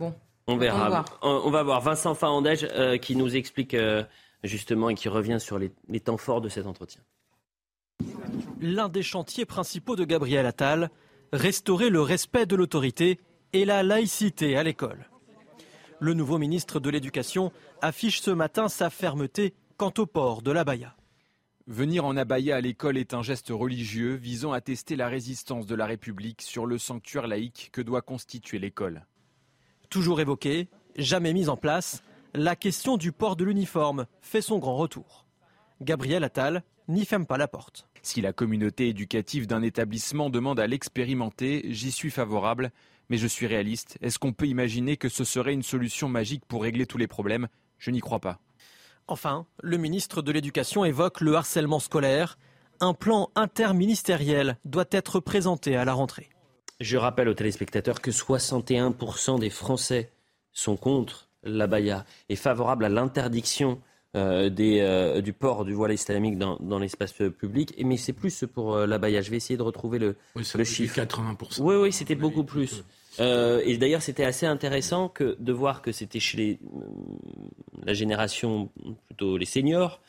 bon. 0.00 0.12
On 0.48 0.56
verra. 0.56 1.04
On, 1.22 1.48
va 1.52 1.62
voir 1.62 1.80
Vincent 1.80 2.16
Fahandège 2.16 2.66
qui 3.00 3.14
nous 3.14 3.36
explique 3.36 3.76
justement, 4.44 4.90
et 4.90 4.94
qui 4.94 5.08
revient 5.08 5.38
sur 5.40 5.58
les, 5.58 6.00
temps 6.00 6.16
forts 6.16 6.40
de 6.40 6.48
cet 6.48 6.66
entretien. 6.66 7.02
L'un 8.60 8.88
des 8.88 9.02
chantiers 9.02 9.46
principaux 9.46 9.96
de 9.96 10.04
Gabriel 10.04 10.46
Attal, 10.46 10.90
restaurer 11.32 11.90
le 11.90 12.00
respect 12.00 12.46
de 12.46 12.56
l'autorité 12.56 13.20
et 13.52 13.64
la 13.64 13.82
laïcité 13.82 14.56
à 14.56 14.62
l'école. 14.62 15.08
Le 16.00 16.14
nouveau 16.14 16.38
ministre 16.38 16.80
de 16.80 16.90
l'Éducation 16.90 17.52
affiche 17.80 18.20
ce 18.20 18.30
matin 18.30 18.68
sa 18.68 18.90
fermeté 18.90 19.54
quant 19.76 19.92
au 19.98 20.06
port 20.06 20.42
de 20.42 20.50
l'abaya. 20.50 20.96
Venir 21.68 22.04
en 22.04 22.16
abaya 22.16 22.56
à 22.56 22.60
l'école 22.60 22.98
est 22.98 23.14
un 23.14 23.22
geste 23.22 23.50
religieux 23.50 24.14
visant 24.14 24.52
à 24.52 24.60
tester 24.60 24.96
la 24.96 25.06
résistance 25.08 25.66
de 25.66 25.76
la 25.76 25.86
République 25.86 26.42
sur 26.42 26.66
le 26.66 26.76
sanctuaire 26.76 27.28
laïque 27.28 27.70
que 27.72 27.80
doit 27.80 28.02
constituer 28.02 28.58
l'école. 28.58 29.06
Toujours 29.88 30.20
évoqué, 30.20 30.68
jamais 30.96 31.32
mise 31.32 31.48
en 31.48 31.56
place, 31.56 32.02
la 32.34 32.56
question 32.56 32.96
du 32.96 33.12
port 33.12 33.36
de 33.36 33.44
l'uniforme 33.44 34.06
fait 34.20 34.40
son 34.40 34.58
grand 34.58 34.76
retour. 34.76 35.26
Gabriel 35.80 36.24
Attal 36.24 36.62
n'y 36.88 37.04
ferme 37.04 37.26
pas 37.26 37.36
la 37.36 37.48
porte. 37.48 37.88
Si 38.02 38.20
la 38.20 38.32
communauté 38.32 38.88
éducative 38.88 39.46
d'un 39.46 39.62
établissement 39.62 40.30
demande 40.30 40.58
à 40.58 40.66
l'expérimenter, 40.66 41.62
j'y 41.68 41.92
suis 41.92 42.10
favorable, 42.10 42.72
mais 43.08 43.18
je 43.18 43.26
suis 43.26 43.46
réaliste. 43.46 43.98
Est-ce 44.00 44.18
qu'on 44.18 44.32
peut 44.32 44.46
imaginer 44.46 44.96
que 44.96 45.08
ce 45.08 45.24
serait 45.24 45.52
une 45.52 45.62
solution 45.62 46.08
magique 46.08 46.44
pour 46.46 46.62
régler 46.62 46.86
tous 46.86 46.98
les 46.98 47.06
problèmes? 47.06 47.48
Je 47.78 47.90
n'y 47.90 48.00
crois 48.00 48.20
pas. 48.20 48.40
Enfin, 49.08 49.46
le 49.62 49.76
ministre 49.76 50.22
de 50.22 50.32
l'Éducation 50.32 50.84
évoque 50.84 51.20
le 51.20 51.34
harcèlement 51.34 51.80
scolaire. 51.80 52.38
Un 52.80 52.94
plan 52.94 53.30
interministériel 53.34 54.56
doit 54.64 54.86
être 54.90 55.20
présenté 55.20 55.76
à 55.76 55.84
la 55.84 55.92
rentrée. 55.92 56.30
Je 56.80 56.96
rappelle 56.96 57.28
aux 57.28 57.34
téléspectateurs 57.34 58.00
que 58.00 58.10
61% 58.10 59.38
des 59.38 59.50
Français 59.50 60.12
sont 60.52 60.76
contre 60.76 61.28
l'abaya 61.44 62.04
est 62.28 62.36
favorable 62.36 62.84
à 62.84 62.88
l'interdiction 62.88 63.80
euh, 64.14 64.50
euh, 64.60 65.22
du 65.22 65.32
port 65.32 65.64
du 65.64 65.72
voile 65.72 65.92
islamique 65.92 66.36
dans, 66.36 66.78
l'espace 66.78 67.14
public. 67.38 67.74
Mais 67.82 67.96
c'est 67.96 68.12
plus 68.12 68.44
pour 68.52 68.74
euh, 68.74 68.86
l'abaya. 68.86 69.22
Je 69.22 69.30
vais 69.30 69.38
essayer 69.38 69.56
de 69.56 69.62
retrouver 69.62 69.98
le, 69.98 70.16
le 70.34 70.64
chiffre. 70.64 71.00
80%. 71.00 71.60
Oui, 71.60 71.76
oui, 71.76 71.92
c'était 71.92 72.14
beaucoup 72.14 72.44
plus. 72.44 72.84
et 73.18 73.76
d'ailleurs, 73.78 74.02
c'était 74.02 74.24
assez 74.24 74.44
intéressant 74.44 75.08
que, 75.08 75.36
de 75.38 75.52
voir 75.52 75.80
que 75.80 75.92
c'était 75.92 76.20
chez 76.20 76.58
la 77.84 77.94
génération, 77.94 78.68
plutôt 79.06 79.38
les 79.38 79.46
seniors, 79.46 80.02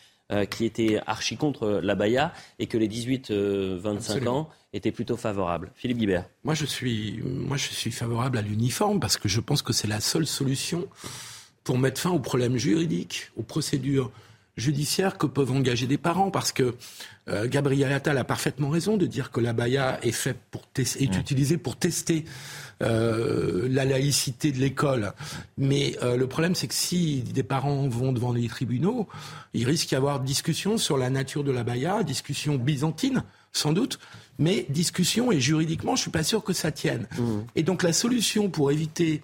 qui 0.50 0.66
étaient 0.66 1.00
archi 1.06 1.38
contre 1.38 1.80
l'abaya 1.84 2.34
et 2.58 2.66
que 2.66 2.78
les 2.78 2.88
18-25 2.88 4.28
ans 4.28 4.50
étaient 4.74 4.92
plutôt 4.92 5.18
favorables. 5.18 5.72
Philippe 5.76 5.98
Guibert. 5.98 6.26
Moi 6.44 6.56
je, 6.56 6.66
suis, 6.66 7.22
moi, 7.24 7.58
je 7.58 7.68
suis 7.68 7.92
favorable 7.92 8.38
à 8.38 8.42
l'uniforme 8.42 9.00
parce 9.00 9.18
que 9.18 9.30
je 9.30 9.40
pense 9.40 9.62
que 9.62 9.74
c'est 9.74 9.88
la 9.88 10.00
seule 10.00 10.26
solution 10.26 10.88
pour 11.64 11.78
mettre 11.78 12.02
fin 12.02 12.10
aux 12.10 12.20
problèmes 12.20 12.58
juridiques, 12.58 13.32
aux 13.38 13.44
procédures 13.44 14.12
judiciaires 14.56 15.18
que 15.18 15.26
peuvent 15.26 15.52
engager 15.52 15.88
des 15.88 15.98
parents, 15.98 16.32
parce 16.32 16.52
que 16.52 16.76
euh, 17.30 17.48
Gabriel 17.48 17.92
Attal 17.92 18.18
a 18.18 18.24
parfaitement 18.24 18.70
raison 18.70 18.98
de 18.98 19.06
dire 19.06 19.32
que 19.32 19.40
la 19.40 19.54
baya 19.54 20.00
est 20.04 20.12
fait 20.12 20.36
pour 20.52 20.64
est 20.76 21.02
mmh. 21.02 21.20
utilisée 21.20 21.58
pour 21.58 21.76
tester 21.76 22.26
euh, 22.82 23.68
la 23.70 23.86
laïcité 23.86 24.52
de 24.52 24.60
l'école. 24.60 25.14
Mais 25.58 25.96
euh, 26.04 26.18
le 26.18 26.28
problème, 26.28 26.54
c'est 26.54 26.68
que 26.68 26.74
si 26.74 27.22
des 27.22 27.44
parents 27.44 27.88
vont 27.88 28.12
devant 28.12 28.34
les 28.34 28.48
tribunaux, 28.48 29.08
il 29.54 29.66
risque 29.66 29.90
d'y 29.90 29.96
avoir 29.96 30.20
discussion 30.20 30.78
sur 30.78 30.98
la 30.98 31.10
nature 31.10 31.44
de 31.44 31.52
la 31.52 31.64
baya, 31.64 32.04
discussion 32.04 32.56
byzantine, 32.56 33.24
sans 33.54 33.72
doute, 33.72 34.00
mais 34.38 34.66
discussion 34.70 35.32
et 35.32 35.40
juridiquement, 35.40 35.96
je 35.96 36.02
suis 36.02 36.12
pas 36.12 36.24
sûr 36.24 36.44
que 36.44 36.54
ça 36.54 36.72
tienne. 36.72 37.08
Mmh. 37.18 37.24
Et 37.56 37.64
donc 37.64 37.84
la 37.84 37.94
solution 37.94 38.50
pour 38.50 38.72
éviter 38.72 39.22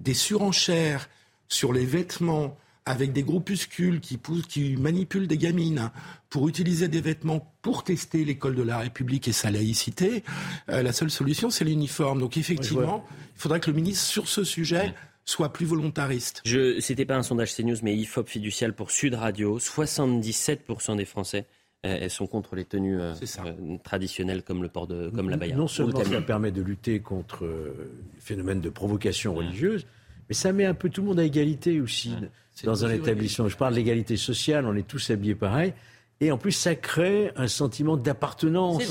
des 0.00 0.14
surenchères 0.14 1.08
sur 1.48 1.72
les 1.72 1.84
vêtements 1.84 2.56
avec 2.86 3.12
des 3.12 3.22
groupuscules 3.22 4.00
qui, 4.00 4.16
poussent, 4.16 4.46
qui 4.46 4.76
manipulent 4.76 5.26
des 5.26 5.38
gamines 5.38 5.90
pour 6.28 6.48
utiliser 6.48 6.88
des 6.88 7.00
vêtements 7.00 7.54
pour 7.62 7.84
tester 7.84 8.24
l'école 8.24 8.54
de 8.54 8.62
la 8.62 8.78
République 8.78 9.28
et 9.28 9.32
sa 9.32 9.50
laïcité, 9.50 10.24
euh, 10.68 10.82
la 10.82 10.92
seule 10.92 11.10
solution, 11.10 11.50
c'est 11.50 11.64
l'uniforme. 11.64 12.20
Donc 12.20 12.36
effectivement, 12.36 13.04
il 13.36 13.40
faudrait 13.40 13.60
que 13.60 13.70
le 13.70 13.76
ministre, 13.76 14.04
sur 14.04 14.28
ce 14.28 14.44
sujet, 14.44 14.94
soit 15.24 15.52
plus 15.52 15.66
volontariste. 15.66 16.42
Ce 16.44 16.76
n'était 16.76 17.04
pas 17.04 17.16
un 17.16 17.22
sondage 17.22 17.54
CNews, 17.54 17.76
mais 17.82 17.96
IFOP 17.96 18.28
fiducial 18.28 18.74
pour 18.74 18.90
Sud 18.90 19.14
Radio. 19.14 19.58
77% 19.58 20.96
des 20.96 21.04
Français 21.04 21.46
euh, 21.86 21.96
elles 21.98 22.10
sont 22.10 22.26
contre 22.26 22.56
les 22.56 22.66
tenues 22.66 23.00
euh, 23.00 23.14
traditionnelles 23.82 24.42
comme 24.42 24.62
le 24.62 24.68
port 24.68 24.86
de 24.86 25.08
comme 25.08 25.30
la 25.30 25.38
baya. 25.38 25.56
Non 25.56 25.66
seulement 25.66 26.04
ça 26.04 26.20
permet 26.20 26.52
de 26.52 26.60
lutter 26.60 27.00
contre 27.00 27.44
le 27.44 27.90
phénomène 28.18 28.60
de 28.60 28.68
provocation 28.68 29.34
religieuse, 29.34 29.86
Mais 30.30 30.34
ça 30.34 30.52
met 30.52 30.64
un 30.64 30.74
peu 30.74 30.88
tout 30.88 31.02
le 31.02 31.08
monde 31.08 31.18
à 31.20 31.24
égalité 31.24 31.80
aussi 31.80 32.14
dans 32.64 32.84
un 32.86 32.90
établissement. 32.90 33.48
Je 33.48 33.56
parle 33.56 33.72
de 33.72 33.78
l'égalité 33.78 34.16
sociale, 34.16 34.64
on 34.64 34.74
est 34.76 34.86
tous 34.86 35.10
habillés 35.10 35.34
pareil. 35.34 35.74
Et 36.22 36.30
en 36.30 36.36
plus, 36.38 36.52
ça 36.52 36.74
crée 36.74 37.32
un 37.34 37.48
sentiment 37.48 37.96
d'appartenance 37.96 38.82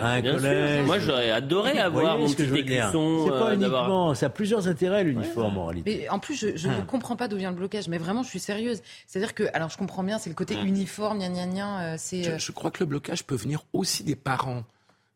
à 0.00 0.08
un 0.14 0.22
collège. 0.22 0.86
Moi, 0.86 0.98
j'aurais 0.98 1.30
adoré 1.30 1.78
avoir 1.78 2.18
mon 2.18 2.26
petit 2.30 2.44
écusson. 2.44 3.24
C'est 3.26 3.30
pas 3.30 3.50
euh, 3.50 3.54
uniquement, 3.54 4.14
ça 4.14 4.26
a 4.26 4.28
plusieurs 4.30 4.66
intérêts 4.68 5.04
l'uniforme 5.04 5.58
en 5.58 5.66
réalité. 5.66 5.98
Mais 6.00 6.08
en 6.08 6.18
plus, 6.18 6.34
je, 6.34 6.56
je 6.56 6.68
Ah. 6.68 6.78
ne 6.78 6.82
comprends 6.86 7.14
pas 7.14 7.28
d'où 7.28 7.36
vient 7.36 7.50
le 7.50 7.56
blocage. 7.56 7.88
Mais 7.88 7.98
vraiment, 7.98 8.22
je 8.22 8.28
suis 8.30 8.40
sérieuse. 8.40 8.80
C'est-à-dire 9.06 9.34
que, 9.34 9.44
alors, 9.52 9.68
je 9.68 9.76
comprends 9.76 10.02
bien, 10.02 10.18
c'est 10.18 10.30
le 10.30 10.34
côté 10.34 10.54
uniforme, 10.64 11.18
gna 11.18 11.28
gna 11.28 11.46
gna. 11.46 11.80
euh, 11.92 11.94
C'est. 11.98 12.22
Je, 12.22 12.30
euh, 12.30 12.38
je 12.38 12.52
crois 12.52 12.70
que 12.70 12.80
le 12.80 12.86
blocage 12.86 13.24
peut 13.24 13.36
venir 13.36 13.64
aussi 13.74 14.02
des 14.02 14.16
parents, 14.16 14.64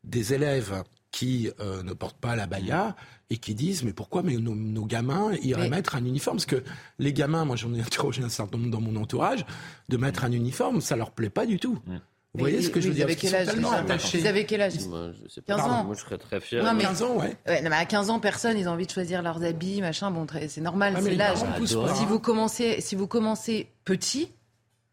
des 0.04 0.34
élèves 0.34 0.82
qui 1.10 1.48
euh, 1.60 1.82
ne 1.82 1.94
portent 1.94 2.18
pas 2.20 2.36
la 2.36 2.46
baya 2.46 2.94
et 3.30 3.38
qui 3.38 3.54
disent 3.54 3.82
mais 3.82 3.92
pourquoi 3.92 4.22
mais 4.22 4.36
nos, 4.36 4.54
nos 4.54 4.84
gamins 4.84 5.32
iraient 5.42 5.62
Mais- 5.62 5.76
mettre 5.76 5.96
un 5.96 6.04
uniforme? 6.04 6.36
Parce 6.36 6.46
que 6.46 6.62
les 6.98 7.12
gamins 7.12 7.44
moi 7.44 7.56
j'en 7.56 7.72
ai 7.74 7.80
interrogé 7.80 8.22
un 8.22 8.28
certain 8.28 8.58
nombre 8.58 8.70
dans 8.70 8.80
mon 8.80 8.96
entourage 8.96 9.44
de 9.88 9.96
mettre 9.96 10.24
un 10.24 10.32
uniforme 10.32 10.80
ça 10.80 10.96
leur 10.96 11.10
plaît 11.10 11.30
pas 11.30 11.46
du 11.46 11.58
tout 11.58 11.78
vous 12.34 12.40
voyez 12.40 12.60
ce 12.60 12.68
que 12.68 12.82
je 12.82 12.88
veux 12.88 12.94
dire? 12.94 13.06
quel 13.18 13.34
âge 13.34 13.46
tellement 13.46 13.70
déjà 13.70 13.80
attachés 13.80 14.18
Ils 14.20 14.26
avaient 14.26 14.44
quel 14.44 14.60
âge? 14.60 14.78
Moi, 14.88 15.10
je 15.24 15.26
sais 15.30 15.40
pas. 15.40 15.56
15 15.56 15.64
ans. 15.64 15.84
Moi, 15.84 15.94
je 15.94 16.00
serais 16.02 16.18
très 16.18 16.38
fier. 16.38 16.62
Non, 16.62 16.74
mais- 16.74 16.82
15 16.82 17.02
ans, 17.02 17.16
ouais. 17.16 17.34
Ouais, 17.48 17.62
non, 17.62 17.70
mais 17.70 17.76
à 17.76 17.86
15 17.86 18.10
ans, 18.10 18.20
personne, 18.20 18.58
ils 18.58 18.68
ont 18.68 18.72
envie 18.72 18.84
de 18.84 18.90
choisir 18.90 19.22
leurs 19.22 19.42
habits, 19.42 19.80
machin. 19.80 20.10
Bon, 20.10 20.26
très- 20.26 20.46
c'est 20.48 20.60
normal, 20.60 20.92
Ah, 20.94 21.00
mais 21.00 21.12
c'est 21.12 21.16
l'âge. 21.16 21.38
Si 21.64 22.04
vous 22.04 22.18
commencez, 22.20 22.82
si 22.82 22.94
vous 22.94 23.06
commencez 23.06 23.68
petit. 23.86 24.28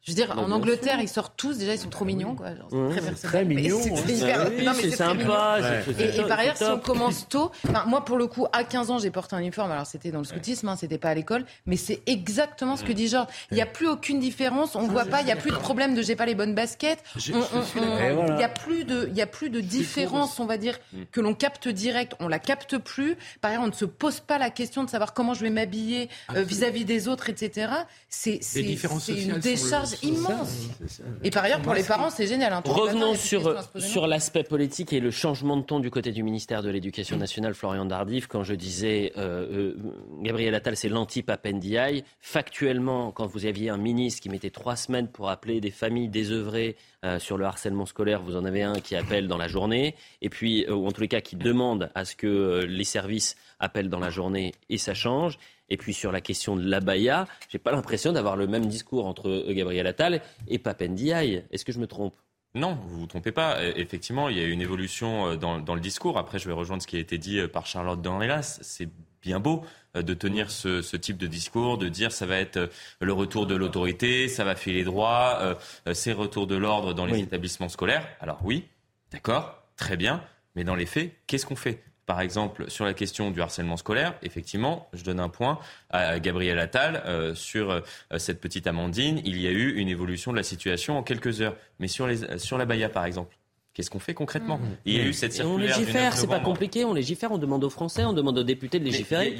Je 0.06 0.12
veux 0.12 0.16
dire, 0.16 0.36
Bah, 0.36 0.42
en 0.42 0.52
Angleterre, 0.52 0.96
sûr. 0.96 1.02
ils 1.04 1.08
sortent 1.08 1.34
tous, 1.38 1.58
déjà, 1.58 1.74
ils 1.76 1.80
sont 1.80 1.88
trop 1.90 2.04
mignons, 2.04 2.36
quoi. 2.36 2.54
Genre, 2.54 2.68
Mmh. 2.74 2.90
très 2.90 3.00
C'est 3.00 3.06
personnel, 3.08 3.32
très 3.32 3.46
mais 3.46 3.56
mignon, 3.56 3.80
c'est 3.82 3.92
hein. 3.92 4.04
hyper- 4.10 4.42
Ah 4.42 4.50
oui, 4.50 4.66
non, 4.66 4.72
mais 4.76 4.82
c'est 4.82 4.88
très 4.90 4.96
sympa, 4.98 5.60
c'est 5.98 6.18
Et, 6.18 6.24
par 6.24 6.40
ailleurs, 6.40 6.58
si 6.58 6.64
on 6.66 6.78
commence 6.80 7.30
tôt, 7.30 7.52
enfin, 7.70 7.86
moi, 7.88 8.04
pour 8.04 8.18
le 8.18 8.28
coup, 8.28 8.46
à 8.52 8.66
15 8.66 8.92
ans, 8.92 9.00
j'ai 9.00 9.12
porté 9.12 9.38
un 9.38 9.40
uniforme. 9.40 9.72
Alors, 9.72 9.86
c'était 9.86 10.12
dans 10.12 10.18
le 10.20 10.26
scoutisme, 10.26 10.68
hein, 10.68 10.76
c'était 10.78 10.98
pas 10.98 11.10
à 11.10 11.14
l'école, 11.14 11.46
mais 11.66 11.78
c'est 11.78 12.02
exactement 12.06 12.76
ce 12.76 12.84
que 12.84 12.92
dit 12.92 13.08
Georges. 13.08 13.28
Il 13.52 13.56
n'y 13.56 13.62
a 13.62 13.66
plus 13.66 13.88
aucune 13.88 14.20
différence, 14.20 14.76
on 14.76 14.88
voit 14.88 15.06
pas, 15.06 15.22
il 15.22 15.26
n'y 15.26 15.32
a 15.32 15.38
plus 15.38 15.52
de 15.52 15.56
problème 15.56 15.96
de 15.96 16.02
j'ai 16.02 16.18
pas 16.18 16.26
les 16.26 16.36
bonnes 16.36 16.54
baskets. 16.54 17.02
Il 17.26 17.34
voilà. 17.34 18.36
n'y 18.36 18.44
a 18.44 18.50
plus 18.50 18.84
de, 18.84 19.08
il 19.10 19.18
y 19.18 19.22
a 19.22 19.28
plus 19.28 19.50
de 19.50 19.62
différence, 19.62 20.38
on 20.42 20.46
va 20.46 20.58
dire, 20.58 20.80
que 21.14 21.22
l'on 21.22 21.34
capte 21.34 21.70
direct, 21.70 22.14
on 22.20 22.28
la 22.28 22.40
capte 22.40 22.78
plus. 22.78 23.16
Par 23.40 23.52
ailleurs, 23.52 23.64
on 23.64 23.68
ne 23.68 23.72
se 23.72 23.86
pose 23.86 24.20
pas 24.20 24.38
la 24.38 24.50
question 24.50 24.84
de 24.84 24.90
savoir 24.90 25.14
comment 25.14 25.34
je 25.34 25.44
vais 25.44 25.50
m'habiller 25.50 26.10
euh, 26.36 26.44
vis-à-vis 26.44 26.84
des 26.84 27.08
autres, 27.08 27.30
etc. 27.30 27.72
C'est 28.10 28.42
une 28.58 29.38
décharge 29.40 29.93
immense. 30.02 30.68
Ça. 30.88 31.04
Et 31.24 31.30
par 31.30 31.44
ailleurs, 31.44 31.62
pour 31.62 31.74
les 31.74 31.84
parents, 31.84 32.10
c'est 32.10 32.28
génial. 32.28 32.54
hein. 32.54 32.62
Revenons 32.66 33.16
sur, 33.16 33.56
sur 33.78 34.08
l'aspect 34.08 34.44
politique 34.44 34.94
et 34.94 35.00
le 35.00 35.12
changement 35.12 35.58
de 35.58 35.64
ton 35.64 35.80
du 35.80 35.92
côté 35.92 36.12
du 36.12 36.24
ministère 36.24 36.64
de 36.64 36.70
l'Éducation 36.70 37.18
nationale, 37.18 37.54
Florian 37.54 37.86
Dardif. 37.86 38.28
Quand 38.28 38.44
je 38.44 38.54
disais 38.56 39.12
euh, 39.18 39.74
euh, 39.74 39.76
Gabriel 40.22 40.56
Attal, 40.56 40.76
c'est 40.76 40.90
l'anti-Papendiaï. 40.90 42.04
Factuellement, 42.20 43.12
quand 43.12 43.28
vous 43.28 43.46
aviez 43.46 43.70
un 43.70 43.78
ministre 43.78 44.22
qui 44.22 44.30
mettait 44.30 44.50
trois 44.50 44.76
semaines 44.76 45.08
pour 45.08 45.30
appeler 45.30 45.62
des 45.62 45.72
familles 45.72 46.10
désœuvrées 46.10 46.76
euh, 47.06 47.20
sur 47.20 47.38
le 47.38 47.46
harcèlement 47.46 47.86
scolaire, 47.86 48.22
vous 48.22 48.36
en 48.36 48.46
avez 48.46 48.64
un 48.64 48.80
qui 48.80 48.96
appelle 48.96 49.28
dans 49.28 49.38
la 49.38 49.48
journée, 49.48 49.96
et 50.22 50.30
puis, 50.30 50.66
euh, 50.68 50.74
ou 50.74 50.88
en 50.88 50.92
tous 50.92 51.02
les 51.02 51.08
cas, 51.08 51.22
qui 51.22 51.36
demande 51.36 51.90
à 51.96 52.06
ce 52.06 52.16
que 52.16 52.28
euh, 52.28 52.66
les 52.66 52.84
services 52.86 53.36
appellent 53.60 53.90
dans 53.90 54.00
la 54.00 54.10
journée 54.10 54.54
et 54.70 54.78
ça 54.78 54.94
change. 54.94 55.38
Et 55.70 55.78
puis 55.78 55.94
sur 55.94 56.12
la 56.12 56.22
question 56.22 56.56
de 56.56 56.64
l'abaya, 56.64 57.28
j'ai 57.50 57.58
pas 57.60 57.72
l'impression 57.72 58.12
d'avoir 58.12 58.36
le 58.36 58.48
même 58.48 58.66
discours 58.68 59.06
entre 59.06 59.30
euh, 59.30 59.54
Gabriel 59.54 59.88
Attal 59.88 60.22
et 60.48 60.60
Papendiaï. 60.60 61.46
Est-ce 61.52 61.66
que 61.66 61.72
je 61.72 61.80
me 61.80 61.88
trompe? 61.88 62.16
Non, 62.56 62.78
vous 62.88 63.00
vous 63.00 63.08
trompez 63.08 63.32
pas. 63.32 63.58
Euh, 63.58 63.74
Effectivement, 63.76 64.30
il 64.30 64.38
y 64.38 64.42
a 64.42 64.44
eu 64.44 64.52
une 64.52 64.62
évolution 64.62 65.28
euh, 65.30 65.36
dans, 65.38 65.60
dans 65.60 65.74
le 65.74 65.82
discours. 65.82 66.18
Après, 66.20 66.38
je 66.38 66.48
vais 66.48 66.54
rejoindre 66.54 66.84
ce 66.84 66.88
qui 66.88 66.98
a 66.98 67.00
été 67.00 67.18
dit 67.18 67.40
euh, 67.40 67.48
par 67.48 67.66
Charlotte 67.66 68.00
Dornelas. 68.02 68.60
C'est 68.62 68.90
bien 69.22 69.40
beau 69.40 69.64
de 69.96 70.14
tenir 70.16 70.52
ce, 70.52 70.82
ce 70.82 70.98
type 70.98 71.18
de 71.18 71.28
discours, 71.28 71.78
de 71.78 71.88
dire 71.88 72.12
ça 72.12 72.26
va 72.26 72.38
être 72.38 72.70
le 73.00 73.14
retour 73.14 73.46
de 73.48 73.56
l'autorité, 73.56 74.28
ça 74.28 74.44
va 74.44 74.56
filer 74.56 74.84
droit, 74.84 75.38
euh, 75.40 75.56
euh, 75.88 75.94
c'est 75.94 76.12
retour 76.14 76.46
de 76.48 76.56
l'ordre 76.56 76.94
dans 76.94 77.06
les 77.06 77.14
Oui. 77.14 77.22
établissements 77.22 77.70
scolaires. 77.70 78.06
Alors 78.20 78.40
oui, 78.44 78.66
d'accord, 79.12 79.64
très 79.78 79.96
bien. 79.98 80.22
Mais 80.56 80.64
dans 80.64 80.76
les 80.76 80.88
faits, 80.88 81.14
qu'est-ce 81.28 81.46
qu'on 81.46 81.56
fait? 81.56 81.84
Par 82.06 82.20
exemple, 82.22 82.70
sur 82.70 82.86
la 82.86 82.94
question 82.94 83.32
du 83.32 83.42
harcèlement 83.42 83.78
scolaire, 83.78 84.14
effectivement, 84.24 84.90
je 84.94 85.04
donne 85.04 85.20
un 85.20 85.30
point 85.30 85.60
à 85.90 86.20
Gabriel 86.20 86.60
Attal 86.60 87.02
euh, 87.06 87.34
sur 87.34 87.72
euh, 87.72 87.82
cette 88.18 88.42
petite 88.42 88.68
Amandine. 88.68 89.22
Il 89.24 89.40
y 89.40 89.48
a 89.48 89.52
eu 89.52 89.76
une 89.76 89.88
évolution 89.88 90.32
de 90.32 90.38
la 90.38 90.44
situation 90.44 90.98
en 90.98 91.04
quelques 91.04 91.42
heures. 91.42 91.56
Mais 91.80 91.88
sur, 91.88 92.08
les, 92.08 92.40
sur 92.40 92.58
la 92.58 92.66
Baïa, 92.66 92.90
par 92.90 93.06
exemple, 93.06 93.36
qu'est-ce 93.74 93.90
qu'on 93.90 94.00
fait 94.00 94.14
concrètement 94.14 94.60
Il 94.86 94.96
y 94.96 95.00
a 95.00 95.04
eu 95.06 95.14
cette 95.14 95.36
Et 95.38 95.42
on 95.44 95.58
circulaire. 95.58 95.78
9 95.78 95.80
légifère, 95.80 96.14
c'est 96.18 96.28
pas 96.28 96.40
compliqué, 96.40 96.86
on 96.86 96.94
légifère, 96.94 97.32
on 97.32 97.38
demande 97.38 97.64
aux 97.64 97.70
Français, 97.70 98.04
on 98.06 98.14
demande 98.14 98.38
aux 98.38 98.44
députés 98.44 98.80
de 98.80 98.86
légiférer. 98.86 99.36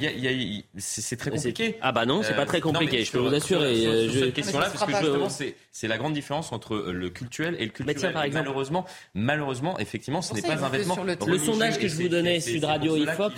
c'est 0.78 1.16
très 1.16 1.30
compliqué. 1.30 1.76
Ah 1.80 1.92
bah 1.92 2.06
non, 2.06 2.22
c'est 2.22 2.34
pas 2.34 2.46
très 2.46 2.58
non, 2.58 2.72
compliqué, 2.72 3.04
je 3.04 3.12
peux 3.12 3.18
vous 3.18 3.34
assurer. 3.34 3.74
Sur, 3.76 3.90
euh, 3.90 4.02
sur 4.04 4.12
je- 4.12 4.18
cette 4.24 4.34
question-là, 4.34 4.70
parce 4.70 4.84
que 4.84 4.96
justement, 4.98 5.28
c'est 5.70 5.88
la 5.88 5.98
grande 5.98 6.14
différence 6.14 6.52
entre 6.52 6.74
euh, 6.74 6.92
le 6.92 7.10
culturel 7.10 7.56
et 7.58 7.64
le 7.64 7.70
culturel. 7.70 7.96
tiens, 8.00 8.12
par 8.12 8.24
exemple. 8.24 8.44
Malheureusement, 8.44 8.84
malheureusement, 9.14 9.78
effectivement, 9.78 10.22
ce 10.22 10.34
n'est 10.34 10.42
pas 10.42 10.64
un 10.64 10.68
vêtement. 10.68 10.94
sur 10.94 11.04
le- 11.04 11.38
sondage 11.38 11.78
que 11.78 11.88
je 11.88 11.96
vous 11.96 12.08
donnais, 12.08 12.40
Sud 12.40 12.64
Radio 12.64 12.96
IFOP, 12.96 13.32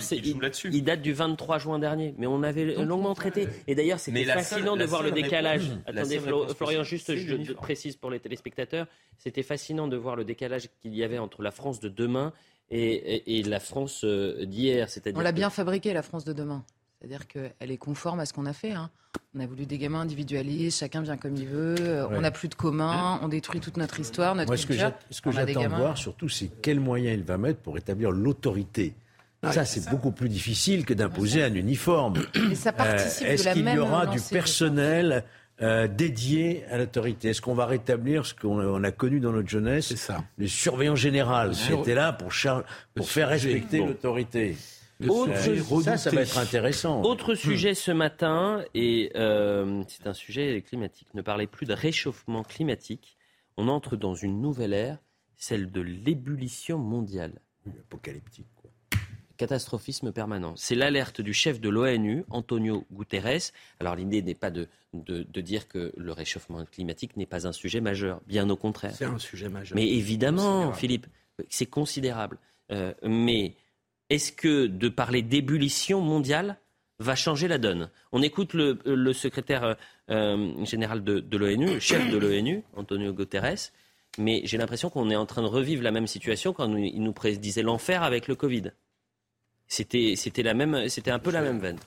il 0.71 0.83
date 0.83 1.01
du 1.01 1.13
23 1.13 1.57
juin 1.59 1.79
dernier. 1.79 2.13
Mais 2.17 2.27
on 2.27 2.43
avait 2.43 2.65
longuement 2.83 3.13
traité. 3.13 3.47
Et 3.67 3.75
d'ailleurs, 3.75 3.99
c'était 3.99 4.23
fascinant 4.25 4.75
de 4.77 4.83
voir 4.85 5.03
le 5.03 5.11
décalage. 5.11 5.71
Attendez, 5.85 6.19
Florian, 6.57 6.83
juste, 6.83 7.15
je 7.15 7.53
précise 7.53 7.95
pour 7.95 8.09
les 8.11 8.19
téléspectateurs, 8.19 8.87
c'était 9.17 9.43
fascinant 9.43 9.87
de 9.87 9.97
voir 9.97 10.15
le 10.15 10.23
décalage 10.23 10.67
qu'il 10.89 10.97
y 10.97 11.03
avait 11.03 11.17
entre 11.19 11.41
la 11.41 11.51
France 11.51 11.79
de 11.79 11.89
demain 11.89 12.33
et, 12.69 12.79
et- 12.93 13.39
et 13.39 13.43
la 13.43 13.59
France 13.59 14.01
euh, 14.03 14.45
d'hier. 14.45 14.89
C'est-à-dire 14.89 15.19
On 15.19 15.23
l'a 15.23 15.31
que- 15.31 15.35
bien 15.37 15.49
fabriqué, 15.49 15.93
la 15.93 16.01
France 16.03 16.25
de 16.25 16.33
demain. 16.33 16.63
C'est-à-dire 16.99 17.27
qu'elle 17.27 17.53
est 17.71 17.77
conforme 17.77 18.19
à 18.19 18.25
ce 18.25 18.33
qu'on 18.33 18.45
a 18.47 18.53
fait. 18.53 18.71
hein. 18.71 18.89
On 19.35 19.39
a 19.39 19.45
voulu 19.45 19.65
des 19.67 19.77
gamins 19.77 20.01
individualistes, 20.01 20.79
chacun 20.79 21.01
vient 21.01 21.17
comme 21.17 21.35
il 21.35 21.45
veut, 21.47 21.75
euh, 21.79 22.07
Ouais. 22.07 22.15
on 22.17 22.21
n'a 22.21 22.31
plus 22.31 22.47
de 22.47 22.55
commun, 22.55 23.19
on 23.21 23.27
détruit 23.27 23.59
toute 23.59 23.77
notre 23.77 23.99
histoire, 23.99 24.33
notre 24.35 24.49
Moi, 24.49 24.57
que 24.57 24.63
culture. 24.65 24.91
ce 25.11 25.21
que 25.21 25.31
j'attends 25.31 25.61
de 25.63 25.67
voir 25.67 25.97
surtout, 25.97 26.27
c'est 26.29 26.47
quels 26.61 26.79
moyens 26.79 27.17
il 27.19 27.23
va 27.23 27.37
mettre 27.37 27.59
pour 27.59 27.77
établir 27.77 28.09
l'autorité. 28.11 28.95
Ça, 29.51 29.63
c'est 29.63 29.87
beaucoup 29.91 30.11
plus 30.11 30.27
difficile 30.29 30.83
que 30.85 30.93
d'imposer 30.95 31.43
un 31.43 31.53
uniforme. 31.53 32.15
Mais 32.49 32.55
ça 32.55 32.73
participe 32.73 33.27
Euh, 33.27 33.31
Est-ce 33.31 33.53
qu'il 33.53 33.69
y 33.69 33.77
aura 33.77 34.07
du 34.07 34.19
personnel 34.19 35.23
euh, 35.61 35.87
dédié 35.87 36.65
à 36.65 36.77
l'autorité 36.77 37.29
Est-ce 37.29 37.41
qu'on 37.41 37.53
va 37.55 37.65
rétablir 37.65 38.25
ce 38.25 38.33
qu'on 38.35 38.59
on 38.59 38.83
a 38.83 38.91
connu 38.91 39.19
dans 39.19 39.31
notre 39.31 39.49
jeunesse 39.49 39.87
C'est 39.87 39.95
ça. 39.97 40.23
Les 40.37 40.47
surveillants 40.47 40.95
généraux 40.95 41.49
qui 41.49 41.55
sur- 41.55 41.79
étaient 41.79 41.95
là 41.95 42.13
pour, 42.13 42.31
char- 42.31 42.63
pour 42.93 43.05
Le 43.05 43.09
faire 43.11 43.29
respecter 43.29 43.79
Bon. 43.79 43.87
l'autorité. 43.87 44.55
Autre- 45.07 45.37
sujet 45.39 45.61
Ça, 45.83 45.97
ça 45.97 46.09
va 46.09 46.21
être 46.21 46.37
intéressant. 46.39 47.03
Autre 47.03 47.35
sujet 47.35 47.75
ce 47.75 47.91
matin, 47.91 48.63
et 48.73 49.11
euh, 49.15 49.83
c'est 49.87 50.07
un 50.07 50.13
sujet 50.13 50.61
climatique. 50.63 51.07
Ne 51.13 51.21
parlez 51.21 51.45
plus 51.45 51.67
de 51.67 51.73
réchauffement 51.73 52.43
climatique. 52.43 53.15
On 53.57 53.67
entre 53.67 53.95
dans 53.95 54.15
une 54.15 54.41
nouvelle 54.41 54.73
ère, 54.73 54.97
celle 55.35 55.71
de 55.71 55.81
l'ébullition 55.81 56.79
mondiale. 56.79 57.41
Apocalyptique. 57.67 58.47
Catastrophisme 59.37 60.11
permanent. 60.11 60.53
C'est 60.55 60.75
l'alerte 60.75 61.21
du 61.21 61.33
chef 61.33 61.61
de 61.61 61.69
l'ONU, 61.69 62.25
Antonio 62.29 62.85
Guterres. 62.91 63.51
Alors 63.79 63.95
l'idée 63.95 64.21
n'est 64.21 64.33
pas 64.35 64.51
de, 64.51 64.67
de, 64.93 65.23
de 65.23 65.41
dire 65.41 65.67
que 65.67 65.93
le 65.95 66.11
réchauffement 66.11 66.65
climatique 66.65 67.15
n'est 67.15 67.25
pas 67.25 67.47
un 67.47 67.51
sujet 67.51 67.79
majeur, 67.81 68.19
bien 68.27 68.49
au 68.49 68.55
contraire. 68.55 68.93
C'est 68.95 69.05
un 69.05 69.19
sujet 69.19 69.47
majeur. 69.49 69.75
Mais 69.75 69.87
évidemment. 69.87 70.73
Philippe, 70.73 71.07
c'est 71.49 71.67
considérable. 71.67 72.37
Euh, 72.71 72.93
mais 73.03 73.53
est-ce 74.09 74.31
que 74.31 74.65
de 74.67 74.89
parler 74.89 75.21
d'ébullition 75.21 76.01
mondiale 76.01 76.57
va 76.99 77.15
changer 77.15 77.47
la 77.47 77.59
donne? 77.59 77.89
On 78.11 78.21
écoute 78.23 78.53
le, 78.53 78.79
le 78.85 79.13
secrétaire 79.13 79.63
euh, 79.63 79.73
euh, 80.09 80.65
général 80.65 81.03
de, 81.03 81.19
de 81.19 81.37
l'ONU, 81.37 81.65
le 81.75 81.79
chef 81.79 82.09
de 82.09 82.17
l'ONU, 82.17 82.63
Antonio 82.75 83.13
Guterres, 83.13 83.71
mais 84.17 84.41
j'ai 84.45 84.57
l'impression 84.57 84.89
qu'on 84.89 85.09
est 85.11 85.15
en 85.15 85.25
train 85.27 85.43
de 85.43 85.47
revivre 85.47 85.83
la 85.83 85.91
même 85.91 86.07
situation 86.07 86.53
quand 86.53 86.67
nous- 86.67 86.77
il 86.79 87.01
nous 87.03 87.13
prédisait 87.13 87.61
l'enfer 87.61 88.01
avec 88.01 88.27
le 88.27 88.35
Covid. 88.35 88.71
C'était, 89.67 90.13
c'était, 90.15 90.43
la 90.43 90.53
même, 90.53 90.87
c'était 90.89 91.11
un 91.11 91.19
peu 91.19 91.31
la 91.31 91.41
même 91.41 91.59
veine. 91.59 91.79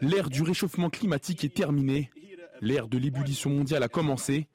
L'ère 0.00 0.30
du 0.30 0.42
réchauffement 0.42 0.90
climatique 0.90 1.44
est 1.44 1.54
terminée. 1.54 2.10
L'ère 2.60 2.88
de 2.88 2.96
l'ébullition 2.96 3.50
mondiale 3.50 3.82
a 3.82 3.88
commencé. 3.88 4.46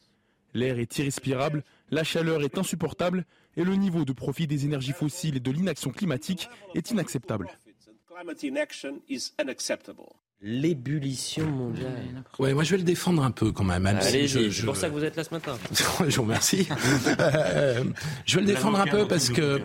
L'air 0.53 0.80
est 0.80 0.97
irrespirable, 0.97 1.64
la 1.91 2.03
chaleur 2.03 2.41
est 2.41 2.57
insupportable 2.57 3.26
et 3.55 3.64
le 3.64 3.76
niveau 3.76 4.03
de 4.05 4.14
profit 4.14 4.47
des 4.47 4.66
énergies 4.66 4.93
fossiles 4.93 5.38
et 5.38 5.39
de 5.39 5.51
l'inaction 5.51 5.91
climatique 5.91 6.49
est 6.74 6.89
inacceptable. 6.89 7.47
L'ébullition 10.41 11.45
mondiale. 11.47 12.23
Ouais, 12.39 12.53
moi 12.53 12.63
je 12.63 12.71
vais 12.71 12.77
le 12.77 12.83
défendre 12.83 13.23
un 13.23 13.31
peu 13.31 13.51
quand 13.51 13.65
même. 13.65 13.83
même 13.83 13.99
si 14.01 14.07
Allez-y, 14.07 14.27
je- 14.27 14.39
c'est 14.39 14.49
je- 14.51 14.65
pour 14.65 14.77
ça 14.77 14.87
que 14.89 14.93
vous 14.93 15.03
êtes 15.03 15.15
là 15.17 15.23
ce 15.25 15.33
matin. 15.33 15.57
je 16.07 16.15
vous 16.15 16.21
remercie. 16.23 16.67
Euh, 17.19 17.83
je 18.25 18.35
vais 18.35 18.41
le 18.41 18.47
défendre 18.47 18.79
un 18.79 18.87
peu 18.87 19.07
parce 19.07 19.29
que 19.29 19.61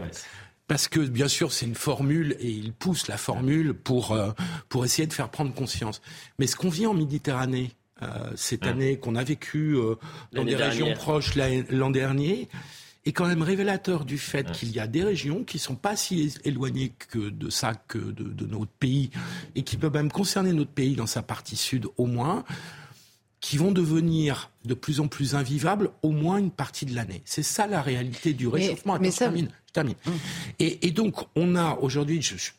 parce 0.66 0.88
que 0.88 1.00
bien 1.00 1.28
sûr 1.28 1.52
c'est 1.52 1.66
une 1.66 1.74
formule 1.76 2.36
et 2.40 2.48
il 2.50 2.72
pousse 2.72 3.06
la 3.06 3.16
formule 3.16 3.72
pour 3.74 4.12
euh, 4.12 4.32
pour 4.68 4.84
essayer 4.84 5.06
de 5.06 5.12
faire 5.12 5.28
prendre 5.30 5.54
conscience. 5.54 6.00
Mais 6.38 6.46
ce 6.48 6.56
qu'on 6.56 6.70
vit 6.70 6.86
en 6.86 6.94
Méditerranée 6.94 7.70
euh, 8.02 8.06
cette 8.34 8.66
année 8.66 8.98
qu'on 8.98 9.14
a 9.14 9.22
vécu 9.22 9.76
euh, 9.76 9.94
dans 10.32 10.44
des 10.44 10.56
régions 10.56 10.92
proches 10.94 11.36
l'an 11.36 11.62
l'an 11.70 11.90
dernier, 11.90 12.48
est 13.06 13.12
quand 13.12 13.26
même 13.26 13.42
révélateur 13.42 14.04
du 14.04 14.18
fait 14.18 14.50
qu'il 14.52 14.70
y 14.70 14.80
a 14.80 14.86
des 14.86 15.02
régions 15.02 15.44
qui 15.44 15.58
sont 15.58 15.74
pas 15.74 15.94
si 15.94 16.34
éloignées 16.44 16.92
que 17.10 17.18
de 17.18 17.50
ça 17.50 17.74
que 17.74 17.98
de, 17.98 18.24
de 18.24 18.46
notre 18.46 18.70
pays 18.70 19.10
et 19.54 19.62
qui 19.62 19.76
peuvent 19.76 19.92
même 19.92 20.10
concerner 20.10 20.52
notre 20.52 20.70
pays 20.70 20.96
dans 20.96 21.06
sa 21.06 21.22
partie 21.22 21.56
sud 21.56 21.86
au 21.98 22.06
moins 22.06 22.44
qui 23.44 23.58
vont 23.58 23.72
devenir 23.72 24.50
de 24.64 24.72
plus 24.72 25.00
en 25.00 25.06
plus 25.06 25.34
invivables 25.34 25.90
au 26.02 26.12
moins 26.12 26.38
une 26.38 26.50
partie 26.50 26.86
de 26.86 26.94
l'année. 26.94 27.20
C'est 27.26 27.42
ça 27.42 27.66
la 27.66 27.82
réalité 27.82 28.32
du 28.32 28.48
réchauffement. 28.48 28.96
Mais, 28.98 29.10
ça... 29.10 29.26
je 29.26 29.30
termine. 29.32 29.50
Je 29.66 29.72
termine. 29.74 29.96
Hum. 30.06 30.14
Et, 30.60 30.86
et, 30.86 30.90
donc, 30.90 31.16
on 31.36 31.54
a 31.54 31.74
aujourd'hui, 31.74 32.22
je, 32.22 32.38
je, 32.38 32.52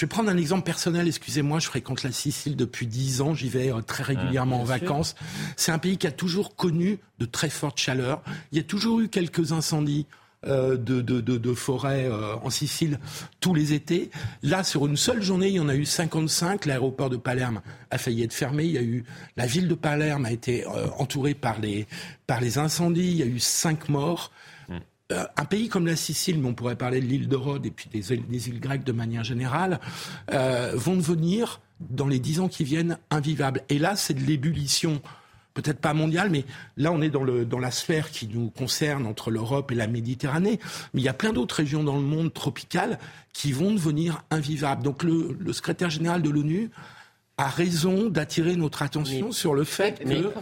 vais 0.00 0.06
prendre 0.06 0.30
un 0.30 0.36
exemple 0.36 0.64
personnel, 0.64 1.08
excusez-moi, 1.08 1.58
je 1.58 1.66
fréquente 1.66 2.02
la 2.02 2.12
Sicile 2.12 2.56
depuis 2.56 2.86
dix 2.86 3.20
ans, 3.20 3.34
j'y 3.34 3.48
vais 3.48 3.72
euh, 3.72 3.80
très 3.80 4.02
régulièrement 4.02 4.60
en 4.60 4.64
vacances. 4.64 5.14
C'est 5.56 5.72
un 5.72 5.78
pays 5.78 5.98
qui 5.98 6.06
a 6.06 6.12
toujours 6.12 6.56
connu 6.56 6.98
de 7.18 7.26
très 7.26 7.50
fortes 7.50 7.78
chaleurs. 7.78 8.22
Il 8.52 8.58
y 8.58 8.60
a 8.60 8.64
toujours 8.64 9.00
eu 9.00 9.08
quelques 9.08 9.52
incendies 9.52 10.06
euh, 10.46 10.76
de, 10.76 11.00
de, 11.00 11.20
de, 11.20 11.54
forêt 11.54 12.04
euh, 12.04 12.36
en 12.36 12.48
Sicile 12.48 13.00
tous 13.40 13.54
les 13.54 13.72
étés. 13.72 14.08
Là, 14.44 14.62
sur 14.62 14.86
une 14.86 14.96
seule 14.96 15.20
journée, 15.20 15.48
il 15.48 15.54
y 15.54 15.60
en 15.60 15.68
a 15.68 15.74
eu 15.74 15.84
55. 15.84 16.64
L'aéroport 16.64 17.10
de 17.10 17.16
Palerme 17.16 17.60
a 17.90 17.98
failli 17.98 18.22
être 18.22 18.32
fermé. 18.32 18.64
Il 18.64 18.70
y 18.70 18.78
a 18.78 18.82
eu 18.82 19.04
la 19.36 19.46
ville 19.46 19.66
de 19.66 19.74
Palerme 19.74 20.26
a 20.26 20.30
été 20.30 20.64
euh, 20.64 20.86
entourée 20.96 21.34
par 21.34 21.58
les 21.58 21.88
par 22.28 22.40
les 22.40 22.56
incendies. 22.56 23.10
Il 23.10 23.16
y 23.16 23.22
a 23.24 23.26
eu 23.26 23.40
cinq 23.40 23.88
morts. 23.88 24.30
Mm. 25.10 25.14
un 25.36 25.44
pays 25.44 25.68
comme 25.68 25.86
la 25.86 25.96
Sicile, 25.96 26.38
mais 26.40 26.48
on 26.48 26.54
pourrait 26.54 26.76
parler 26.76 27.00
de 27.00 27.06
l'île 27.06 27.28
de 27.28 27.36
Rhodes 27.36 27.66
et 27.66 27.70
puis 27.70 27.88
des, 27.90 28.16
des, 28.16 28.48
îles 28.48 28.60
grecques 28.60 28.84
de 28.84 28.92
manière 28.92 29.24
générale, 29.24 29.80
vont 30.74 30.96
devenir 30.96 31.60
dans 31.80 32.08
les 32.08 32.18
dix 32.18 32.40
ans 32.40 32.48
qui 32.48 32.64
viennent 32.64 32.98
invivables. 33.10 33.62
Et 33.68 33.78
là, 33.78 33.96
c'est 33.96 34.14
de 34.14 34.20
l'ébullition 34.20 35.00
peut-être 35.54 35.80
pas 35.80 35.92
mondiale, 35.92 36.30
mais 36.30 36.44
là 36.76 36.92
on 36.92 37.02
est 37.02 37.10
dans, 37.10 37.24
le, 37.24 37.44
dans 37.44 37.58
la 37.58 37.72
sphère 37.72 38.10
qui 38.10 38.28
nous 38.28 38.50
concerne 38.50 39.06
entre 39.06 39.30
l'Europe 39.32 39.72
et 39.72 39.74
la 39.74 39.88
Méditerranée. 39.88 40.60
Mais 40.94 41.00
il 41.00 41.04
y 41.04 41.08
a 41.08 41.14
plein 41.14 41.32
d'autres 41.32 41.56
régions 41.56 41.82
dans 41.82 41.96
le 41.96 42.02
monde 42.02 42.32
tropical 42.32 42.98
qui 43.32 43.52
vont 43.52 43.72
devenir 43.72 44.22
invivables. 44.30 44.84
Donc 44.84 45.02
le, 45.02 45.36
le 45.38 45.52
secrétaire 45.52 45.90
général 45.90 46.22
de 46.22 46.30
l'ONU 46.30 46.70
a 47.38 47.48
raison 47.48 48.08
d'attirer 48.08 48.56
notre 48.56 48.82
attention 48.82 49.32
sur 49.32 49.54
le 49.54 49.64
fait 49.64 50.04
que 50.04 50.32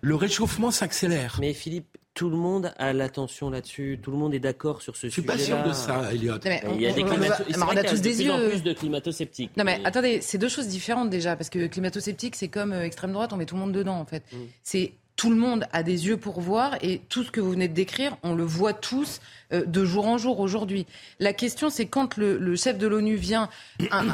le 0.00 0.14
réchauffement 0.14 0.70
s'accélère. 0.70 1.38
Mais 1.40 1.52
Philippe, 1.52 1.95
tout 2.16 2.30
le 2.30 2.36
monde 2.36 2.72
a 2.78 2.94
l'attention 2.94 3.50
là-dessus. 3.50 4.00
Tout 4.02 4.10
le 4.10 4.16
monde 4.16 4.34
est 4.34 4.40
d'accord 4.40 4.80
sur 4.80 4.96
ce 4.96 5.10
sujet. 5.10 5.10
Je 5.10 5.20
suis 5.20 5.22
pas 5.22 5.38
sûr 5.38 5.62
de 5.62 5.72
ça, 5.74 6.10
Elliot. 6.10 6.38
il 6.74 6.80
y 6.80 6.86
a 6.86 6.92
des 6.92 7.04
climato... 7.04 7.44
on, 7.54 7.76
a 7.76 7.84
tous 7.84 8.00
des 8.00 8.22
yeux. 8.22 8.48
plus 8.48 8.62
de 8.62 8.72
climato-sceptiques. 8.72 9.54
Non 9.56 9.64
mais 9.64 9.80
attendez, 9.84 10.22
c'est 10.22 10.38
deux 10.38 10.48
choses 10.48 10.66
différentes 10.66 11.10
déjà 11.10 11.36
parce 11.36 11.50
que 11.50 11.66
climato-sceptique 11.66 12.34
c'est 12.34 12.48
comme 12.48 12.72
euh, 12.72 12.84
extrême 12.84 13.12
droite, 13.12 13.34
on 13.34 13.36
met 13.36 13.44
tout 13.44 13.54
le 13.54 13.60
monde 13.60 13.72
dedans 13.72 14.00
en 14.00 14.06
fait. 14.06 14.24
Mm. 14.32 14.36
C'est 14.64 14.92
tout 15.16 15.28
le 15.28 15.36
monde 15.36 15.66
a 15.72 15.82
des 15.82 16.06
yeux 16.06 16.16
pour 16.16 16.40
voir 16.40 16.76
et 16.80 17.02
tout 17.10 17.22
ce 17.22 17.30
que 17.30 17.40
vous 17.40 17.50
venez 17.50 17.68
de 17.68 17.74
décrire, 17.74 18.16
on 18.22 18.34
le 18.34 18.44
voit 18.44 18.72
tous 18.72 19.20
euh, 19.52 19.66
de 19.66 19.84
jour 19.84 20.06
en 20.06 20.16
jour 20.16 20.40
aujourd'hui. 20.40 20.86
La 21.20 21.34
question, 21.34 21.68
c'est 21.68 21.86
quand 21.86 22.16
le, 22.16 22.56
chef 22.56 22.78
de 22.78 22.86
l'ONU 22.86 23.16
vient, 23.16 23.50
euh, 23.92 24.04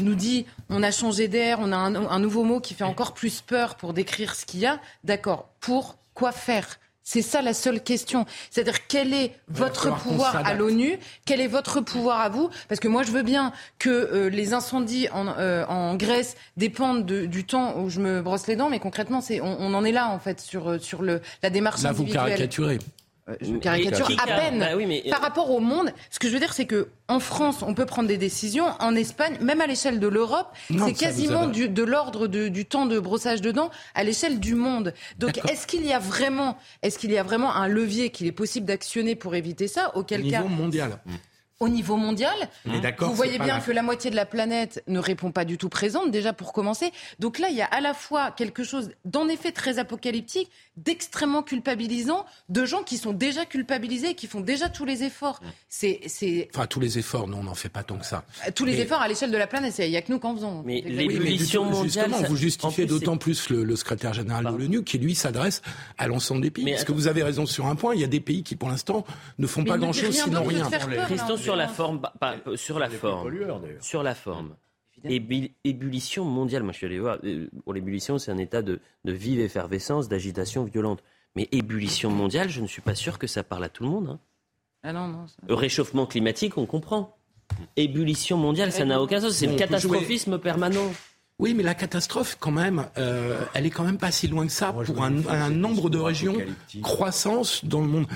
nous 0.00 0.16
dit 0.16 0.46
on 0.68 0.82
a 0.82 0.90
changé 0.90 1.28
d'air, 1.28 1.58
on 1.60 1.70
a 1.70 1.76
un, 1.76 1.94
un 1.94 2.18
nouveau 2.18 2.42
mot 2.42 2.58
qui 2.58 2.74
fait 2.74 2.84
encore 2.84 3.14
plus 3.14 3.40
peur 3.40 3.76
pour 3.76 3.92
décrire 3.92 4.34
ce 4.34 4.46
qu'il 4.46 4.58
y 4.58 4.66
a, 4.66 4.80
d'accord, 5.04 5.48
pour 5.60 5.96
quoi 6.12 6.32
faire? 6.32 6.80
C'est 7.06 7.22
ça 7.22 7.40
la 7.40 7.54
seule 7.54 7.80
question. 7.80 8.26
C'est-à-dire 8.50 8.86
quel 8.88 9.14
est 9.14 9.32
votre 9.48 9.96
pouvoir 9.96 10.44
à 10.44 10.54
l'ONU? 10.54 10.98
Quel 11.24 11.40
est 11.40 11.46
votre 11.46 11.80
pouvoir 11.80 12.20
à 12.20 12.28
vous? 12.28 12.50
Parce 12.68 12.80
que 12.80 12.88
moi, 12.88 13.04
je 13.04 13.12
veux 13.12 13.22
bien 13.22 13.52
que 13.78 13.88
euh, 13.88 14.28
les 14.28 14.54
incendies 14.54 15.08
en, 15.12 15.28
euh, 15.38 15.64
en 15.66 15.94
Grèce 15.94 16.34
dépendent 16.56 17.06
de, 17.06 17.24
du 17.26 17.44
temps 17.44 17.78
où 17.78 17.88
je 17.90 18.00
me 18.00 18.22
brosse 18.22 18.48
les 18.48 18.56
dents, 18.56 18.68
mais 18.70 18.80
concrètement, 18.80 19.20
c'est 19.20 19.40
on, 19.40 19.56
on, 19.60 19.72
en 19.72 19.84
est 19.84 19.92
là 19.92 20.10
en 20.10 20.18
fait 20.18 20.40
sur 20.40 20.68
euh, 20.68 20.78
sur 20.80 21.02
le 21.02 21.20
la 21.44 21.50
démarche 21.50 21.82
Là, 21.82 21.90
individuelle. 21.90 22.22
vous 22.22 22.26
caricaturez. 22.28 22.78
Euh, 23.28 23.34
je 23.40 23.56
caricature 23.56 24.08
à 24.22 24.26
peine. 24.26 24.60
Bah 24.60 24.76
oui, 24.76 24.86
mais... 24.86 25.02
Par 25.10 25.20
rapport 25.20 25.50
au 25.50 25.58
monde, 25.58 25.92
ce 26.10 26.18
que 26.18 26.28
je 26.28 26.32
veux 26.32 26.38
dire, 26.38 26.52
c'est 26.52 26.66
que 26.66 26.88
en 27.08 27.18
France, 27.18 27.62
on 27.62 27.74
peut 27.74 27.86
prendre 27.86 28.08
des 28.08 28.18
décisions. 28.18 28.66
En 28.78 28.94
Espagne, 28.94 29.36
même 29.40 29.60
à 29.60 29.66
l'échelle 29.66 29.98
de 29.98 30.06
l'Europe, 30.06 30.48
c'est 30.68 30.92
quasiment 30.92 31.46
du, 31.46 31.68
de 31.68 31.82
l'ordre 31.82 32.28
du 32.28 32.64
temps 32.64 32.86
de 32.86 32.98
brossage 32.98 33.40
de 33.40 33.50
dents 33.50 33.70
à 33.94 34.04
l'échelle 34.04 34.38
du 34.38 34.54
monde. 34.54 34.94
Donc, 35.18 35.38
est-ce 35.50 35.66
qu'il 35.66 35.84
y 35.84 35.92
a 35.92 35.98
vraiment, 35.98 36.56
est-ce 36.82 36.98
qu'il 36.98 37.10
y 37.10 37.18
a 37.18 37.22
vraiment 37.22 37.54
un 37.54 37.68
levier 37.68 38.10
qu'il 38.10 38.26
est 38.26 38.32
possible 38.32 38.66
d'actionner 38.66 39.16
pour 39.16 39.34
éviter 39.34 39.66
ça 39.68 39.96
Auquel 39.96 40.20
Au 40.26 40.30
cas, 40.30 40.42
niveau 40.42 40.48
mondial 40.48 40.98
au 41.58 41.68
niveau 41.68 41.96
mondial. 41.96 42.34
Vous 42.64 43.14
voyez 43.14 43.38
bien 43.38 43.60
que 43.60 43.72
la 43.72 43.82
moitié 43.82 44.10
de 44.10 44.16
la 44.16 44.26
planète 44.26 44.82
ne 44.88 44.98
répond 44.98 45.30
pas 45.30 45.44
du 45.44 45.56
tout 45.56 45.68
présente, 45.68 46.10
déjà 46.10 46.32
pour 46.32 46.52
commencer. 46.52 46.92
Donc 47.18 47.38
là, 47.38 47.48
il 47.48 47.56
y 47.56 47.62
a 47.62 47.66
à 47.66 47.80
la 47.80 47.94
fois 47.94 48.30
quelque 48.30 48.62
chose 48.62 48.90
d'en 49.04 49.26
effet 49.28 49.52
très 49.52 49.78
apocalyptique, 49.78 50.50
d'extrêmement 50.76 51.42
culpabilisant, 51.42 52.26
de 52.50 52.66
gens 52.66 52.82
qui 52.82 52.98
sont 52.98 53.12
déjà 53.12 53.46
culpabilisés 53.46 54.10
et 54.10 54.14
qui 54.14 54.26
font 54.26 54.40
déjà 54.40 54.68
tous 54.68 54.84
les 54.84 55.02
efforts. 55.02 55.40
C'est, 55.68 56.00
c'est... 56.06 56.50
Enfin, 56.54 56.66
tous 56.66 56.80
les 56.80 56.98
efforts, 56.98 57.26
non, 57.26 57.38
on 57.38 57.44
n'en 57.44 57.54
fait 57.54 57.70
pas 57.70 57.82
tant 57.82 57.96
que 57.96 58.04
ça. 58.04 58.24
Euh, 58.46 58.50
tous 58.54 58.66
les 58.66 58.80
efforts 58.80 59.00
à 59.00 59.08
l'échelle 59.08 59.30
de 59.30 59.38
la 59.38 59.46
planète, 59.46 59.74
il 59.78 59.88
n'y 59.88 59.96
a 59.96 60.02
que 60.02 60.12
nous 60.12 60.18
qu'en 60.18 60.34
faisons. 60.34 60.62
Mais 60.66 60.82
l'ébullition 60.82 61.64
mondiale... 61.64 62.06
Justement, 62.06 62.28
vous 62.28 62.36
justifiez 62.36 62.84
d'autant 62.84 63.16
plus 63.16 63.48
le, 63.48 63.76
secrétaire 63.76 64.12
général 64.12 64.44
de 64.44 64.56
l'ONU 64.56 64.84
qui, 64.84 64.98
lui, 64.98 65.14
s'adresse 65.14 65.62
à 65.96 66.06
l'ensemble 66.06 66.42
des 66.42 66.50
pays. 66.50 66.64
Mais 66.64 66.72
Parce 66.72 66.84
que 66.84 66.92
vous 66.92 67.08
avez 67.08 67.22
raison 67.22 67.46
sur 67.46 67.66
un 67.66 67.76
point, 67.76 67.94
il 67.94 68.00
y 68.00 68.04
a 68.04 68.08
des 68.08 68.20
pays 68.20 68.42
qui, 68.42 68.56
pour 68.56 68.68
l'instant, 68.68 69.06
ne 69.38 69.46
font 69.46 69.64
pas 69.64 69.78
grand-chose, 69.78 70.14
sinon 70.14 70.44
rien 70.44 70.68
sur 71.46 71.56
la 71.56 71.68
forme, 71.68 72.00
sur 72.56 72.78
la 72.78 72.90
forme, 72.90 73.30
sur 73.80 74.02
la 74.02 74.14
forme. 74.14 74.56
ébullition 75.64 76.24
mondiale. 76.24 76.62
Moi, 76.62 76.72
je 76.72 76.78
suis 76.78 76.86
allé 76.86 76.98
voir. 76.98 77.18
Euh, 77.24 77.48
pour 77.64 77.74
l'ébullition, 77.74 78.18
c'est 78.18 78.30
un 78.30 78.38
état 78.38 78.62
de, 78.62 78.80
vive 79.04 79.40
effervescence, 79.40 80.08
d'agitation 80.08 80.64
violente. 80.64 81.02
Mais 81.34 81.48
ébullition 81.52 82.10
mondiale, 82.10 82.48
je 82.48 82.60
ne 82.60 82.66
suis 82.66 82.82
pas 82.82 82.94
sûr 82.94 83.18
que 83.18 83.26
ça 83.26 83.42
parle 83.42 83.64
à 83.64 83.68
tout 83.68 83.84
le 83.84 83.90
monde. 83.90 84.08
Hein. 84.08 84.20
Ah 84.82 84.92
non, 84.92 85.08
non. 85.08 85.26
Réchauffement 85.48 86.06
climatique, 86.06 86.56
on 86.56 86.66
comprend. 86.66 87.16
Ébullition 87.76 88.36
mondiale, 88.36 88.72
ça 88.72 88.84
n'a 88.84 89.00
aucun 89.02 89.20
sens. 89.20 89.32
C'est 89.32 89.46
le 89.46 89.56
catastrophisme 89.56 90.38
permanent. 90.38 90.90
Oui, 91.38 91.52
mais 91.52 91.62
la 91.62 91.74
catastrophe, 91.74 92.38
quand 92.40 92.50
même, 92.50 92.86
euh, 92.96 93.38
elle 93.52 93.66
est 93.66 93.70
quand 93.70 93.84
même 93.84 93.98
pas 93.98 94.10
si 94.10 94.26
loin 94.26 94.46
que 94.46 94.52
ça 94.52 94.72
pour 94.72 95.02
un, 95.02 95.50
nombre 95.50 95.90
de 95.90 95.98
régions 95.98 96.34
croissance 96.82 97.62
dans 97.62 97.82
le 97.82 97.88
monde. 97.88 98.06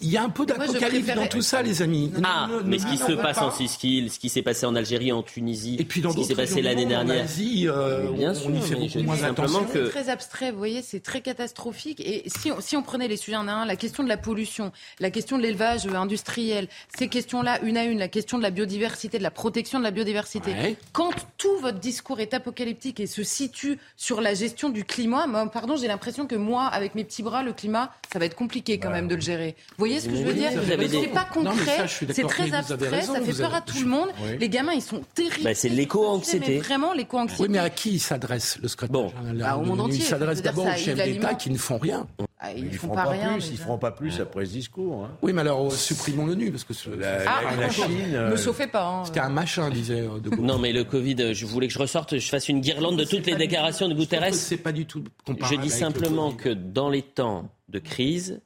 Il 0.00 0.08
y 0.08 0.16
a 0.16 0.22
un 0.22 0.30
peu 0.30 0.46
d'apocalypse 0.46 1.14
dans 1.14 1.26
tout 1.26 1.42
ça, 1.42 1.60
les 1.60 1.82
amis. 1.82 2.10
Ah, 2.24 2.48
mais 2.64 2.78
ce 2.78 2.86
qui 2.86 2.96
se 2.96 3.12
passe 3.12 3.36
en 3.38 3.50
Sicile, 3.50 4.10
ce 4.10 4.18
qui 4.18 4.30
s'est 4.30 4.40
passé 4.40 4.64
en 4.64 4.74
Algérie, 4.74 5.12
en 5.12 5.22
Tunisie, 5.22 5.76
et 5.78 5.84
puis 5.84 6.00
dans 6.00 6.12
ce 6.12 6.16
qui 6.16 6.24
s'est 6.24 6.34
passé 6.34 6.62
l'année 6.62 6.86
dernière. 6.86 7.24
Asie, 7.24 7.68
euh, 7.68 8.10
bien 8.10 8.32
sûr, 8.32 8.48
on 8.48 8.54
y 8.54 8.62
fait 8.62 8.74
beaucoup 8.74 9.02
moins 9.02 9.22
attention. 9.22 9.66
C'est 9.70 9.90
très 9.90 10.08
abstrait, 10.08 10.50
vous 10.50 10.56
voyez, 10.56 10.80
c'est 10.80 11.00
très 11.00 11.20
catastrophique. 11.20 12.00
Et 12.00 12.24
si 12.26 12.50
on, 12.50 12.62
si 12.62 12.74
on 12.78 12.82
prenait 12.82 13.06
les 13.06 13.18
sujets 13.18 13.36
un 13.36 13.48
à 13.48 13.52
un, 13.52 13.66
la 13.66 13.76
question 13.76 14.02
de 14.02 14.08
la 14.08 14.16
pollution, 14.16 14.72
la 14.98 15.10
question 15.10 15.36
de 15.36 15.42
l'élevage 15.42 15.86
industriel, 15.86 16.68
ces 16.96 17.08
questions-là, 17.08 17.60
une 17.62 17.76
à 17.76 17.84
une, 17.84 17.98
la 17.98 18.08
question 18.08 18.38
de 18.38 18.42
la 18.42 18.50
biodiversité, 18.50 19.18
de 19.18 19.22
la 19.22 19.30
protection 19.30 19.78
de 19.78 19.84
la 19.84 19.90
biodiversité, 19.90 20.54
quand 20.92 21.12
tout 21.36 21.58
votre 21.60 21.78
discours 21.78 22.18
est 22.18 22.32
apocalyptique, 22.32 22.61
et 22.68 23.06
se 23.06 23.22
situe 23.22 23.78
sur 23.96 24.20
la 24.20 24.34
gestion 24.34 24.68
du 24.68 24.84
climat, 24.84 25.26
pardon, 25.52 25.76
j'ai 25.76 25.88
l'impression 25.88 26.26
que 26.26 26.34
moi, 26.34 26.66
avec 26.66 26.94
mes 26.94 27.04
petits 27.04 27.22
bras, 27.22 27.42
le 27.42 27.52
climat, 27.52 27.92
ça 28.12 28.18
va 28.18 28.26
être 28.26 28.36
compliqué 28.36 28.78
quand 28.78 28.90
même 28.90 29.08
de 29.08 29.14
le 29.14 29.20
gérer. 29.20 29.56
Vous 29.70 29.76
voyez 29.78 30.00
ce 30.00 30.08
que 30.08 30.16
je 30.16 30.22
veux 30.22 30.34
dire 30.34 30.50
C'est 30.90 31.08
pas 31.08 31.24
concret, 31.24 31.86
c'est 31.88 32.26
très 32.26 32.52
abstrait, 32.52 33.02
ça 33.02 33.20
fait 33.20 33.32
peur 33.32 33.54
à 33.54 33.60
tout 33.60 33.80
le 33.80 33.86
monde. 33.86 34.08
Les 34.38 34.48
gamins, 34.48 34.72
ils 34.72 34.82
sont 34.82 35.02
terribles. 35.14 35.44
Bah, 35.44 35.54
c'est 35.54 35.68
l'éco-anxiété. 35.68 36.58
Vraiment, 36.58 36.92
l'éco-anxiété. 36.92 37.42
Oui, 37.42 37.48
mais 37.48 37.58
à 37.58 37.70
qui 37.70 37.92
il 37.92 38.00
s'adresse 38.00 38.58
le 38.60 38.68
secrétaire 38.68 38.92
bon. 38.92 39.12
Bah, 39.34 39.56
au 39.56 39.62
monde 39.62 39.80
entier. 39.80 39.98
Il 39.98 40.04
s'adresse 40.04 40.42
d'abord 40.42 40.66
aux 40.66 40.76
chefs 40.76 40.96
d'État 40.96 41.34
qui 41.34 41.50
ne 41.50 41.58
font 41.58 41.78
rien. 41.78 42.06
Ah, 42.44 42.52
ils, 42.56 42.74
font 42.74 42.88
pas, 42.88 43.04
rien, 43.04 43.34
plus, 43.34 43.50
ils 43.50 43.56
feront 43.56 43.78
pas 43.78 43.92
plus 43.92 44.20
après 44.20 44.44
ce 44.46 44.50
discours. 44.50 45.04
Hein. 45.04 45.16
Oui, 45.22 45.32
mais 45.32 45.42
alors 45.42 45.70
supprimons 45.70 46.26
l'ONU 46.26 46.50
parce 46.50 46.64
que 46.64 46.90
la, 46.90 47.20
ah, 47.24 47.70
Chine. 47.70 47.86
Ne 48.10 48.16
euh, 48.16 48.36
chauffez 48.36 48.66
pas. 48.66 48.84
Hein. 48.84 49.04
C'était 49.04 49.20
un 49.20 49.28
machin, 49.28 49.70
disait. 49.70 50.00
Euh, 50.00 50.18
de 50.18 50.28
non, 50.40 50.58
mais 50.58 50.72
le 50.72 50.82
Covid, 50.82 51.34
je 51.34 51.46
voulais 51.46 51.68
que 51.68 51.72
je 51.72 51.78
ressorte, 51.78 52.18
je 52.18 52.28
fasse 52.28 52.48
une 52.48 52.60
guirlande 52.60 52.98
de 52.98 53.04
toutes 53.04 53.26
les 53.26 53.36
déclarations 53.36 53.88
de 53.88 53.94
Guterres. 53.94 54.34
C'est 54.34 54.56
pas 54.56 54.72
du 54.72 54.86
tout 54.86 55.04
Je 55.28 55.54
dis 55.54 55.70
simplement 55.70 56.32
que 56.32 56.48
dans 56.48 56.90
les 56.90 57.02
temps 57.02 57.48
de 57.68 57.78
crise, 57.78 58.40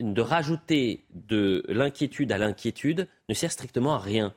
de 0.00 0.20
rajouter 0.20 1.04
de 1.12 1.64
l'inquiétude 1.68 2.30
à 2.30 2.38
l'inquiétude 2.38 3.08
ne 3.28 3.34
sert 3.34 3.50
strictement 3.50 3.94
à 3.94 3.98
rien. 3.98 4.32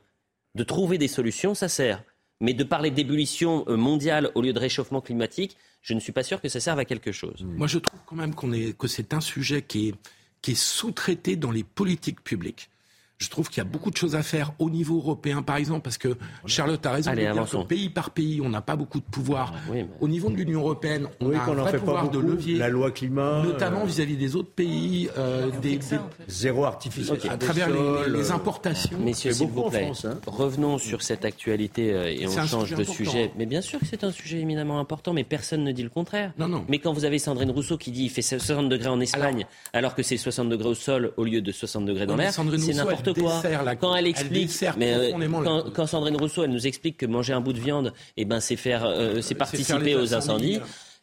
De 0.55 0.63
trouver 0.63 0.97
des 0.97 1.07
solutions, 1.07 1.53
ça 1.53 1.69
sert. 1.69 2.03
Mais 2.41 2.53
de 2.53 2.63
parler 2.63 2.91
d'ébullition 2.91 3.63
euh, 3.67 3.77
mondiale 3.77 4.31
au 4.35 4.41
lieu 4.41 4.53
de 4.53 4.59
réchauffement 4.59 5.01
climatique, 5.01 5.57
je 5.81 5.93
ne 5.93 5.99
suis 5.99 6.11
pas 6.11 6.23
sûr 6.23 6.41
que 6.41 6.49
ça 6.49 6.59
serve 6.59 6.79
à 6.79 6.85
quelque 6.85 7.11
chose. 7.11 7.45
Moi, 7.45 7.67
je 7.67 7.77
trouve 7.79 7.99
quand 8.05 8.15
même 8.15 8.35
qu'on 8.35 8.51
est, 8.51 8.77
que 8.77 8.87
c'est 8.87 9.13
un 9.13 9.21
sujet 9.21 9.61
qui 9.61 9.89
est, 9.89 9.95
qui 10.41 10.51
est 10.51 10.55
sous-traité 10.55 11.35
dans 11.35 11.51
les 11.51 11.63
politiques 11.63 12.23
publiques. 12.23 12.69
Je 13.17 13.29
trouve 13.29 13.49
qu'il 13.49 13.59
y 13.59 13.61
a 13.61 13.69
beaucoup 13.69 13.91
de 13.91 13.97
choses 13.97 14.15
à 14.15 14.23
faire 14.23 14.51
au 14.59 14.69
niveau 14.69 14.97
européen, 14.97 15.41
par 15.41 15.55
exemple, 15.55 15.81
parce 15.81 15.97
que 15.97 16.17
Charlotte 16.45 16.85
a 16.85 16.91
raison 16.91 17.11
de 17.11 17.15
dire 17.15 17.33
que 17.33 17.63
pays 17.63 17.89
par 17.89 18.09
pays, 18.09 18.41
on 18.41 18.49
n'a 18.49 18.61
pas 18.61 18.75
beaucoup 18.75 18.99
de 18.99 19.05
pouvoir. 19.05 19.53
Au 20.01 20.07
niveau 20.07 20.29
de 20.29 20.35
l'Union 20.35 20.61
européenne, 20.61 21.07
on 21.21 21.31
a 21.31 21.39
un 21.39 21.53
vrai 21.53 21.77
pouvoir 21.77 22.09
de 22.09 22.19
levier. 22.19 22.57
La 22.57 22.69
loi 22.69 22.91
climat. 22.91 23.41
Notamment 23.43 23.83
euh, 23.83 23.85
vis-à-vis 23.85 24.17
des 24.17 24.35
autres 24.35 24.51
pays. 24.51 25.09
Euh, 25.17 25.49
des, 25.61 25.79
Zéro 26.27 26.65
artificiel. 26.65 27.19
À 27.29 27.37
travers 27.37 27.69
les, 27.69 28.31
importations. 28.31 28.97
Messieurs, 28.99 29.31
s'il 29.31 29.47
vous 29.47 29.69
plaît, 29.69 29.91
hein. 30.03 30.17
revenons 30.27 30.77
sur 30.77 31.01
cette 31.01 31.25
actualité 31.25 31.93
euh, 31.93 32.11
et 32.11 32.27
on 32.27 32.45
change 32.45 32.75
de 32.75 32.83
sujet. 32.83 33.31
Mais 33.37 33.45
bien 33.45 33.61
sûr 33.61 33.79
que 33.79 33.85
c'est 33.85 34.03
un 34.03 34.11
sujet 34.11 34.39
éminemment 34.39 34.79
important, 34.79 35.13
mais 35.13 35.23
personne 35.23 35.63
ne 35.63 35.71
dit 35.71 35.83
le 35.83 35.89
contraire. 35.89 36.33
Non, 36.37 36.47
non. 36.47 36.65
Mais 36.67 36.79
quand 36.79 36.91
vous 36.91 37.05
avez 37.05 37.19
Sandrine 37.19 37.51
Rousseau 37.51 37.77
qui 37.77 37.91
dit 37.91 38.03
il 38.03 38.09
fait 38.09 38.21
60 38.21 38.67
degrés 38.67 38.89
en 38.89 38.99
Espagne, 38.99 39.45
alors, 39.73 39.95
que 39.95 40.03
c'est 40.03 40.17
60 40.17 40.49
degrés 40.49 40.69
au 40.69 40.73
sol 40.73 41.13
au 41.17 41.23
lieu 41.23 41.41
de 41.41 41.51
60 41.51 41.85
degrés 41.85 42.05
dans 42.05 42.15
l'air, 42.15 42.33
c'est 42.33 42.73
n'importe 42.73 43.04
quoi. 43.13 43.41
quand 43.79 43.95
elle 43.95 44.07
explique, 44.07 44.51
mais 44.77 44.93
euh, 44.93 45.71
quand, 45.73 45.87
Sandrine 45.87 46.17
Rousseau, 46.17 46.43
elle 46.43 46.51
nous 46.51 46.67
explique 46.67 46.97
que 46.97 47.05
manger 47.05 47.33
un 47.33 47.41
bout 47.41 47.53
de 47.53 47.59
viande, 47.59 47.93
eh 48.17 48.25
ben, 48.25 48.39
c'est 48.39 48.55
faire, 48.55 48.85
euh, 48.85 49.21
c'est 49.21 49.35
participer 49.35 49.95
aux 49.95 50.13
incendies. 50.13 50.59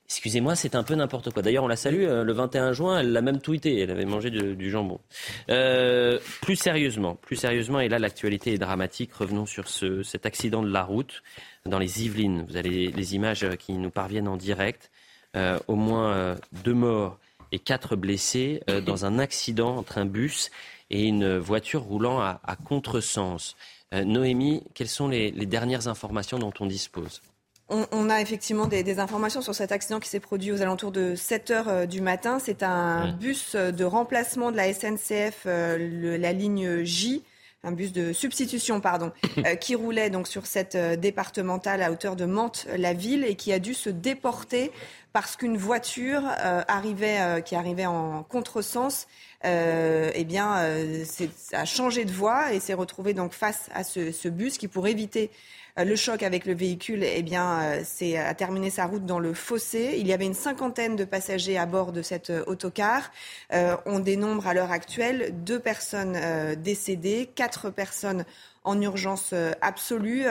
Excusez-moi, 0.07 0.57
c'est 0.57 0.75
un 0.75 0.83
peu 0.83 0.95
n'importe 0.95 1.31
quoi. 1.31 1.43
D'ailleurs, 1.43 1.65
on 1.65 1.69
la 1.69 1.77
salue. 1.77 2.05
Euh, 2.05 2.23
le 2.23 2.33
21 2.35 2.73
juin, 2.73 3.01
elle 3.01 3.13
l'a 3.13 3.23
même 3.23 3.41
tweeté. 3.41 3.81
Elle 3.81 3.91
avait 3.91 4.05
mangé 4.05 4.31
du, 4.31 4.71
jambon. 4.71 5.01
plus 5.47 6.57
sérieusement, 6.57 7.15
plus 7.15 7.37
sérieusement, 7.37 7.81
et 7.81 7.89
là, 7.89 7.99
l'actualité 7.99 8.53
est 8.53 8.59
dramatique. 8.59 9.15
Revenons 9.15 9.47
sur 9.47 9.69
ce, 9.69 10.03
cet 10.03 10.27
accident 10.27 10.63
de 10.63 10.71
la 10.71 10.83
route 10.83 11.23
dans 11.65 11.79
les 11.79 12.05
Yvelines. 12.05 12.45
Vous 12.49 12.57
avez 12.57 12.89
les, 12.89 13.15
images 13.15 13.47
qui 13.59 13.73
nous 13.73 13.91
parviennent 13.91 14.29
en 14.29 14.37
direct. 14.37 14.91
au 15.35 15.77
moins 15.77 16.37
deux 16.65 16.75
morts 16.75 17.19
et 17.53 17.59
quatre 17.59 17.97
blessés 17.97 18.63
dans 18.85 19.07
un 19.07 19.19
accident 19.19 19.77
entre 19.77 19.99
un 19.99 20.07
bus 20.07 20.51
et 20.93 21.09
une 21.09 21.39
voiture 21.39 21.83
roulant 21.83 22.21
à, 22.21 22.57
contresens. 22.65 23.57
Euh, 23.93 24.05
Noémie, 24.05 24.63
quelles 24.75 24.89
sont 24.89 25.09
les, 25.09 25.33
dernières 25.33 25.89
informations 25.89 26.39
dont 26.39 26.53
on 26.61 26.67
dispose? 26.67 27.21
On, 27.69 28.11
a 28.11 28.21
effectivement 28.21 28.67
des, 28.67 28.99
informations 28.99 29.41
sur 29.41 29.55
cet 29.55 29.73
accident 29.73 29.99
qui 29.99 30.09
s'est 30.11 30.21
produit 30.21 30.53
aux 30.53 30.61
alentours 30.61 30.93
de 30.93 31.15
7 31.15 31.51
heures 31.51 31.69
euh, 31.69 31.87
du 31.87 32.03
matin. 32.03 32.39
C'est 32.39 32.63
un 32.63 33.13
bus 33.13 33.57
de 33.57 33.85
remplacement 33.85 34.53
de 34.53 34.57
la 34.57 34.73
SNCF, 34.75 35.45
euh, 35.47 36.19
la 36.19 36.33
ligne 36.35 36.85
J, 36.85 37.23
un 37.65 37.73
bus 37.73 37.93
de 37.93 38.13
substitution, 38.13 38.81
pardon, 38.81 39.13
qui 39.61 39.75
roulait 39.75 40.11
donc 40.11 40.27
sur 40.27 40.47
cette 40.47 40.77
départementale 40.77 41.83
à 41.83 41.93
hauteur 41.93 42.17
de 42.17 42.25
Mantes, 42.25 42.67
la 42.77 42.93
ville, 42.93 43.25
et 43.25 43.37
qui 43.37 43.53
a 43.53 43.59
dû 43.59 43.75
se 43.75 43.91
déporter 43.91 44.73
parce 45.13 45.37
qu'une 45.37 45.59
voiture 45.59 46.23
arrivait, 46.69 47.43
qui 47.45 47.55
arrivait 47.55 47.87
en 47.87 48.23
contresens 48.23 49.07
euh, 49.45 50.11
eh 50.15 50.25
bien, 50.25 50.57
euh, 50.59 51.05
a 51.53 51.65
changé 51.65 52.05
de 52.05 52.13
voie 52.13 52.53
et 52.53 52.61
s'est 52.61 52.75
retrouvé 52.75 53.13
donc 53.13 53.33
face 53.33 53.71
à 53.75 53.83
ce, 53.83 54.29
bus 54.29 54.57
qui, 54.57 54.69
pour 54.69 54.87
éviter 54.87 55.31
euh, 55.31 55.31
le 55.77 55.97
choc 55.97 56.23
avec 56.23 56.45
le 56.45 56.55
véhicule, 56.55 57.03
eh 57.03 57.23
bien, 57.23 57.83
c'est 57.85 58.17
a 58.19 58.35
terminé 58.35 58.71
sa 58.71 58.87
route 58.87 59.07
dans 59.07 59.19
le 59.19 59.33
fossé. 59.33 59.97
Il 59.99 60.07
y 60.07 60.13
avait 60.13 60.27
une 60.27 60.35
cinquantaine 60.35 60.97
de 60.97 61.05
passagers 61.05 61.57
à 61.57 61.67
bord 61.67 61.93
de 61.93 62.03
cet 62.03 62.31
autocar. 62.47 63.11
on 63.51 63.99
dénombre 63.99 64.47
à 64.47 64.55
l'heure 64.55 64.71
actuelle 64.71 65.33
deux 65.45 65.59
personnes 65.59 66.19
décédées, 66.57 67.31
quatre 67.35 67.71
personnes 67.71 68.25
en 68.65 68.81
urgence 68.81 69.35
absolue, 69.61 70.25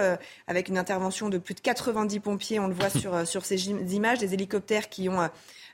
avec 0.48 0.70
une 0.70 0.78
intervention 0.78 1.30
de 1.30 1.38
plus 1.38 1.56
de 1.56 1.60
90 1.60 2.20
pompiers. 2.20 2.60
On 2.60 2.68
le 2.68 2.74
voit 2.74 2.90
sur, 3.02 3.28
sur 3.28 3.46
ces 3.46 3.70
images, 3.70 4.20
des 4.20 4.34
hélicoptères 4.34 4.90
qui 4.90 5.10
ont 5.10 5.22
euh, 5.22 5.28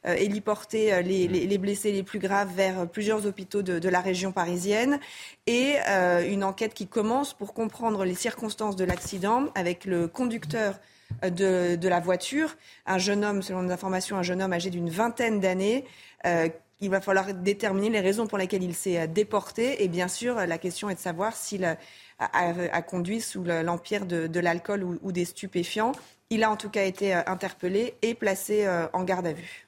héliporter 0.06 0.94
euh, 0.94 1.02
les, 1.02 1.28
les, 1.28 1.48
les, 1.48 1.57
blessés 1.57 1.91
les 1.91 2.03
plus 2.03 2.19
graves 2.19 2.53
vers 2.53 2.88
plusieurs 2.88 3.26
hôpitaux 3.26 3.61
de, 3.61 3.80
de 3.80 3.90
la 3.90 4.02
région 4.02 4.32
parisienne 4.32 4.99
et 5.45 5.76
euh, 5.88 6.28
une 6.28 6.44
enquête 6.44 6.74
qui 6.74 6.88
commence 6.88 7.34
pour 7.34 7.53
comprendre 7.53 8.06
les 8.06 8.15
circonstances 8.15 8.76
de 8.76 8.86
l'accident 8.86 9.45
avec 9.56 9.86
le 9.86 10.07
conducteur 10.07 10.80
de, 11.24 11.76
de, 11.76 11.88
la 11.88 11.99
voiture, 11.99 12.56
un 12.86 12.98
jeune 12.98 13.24
homme, 13.24 13.41
selon 13.41 13.64
nos 13.64 13.72
informations, 13.72 14.18
un 14.18 14.24
jeune 14.24 14.41
homme 14.41 14.53
âgé 14.53 14.69
d'une 14.69 14.90
vingtaine 14.90 15.40
d'années. 15.40 15.86
Euh, 16.26 16.49
il 16.80 16.90
va 16.90 17.02
falloir 17.02 17.34
déterminer 17.34 17.90
les 17.90 18.02
raisons 18.02 18.28
pour 18.28 18.38
lesquelles 18.38 18.64
il 18.64 18.76
s'est 18.76 19.07
déporté. 19.07 19.84
Et 19.84 19.88
bien 19.88 20.07
sûr, 20.07 20.36
la 20.36 20.57
question 20.57 20.90
est 20.90 20.95
de 20.95 20.99
savoir 20.99 21.36
s'il 21.36 21.65
a, 21.65 21.78
a, 22.19 22.82
conduit 22.82 23.22
sous 23.22 23.44
l'empire 23.44 24.06
de, 24.06 24.28
de 24.28 24.40
l'alcool 24.40 24.84
ou, 24.84 24.99
ou, 25.02 25.11
des 25.11 25.26
stupéfiants. 25.26 25.94
Il 26.29 26.43
a 26.43 26.51
en 26.51 26.57
tout 26.57 26.69
cas 26.69 26.83
été 26.83 27.15
euh, 27.15 27.21
interpellé 27.25 27.93
et 28.01 28.13
placé 28.13 28.65
euh, 28.65 28.87
en 28.91 29.05
garde 29.05 29.27
à 29.27 29.33
vue. 29.33 29.65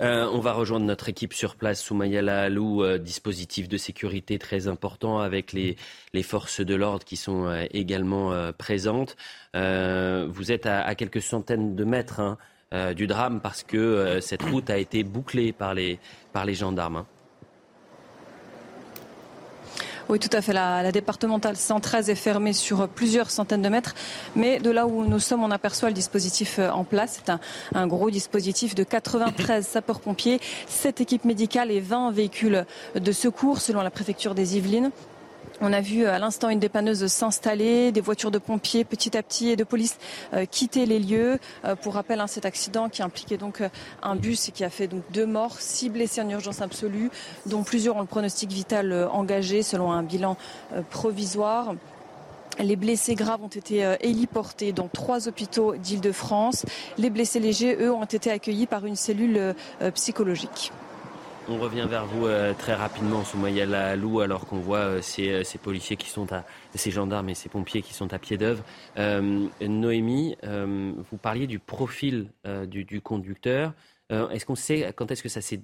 Euh, 0.00 0.28
on 0.32 0.38
va 0.38 0.52
rejoindre 0.52 0.86
notre 0.86 1.08
équipe 1.08 1.32
sur 1.32 1.56
place, 1.56 1.82
Soumaya 1.82 2.20
Alou, 2.42 2.98
dispositif 2.98 3.68
de 3.68 3.76
sécurité 3.76 4.38
très 4.38 4.68
important 4.68 5.18
avec 5.18 5.52
les, 5.52 5.76
les 6.12 6.22
forces 6.22 6.60
de 6.60 6.74
l'ordre 6.74 7.04
qui 7.04 7.16
sont 7.16 7.66
également 7.72 8.52
présentes. 8.58 9.16
vous 9.54 10.52
êtes 10.52 10.66
à, 10.66 10.94
quelques 10.96 11.22
centaines 11.22 11.74
de 11.74 11.84
mètres 11.84 12.20
hein, 12.20 12.92
du 12.92 13.06
drame 13.06 13.40
parce 13.40 13.62
que 13.62 14.20
cette 14.20 14.42
route 14.42 14.68
a 14.68 14.76
été 14.76 15.02
bouclée 15.02 15.54
par 15.54 15.72
les, 15.72 15.98
par 16.34 16.44
les 16.44 16.54
gendarmes. 16.54 16.96
Hein. 16.96 17.06
Oui, 20.08 20.20
tout 20.20 20.30
à 20.32 20.40
fait. 20.40 20.52
La, 20.52 20.84
la, 20.84 20.92
départementale 20.92 21.56
113 21.56 22.10
est 22.10 22.14
fermée 22.14 22.52
sur 22.52 22.88
plusieurs 22.88 23.28
centaines 23.28 23.62
de 23.62 23.68
mètres. 23.68 23.94
Mais 24.36 24.60
de 24.60 24.70
là 24.70 24.86
où 24.86 25.04
nous 25.04 25.18
sommes, 25.18 25.42
on 25.42 25.50
aperçoit 25.50 25.88
le 25.88 25.94
dispositif 25.94 26.60
euh, 26.60 26.70
en 26.70 26.84
place. 26.84 27.20
C'est 27.24 27.32
un, 27.32 27.40
un, 27.74 27.88
gros 27.88 28.08
dispositif 28.08 28.76
de 28.76 28.84
93 28.84 29.66
sapeurs-pompiers, 29.66 30.38
7 30.68 31.00
équipes 31.00 31.24
médicales 31.24 31.72
et 31.72 31.80
20 31.80 32.12
véhicules 32.12 32.66
de 32.94 33.12
secours, 33.12 33.60
selon 33.60 33.82
la 33.82 33.90
préfecture 33.90 34.36
des 34.36 34.56
Yvelines. 34.56 34.92
On 35.62 35.72
a 35.72 35.80
vu 35.80 36.04
euh, 36.04 36.12
à 36.12 36.18
l'instant 36.18 36.50
une 36.50 36.58
dépanneuse 36.58 37.06
s'installer, 37.06 37.90
des 37.90 38.02
voitures 38.02 38.30
de 38.30 38.38
pompiers 38.38 38.84
petit 38.84 39.16
à 39.16 39.22
petit 39.22 39.48
et 39.48 39.56
de 39.56 39.64
police 39.64 39.98
euh, 40.34 40.44
quitter 40.44 40.84
les 40.84 40.98
lieux. 40.98 41.38
Euh, 41.64 41.74
pour 41.76 41.94
rappel, 41.94 42.20
hein, 42.20 42.26
cet 42.26 42.44
accident 42.44 42.88
qui 42.90 43.02
impliquait 43.02 43.38
donc 43.38 43.62
un 44.02 44.16
bus 44.16 44.48
et 44.48 44.52
qui 44.52 44.64
a 44.64 44.70
fait 44.70 44.86
donc 44.86 45.02
deux 45.12 45.24
morts, 45.24 45.58
six 45.60 45.88
blessés 45.88 46.20
en 46.20 46.28
urgence 46.28 46.60
absolue, 46.60 47.10
dont 47.46 47.62
plusieurs 47.62 47.96
ont 47.96 48.00
le 48.00 48.06
pronostic 48.06 48.50
vital 48.50 49.08
engagé 49.12 49.62
selon 49.62 49.92
un 49.92 50.02
bilan 50.02 50.36
provisoire. 50.90 51.74
Les 52.58 52.76
blessés 52.76 53.14
graves 53.14 53.42
ont 53.42 53.48
été 53.48 53.96
héliportés 54.00 54.72
dans 54.72 54.88
trois 54.88 55.28
hôpitaux 55.28 55.76
d'Île-de-France. 55.76 56.64
Les 56.98 57.10
blessés 57.10 57.40
légers, 57.40 57.76
eux, 57.80 57.92
ont 57.92 58.04
été 58.04 58.30
accueillis 58.30 58.66
par 58.66 58.86
une 58.86 58.96
cellule 58.96 59.54
psychologique. 59.94 60.72
On 61.48 61.58
revient 61.58 61.86
vers 61.88 62.06
vous 62.06 62.26
euh, 62.26 62.54
très 62.54 62.74
rapidement, 62.74 63.22
Soumaïa 63.22 63.94
Lou, 63.94 64.20
alors 64.20 64.46
qu'on 64.46 64.58
voit 64.58 64.78
euh, 64.78 65.02
ces, 65.02 65.44
ces, 65.44 65.58
policiers 65.58 65.96
qui 65.96 66.08
sont 66.08 66.32
à, 66.32 66.44
ces 66.74 66.90
gendarmes 66.90 67.28
et 67.28 67.34
ces 67.34 67.48
pompiers 67.48 67.82
qui 67.82 67.94
sont 67.94 68.12
à 68.12 68.18
pied 68.18 68.36
d'œuvre. 68.36 68.64
Euh, 68.98 69.46
Noémie, 69.60 70.36
vous 70.42 71.16
parliez 71.16 71.46
du 71.46 71.58
profil 71.58 72.30
du, 72.66 72.84
du, 72.84 73.00
conducteur. 73.00 73.74
est-ce 74.10 74.44
qu'on 74.44 74.56
sait 74.56 74.92
quand 74.96 75.10
est-ce 75.10 75.22
que 75.22 75.28
ça 75.28 75.40
s'est 75.40 75.60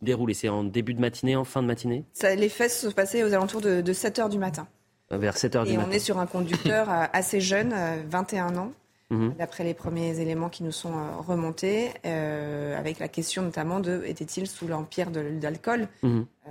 déroulé? 0.00 0.34
C'est 0.34 0.48
en 0.48 0.62
début 0.62 0.94
de 0.94 1.00
matinée, 1.00 1.34
en 1.34 1.44
fin 1.44 1.62
de 1.62 1.66
matinée? 1.66 2.04
Ça, 2.12 2.34
Les 2.34 2.48
faits 2.48 2.70
se 2.70 2.88
sont 2.88 2.94
passés 2.94 3.24
aux 3.24 3.32
alentours 3.32 3.60
de, 3.60 3.80
de 3.80 3.92
7 3.92 4.18
heures 4.20 4.28
du 4.28 4.38
matin. 4.38 4.68
Vers 5.10 5.36
7 5.36 5.56
heures 5.56 5.64
du 5.64 5.72
matin. 5.72 5.88
Et 5.88 5.92
on 5.92 5.92
est 5.92 5.98
sur 5.98 6.18
un 6.18 6.26
conducteur 6.26 6.88
assez 7.12 7.40
jeune, 7.40 7.74
21 8.08 8.56
ans. 8.56 8.72
Mhm. 9.10 9.34
d'après 9.38 9.62
les 9.62 9.74
premiers 9.74 10.18
éléments 10.18 10.48
qui 10.48 10.64
nous 10.64 10.72
sont 10.72 10.92
euh, 10.92 11.16
remontés, 11.24 11.90
euh, 12.04 12.76
avec 12.76 12.98
la 12.98 13.06
question 13.06 13.42
notamment 13.42 13.78
de 13.78 14.02
était-il 14.04 14.48
sous 14.48 14.66
l'empire 14.66 15.12
de, 15.12 15.22
l'alcool 15.40 15.86
mhm. 16.02 16.26
euh, 16.48 16.50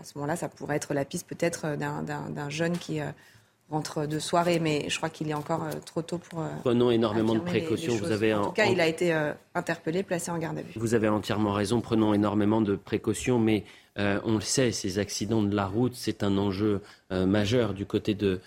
À 0.00 0.04
ce 0.04 0.16
moment-là, 0.16 0.36
ça 0.36 0.48
pourrait 0.48 0.76
être 0.76 0.94
la 0.94 1.04
piste 1.04 1.26
peut-être 1.26 1.76
d'un 1.76 2.50
jeune 2.50 2.78
qui 2.78 3.00
rentre 3.68 4.06
de 4.06 4.18
soirée, 4.20 4.60
mais 4.60 4.88
je 4.88 4.96
crois 4.96 5.08
qu'il 5.08 5.28
est 5.28 5.34
encore 5.34 5.66
trop 5.84 6.02
tôt 6.02 6.18
pour. 6.18 6.44
Prenons 6.60 6.92
énormément 6.92 7.34
de 7.34 7.40
précautions. 7.40 7.96
vous 7.96 8.12
avez 8.12 8.32
en 8.32 8.44
tout 8.44 8.52
cas, 8.52 8.66
il 8.66 8.80
a 8.80 8.86
été 8.86 9.12
interpellé, 9.56 10.04
placé 10.04 10.30
en 10.30 10.38
garde 10.38 10.58
à 10.58 10.62
vue. 10.62 10.74
Vous 10.76 10.94
avez 10.94 11.08
entièrement 11.08 11.52
raison. 11.52 11.80
Prenons 11.80 12.14
énormément 12.14 12.60
de 12.60 12.76
précautions, 12.76 13.40
mais 13.40 13.64
on 13.96 14.34
le 14.34 14.40
sait, 14.40 14.70
ces 14.70 15.00
accidents 15.00 15.42
de 15.42 15.54
la 15.54 15.66
route, 15.66 15.94
c'est 15.96 16.22
un 16.22 16.38
enjeu 16.38 16.80
majeur 17.10 17.74
du 17.74 17.86
côté 17.86 18.14
de, 18.14 18.40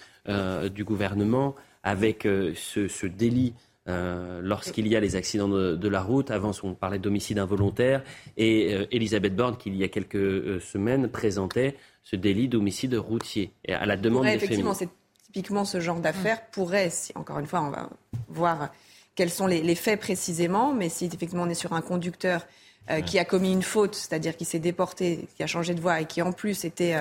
du 0.69 0.85
gouvernement 0.85 1.53
avec 1.83 2.25
euh, 2.25 2.53
ce, 2.55 3.05
délit 3.05 3.53
euh, 3.87 4.41
lorsqu'il 4.43 4.87
y 4.87 4.95
a 4.95 4.99
les 4.99 5.15
accidents 5.15 5.47
de, 5.47 5.87
la 5.87 6.01
route. 6.01 6.31
Avant, 6.31 6.51
on 6.63 6.73
parlait 6.73 6.99
d'homicide 6.99 7.39
involontaire. 7.39 8.03
Et 8.37 8.73
euh, 8.73 8.85
Elisabeth 8.91 9.35
Borne, 9.35 9.57
qui 9.57 9.69
il 9.69 9.77
y 9.77 9.83
a 9.83 9.87
quelques 9.87 10.61
semaines, 10.61 11.09
présentait 11.09 11.75
ce 12.03 12.15
délit 12.15 12.47
d'homicide 12.47 12.95
routier. 12.95 13.51
Et 13.65 13.73
à 13.73 13.85
la 13.85 13.97
demande 13.97 14.25
des 14.25 14.31
effectivement, 14.31 14.73
c'est 14.73 14.89
typiquement 15.23 15.65
ce 15.65 15.79
genre 15.79 15.99
d'affaire 15.99 16.45
pourrait, 16.51 16.89
si, 16.89 17.11
encore 17.15 17.39
une 17.39 17.47
fois, 17.47 17.61
on 17.61 17.69
va 17.69 17.89
voir 18.27 18.71
quels 19.15 19.29
sont 19.29 19.47
les, 19.47 19.75
faits 19.75 19.99
précisément, 19.99 20.73
mais 20.73 20.89
si 20.89 21.05
effectivement 21.05 21.43
on 21.43 21.49
est 21.49 21.53
sur 21.53 21.73
un 21.73 21.81
conducteur 21.81 22.45
qui 23.05 23.19
a 23.19 23.25
commis 23.25 23.53
une 23.53 23.61
faute, 23.61 23.93
c'est-à-dire 23.93 24.35
qui 24.35 24.43
s'est 24.43 24.59
déporté, 24.59 25.27
qui 25.37 25.43
a 25.43 25.47
changé 25.47 25.75
de 25.75 25.79
voie 25.79 26.01
et 26.01 26.05
qui 26.05 26.21
en 26.21 26.31
plus 26.31 26.65
était 26.65 26.95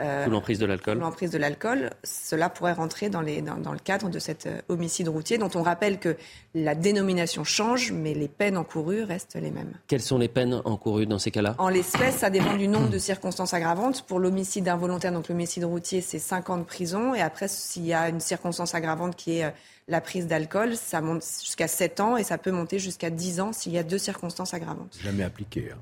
Euh, 0.00 0.24
sous 0.24 0.30
l'emprise 0.30 0.58
de 0.58 0.66
l'alcool. 0.66 0.94
Sous 0.96 1.00
l'emprise 1.00 1.30
de 1.30 1.38
l'alcool, 1.38 1.90
cela 2.02 2.48
pourrait 2.48 2.72
rentrer 2.72 3.08
dans, 3.10 3.20
les, 3.20 3.42
dans, 3.42 3.72
le 3.72 3.78
cadre 3.78 4.08
de 4.08 4.18
cet 4.18 4.46
euh, 4.46 4.60
homicide 4.68 5.08
routier, 5.08 5.38
dont 5.38 5.50
on 5.54 5.62
rappelle 5.62 5.98
que 5.98 6.16
la 6.54 6.74
dénomination 6.74 7.44
change, 7.44 7.92
mais 7.92 8.14
les 8.14 8.28
peines 8.28 8.56
encourues 8.56 9.02
restent 9.02 9.36
les 9.36 9.50
mêmes. 9.50 9.72
Quelles 9.86 10.00
sont 10.00 10.18
les 10.18 10.28
peines 10.28 10.62
encourues 10.64 11.06
dans 11.06 11.18
ces 11.18 11.30
cas-là? 11.30 11.54
En 11.58 11.68
l'espèce, 11.68 12.16
ça 12.16 12.30
dépend 12.30 12.56
du 12.56 12.68
nombre 12.68 12.88
de 12.88 12.98
circonstances 12.98 13.54
aggravantes. 13.54 14.02
Pour 14.02 14.18
l'homicide 14.18 14.68
involontaire, 14.68 15.12
donc 15.12 15.28
l'homicide 15.28 15.64
routier, 15.64 16.00
c'est 16.00 16.18
5 16.18 16.50
ans 16.50 16.58
de 16.58 16.64
prison. 16.64 17.14
Et 17.14 17.20
après, 17.20 17.48
s'il 17.48 17.84
y 17.84 17.92
a 17.92 18.08
une 18.08 18.20
circonstance 18.20 18.74
aggravante 18.74 19.16
qui 19.16 19.38
est 19.38 19.52
la 19.88 20.00
prise 20.00 20.26
d'alcool, 20.26 20.76
ça 20.76 21.00
monte 21.00 21.22
jusqu'à 21.22 21.68
7 21.68 22.00
ans 22.00 22.16
et 22.16 22.24
ça 22.24 22.38
peut 22.38 22.52
monter 22.52 22.78
jusqu'à 22.78 23.10
10 23.10 23.40
ans 23.40 23.52
s'il 23.52 23.72
y 23.72 23.78
a 23.78 23.82
deux 23.82 23.98
circonstances 23.98 24.54
aggravantes. 24.54 24.96
Jamais 25.02 25.24
appliqué. 25.24 25.70
Hein. 25.72 25.78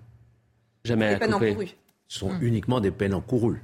Jamais 0.84 1.12
Les 1.12 1.18
peines 1.18 1.34
encourues. 1.34 1.76
Ce 2.08 2.20
sont 2.20 2.32
uniquement 2.40 2.80
des 2.80 2.90
peines 2.90 3.14
encourues. 3.14 3.62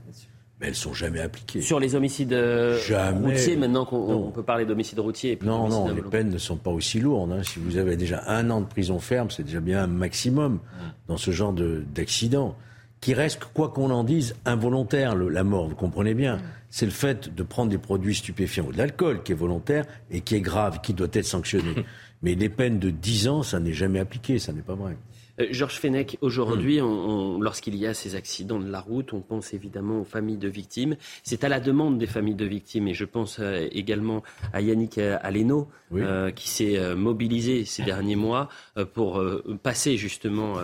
Mais 0.65 0.71
elles 0.71 0.75
sont 0.75 0.95
jamais 0.95 1.21
appliquées. 1.21 1.61
Sur 1.61 1.79
les 1.79 1.95
homicides 1.95 2.33
euh, 2.33 2.79
routiers, 3.23 3.57
maintenant 3.57 3.85
qu'on 3.85 4.31
peut 4.31 4.43
parler 4.43 4.65
d'homicide 4.65 4.99
routier. 4.99 5.39
non, 5.43 5.69
non, 5.69 5.89
les 5.93 6.01
peines 6.03 6.31
ne 6.31 6.39
sont 6.39 6.57
pas 6.57 6.71
aussi 6.71 7.01
lourdes. 7.01 7.33
Hein. 7.33 7.43
Si 7.43 7.59
vous 7.59 7.77
avez 7.77 7.97
déjà 7.97 8.23
un 8.27 8.49
an 8.51 8.61
de 8.61 8.67
prison 8.67 8.99
ferme, 8.99 9.31
c'est 9.31 9.45
déjà 9.45 9.61
bien 9.61 9.83
un 9.83 9.87
maximum 9.87 10.61
dans 11.09 11.17
ce 11.17 11.31
genre 11.31 11.53
d'accident. 11.53 12.57
Qui 13.01 13.13
reste, 13.13 13.41
quoi 13.53 13.69
qu'on 13.69 13.91
en 13.91 14.03
dise, 14.03 14.35
involontaire, 14.47 15.15
la 15.15 15.45
mort, 15.45 15.69
vous 15.69 15.75
comprenez 15.75 16.15
bien 16.15 16.39
c'est 16.75 16.87
le 16.87 16.91
fait 16.91 17.33
de 17.33 17.43
prendre 17.45 17.71
des 17.71 17.79
produits 17.79 18.17
stupéfiants 18.17 18.65
ou 18.65 18.73
de 18.73 18.79
l'alcool 18.79 19.23
qui 19.23 19.31
est 19.31 19.37
volontaire 19.37 19.85
et 20.11 20.23
qui 20.23 20.35
est 20.35 20.41
grave, 20.41 20.81
qui 20.83 20.93
doit 20.93 21.07
être 21.13 21.25
sanctionné. 21.25 21.87
Mais 22.23 22.35
les 22.35 22.49
peines 22.49 22.81
de 22.81 22.91
10 22.91 23.29
ans, 23.29 23.43
ça 23.45 23.61
n'est 23.61 23.73
jamais 23.73 24.01
appliqué, 24.01 24.41
ça 24.41 24.53
n'est 24.53 24.61
pas 24.61 24.75
vrai. 24.75 24.97
Euh, 25.41 25.47
Georges 25.51 25.79
Fenech, 25.79 26.17
aujourd'hui, 26.21 26.81
hmm. 26.81 27.43
lorsqu'il 27.43 27.77
y 27.77 27.87
a 27.87 27.95
ces 27.95 28.15
accidents 28.15 28.59
de 28.59 28.71
la 28.71 28.81
route, 28.81 29.13
on 29.13 29.21
pense 29.21 29.53
évidemment 29.53 30.01
aux 30.01 30.05
familles 30.05 30.37
de 30.37 30.49
victimes. 30.49 30.97
C'est 31.23 31.45
à 31.45 31.49
la 31.49 31.61
demande 31.61 31.99
des 31.99 32.07
familles 32.07 32.35
de 32.35 32.45
victimes, 32.45 32.89
et 32.89 32.95
je 32.95 33.05
pense 33.05 33.39
euh, 33.41 33.67
également 33.73 34.23
à 34.53 34.61
Yannick 34.61 34.99
Aleno, 34.99 35.69
euh, 35.93 36.31
qui 36.31 36.49
s'est 36.49 36.95
mobilisé 36.95 37.65
ces 37.65 37.83
derniers 37.83 38.17
mois 38.17 38.49
pour 38.95 39.23
passer 39.63 39.97
justement 39.97 40.57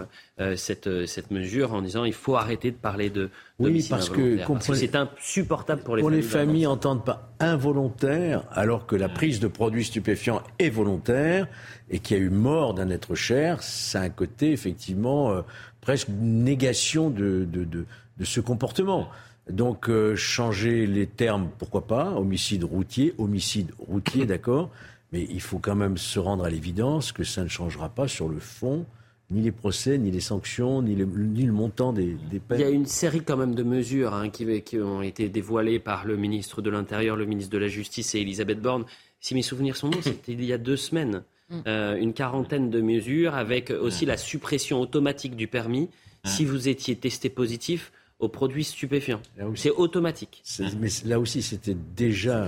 cette, 0.56 1.06
cette 1.06 1.30
mesure 1.30 1.74
en 1.74 1.82
disant 1.82 2.04
il 2.04 2.14
faut 2.14 2.36
arrêter 2.36 2.70
de 2.70 2.76
parler 2.76 3.10
de 3.10 3.30
oui, 3.58 3.86
parce 3.88 4.08
que, 4.08 4.38
c'est 4.72 4.96
insupportable 4.96 5.82
pour 5.82 5.96
les 5.96 6.02
pour 6.02 6.10
familles. 6.10 6.22
les 6.22 6.28
familles 6.28 6.64
n'entendent 6.64 7.04
pas 7.04 7.30
involontaire, 7.40 8.44
alors 8.50 8.86
que 8.86 8.96
la 8.96 9.08
prise 9.08 9.38
de 9.40 9.48
produits 9.48 9.84
stupéfiants 9.84 10.42
est 10.58 10.70
volontaire 10.70 11.46
et 11.90 11.98
qu'il 11.98 12.16
y 12.16 12.20
a 12.20 12.22
eu 12.22 12.30
mort 12.30 12.74
d'un 12.74 12.88
être 12.90 13.14
cher, 13.14 13.60
a 13.94 13.98
un 13.98 14.08
côté 14.08 14.52
effectivement 14.52 15.30
euh, 15.30 15.42
presque 15.80 16.08
négation 16.08 17.10
de, 17.10 17.46
de, 17.50 17.64
de, 17.64 17.84
de, 18.18 18.24
ce 18.24 18.40
comportement. 18.40 19.08
Donc 19.50 19.88
euh, 19.88 20.16
changer 20.16 20.86
les 20.86 21.06
termes, 21.06 21.50
pourquoi 21.58 21.86
pas 21.86 22.12
Homicide 22.12 22.64
routier, 22.64 23.14
homicide 23.18 23.72
routier, 23.78 24.24
d'accord. 24.26 24.70
Mais 25.12 25.26
il 25.28 25.40
faut 25.40 25.58
quand 25.58 25.74
même 25.74 25.98
se 25.98 26.18
rendre 26.18 26.44
à 26.44 26.50
l'évidence 26.50 27.12
que 27.12 27.24
ça 27.24 27.42
ne 27.42 27.48
changera 27.48 27.88
pas 27.88 28.06
sur 28.06 28.28
le 28.28 28.38
fond 28.38 28.86
ni 29.30 29.42
les 29.42 29.52
procès, 29.52 29.98
ni 29.98 30.10
les 30.10 30.20
sanctions, 30.20 30.82
ni, 30.82 30.96
ni 30.96 31.44
le 31.44 31.52
montant 31.52 31.92
des, 31.92 32.16
peines. 32.48 32.58
Il 32.58 32.60
y 32.60 32.64
a 32.64 32.70
une 32.70 32.86
série 32.86 33.20
quand 33.20 33.36
même 33.36 33.54
de 33.54 33.62
mesures 33.62 34.14
hein, 34.14 34.28
qui, 34.28 34.62
qui, 34.62 34.78
ont 34.78 35.02
été 35.02 35.28
dévoilées 35.28 35.78
par 35.78 36.04
le 36.04 36.16
ministre 36.16 36.62
de 36.62 36.70
l'Intérieur, 36.70 37.16
le 37.16 37.26
ministre 37.26 37.52
de 37.52 37.58
la 37.58 37.68
Justice 37.68 38.14
et 38.14 38.20
Elisabeth 38.20 38.60
Borne. 38.60 38.84
Si 39.20 39.34
mes 39.34 39.42
souvenirs 39.42 39.76
sont 39.76 39.88
bons, 39.88 40.02
c'était 40.02 40.32
il 40.32 40.44
y 40.44 40.52
a 40.52 40.58
deux 40.58 40.76
semaines. 40.76 41.22
Mm. 41.50 41.60
Euh, 41.66 41.96
une 41.96 42.12
quarantaine 42.12 42.70
de 42.70 42.80
mesures 42.80 43.34
avec 43.34 43.70
aussi 43.70 44.06
la 44.06 44.16
suppression 44.16 44.80
automatique 44.80 45.36
du 45.36 45.46
permis 45.46 45.88
si 46.24 46.44
vous 46.44 46.68
étiez 46.68 46.96
testé 46.96 47.30
positif 47.30 47.92
aux 48.20 48.28
produits 48.28 48.64
stupéfiants. 48.64 49.20
C'est 49.54 49.70
automatique. 49.70 50.42
Mais 50.78 50.88
là 51.06 51.18
aussi, 51.18 51.42
c'était 51.42 51.76
déjà, 51.96 52.46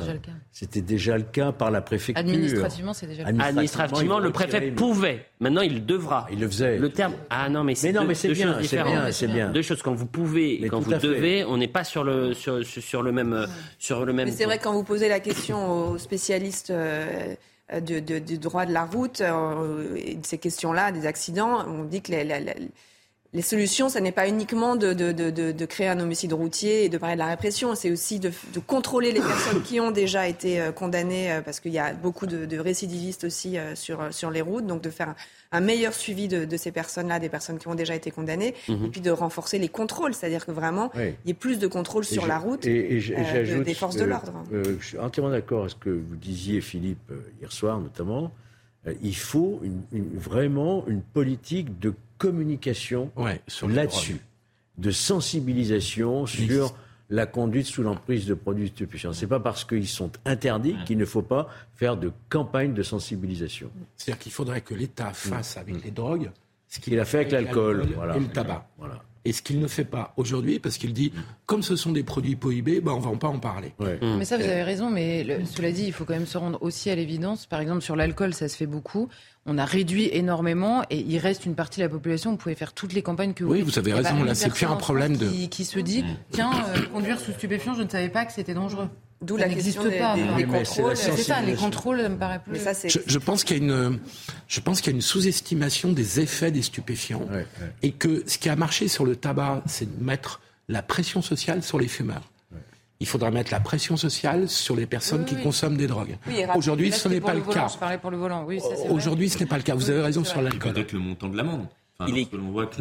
c'était 0.53 0.83
déjà, 0.83 1.17
le 1.17 1.25
cas 1.25 1.51
par 1.53 1.71
la 1.71 1.81
préfecture. 1.81 2.23
Administrativement, 2.25 2.93
c'est 2.93 3.07
déjà 3.07 3.31
le 3.31 3.37
cas. 3.37 3.45
Administrativement, 3.45 4.19
le 4.19 4.31
préfet 4.31 4.71
pouvait. 4.71 5.27
Maintenant, 5.41 5.63
il 5.63 5.85
devra. 5.85 6.27
Il 6.31 6.41
le 6.41 6.49
faisait. 6.49 6.79
Le 6.79 6.91
terme. 6.91 7.15
Ah 7.31 7.49
non, 7.49 7.65
mais 7.65 7.75
c'est 7.75 7.93
deux, 7.93 8.05
bien, 8.05 8.53
choses 8.53 8.63
différentes. 8.63 9.13
C'est 9.13 9.29
bien, 9.29 9.51
Deux 9.51 9.63
choses. 9.63 9.83
Quand 9.83 9.95
vous 9.95 10.07
pouvez 10.07 10.63
et 10.63 10.69
quand 10.69 10.81
vous 10.81 10.95
devez, 10.95 11.45
on 11.45 11.57
n'est 11.57 11.69
pas 11.69 11.85
sur 11.85 12.05
le 12.05 12.35
sur, 12.35 12.65
sur, 12.65 13.03
le 13.03 13.13
même 13.13 13.47
sur 13.79 14.05
le 14.05 14.13
même. 14.13 14.27
Mais 14.27 14.33
c'est 14.33 14.45
vrai 14.45 14.59
quand 14.59 14.73
vous 14.73 14.85
posez 14.85 15.09
la 15.09 15.21
question 15.21 15.91
aux 15.91 15.99
spécialistes. 15.99 16.73
Euh, 17.73 17.81
du 17.81 18.39
droit 18.39 18.67
de 18.67 18.73
la 18.73 18.85
route, 18.85 19.23
euh, 19.23 19.97
ces 20.23 20.37
questions-là, 20.37 20.93
des 20.93 21.07
accidents, 21.07 21.65
on 21.67 21.85
dit 21.85 22.03
que 22.03 22.13
la, 22.13 22.39
les 23.35 23.41
solutions, 23.43 23.89
ce 23.89 23.99
n'est 23.99 24.13
pas 24.13 24.29
uniquement 24.29 24.77
de, 24.77 24.93
de, 24.93 25.11
de, 25.11 25.31
de, 25.31 25.67
créer 25.67 25.89
un 25.89 25.99
homicide 26.01 26.35
routier 26.35 26.85
et 26.85 26.89
de 26.91 26.99
parler 26.99 27.15
de 27.15 27.19
la 27.19 27.27
répression, 27.27 27.75
c'est 27.75 27.91
aussi 27.91 28.21
de, 28.21 28.31
contrôler 28.67 29.11
les 29.11 29.21
personnes 29.21 29.63
qui 29.63 29.81
ont 29.81 29.91
déjà 29.91 30.29
été 30.29 30.61
euh, 30.61 30.71
condamnées, 30.71 31.33
euh, 31.33 31.41
parce 31.41 31.59
qu'il 31.59 31.73
y 31.73 31.79
a 31.79 31.95
beaucoup 31.95 32.27
de, 32.27 32.59
récidivistes 32.59 33.25
aussi 33.25 33.57
euh, 33.57 33.75
sur, 33.75 34.13
sur 34.13 34.31
les 34.31 34.43
routes, 34.43 34.67
donc 34.67 34.83
de 34.83 34.91
faire 34.91 35.15
un, 35.51 35.61
meilleur 35.61 35.95
suivi 35.95 36.29
de, 36.29 36.57
ces 36.59 36.73
personnes-là, 36.73 37.19
des 37.21 37.31
personnes 37.31 37.59
qui 37.59 37.69
ont 37.69 37.75
déjà 37.75 37.95
été 37.95 38.11
condamnées, 38.11 38.55
mhm. 38.69 38.85
et 38.85 38.89
puis 38.89 39.01
de 39.01 39.11
renforcer 39.11 39.59
les 39.59 39.69
contrôles, 39.69 40.13
c'est-à-dire 40.13 40.45
que 40.45 40.53
vraiment, 40.53 40.91
il 40.95 41.15
y 41.25 41.31
ait 41.31 41.35
plus 41.35 41.59
de 41.59 41.67
contrôles 41.67 42.05
sur 42.05 42.27
la 42.27 42.39
route 42.39 42.67
et, 42.67 43.01
des 43.65 43.75
forces 43.75 43.97
de 43.97 44.05
l'ordre. 44.05 44.45
je 44.53 44.87
suis 44.87 44.99
entièrement 44.99 45.31
d'accord 45.31 45.61
avec 45.61 45.71
ce 45.71 45.77
que 45.77 45.91
vous 45.91 46.17
disiez, 46.17 46.61
Philippe, 46.61 47.11
hier 47.41 47.51
soir 47.51 47.81
notamment. 47.81 48.31
il 49.03 49.17
faut 49.17 49.61
vraiment 49.93 50.85
une 50.87 51.01
politique 51.01 51.79
de 51.79 51.95
communication 52.23 53.11
là-dessus, 53.69 54.21
de 54.79 54.93
sensibilisation 54.93 56.25
sur 56.27 56.73
la 57.11 57.27
conduite 57.27 57.67
sous 57.67 57.83
l'emprise 57.83 58.27
de 58.27 58.35
produits 58.35 58.69
stupéfiants. 58.69 59.13
Ce 59.13 59.23
n'est 59.23 59.29
pas 59.29 59.41
parce 59.41 59.65
qu'ils 59.65 59.89
sont 59.89 60.11
interdits 60.25 60.77
qu'il 60.87 60.99
ne 60.99 61.05
faut 61.05 61.23
pas 61.23 61.49
faire 61.75 61.97
de 61.97 62.13
campagne 62.29 62.75
de 62.75 62.83
sensibilisation. 62.85 63.71
C'est-à-dire 63.97 64.23
qu'il 64.23 64.33
faudrait 64.33 64.61
que 64.61 64.73
l'État 64.73 65.13
fasse 65.13 65.57
avec 65.57 65.75
mm. 65.75 65.81
les 65.85 65.91
drogues 65.91 66.31
ce 66.69 66.81
qu'il 66.81 66.99
a 66.99 67.05
fait 67.05 67.19
avec 67.19 67.33
l'alcool 67.33 67.87
et 68.15 68.21
le 68.21 68.29
tabac. 68.29 68.67
Voilà 68.79 69.03
et 69.25 69.33
ce 69.33 69.43
qu'il 69.43 69.61
ne 69.61 69.69
fait 69.69 69.85
pas 69.85 70.13
aujourd'hui, 70.17 70.59
parce 70.59 70.79
qu'il 70.79 70.93
dit, 70.93 71.13
comme 71.47 71.63
ce 71.63 71.77
sont 71.77 71.93
des 71.93 72.03
produits 72.03 72.37
prohibés, 72.37 72.81
ben 72.81 72.93
on 72.93 73.01
ne 73.01 73.05
va 73.05 73.17
pas 73.17 73.29
en 73.29 73.39
parler. 73.39 73.73
Mmh. 73.79 74.17
Mais 74.19 74.25
ça, 74.25 74.37
vous 74.37 74.45
avez 74.45 74.63
raison, 74.63 74.91
mais 74.91 75.45
cela 75.45 75.71
dit, 75.71 75.85
il 75.85 75.93
faut 75.93 76.05
quand 76.05 76.15
même 76.15 76.27
se 76.27 76.39
rendre 76.39 76.61
aussi 76.63 76.91
à 76.91 76.97
l'évidence. 76.97 77.47
Par 77.47 77.61
exemple, 77.61 77.83
sur 77.83 77.95
l'alcool, 77.95 78.35
ça 78.35 78.49
se 78.49 78.57
fait 78.57 78.67
beaucoup. 78.67 79.09
On 79.45 79.59
a 79.59 79.65
réduit 79.65 80.09
énormément 80.13 80.85
et 80.89 81.01
il 81.01 81.19
reste 81.19 81.47
une 81.47 81.57
partie 81.57 81.81
de 81.81 81.85
la 81.85 81.89
population. 81.89 82.31
Vous 82.31 82.37
pouvez 82.37 82.55
faire 82.55 82.73
toutes 82.73 82.93
les 82.93 83.03
campagnes 83.03 83.35
que 83.35 83.43
vous 83.43 83.51
voulez. 83.51 83.63
Oui, 83.63 83.67
vous 83.69 83.79
avez 83.79 83.93
raison. 83.93 84.23
Là, 84.23 84.35
c'est 84.35 84.51
plus 84.51 84.67
un 84.67 84.77
problème 84.77 85.17
de. 85.17 85.27
Qui, 85.47 85.65
se 85.65 85.81
dit, 85.81 86.05
tiens, 86.31 86.53
euh, 86.53 86.83
conduire 86.93 87.19
sous 87.19 87.33
stupéfiant, 87.33 87.75
je 87.75 87.83
ne 87.83 87.89
savais 87.89 88.09
pas 88.09 88.25
que 88.25 88.33
c'était 88.33 88.55
dangereux. 88.55 88.89
D'où 89.21 89.37
la 89.37 89.49
question 89.49 89.85
des, 89.85 89.99
pas, 89.99 90.17
des, 90.17 90.45
contrôles. 90.45 90.97
C'est 90.97 91.17
ça, 91.17 91.41
les 91.41 91.55
contrôles, 91.55 92.01
ça 92.01 92.09
me 92.09 92.17
paraît 92.17 92.41
plus. 92.41 92.59
Ça, 92.59 92.73
je, 92.73 92.99
je, 93.07 93.19
pense 93.19 93.45
qu'il 93.45 93.59
y 93.59 93.61
a 93.61 93.63
une, 93.63 94.01
je 94.49 94.61
pense 94.61 94.81
qu'il 94.81 94.93
y 94.93 94.95
a 94.95 94.97
une 94.97 95.03
sous-estimation 95.03 95.93
des 95.93 96.21
effets 96.21 96.51
des 96.51 96.63
stupéfiants 96.63 97.27
et 97.83 97.93
que 97.93 98.25
ce 98.27 98.39
qui 98.39 98.49
a 98.49 98.57
marché 98.57 98.89
sur 98.89 99.05
le 99.05 99.15
tabac, 99.15 99.63
c'est 99.67 99.99
de 99.99 100.05
mettre 100.05 100.41
la 100.69 100.83
pression 100.83 101.23
sociale 101.23 101.63
sur 101.63 101.79
les 101.79 101.89
fumeurs. 101.89 102.32
Il 103.03 103.09
faudra 103.09 103.33
mettre 103.33 103.51
la 103.51 103.59
pression 103.59 103.97
sociale 103.97 104.49
sur 104.49 104.77
les 104.77 104.87
personnes 104.87 105.25
qui 105.25 105.35
consomment 105.35 105.77
des 105.77 105.89
drogues. 105.89 106.17
Aujourd'hui, 106.55 106.93
ce 106.93 107.09
n'est 107.09 107.21
pas 107.21 107.35
le, 107.35 107.41
cas. 107.41 107.67
Aujourd'hui, 108.91 109.29
ce 109.29 109.41
n'est 109.41 109.47
pas 109.47 109.57
le 109.57 109.65
cas. 109.65 109.75
Vous 109.75 109.91
avez 109.91 110.03
raison 110.03 110.23
sur 110.23 110.41
l'alcool. 110.41 110.73
Peut-être 110.73 110.93
le 110.93 111.01
montant 111.01 111.29
de 111.29 111.37
l'amende 111.37 111.67
il, 112.09 112.19
est, 112.19 112.29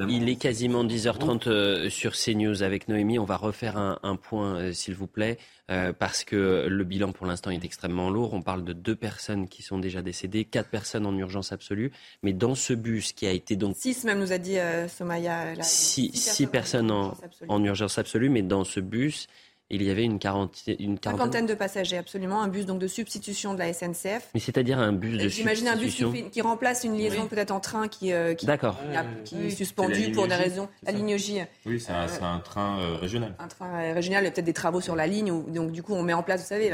il, 0.09 0.29
est, 0.29 0.35
quasiment 0.35 0.83
10h30 0.83 1.47
euh, 1.47 1.89
sur 1.89 2.13
CNews 2.13 2.63
avec 2.63 2.87
Noémie. 2.87 3.19
On 3.19 3.25
va 3.25 3.37
refaire 3.37 3.77
un, 3.77 4.15
point, 4.15 4.55
euh, 4.55 4.73
s'il 4.73 4.95
vous 4.95 5.07
plaît, 5.07 5.37
euh, 5.69 5.93
parce 5.93 6.23
que 6.23 6.67
le 6.67 6.83
bilan 6.83 7.11
pour 7.11 7.25
l'instant 7.25 7.51
est 7.51 7.63
extrêmement 7.63 8.09
lourd. 8.09 8.33
On 8.33 8.41
parle 8.41 8.63
de 8.63 8.73
deux 8.73 8.95
personnes 8.95 9.47
qui 9.47 9.61
sont 9.63 9.79
déjà 9.79 10.01
décédées, 10.01 10.45
quatre 10.45 10.69
personnes 10.69 11.05
en 11.05 11.15
urgence 11.15 11.51
absolue. 11.51 11.91
Mais 12.23 12.33
dans 12.33 12.55
ce 12.55 12.73
bus 12.73 13.13
qui 13.13 13.27
a 13.27 13.31
été 13.31 13.55
donc... 13.55 13.75
Six 13.77 14.03
même 14.03 14.19
nous 14.19 14.31
a 14.31 14.37
dit 14.37 14.57
Somaya. 14.87 15.53
six, 15.61 16.47
personnes, 16.51 16.91
en, 16.91 17.63
urgence 17.63 17.97
absolue, 17.97 18.29
mais 18.29 18.41
dans 18.41 18.63
ce 18.63 18.79
bus, 18.79 19.27
il 19.75 19.83
y 19.83 19.89
avait 19.89 20.03
une, 20.03 20.19
quarantaine, 20.19 20.75
une 20.79 20.99
quarantaine 20.99 21.45
de 21.45 21.53
passagers, 21.53 21.97
absolument. 21.97 22.41
Un 22.41 22.47
bus 22.49 22.65
donc 22.65 22.79
de 22.79 22.87
substitution 22.87 23.53
de 23.53 23.59
la 23.59 23.71
SNCF. 23.73 24.29
Mais 24.33 24.39
c'est-à-dire 24.39 24.79
un 24.79 24.91
bus 24.91 25.17
de 25.17 25.29
J'imagine 25.29 25.69
un 25.69 25.77
bus 25.77 26.03
qui, 26.31 26.41
remplace 26.41 26.83
une 26.83 26.97
liaison 26.97 27.27
peut-être 27.27 27.51
en 27.51 27.59
train 27.59 27.87
qui, 27.87 28.11
euh, 28.11 28.33
qui, 28.33 28.45
est 28.47 29.49
suspendue 29.49 30.11
pour 30.11 30.27
des 30.27 30.35
raisons. 30.35 30.67
La 30.83 30.91
ligne 30.91 31.17
J. 31.17 31.41
Oui, 31.65 31.79
c'est 31.79 31.91
un, 31.91 32.39
train 32.39 32.79
euh, 32.79 32.95
régional. 32.97 33.35
Un 33.39 33.47
train 33.47 33.81
euh, 33.81 33.93
régional, 33.93 34.23
il 34.23 34.25
y 34.25 34.29
a 34.29 34.31
peut-être 34.31 34.45
des 34.45 34.53
travaux 34.53 34.81
sur 34.81 34.95
la 34.95 35.07
ligne. 35.07 35.27
donc 35.53 35.71
du 35.71 35.83
coup, 35.83 35.93
on 35.93 36.03
met 36.03 36.13
en 36.13 36.23
place, 36.23 36.41
vous 36.41 36.47
savez, 36.47 36.73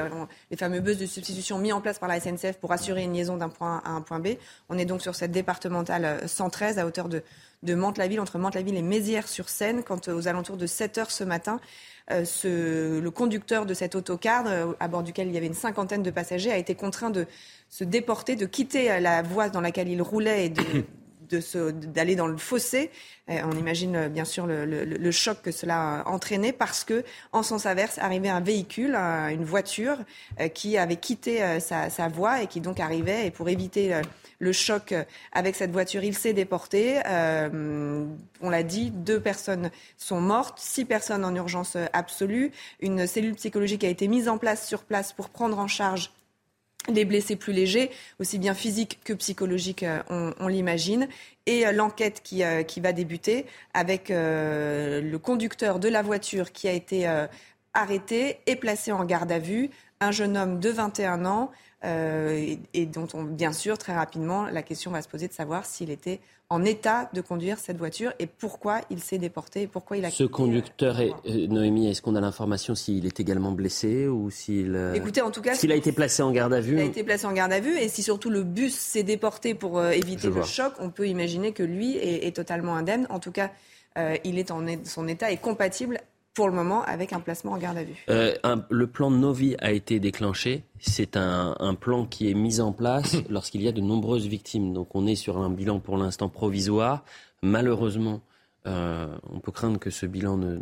les 0.49 0.57
fameux 0.57 0.79
bus 0.79 0.97
de 0.97 1.05
substitution 1.05 1.59
mis 1.59 1.71
en 1.71 1.81
place 1.81 1.99
par 1.99 2.09
la 2.09 2.19
SNCF 2.19 2.57
pour 2.59 2.71
assurer 2.71 3.03
une 3.03 3.13
liaison 3.13 3.37
d'un 3.37 3.49
point 3.49 3.81
A 3.85 3.89
à 3.89 3.91
un 3.91 4.01
point 4.01 4.19
B. 4.19 4.29
On 4.69 4.77
est 4.77 4.85
donc 4.85 5.01
sur 5.01 5.15
cette 5.15 5.31
départementale 5.31 6.21
113 6.25 6.79
à 6.79 6.85
hauteur 6.85 7.09
de, 7.09 7.21
de 7.63 7.73
Mantes-la-Ville, 7.75 8.19
entre 8.19 8.37
Mantes-la-Ville 8.37 8.77
et 8.77 8.81
Mézières-sur-Seine, 8.81 9.83
quand 9.83 10.07
aux 10.07 10.27
alentours 10.27 10.57
de 10.57 10.67
7 10.67 10.97
heures 10.97 11.11
ce 11.11 11.23
matin, 11.23 11.59
euh, 12.11 12.23
ce, 12.23 12.99
le 12.99 13.11
conducteur 13.11 13.65
de 13.65 13.73
cet 13.73 13.95
autocar, 13.95 14.45
euh, 14.47 14.73
à 14.79 14.87
bord 14.87 15.03
duquel 15.03 15.27
il 15.27 15.33
y 15.33 15.37
avait 15.37 15.47
une 15.47 15.53
cinquantaine 15.53 16.03
de 16.03 16.11
passagers, 16.11 16.51
a 16.51 16.57
été 16.57 16.75
contraint 16.75 17.09
de 17.09 17.25
se 17.69 17.83
déporter, 17.83 18.35
de 18.35 18.45
quitter 18.45 18.99
la 18.99 19.21
voie 19.21 19.49
dans 19.49 19.61
laquelle 19.61 19.89
il 19.89 20.01
roulait 20.01 20.45
et 20.45 20.49
de 20.49 20.61
d'aller 21.29 22.15
dans 22.15 22.27
le 22.27 22.37
fossé. 22.37 22.91
on 23.27 23.51
imagine 23.51 24.07
bien 24.07 24.25
sûr 24.25 24.45
le, 24.47 25.11
choc 25.11 25.41
que 25.41 25.51
cela 25.51 26.01
a 26.01 26.07
entraîné 26.09 26.53
parce 26.53 26.83
que 26.83 27.03
en 27.31 27.43
sens 27.43 27.65
inverse 27.65 27.97
arrivait 27.97 28.29
un 28.29 28.41
véhicule, 28.41 28.95
une 28.95 29.43
voiture 29.43 29.97
qui 30.53 30.77
avait 30.77 30.97
quitté 30.97 31.59
sa, 31.59 31.89
sa 31.89 32.07
voie 32.07 32.41
et 32.41 32.47
qui 32.47 32.61
donc 32.61 32.79
arrivait 32.79 33.27
et 33.27 33.31
pour 33.31 33.49
éviter 33.49 34.01
le 34.39 34.51
choc 34.51 34.93
avec 35.31 35.55
cette 35.55 35.71
voiture. 35.71 36.03
Il 36.03 36.15
s'est 36.15 36.33
déporté. 36.33 36.99
Euh, 37.05 38.05
on 38.41 38.49
l'a 38.49 38.63
dit, 38.63 38.91
deux 38.91 39.19
personnes 39.19 39.71
sont 39.97 40.21
mortes, 40.21 40.59
six 40.59 40.85
personnes 40.85 41.25
en 41.25 41.33
urgence 41.35 41.77
absolue. 41.93 42.51
Une 42.79 43.07
cellule 43.07 43.35
psychologique 43.35 43.83
a 43.83 43.89
été 43.89 44.07
mise 44.07 44.29
en 44.29 44.37
place 44.37 44.67
sur 44.67 44.83
place 44.83 45.13
pour 45.13 45.29
prendre 45.29 45.57
en 45.59 45.67
charge 45.67 46.11
les 46.87 47.05
blessés 47.05 47.35
plus 47.35 47.53
légers, 47.53 47.91
aussi 48.19 48.39
bien 48.39 48.53
physiques 48.53 48.99
que 49.03 49.13
psychologiques, 49.13 49.83
euh, 49.83 50.31
on, 50.39 50.47
l'imagine. 50.47 51.07
Et 51.45 51.65
euh, 51.65 51.71
l'enquête 51.71 52.21
qui, 52.23 52.43
qui, 52.67 52.79
va 52.81 52.93
débuter 52.93 53.45
avec 53.73 54.09
le 54.09 55.17
conducteur 55.17 55.79
de 55.79 55.89
la 55.89 56.01
voiture 56.01 56.51
qui 56.51 56.67
a 56.67 56.71
été 56.71 57.07
arrêté 57.73 58.39
et 58.45 58.55
placé 58.55 58.91
en 58.91 59.05
garde 59.05 59.31
à 59.31 59.39
vue, 59.39 59.69
un 59.99 60.11
jeune 60.11 60.37
homme 60.37 60.59
de 60.59 60.69
21 60.69 61.25
ans. 61.25 61.51
Euh, 61.85 62.55
et, 62.73 62.85
dont 62.87 63.07
on, 63.13 63.23
bien 63.23 63.53
sûr, 63.53 63.77
très 63.77 63.93
rapidement, 63.93 64.47
la 64.47 64.63
question 64.63 64.89
va 64.89 65.01
se 65.01 65.07
poser 65.07 65.27
de 65.27 65.33
savoir 65.33 65.65
s'il 65.65 65.91
était 65.91 66.19
en 66.49 66.63
état 66.63 67.09
de 67.13 67.21
conduire 67.21 67.59
cette 67.59 67.77
voiture 67.77 68.13
et 68.19 68.25
pourquoi 68.25 68.81
il 68.89 68.99
s'est 68.99 69.17
déporté 69.17 69.63
et 69.63 69.67
pourquoi 69.67 69.97
il 69.97 70.05
a 70.05 70.09
Ce 70.09 70.23
conducteur, 70.23 70.99
est, 71.01 71.11
euh, 71.27 71.45
Noémie, 71.47 71.89
est-ce 71.89 72.01
qu'on 72.01 72.15
a 72.15 72.21
l'information 72.21 72.73
s'il 72.73 73.05
est 73.05 73.19
également 73.19 73.51
blessé 73.51 74.07
ou 74.07 74.31
s'il 74.31 74.75
euh, 74.75 74.93
Écoutez, 74.93 75.21
en 75.21 75.29
tout 75.29 75.41
cas, 75.41 75.53
s'il 75.53 75.71
a 75.71 75.75
été 75.75 75.91
placé 75.91 76.23
en 76.23 76.31
garde 76.31 76.53
à 76.53 76.61
vue 76.61 76.77
Il 76.77 76.79
a 76.79 76.85
été 76.85 77.03
placé 77.03 77.27
en 77.27 77.33
garde 77.33 77.51
à 77.51 77.59
vue 77.59 77.77
et 77.77 77.89
si 77.89 78.01
surtout 78.01 78.29
le 78.29 78.43
bus 78.43 78.73
s'est 78.73 79.03
déporté 79.03 79.53
pour 79.53 79.83
éviter 79.83 80.29
le 80.29 80.43
choc, 80.43 80.73
on 80.79 80.89
peut 80.89 81.07
imaginer 81.07 81.51
que 81.51 81.63
lui 81.63 81.97
est, 81.97 82.35
totalement 82.35 82.75
indemne. 82.75 83.05
En 83.09 83.19
tout 83.19 83.31
cas, 83.31 83.51
il 84.23 84.39
est 84.39 84.49
en, 84.49 84.65
son 84.83 85.07
état 85.07 85.31
est 85.31 85.37
compatible 85.37 85.99
pour 86.37 86.47
le 86.47 86.53
moment 86.53 86.83
avec 86.83 87.13
un 87.13 87.19
placement 87.19 87.53
en 87.53 87.57
garde 87.57 87.79
à 87.79 87.83
vue. 87.83 88.05
Euh, 88.11 88.35
le 88.69 88.85
plan 88.85 89.09
Novi 89.09 89.55
a 89.57 89.71
été 89.71 89.99
déclenché. 89.99 90.65
C'est 90.79 91.17
un, 91.17 91.73
plan 91.73 92.05
qui 92.05 92.29
est 92.29 92.35
mis 92.35 92.61
en 92.61 92.73
place 92.73 93.15
lorsqu'il 93.31 93.63
y 93.63 93.67
a 93.67 93.71
de 93.71 93.81
nombreuses 93.81 94.27
victimes. 94.27 94.71
Donc 94.71 94.93
on 94.93 95.07
est 95.07 95.15
sur 95.15 95.39
un 95.39 95.49
bilan 95.49 95.79
pour 95.79 95.97
l'instant 95.97 96.29
provisoire. 96.29 97.03
Malheureusement, 97.41 98.21
euh, 98.67 99.17
on 99.33 99.39
peut 99.39 99.51
craindre 99.51 99.79
que 99.79 99.89
ce 99.89 100.05
bilan 100.05 100.37
ne, 100.37 100.59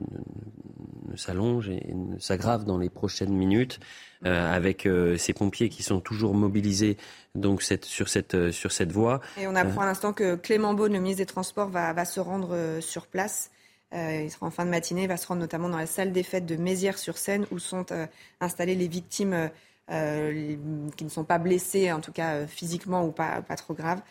s'allonge 1.17 1.67
et 1.67 1.93
ne 1.93 2.19
s'aggrave 2.19 2.63
dans 2.63 2.77
les 2.77 2.89
prochaines 2.89 3.33
minutes, 3.33 3.81
euh, 4.25 4.55
avec 4.55 4.87
ces 5.17 5.33
pompiers 5.33 5.67
qui 5.67 5.83
sont 5.83 5.99
toujours 5.99 6.35
mobilisés 6.35 6.95
donc 7.35 7.61
sur, 7.61 8.07
cette, 8.07 8.51
sur 8.51 8.71
cette 8.71 8.93
voie. 8.93 9.19
Et 9.37 9.45
on 9.45 9.55
apprend 9.55 9.81
à 9.81 9.85
l'instant 9.87 10.13
que 10.13 10.35
Clément 10.35 10.73
Beaune, 10.73 10.93
le 10.93 10.99
ministre 10.99 11.21
des 11.21 11.25
Transports, 11.25 11.67
va, 11.67 11.91
va 11.91 12.05
se 12.05 12.21
rendre 12.21 12.79
sur 12.79 13.07
place 13.07 13.51
il 13.93 14.29
sera 14.29 14.47
en 14.47 14.51
fin 14.51 14.65
de 14.65 14.69
matinée. 14.69 15.03
Il 15.03 15.07
va 15.07 15.17
se 15.17 15.27
rendre 15.27 15.41
notamment 15.41 15.69
dans 15.69 15.77
la 15.77 15.85
salle 15.85 16.11
des 16.11 16.23
fêtes 16.23 16.45
de 16.45 16.55
Mézières-sur-Seine 16.55 17.45
où 17.51 17.59
sont 17.59 17.85
euh, 17.91 18.07
installées 18.41 18.75
les 18.75 18.87
victimes 18.87 19.49
euh, 19.91 20.55
qui 20.97 21.03
ne 21.03 21.09
sont 21.09 21.23
pas 21.23 21.37
blessées, 21.37 21.91
en 21.91 22.01
tout 22.01 22.11
cas 22.11 22.47
physiquement 22.47 23.05
ou 23.05 23.11
pas, 23.11 23.41
pas 23.41 23.55
trop 23.55 23.73
graves 23.73 24.01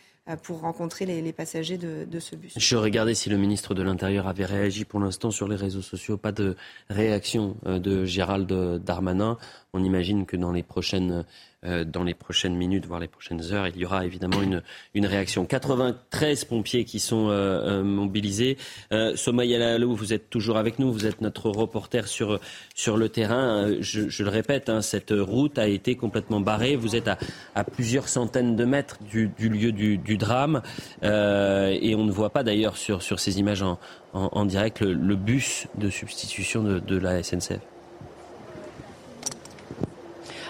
pour 0.43 0.61
rencontrer 0.61 1.05
les, 1.05 1.33
passagers 1.35 1.77
de, 1.77 2.07
de, 2.11 2.19
ce 2.19 2.35
bus. 2.35 2.55
Je 2.57 2.77
regardais 2.77 3.15
si 3.15 3.29
le 3.29 3.37
ministre 3.37 3.75
de 3.75 3.83
l'Intérieur 3.83 4.27
avait 4.27 4.47
réagi 4.47 4.87
pour 4.87 4.99
l'instant 4.99 5.31
sur 5.31 5.49
les 5.49 5.57
réseaux 5.57 5.83
sociaux. 5.83 6.17
Pas 6.17 6.33
de 6.33 6.57
réaction 6.89 7.59
de 7.67 8.07
Gérald 8.07 8.51
Darmanin. 8.83 9.37
On 9.75 9.85
imagine 9.85 10.25
que 10.25 10.39
dans 10.39 10.53
les 10.53 10.63
prochaines 10.63 11.13
euh, 11.13 11.23
dans 11.65 12.05
les 12.05 12.15
prochaines 12.15 12.55
minutes, 12.55 12.87
voire 12.87 13.01
les 13.01 13.09
prochaines 13.09 13.53
heures, 13.53 13.67
il 13.67 13.77
y 13.77 13.85
aura 13.85 14.05
évidemment 14.05 14.43
une, 14.43 14.63
une 14.95 15.07
réaction. 15.07 15.47
93 15.47 16.45
pompiers 16.45 16.85
qui 16.85 17.01
sont 17.01 17.29
euh, 17.29 17.81
euh, 17.81 17.83
mobilisés. 17.83 18.57
Euh, 18.93 19.17
Somaya 19.17 19.59
Lalou, 19.59 19.95
vous 19.95 20.13
êtes 20.13 20.31
toujours 20.31 20.57
avec 20.57 20.79
nous, 20.79 20.93
vous 20.93 21.07
êtes 21.07 21.21
notre 21.21 21.51
reporter 21.51 22.09
sur, 22.09 22.41
sur 22.75 22.97
le 22.97 23.09
terrain. 23.09 23.71
Je, 23.81 24.09
je 24.09 24.23
le 24.23 24.31
répète, 24.31 24.69
hein, 24.69 24.83
cette 24.83 25.13
route 25.17 25.59
a 25.59 25.69
été 25.69 25.97
complètement 25.97 26.41
barrée. 26.41 26.77
Vous 26.77 26.97
êtes 26.97 27.09
à, 27.09 27.19
à 27.55 27.65
plusieurs 27.65 28.09
centaines 28.09 28.57
de 28.57 28.65
mètres 28.65 28.99
du, 29.11 29.29
du 29.29 29.49
lieu 29.49 29.73
du, 29.73 29.99
du 29.99 30.17
drame 30.17 30.63
et 31.03 31.95
on 31.95 32.05
ne 32.05 32.13
voit 32.13 32.31
pas 32.31 32.43
d'ailleurs 32.43 32.77
sur, 32.77 33.03
sur 33.03 33.21
ces 33.21 33.39
images 33.39 33.63
en, 33.63 33.79
en, 34.13 34.29
en 34.33 34.45
direct 34.45 34.81
le, 34.81 34.93
le, 34.93 35.17
bus 35.17 35.67
de 35.77 35.91
substitution 35.91 36.63
de, 36.63 36.79
de 36.79 36.97
la 36.99 37.23
SNCF. 37.23 37.61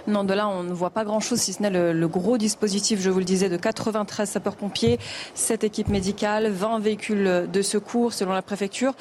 Non, 0.06 0.24
de 0.24 0.34
là, 0.34 0.48
on 0.48 0.62
ne 0.62 0.72
voit 0.72 0.90
pas 0.90 1.04
grand-chose, 1.04 1.38
si 1.40 1.52
ce 1.54 1.62
n'est 1.62 1.70
le, 1.70 2.08
gros 2.08 2.36
dispositif, 2.36 3.00
je 3.00 3.10
vous 3.10 3.18
le 3.18 3.24
disais, 3.24 3.48
de 3.48 3.56
93 3.56 4.28
sapeurs-pompiers, 4.28 4.98
7 5.34 5.64
équipes 5.64 5.88
médicales, 5.88 6.48
20 6.48 6.78
véhicules 6.80 7.48
de 7.50 7.62
secours, 7.62 8.12
selon 8.12 8.32
la 8.32 8.42
préfecture. 8.42 8.92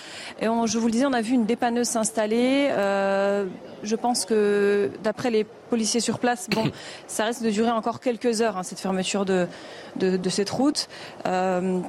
Et 0.41 0.45
je 0.45 0.77
vous 0.77 0.85
le 0.85 0.91
disais, 0.91 1.05
on 1.05 1.13
a 1.13 1.21
vu 1.21 1.33
une 1.33 1.45
dépanneuse 1.45 1.87
s'installer. 1.87 2.69
Euh, 2.71 3.45
je 3.83 3.95
pense 3.95 4.25
que, 4.25 4.91
d'après 5.03 5.29
les 5.29 5.43
policiers 5.43 5.99
sur 5.99 6.19
place, 6.19 6.49
bon, 6.49 6.71
ça 7.07 7.25
risque 7.25 7.43
de 7.43 7.49
durer 7.49 7.71
encore 7.71 7.99
quelques 7.99 8.41
heures, 8.41 8.57
hein, 8.57 8.63
cette 8.63 8.79
fermeture 8.79 9.25
de, 9.25 9.47
de, 9.97 10.29
cette 10.29 10.49
route. 10.49 10.87
Euh, 11.25 11.79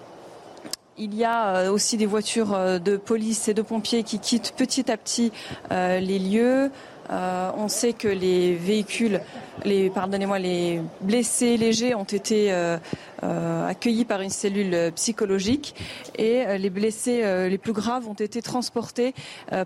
il 0.99 1.15
y 1.15 1.25
a 1.25 1.57
euh, 1.57 1.71
aussi 1.71 1.97
des 1.97 2.07
voitures 2.07 2.57
de 2.81 2.97
police 2.97 3.49
et 3.49 3.55
de 3.55 3.63
pompiers 3.63 4.03
qui 4.03 4.19
quittent 4.19 4.55
petit 4.57 4.91
à 4.91 4.97
petit 4.97 5.33
les 5.71 6.19
lieux. 6.19 6.71
Euh, 7.11 7.51
on 7.57 7.69
sait 7.69 7.93
que 7.93 8.09
les 8.09 8.55
véhicules, 8.55 9.21
les, 9.65 9.91
pardonnez-moi, 9.91 10.39
les 10.39 10.81
blessés 11.01 11.57
légers 11.57 11.95
ont 11.95 12.05
été 12.05 12.53
euh, 12.53 12.79
euh, 13.23 13.67
accueillis 13.67 14.05
par 14.05 14.21
une 14.21 14.31
cellule 14.31 14.93
psychologique 14.95 15.75
et 16.17 16.45
les 16.59 16.71
blessés 16.71 17.49
les 17.49 17.59
plus 17.59 17.73
graves 17.73 18.09
ont 18.09 18.15
été 18.15 18.43
transportés 18.43 19.15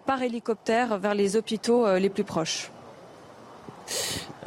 par 0.07 0.23
hélicoptère 0.23 0.99
vers 0.99 1.15
les 1.15 1.37
hôpitaux 1.37 1.97
les 1.97 2.09
plus 2.09 2.25
proches. 2.25 2.71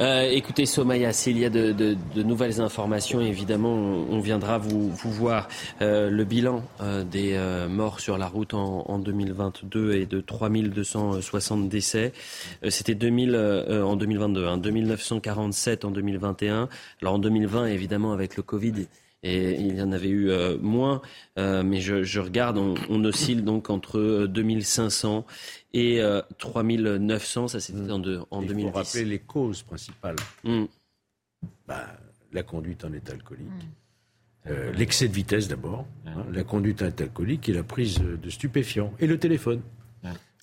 Euh, 0.00 0.28
écoutez, 0.30 0.66
Somaya, 0.66 1.12
s'il 1.12 1.38
y 1.38 1.44
a 1.44 1.50
de, 1.50 1.96
nouvelles 2.16 2.60
informations, 2.60 3.20
évidemment, 3.20 3.72
on, 3.72 4.20
viendra 4.20 4.58
vous, 4.58 4.90
voir. 4.90 5.48
Euh, 5.80 6.10
le 6.10 6.24
bilan 6.24 6.64
euh, 6.80 7.04
des 7.04 7.38
morts 7.68 8.00
sur 8.00 8.18
la 8.18 8.26
route 8.26 8.54
en, 8.54 8.98
2022 8.98 9.94
est 9.94 10.06
de 10.06 10.20
3260 10.20 11.68
décès. 11.68 12.12
C'était 12.68 12.94
2000 12.94 13.36
en 13.84 13.96
2022, 13.96 14.46
hein, 14.46 14.58
2947 14.58 15.84
en 15.84 15.90
2021. 15.90 16.68
Alors 17.00 17.14
en 17.14 17.18
2020, 17.18 17.66
évidemment, 17.66 18.12
avec 18.12 18.36
le 18.36 18.42
Covid, 18.42 18.86
et 19.22 19.54
il 19.54 19.76
y 19.76 19.82
en 19.82 19.92
avait 19.92 20.08
eu 20.08 20.30
moins, 20.60 21.00
mais 21.36 21.80
je, 21.80 22.20
regarde, 22.20 22.58
on, 22.58 23.04
oscille 23.04 23.44
donc 23.44 23.70
entre 23.70 24.26
2500 24.26 25.24
et 25.74 26.00
3900, 26.38 27.44
euh, 27.44 27.48
ça 27.48 27.60
c'était 27.60 27.90
en, 27.90 28.02
en 28.30 28.42
2010. 28.42 28.62
Il 28.62 28.70
faut 28.70 28.76
rappeler 28.76 29.04
les 29.04 29.18
causes 29.18 29.62
principales. 29.62 30.16
Hmm. 30.44 30.64
Bah, 31.66 31.86
la 32.32 32.42
conduite 32.42 32.84
en 32.84 32.92
état 32.92 33.12
alcoolique. 33.12 33.46
Hmm. 33.46 34.48
Euh, 34.48 34.72
l'excès 34.72 35.06
de 35.06 35.12
vitesse 35.12 35.46
d'abord, 35.46 35.86
hein, 36.06 36.26
la 36.32 36.42
conduite 36.42 36.82
en 36.82 36.86
état 36.86 37.04
alcoolique 37.04 37.48
et 37.48 37.52
la 37.52 37.62
prise 37.62 37.98
de 37.98 38.30
stupéfiants. 38.30 38.92
Et 38.98 39.06
le 39.06 39.18
téléphone. 39.18 39.62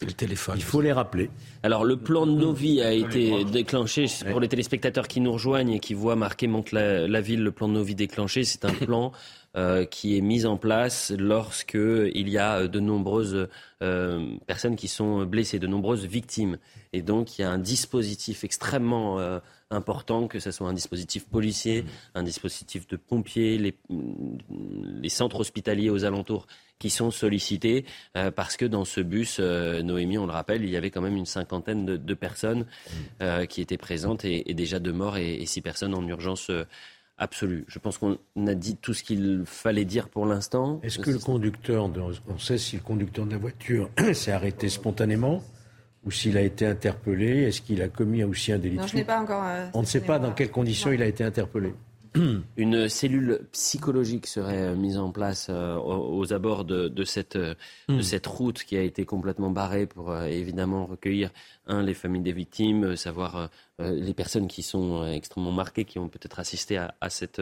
Le 0.06 0.14
téléphone. 0.14 0.56
Il 0.58 0.64
faut 0.64 0.82
les 0.82 0.92
rappeler. 0.92 1.30
Alors 1.64 1.84
le 1.84 1.98
plan 1.98 2.26
de 2.26 2.32
Novi 2.32 2.82
a 2.82 2.94
été 2.94 3.44
déclenché 3.46 4.06
pour 4.32 4.40
les 4.40 4.48
téléspectateurs 4.48 5.08
qui 5.08 5.20
nous 5.20 5.34
rejoignent 5.34 5.74
et 5.74 5.80
qui 5.80 5.94
voient 5.94 6.16
marqué 6.16 6.48
Monte 6.48 6.72
la, 6.72 7.08
la 7.08 7.22
ville, 7.22 7.44
le 7.44 7.52
plan 7.52 7.68
de 7.68 7.74
Novi 7.74 7.96
déclenché. 7.96 8.44
C'est 8.44 8.66
un 8.66 8.74
plan 8.86 9.12
euh, 9.58 9.86
qui 9.86 10.16
est 10.16 10.22
mise 10.22 10.46
en 10.46 10.58
place 10.58 11.12
lorsque 11.18 11.74
il 11.74 12.30
y 12.30 12.38
a 12.38 12.68
de 12.68 12.80
nombreuses 12.80 13.48
euh, 13.82 14.36
personnes 14.46 14.76
qui 14.76 14.88
sont 14.88 15.26
blessées, 15.26 15.60
de 15.60 15.68
nombreuses 15.68 16.06
victimes. 16.06 16.60
Et 16.94 17.02
donc 17.02 17.38
il 17.38 17.42
y 17.42 17.46
a 17.46 17.50
un 17.50 17.58
dispositif 17.58 18.44
extrêmement 18.44 19.20
euh, 19.20 19.40
important, 19.72 20.28
que 20.28 20.40
ce 20.40 20.52
soit 20.52 20.70
un 20.70 20.74
dispositif 20.74 21.26
policier, 21.28 21.84
un 22.16 22.24
dispositif 22.24 22.88
de 22.88 22.96
pompiers, 22.96 23.58
les, 23.58 23.76
les 23.90 25.10
centres 25.10 25.40
hospitaliers 25.40 25.90
aux 25.90 26.06
alentours 26.06 26.46
qui 26.80 26.90
sont 26.90 27.12
sollicités 27.12 27.86
parce 28.36 28.58
que 28.58 28.66
dans 28.66 28.86
ce 28.86 29.02
bus, 29.02 29.40
Noémie, 29.40 30.18
on 30.18 30.26
le 30.26 30.32
rappelle, 30.32 30.64
il 30.64 30.70
y 30.70 30.78
avait 30.78 30.92
quand 30.92 31.02
même 31.02 31.18
une 31.18 31.26
cinquantaine 31.26 31.86
de, 31.86 32.14
personnes 32.14 32.66
qui 33.50 33.62
étaient 33.62 33.78
présentes 33.78 34.26
et, 34.26 34.54
déjà 34.54 34.80
deux 34.80 34.94
morts 34.94 35.18
et, 35.18 35.36
et 35.36 35.46
six 35.46 35.62
personnes 35.62 35.94
en 35.94 36.08
urgence 36.08 36.50
absolue. 37.20 37.66
Je 37.68 37.78
pense 37.78 37.98
qu'on 37.98 38.18
a 38.48 38.56
dit 38.56 38.78
tout 38.78 38.94
ce 38.94 39.04
qu'il 39.04 39.44
fallait 39.46 39.86
dire 39.86 40.10
pour 40.10 40.26
l'instant. 40.26 40.80
Est-ce 40.82 41.00
que 41.00 41.12
le 41.12 41.20
conducteur, 41.20 41.92
on 42.28 42.38
sait 42.40 42.58
si 42.58 42.78
le 42.78 42.82
conducteur 42.82 43.26
de 43.26 43.32
la 43.32 43.38
voiture 43.38 43.90
s'est 44.14 44.32
arrêté 44.32 44.70
spontanément 44.70 45.44
ou 46.06 46.12
s'il 46.12 46.38
a 46.38 46.42
été 46.42 46.66
interpellé? 46.66 47.44
Est-ce 47.44 47.62
qu'il 47.62 47.82
a 47.82 47.90
commis 47.90 48.24
aussi 48.24 48.52
un 48.52 48.58
délit 48.58 48.78
Non, 48.78 48.88
je 48.88 48.96
n'ai 48.96 49.04
pas 49.04 49.22
encore. 49.22 49.44
Euh, 49.46 49.68
on 49.74 49.82
ne 49.82 49.86
sait 49.86 50.02
pas 50.02 50.18
dans 50.18 50.32
quelles 50.32 50.52
conditions 50.52 50.92
il 50.92 51.02
a 51.02 51.08
été 51.08 51.24
interpellé. 51.24 51.74
une 52.58 52.90
cellule 52.90 53.42
psychologique 53.52 54.28
serait 54.28 54.76
mise 54.76 54.98
en 54.98 55.12
place 55.12 55.50
aux, 55.50 56.34
abords 56.34 56.66
de, 56.66 57.04
cette, 57.04 57.38
de 57.38 57.56
hmm. 57.88 58.02
cette 58.02 58.28
route 58.28 58.64
qui 58.64 58.78
a 58.78 58.82
été 58.82 59.06
complètement 59.06 59.50
barrée 59.50 59.86
pour 59.88 60.16
évidemment 60.24 60.86
recueillir, 60.86 61.32
un, 61.68 61.84
les 61.84 61.94
familles 61.94 62.22
des 62.22 62.32
victimes, 62.32 62.96
savoir 62.96 63.50
les 63.80 64.14
personnes 64.14 64.48
qui 64.48 64.64
sont 64.64 65.06
extrêmement 65.06 65.52
marquées, 65.52 65.86
qui 65.86 66.00
ont 66.00 66.10
peut-être 66.10 66.40
assisté 66.40 66.78
à, 66.78 67.10
cette, 67.10 67.42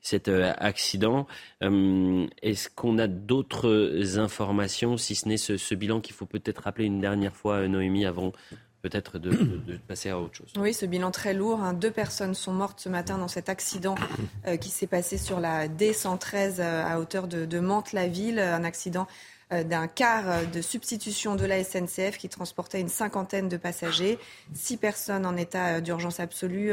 cet 0.00 0.28
accident. 0.28 1.26
Est-ce 1.60 2.70
qu'on 2.70 2.98
a 2.98 3.06
d'autres 3.06 4.18
informations, 4.18 4.96
si 4.96 5.14
ce 5.14 5.28
n'est 5.28 5.36
ce, 5.36 5.56
ce 5.56 5.74
bilan 5.74 6.00
qu'il 6.00 6.14
faut 6.14 6.26
peut-être 6.26 6.62
rappeler 6.62 6.86
une 6.86 7.00
dernière 7.00 7.36
fois, 7.36 7.68
Noémie, 7.68 8.06
avant 8.06 8.32
peut-être 8.88 9.18
de, 9.18 9.76
passer 9.88 10.10
à 10.10 10.18
autre 10.18 10.36
chose. 10.36 10.52
Oui, 10.56 10.72
ce 10.72 10.86
bilan 10.86 11.10
très 11.10 11.34
lourd. 11.34 11.60
Hein. 11.60 11.72
Deux 11.72 11.90
personnes 11.90 12.34
sont 12.34 12.52
mortes 12.52 12.80
ce 12.80 12.88
matin 12.88 13.18
dans 13.18 13.28
cet 13.28 13.48
accident 13.48 13.96
euh, 14.46 14.56
qui 14.56 14.68
s'est 14.68 14.86
passé 14.86 15.18
sur 15.18 15.40
la 15.40 15.66
D113 15.66 16.56
euh, 16.60 16.84
à 16.86 17.00
hauteur 17.00 17.26
de, 17.26 17.58
Mantes-la-Ville. 17.58 18.38
Un 18.38 18.62
accident 18.62 19.08
euh, 19.52 19.64
d'un 19.64 19.88
car 19.88 20.46
de 20.46 20.60
substitution 20.60 21.34
de 21.34 21.44
la 21.44 21.64
SNCF 21.64 22.16
qui 22.16 22.28
transportait 22.28 22.80
une 22.80 22.88
cinquantaine 22.88 23.48
de 23.48 23.56
passagers. 23.56 24.18
Six 24.54 24.76
personnes 24.76 25.26
en 25.26 25.36
état 25.36 25.80
d'urgence 25.80 26.20
absolue. 26.20 26.70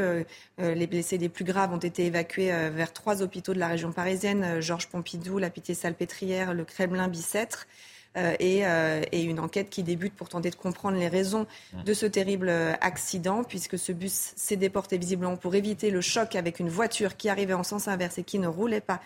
Les 0.58 0.86
blessés 0.86 1.18
les 1.18 1.28
plus 1.28 1.44
graves 1.44 1.72
ont 1.72 1.78
été 1.78 2.06
évacués 2.06 2.52
vers 2.70 2.92
trois 2.92 3.22
hôpitaux 3.22 3.54
de 3.54 3.58
la 3.58 3.68
région 3.68 3.90
parisienne, 3.92 4.60
Georges 4.60 4.88
Pompidou, 4.88 5.38
la 5.38 5.50
Pitié-Salpêtrière, 5.50 6.54
le 6.54 6.64
Kremlin-Bicêtre. 6.64 7.66
Euh, 8.16 8.34
euh, 8.40 9.02
et, 9.10 9.22
une 9.22 9.40
enquête 9.40 9.70
qui 9.70 9.82
débute 9.82 10.14
pour 10.14 10.28
tenter 10.28 10.50
de 10.50 10.54
comprendre 10.54 10.96
les 10.96 11.08
raisons 11.08 11.46
de 11.84 11.94
ce 11.94 12.06
terrible 12.06 12.48
euh, 12.48 12.72
accident, 12.80 13.42
puisque 13.42 13.76
ce 13.76 13.90
bus 13.90 14.32
s'est 14.36 14.56
déporté 14.56 14.98
visiblement 14.98 15.36
pour 15.36 15.54
éviter 15.54 15.90
le 15.90 16.00
choc 16.00 16.36
avec 16.36 16.60
une 16.60 16.68
voiture 16.68 17.16
qui 17.16 17.28
arrivait 17.28 17.54
en 17.54 17.64
sens 17.64 17.88
inverse 17.88 18.18
et 18.18 18.24
qui 18.24 18.38
ne 18.38 18.46
roulait 18.46 18.80
pas 18.80 19.00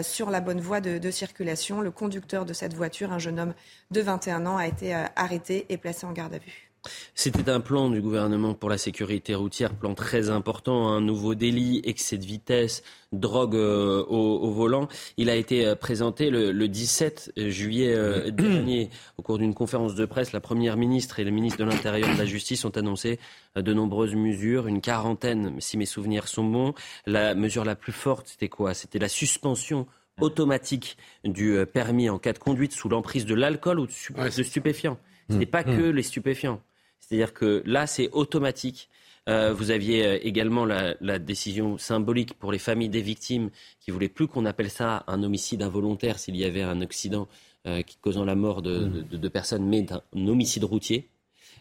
sur 0.00 0.30
la 0.30 0.40
bonne 0.40 0.60
voie 0.60 0.80
de, 0.80 1.10
circulation. 1.10 1.82
Le 1.82 1.90
conducteur 1.90 2.46
de 2.46 2.54
cette 2.54 2.72
voiture, 2.72 3.12
un 3.12 3.18
jeune 3.18 3.38
homme 3.38 3.54
de 3.90 4.00
21 4.00 4.46
ans, 4.46 4.56
a 4.56 4.66
été 4.66 4.94
arrêté 5.16 5.66
et 5.68 5.76
placé 5.76 6.06
en 6.06 6.12
garde 6.12 6.32
à 6.32 6.38
vue. 6.38 6.71
C'était 7.14 7.50
un 7.50 7.60
plan 7.60 7.90
du 7.90 8.00
gouvernement 8.00 8.54
pour 8.54 8.68
la 8.68 8.78
sécurité 8.78 9.34
routière, 9.34 9.74
plan 9.74 9.94
très 9.94 10.30
important, 10.30 10.88
un 10.88 11.00
nouveau 11.00 11.34
délit, 11.34 11.80
excès 11.84 12.18
de 12.18 12.24
vitesse, 12.24 12.82
drogue 13.12 13.54
euh, 13.54 14.02
au, 14.04 14.50
volant. 14.50 14.88
Il 15.16 15.30
a 15.30 15.36
été 15.36 15.64
euh, 15.64 15.74
présenté 15.76 16.30
le, 16.30 16.66
17 16.66 17.32
juillet 17.36 17.94
euh, 17.94 18.30
dernier. 18.30 18.90
Au 19.18 19.22
cours 19.22 19.38
d'une 19.38 19.54
conférence 19.54 19.94
de 19.94 20.04
presse, 20.06 20.32
la 20.32 20.40
Première 20.40 20.76
ministre 20.76 21.20
et 21.20 21.24
le 21.24 21.30
ministre 21.30 21.58
de 21.58 21.64
l'Intérieur 21.64 22.08
et 22.08 22.14
de 22.14 22.18
la 22.18 22.24
Justice 22.24 22.64
ont 22.64 22.70
annoncé 22.70 23.20
de 23.54 23.72
nombreuses 23.72 24.14
mesures, 24.14 24.66
une 24.66 24.80
quarantaine, 24.80 25.60
si 25.60 25.76
mes 25.76 25.86
souvenirs 25.86 26.26
sont 26.26 26.44
bons. 26.44 26.74
La 27.06 27.34
mesure 27.34 27.64
la 27.64 27.76
plus 27.76 27.92
forte, 27.92 28.28
c'était 28.28 28.48
quoi? 28.48 28.74
C'était 28.74 28.98
la 28.98 29.08
suspension 29.08 29.86
automatique 30.20 30.96
du 31.24 31.58
permis 31.72 32.10
en 32.10 32.18
cas 32.18 32.32
de 32.32 32.38
conduite 32.38 32.72
sous 32.72 32.88
l'emprise 32.88 33.26
de 33.26 33.34
l'alcool 33.34 33.80
ou 33.80 33.86
de, 33.86 34.42
stupéfiants. 34.42 34.98
Ce 35.30 35.36
n'est 35.36 35.46
pas 35.46 35.62
mmh. 35.62 35.76
que 35.76 35.82
les 35.82 36.02
stupéfiants. 36.02 36.60
C'est-à-dire 37.02 37.34
que 37.34 37.62
là, 37.66 37.86
c'est 37.86 38.08
automatique. 38.12 38.88
Euh, 39.28 39.52
vous 39.52 39.70
aviez 39.70 40.06
euh, 40.06 40.18
également 40.22 40.64
la, 40.64 41.18
décision 41.18 41.78
symbolique 41.78 42.34
pour 42.34 42.50
les 42.52 42.58
familles 42.58 42.88
des 42.88 43.02
victimes 43.02 43.50
qui 43.80 43.90
voulaient 43.90 44.08
plus 44.08 44.26
qu'on 44.26 44.46
appelle 44.46 44.70
ça 44.70 45.04
un 45.06 45.22
homicide 45.22 45.62
involontaire 45.62 46.18
s'il 46.18 46.36
y 46.36 46.44
avait 46.44 46.62
un 46.62 46.80
accident 46.80 47.28
euh, 47.66 47.82
qui 47.82 47.98
causant 47.98 48.24
la 48.24 48.34
mort 48.34 48.62
de, 48.62 49.04
deux 49.10 49.30
personnes, 49.30 49.68
mais 49.68 49.82
d'un 49.82 50.02
homicide 50.14 50.64
routier. 50.64 51.08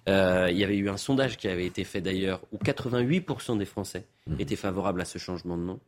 il 0.07 0.57
y 0.57 0.63
avait 0.63 0.77
eu 0.77 0.89
un 0.89 0.97
sondage 0.97 1.37
qui 1.37 1.47
avait 1.47 1.65
été 1.65 1.83
fait 1.83 2.01
d'ailleurs 2.01 2.41
où 2.51 2.57
88% 2.57 3.57
des 3.57 3.65
Français 3.65 4.05
mmh. 4.27 4.35
étaient 4.39 4.55
favorables 4.55 5.01
à 5.01 5.05
ce 5.05 5.17
changement 5.17 5.57
de 5.57 5.63
nom. 5.63 5.79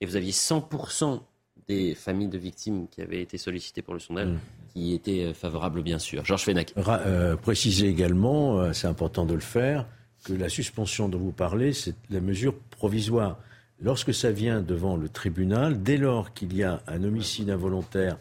Et 0.00 0.06
vous 0.06 0.16
aviez 0.16 0.32
100% 0.32 1.20
des 1.68 1.94
familles 1.94 2.28
de 2.28 2.38
victimes 2.38 2.88
qui 2.88 3.00
avaient 3.00 3.22
été 3.22 3.38
sollicitées 3.38 3.82
pour 3.82 3.94
le 3.94 4.00
sondage 4.00 4.28
mmh. 4.28 4.38
Qui 4.72 4.94
étaient 4.94 5.24
euh, 5.24 5.34
favorables, 5.34 5.82
bien 5.82 5.98
sûr. 5.98 6.24
Georges 6.24 6.44
Fenech. 6.44 6.74
Euh, 6.76 7.36
préciser 7.36 7.88
également, 7.88 8.58
euh, 8.58 8.72
c'est 8.72 8.86
important 8.86 9.24
de 9.24 9.34
le 9.34 9.40
faire, 9.40 9.86
que 10.24 10.32
la 10.32 10.48
suspension 10.48 11.08
dont 11.08 11.18
vous 11.18 11.32
parlez, 11.32 11.72
c'est 11.72 11.94
la 12.10 12.20
mesure 12.20 12.54
provisoire. 12.70 13.38
Lorsque 13.80 14.14
ça 14.14 14.30
vient 14.30 14.60
devant 14.60 14.96
le 14.96 15.08
tribunal, 15.08 15.82
dès 15.82 15.96
lors 15.96 16.32
qu'il 16.32 16.54
y 16.54 16.62
a 16.62 16.80
un 16.86 17.02
homicide 17.02 17.50
involontaire 17.50 18.18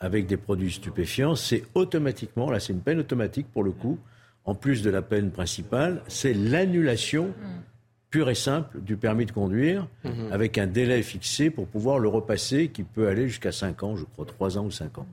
avec 0.00 0.26
des 0.26 0.36
produits 0.36 0.72
stupéfiants, 0.72 1.36
c'est 1.36 1.64
automatiquement, 1.74 2.50
là 2.50 2.58
c'est 2.58 2.72
une 2.72 2.80
peine 2.80 2.98
automatique 2.98 3.46
pour 3.52 3.62
le 3.62 3.70
coup, 3.70 3.98
en 4.44 4.54
plus 4.54 4.82
de 4.82 4.90
la 4.90 5.02
peine 5.02 5.30
principale, 5.30 6.02
c'est 6.08 6.34
l'annulation. 6.34 7.28
Mmh 7.28 7.60
pur 8.14 8.30
et 8.30 8.36
simple 8.36 8.80
du 8.80 8.96
permis 8.96 9.26
de 9.26 9.32
conduire, 9.32 9.88
mhm. 10.04 10.30
avec 10.30 10.56
un 10.56 10.68
délai 10.68 11.02
fixé 11.02 11.50
pour 11.50 11.66
pouvoir 11.66 11.98
le 11.98 12.06
repasser, 12.06 12.68
qui 12.68 12.84
peut 12.84 13.08
aller 13.08 13.26
jusqu'à 13.26 13.50
5 13.50 13.82
ans, 13.82 13.96
je 13.96 14.04
crois, 14.04 14.24
3 14.24 14.56
ans 14.56 14.66
ou 14.66 14.70
5 14.70 14.98
ans. 14.98 15.06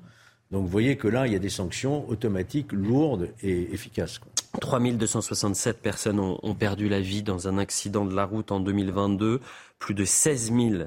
Donc 0.52 0.64
vous 0.64 0.70
voyez 0.70 0.98
que 0.98 1.08
là, 1.08 1.28
il 1.28 1.34
y 1.34 1.36
a 1.36 1.40
des 1.40 1.50
sanctions 1.50 2.08
automatiques, 2.10 2.72
lourdes 2.72 3.30
et 3.42 3.74
efficaces. 3.74 4.20
Quoi. 4.20 4.32
3267 4.60 5.82
personnes 5.82 6.20
ont, 6.20 6.56
perdu 6.56 6.90
la 6.90 7.00
vie 7.00 7.24
dans 7.24 7.48
un 7.48 7.58
accident 7.58 8.06
de 8.06 8.14
la 8.14 8.26
route 8.26 8.52
en 8.52 8.60
2022. 8.60 9.40
Plus 9.80 9.94
de 9.94 10.04
16 10.04 10.52
000, 10.54 10.84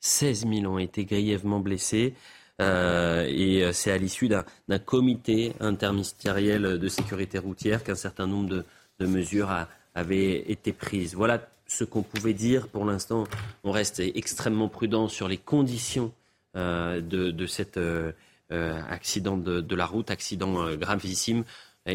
16 0.00 0.46
000 0.48 0.72
ont 0.72 0.78
été 0.78 1.04
grièvement 1.04 1.60
blessés. 1.60 2.14
Euh, 2.60 3.26
et 3.28 3.62
euh, 3.62 3.72
c'est 3.72 3.92
à 3.92 3.98
l'issue 3.98 4.28
d'un 4.28 4.78
comité 4.84 5.52
interministériel 5.60 6.78
de 6.78 6.88
sécurité 6.88 7.38
routière 7.38 7.84
qu'un 7.84 7.94
certain 7.94 8.26
nombre 8.26 8.64
de, 8.98 9.06
mesures 9.06 9.50
a, 9.50 9.68
avait 9.94 10.50
été 10.50 10.72
prise. 10.72 11.14
Voilà 11.14 11.46
ce 11.68 11.84
qu'on 11.84 12.02
pouvait 12.02 12.32
dire. 12.32 12.68
Pour 12.68 12.84
l'instant, 12.84 13.24
on 13.62 13.70
reste 13.70 14.00
extrêmement 14.00 14.68
prudent 14.68 15.08
sur 15.08 15.28
les 15.28 15.36
conditions 15.36 16.12
euh, 16.56 17.00
de, 17.02 17.46
cet 17.46 17.76
euh, 17.76 18.12
accident 18.50 19.36
de, 19.36 19.74
la 19.74 19.86
route, 19.86 20.10
accident 20.10 20.74
gravissime, 20.76 21.44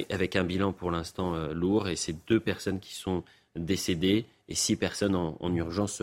avec 0.09 0.35
un 0.35 0.43
bilan 0.43 0.73
pour 0.73 0.91
l'instant 0.91 1.35
lourd. 1.53 1.87
Et 1.87 1.95
c'est 1.95 2.15
deux 2.27 2.39
personnes 2.39 2.79
qui 2.79 2.95
sont 2.95 3.23
décédées 3.55 4.25
et 4.49 4.55
six 4.55 4.75
personnes 4.75 5.15
en, 5.15 5.37
en 5.39 5.55
urgence 5.55 6.01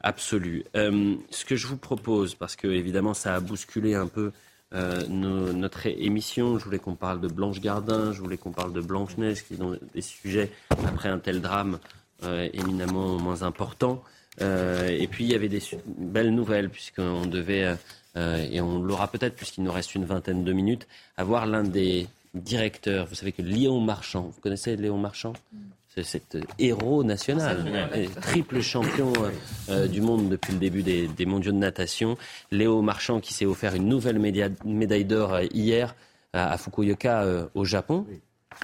absolue. 0.00 0.64
ce 0.74 1.44
que 1.44 1.56
je 1.56 1.66
vous 1.66 1.78
propose, 1.78 2.34
parce 2.34 2.56
que 2.56 2.68
évidemment 2.68 3.14
ça 3.14 3.34
a 3.34 3.40
bousculé 3.40 3.94
un 3.94 4.06
peu 4.06 4.32
euh, 4.72 5.04
notre 5.08 5.86
émission. 5.86 6.58
Je 6.58 6.64
voulais 6.64 6.78
qu'on 6.78 6.94
parle 6.94 7.20
de 7.20 7.26
Blanche 7.26 7.60
Gardin, 7.60 8.12
je 8.12 8.20
voulais 8.20 8.36
qu'on 8.36 8.52
parle 8.52 8.72
de 8.72 8.80
Blanche 8.80 9.16
Neige, 9.16 9.44
qui 9.44 9.56
sont 9.56 9.76
des 9.94 10.00
sujets 10.00 10.50
après 10.86 11.08
un 11.08 11.18
tel 11.18 11.40
drame 11.40 11.80
euh, 12.22 12.48
éminemment 12.52 13.18
moins 13.18 13.42
important. 13.42 14.04
Euh, 14.40 14.86
et 14.88 15.08
puis 15.08 15.24
il 15.24 15.30
y 15.30 15.34
avait 15.34 15.48
des 15.48 15.60
belles 15.86 16.32
nouvelles 16.32 16.70
puisqu'on 16.70 17.26
devait 17.26 17.76
et 18.16 18.60
on 18.60 18.80
l'aura 18.80 19.08
peut-être 19.08 19.36
puisqu'il 19.36 19.64
nous 19.64 19.72
reste 19.72 19.94
une 19.94 20.04
vingtaine 20.04 20.44
de 20.44 20.52
minutes, 20.52 20.86
avoir 21.16 21.46
l'un 21.46 21.62
des 21.62 22.08
directeurs. 22.34 23.06
Vous 23.06 23.14
savez 23.14 23.32
que 23.32 23.42
Léon 23.42 23.80
Marchand, 23.80 24.22
vous 24.22 24.40
connaissez 24.40 24.76
Léon 24.76 24.98
Marchand? 24.98 25.32
C'est 25.92 26.04
cet 26.04 26.38
héros 26.60 27.02
national, 27.02 27.64
triple 28.20 28.60
champion 28.60 29.12
euh, 29.18 29.30
euh, 29.70 29.86
du 29.88 30.00
monde 30.00 30.28
depuis 30.28 30.52
le 30.52 30.60
début 30.60 30.82
des, 30.84 31.26
mondiaux 31.26 31.50
de 31.50 31.56
natation. 31.56 32.16
Léo 32.52 32.80
Marchand 32.80 33.18
qui 33.18 33.34
s'est 33.34 33.44
offert 33.44 33.74
une 33.74 33.88
nouvelle 33.88 34.20
médaille 34.64 35.04
d'or 35.04 35.34
euh, 35.34 35.44
hier 35.52 35.96
à 36.32 36.56
Fukuoka 36.58 37.48
au 37.56 37.64
Japon. 37.64 38.06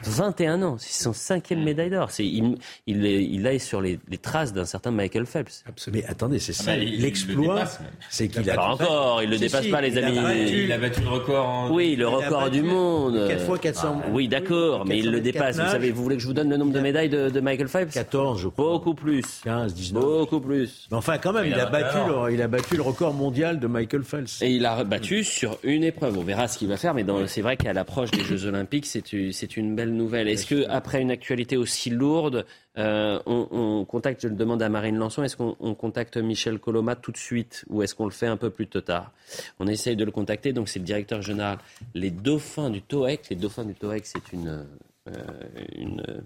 21 0.04 0.62
ans, 0.62 0.76
c'est 0.78 1.02
son 1.02 1.12
cinquième 1.12 1.62
médaille 1.62 1.90
d'or. 1.90 2.10
il, 2.18 2.56
il, 2.86 3.06
est, 3.06 3.24
il 3.24 3.46
est 3.46 3.58
sur 3.58 3.80
les, 3.80 3.98
traces 4.20 4.52
d'un 4.52 4.64
certain 4.64 4.90
Michael 4.90 5.26
Phelps. 5.26 5.64
Absolument. 5.66 6.02
Mais 6.02 6.10
attendez, 6.10 6.38
c'est 6.38 6.54
ah 6.60 6.62
ça 6.64 6.76
l'exploit, 6.76 7.64
c'est 8.10 8.28
qu'il 8.28 8.48
a 8.50 8.54
pas 8.54 8.68
encore, 8.68 9.22
il 9.22 9.30
le 9.30 9.38
dépasse 9.38 9.66
pas, 9.68 9.80
les 9.80 9.96
amis. 9.96 10.18
il 10.64 10.72
a 10.72 10.78
battu 10.78 11.00
le 11.00 11.08
record. 11.08 11.70
Oui, 11.72 11.96
le 11.96 12.08
record 12.08 12.50
du 12.50 12.62
monde. 12.62 13.26
4 13.28 13.44
fois 13.44 13.58
400. 13.58 14.00
Ah, 14.04 14.08
oui, 14.12 14.28
d'accord, 14.28 14.84
mais 14.86 14.98
il 14.98 15.10
le 15.10 15.20
dépasse. 15.20 15.58
Vous 15.58 15.70
savez, 15.70 15.90
vous 15.90 16.02
voulez 16.02 16.16
que 16.16 16.22
je 16.22 16.26
vous 16.26 16.34
donne 16.34 16.50
le 16.50 16.56
nombre 16.56 16.72
de 16.72 16.80
médailles 16.80 17.08
de, 17.08 17.40
Michael 17.40 17.68
Phelps 17.68 17.94
14, 17.94 18.40
je 18.40 18.48
crois. 18.48 18.64
Beaucoup 18.72 18.94
plus. 18.94 19.24
15, 19.44 19.72
19. 19.72 20.02
Beaucoup 20.02 20.40
plus. 20.40 20.88
Mais 20.90 20.96
enfin, 20.96 21.18
quand 21.18 21.32
même, 21.32 21.46
il, 21.46 21.54
a, 21.54 21.66
battu 21.66 21.96
le, 22.08 22.32
il 22.32 22.42
a 22.42 22.48
battu 22.48 22.76
le 22.76 22.82
record 22.82 23.14
mondial 23.14 23.60
de 23.60 23.66
Michael 23.66 24.02
Phelps. 24.02 24.42
Et 24.42 24.50
il 24.50 24.66
a 24.66 24.84
battu 24.84 25.24
sur 25.24 25.58
une 25.62 25.84
épreuve. 25.84 26.18
On 26.18 26.22
verra 26.22 26.48
ce 26.48 26.58
qu'il 26.58 26.68
va 26.68 26.76
faire, 26.76 26.92
mais 26.94 27.04
c'est 27.26 27.42
vrai 27.42 27.56
qu'à 27.56 27.72
l'approche 27.72 28.10
des 28.10 28.24
Jeux 28.24 28.46
Olympiques, 28.46 28.86
c'est 28.86 29.56
une 29.56 29.74
belle 29.74 29.85
nouvelle. 29.92 30.28
Est-ce 30.28 30.46
que 30.46 30.68
après 30.68 31.00
une 31.00 31.10
actualité 31.10 31.56
aussi 31.56 31.90
lourde, 31.90 32.46
euh, 32.78 33.20
on, 33.26 33.84
contacte, 33.84 34.22
je 34.22 34.28
le 34.28 34.34
demande 34.34 34.62
à 34.62 34.68
Marine 34.68 34.96
Lançon, 34.96 35.22
est-ce 35.22 35.36
qu'on 35.36 35.74
contacte 35.74 36.16
Michel 36.16 36.58
Coloma 36.58 36.96
tout 36.96 37.12
de 37.12 37.16
suite 37.16 37.64
ou 37.68 37.82
est-ce 37.82 37.94
qu'on 37.94 38.04
le 38.04 38.10
fait 38.10 38.26
un 38.26 38.36
peu 38.36 38.50
plus 38.50 38.66
tard? 38.66 39.12
On 39.58 39.66
essaye 39.66 39.96
de 39.96 40.04
le 40.04 40.10
contacter, 40.10 40.52
donc 40.52 40.68
c'est 40.68 40.78
le 40.78 40.84
directeur 40.84 41.22
général. 41.22 41.58
Les 41.94 42.10
dauphins 42.10 42.70
du 42.70 42.82
TOEC, 42.82 43.28
les 43.30 43.36
dauphins 43.36 43.64
du 43.64 43.74
TOEC, 43.74 44.06
c'est 44.06 44.32
une, 44.32 44.66
euh, 45.08 46.20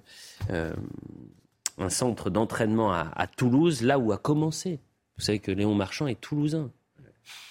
euh, 0.50 0.72
un 1.78 1.88
centre 1.88 2.30
d'entraînement 2.30 2.92
à, 2.92 3.10
à, 3.14 3.26
Toulouse, 3.26 3.82
là 3.82 3.98
où 3.98 4.12
a 4.12 4.18
commencé. 4.18 4.80
Vous 5.16 5.24
savez 5.24 5.38
que 5.38 5.50
Léon 5.50 5.74
Marchand 5.74 6.06
est 6.06 6.20
toulousain. 6.20 6.70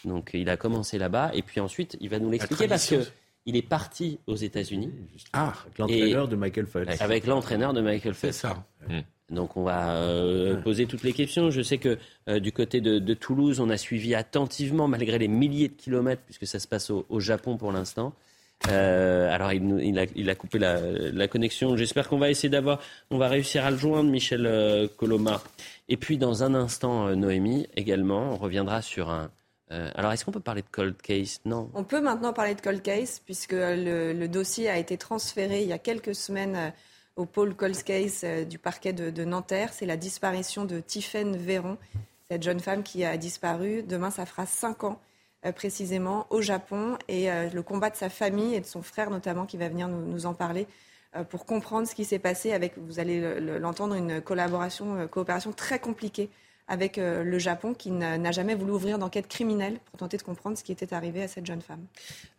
Donc 0.06 0.32
il 0.34 0.50
a 0.50 0.58
commencé 0.58 0.98
là-bas 0.98 1.32
et 1.34 1.42
puis 1.42 1.60
ensuite 1.60 1.98
il 2.02 2.10
va 2.10 2.20
nous 2.20 2.30
l'expliquer 2.30 2.68
parce 2.68 2.88
que 2.88 3.06
il 3.50 3.56
est 3.56 3.68
parti 3.68 4.20
aux 4.28 4.36
États-Unis. 4.36 4.92
Ah, 5.34 5.54
avec 5.66 5.80
l'entraîneur 5.80 6.28
de 6.28 6.36
Michael 6.36 6.68
Phelps. 6.68 7.02
Avec 7.02 7.26
l'entraîneur 7.26 7.74
de 7.74 7.82
Michael 7.82 8.14
Phelps. 8.14 8.36
C'est 8.36 8.48
ça. 8.48 8.64
Mm. 8.88 9.00
Donc 9.32 9.58
on 9.58 9.64
va 9.64 9.96
euh, 9.96 10.62
poser 10.62 10.86
toutes 10.86 11.04
les 11.04 11.14
questions. 11.14 11.50
Je 11.50 11.62
sais 11.62 11.80
que 11.80 11.98
euh, 12.28 12.40
du 12.40 12.52
côté 12.52 12.80
de, 12.80 13.14
Toulouse, 13.16 13.60
on 13.60 13.70
a 13.70 13.78
suivi 13.78 14.14
attentivement, 14.14 14.88
malgré 14.88 15.18
les 15.18 15.28
milliers 15.28 15.68
de 15.68 15.74
kilomètres, 15.74 16.22
puisque 16.26 16.46
ça 16.46 16.60
se 16.60 16.68
passe 16.68 16.92
au, 16.92 17.20
Japon 17.20 17.58
pour 17.58 17.72
l'instant. 17.72 18.14
Euh, 18.70 19.34
alors 19.34 19.52
il, 19.52 19.98
a, 20.00 20.36
coupé 20.36 20.60
la, 20.60 21.28
connexion. 21.28 21.76
J'espère 21.76 22.08
qu'on 22.08 22.20
va 22.20 22.30
essayer 22.30 22.50
d'avoir, 22.50 22.80
on 23.10 23.18
va 23.18 23.30
réussir 23.30 23.66
à 23.66 23.72
le 23.72 23.78
joindre, 23.78 24.12
Michel 24.12 24.90
Coloma. 24.98 25.42
Et 25.88 25.98
puis 25.98 26.18
dans 26.18 26.44
un 26.44 26.54
instant, 26.54 27.16
Noémie 27.16 27.68
également, 27.76 28.34
on 28.34 28.38
reviendra 28.38 28.84
sur 28.84 29.10
un. 29.10 29.32
Alors 29.70 30.12
est-ce 30.12 30.26
qu'on 30.26 30.32
peut 30.32 30.40
parler 30.40 30.62
de 30.64 30.68
cold 30.72 31.00
case? 31.02 31.42
Non. 31.46 31.70
On 31.74 31.84
peut 31.84 32.02
maintenant 32.02 32.34
parler 32.34 32.56
de 32.56 32.62
cold 32.62 32.82
case 32.82 33.22
puisque 33.24 33.54
le 33.54 34.28
dossier 34.28 34.70
a 34.70 34.78
été 34.78 34.98
transféré 34.98 35.62
il 35.62 35.68
y 35.68 35.74
a 35.74 35.78
quelques 35.78 36.16
semaines 36.16 36.74
au 37.20 37.26
pôle 37.26 37.54
Cold 37.54 37.84
Case 37.84 38.22
euh, 38.24 38.46
du 38.46 38.58
parquet 38.58 38.94
de, 38.94 39.24
Nanterre. 39.26 39.74
C'est 39.74 39.86
la 39.86 39.98
disparition 39.98 40.66
de 40.66 40.80
Tiffaine 40.80 41.36
Véron, 41.36 41.78
cette 42.30 42.44
jeune 42.44 42.60
femme 42.60 42.82
qui 42.82 43.04
a 43.04 43.18
disparu. 43.18 43.84
Demain, 43.84 44.10
ça 44.10 44.26
fera 44.26 44.46
cinq 44.46 44.84
ans 44.86 45.00
euh, 45.46 45.52
précisément 45.52 46.26
au 46.30 46.42
Japon 46.42 46.98
et 47.08 47.30
euh, 47.30 47.50
le 47.50 47.62
combat 47.62 47.90
de 47.90 47.98
sa 47.98 48.10
famille 48.10 48.56
et 48.56 48.62
de 48.62 48.66
son 48.66 48.82
frère 48.82 49.10
notamment 49.10 49.46
qui 49.46 49.58
va 49.58 49.68
venir 49.68 49.88
nous, 49.88 50.26
en 50.26 50.34
parler 50.34 50.68
pour 51.32 51.48
comprendre 51.48 51.88
ce 51.88 51.96
qui 51.96 52.06
s'est 52.06 52.20
passé 52.20 52.52
avec, 52.52 52.78
vous 52.78 53.00
allez 53.00 53.40
l'entendre, 53.40 53.96
une 53.96 54.22
collaboration, 54.22 55.08
coopération 55.08 55.52
très 55.52 55.80
compliquée 55.80 56.30
avec 56.70 56.98
euh, 56.98 57.24
le 57.24 57.40
Japon 57.40 57.74
qui 57.74 57.92
n'a 57.92 58.32
jamais 58.32 58.56
voulu 58.56 58.72
ouvrir 58.72 59.00
d'enquête 59.00 59.28
criminelle 59.28 59.80
pour 59.86 59.98
tenter 59.98 60.18
de 60.18 60.24
comprendre 60.24 60.58
ce 60.58 60.64
qui 60.64 60.72
était 60.72 60.94
arrivé 60.94 61.24
à 61.24 61.28
cette 61.28 61.46
jeune 61.46 61.62
femme. 61.62 61.82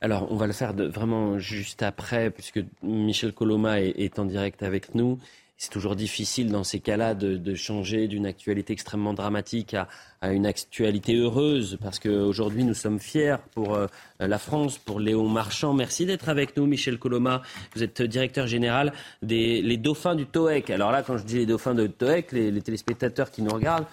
Alors, 0.00 0.30
on 0.30 0.36
va 0.36 0.46
le 0.46 0.52
faire 0.52 0.72
vraiment 0.72 1.38
juste 1.38 1.82
après, 1.82 2.30
puisque 2.30 2.60
Michel 2.82 3.32
Coloma 3.32 3.80
est, 3.80 4.18
en 4.18 4.24
direct 4.24 4.62
avec 4.62 4.94
nous. 4.94 5.18
C'est 5.56 5.70
toujours 5.70 5.94
difficile 5.94 6.50
dans 6.50 6.64
ces 6.64 6.80
cas-là 6.80 7.14
de, 7.14 7.54
changer 7.54 8.08
d'une 8.08 8.24
actualité 8.24 8.72
extrêmement 8.72 9.12
dramatique 9.12 9.74
à, 9.74 10.32
une 10.32 10.46
actualité 10.46 11.16
heureuse, 11.16 11.76
parce 11.82 11.98
qu'aujourd'hui 11.98 12.64
nous 12.64 12.74
sommes 12.74 12.98
fiers 12.98 13.36
pour 13.54 13.74
euh, 13.74 13.86
la 14.20 14.38
France, 14.38 14.78
pour 14.78 15.00
Léon 15.00 15.28
Marchand. 15.28 15.74
Merci 15.74 16.06
d'être 16.06 16.28
avec 16.28 16.56
nous, 16.56 16.66
Michel 16.66 16.98
Coloma. 16.98 17.42
Vous 17.74 17.82
êtes 17.82 18.00
directeur 18.00 18.46
général 18.46 18.92
des 19.22 19.76
dauphins 19.76 20.14
du 20.14 20.24
TOEC. 20.24 20.70
Alors 20.70 20.92
là, 20.92 21.02
quand 21.02 21.18
je 21.18 21.24
dis 21.24 21.36
les 21.36 21.46
dauphins 21.46 21.74
du 21.74 21.90
TOEC, 21.90 22.32
les 22.32 22.62
téléspectateurs 22.62 23.30
qui 23.30 23.42
nous 23.42 23.52
regardent, 23.52 23.86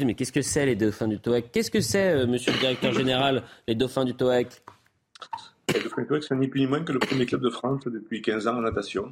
me 0.00 0.06
mais 0.06 0.14
qu'est-ce 0.14 0.32
que 0.32 0.42
c'est 0.42 0.66
les 0.66 0.74
dauphins 0.74 1.08
du 1.08 1.18
TOEC 1.18 1.50
Qu'est-ce 1.52 1.70
que 1.70 1.80
c'est, 1.80 2.10
euh, 2.10 2.26
monsieur 2.26 2.52
le 2.52 2.58
directeur 2.58 2.92
général, 2.92 3.42
les 3.68 3.74
dauphins 3.74 4.04
du 4.04 4.14
TOEC 4.14 4.48
Les 5.72 5.80
dauphins 5.80 6.02
du 6.02 6.08
TOEC, 6.08 6.24
c'est 6.24 6.34
ni 6.36 6.48
plus 6.48 6.60
ni 6.60 6.66
moins 6.66 6.82
que 6.82 6.92
le 6.92 6.98
premier 6.98 7.26
club 7.26 7.42
de 7.42 7.50
France 7.50 7.82
depuis 7.86 8.22
15 8.22 8.48
ans 8.48 8.56
en 8.56 8.62
natation. 8.62 9.10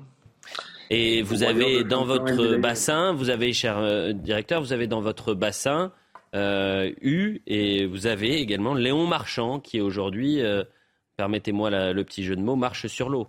Et 0.91 1.23
vous 1.23 1.43
avez 1.43 1.85
dans 1.85 2.05
votre 2.05 2.57
bassin, 2.57 3.13
vous 3.13 3.31
avez, 3.31 3.53
cher 3.53 3.79
euh, 3.79 4.13
directeur, 4.13 4.61
vous 4.61 4.73
avez 4.73 4.87
dans 4.87 5.01
votre 5.01 5.35
bassin 5.35 5.93
euh, 6.35 6.91
eu 7.01 7.41
et 7.47 7.87
vous 7.87 8.07
avez 8.07 8.41
également 8.41 8.75
Léon 8.75 9.07
Marchand 9.07 9.61
qui 9.61 9.81
aujourd'hui, 9.81 10.41
permettez-moi 11.17 11.93
le 11.93 12.03
petit 12.05 12.25
jeu 12.25 12.37
de 12.37 12.43
mots, 12.43 12.57
marche 12.57 12.87
sur 12.89 13.09
l'eau. 13.09 13.29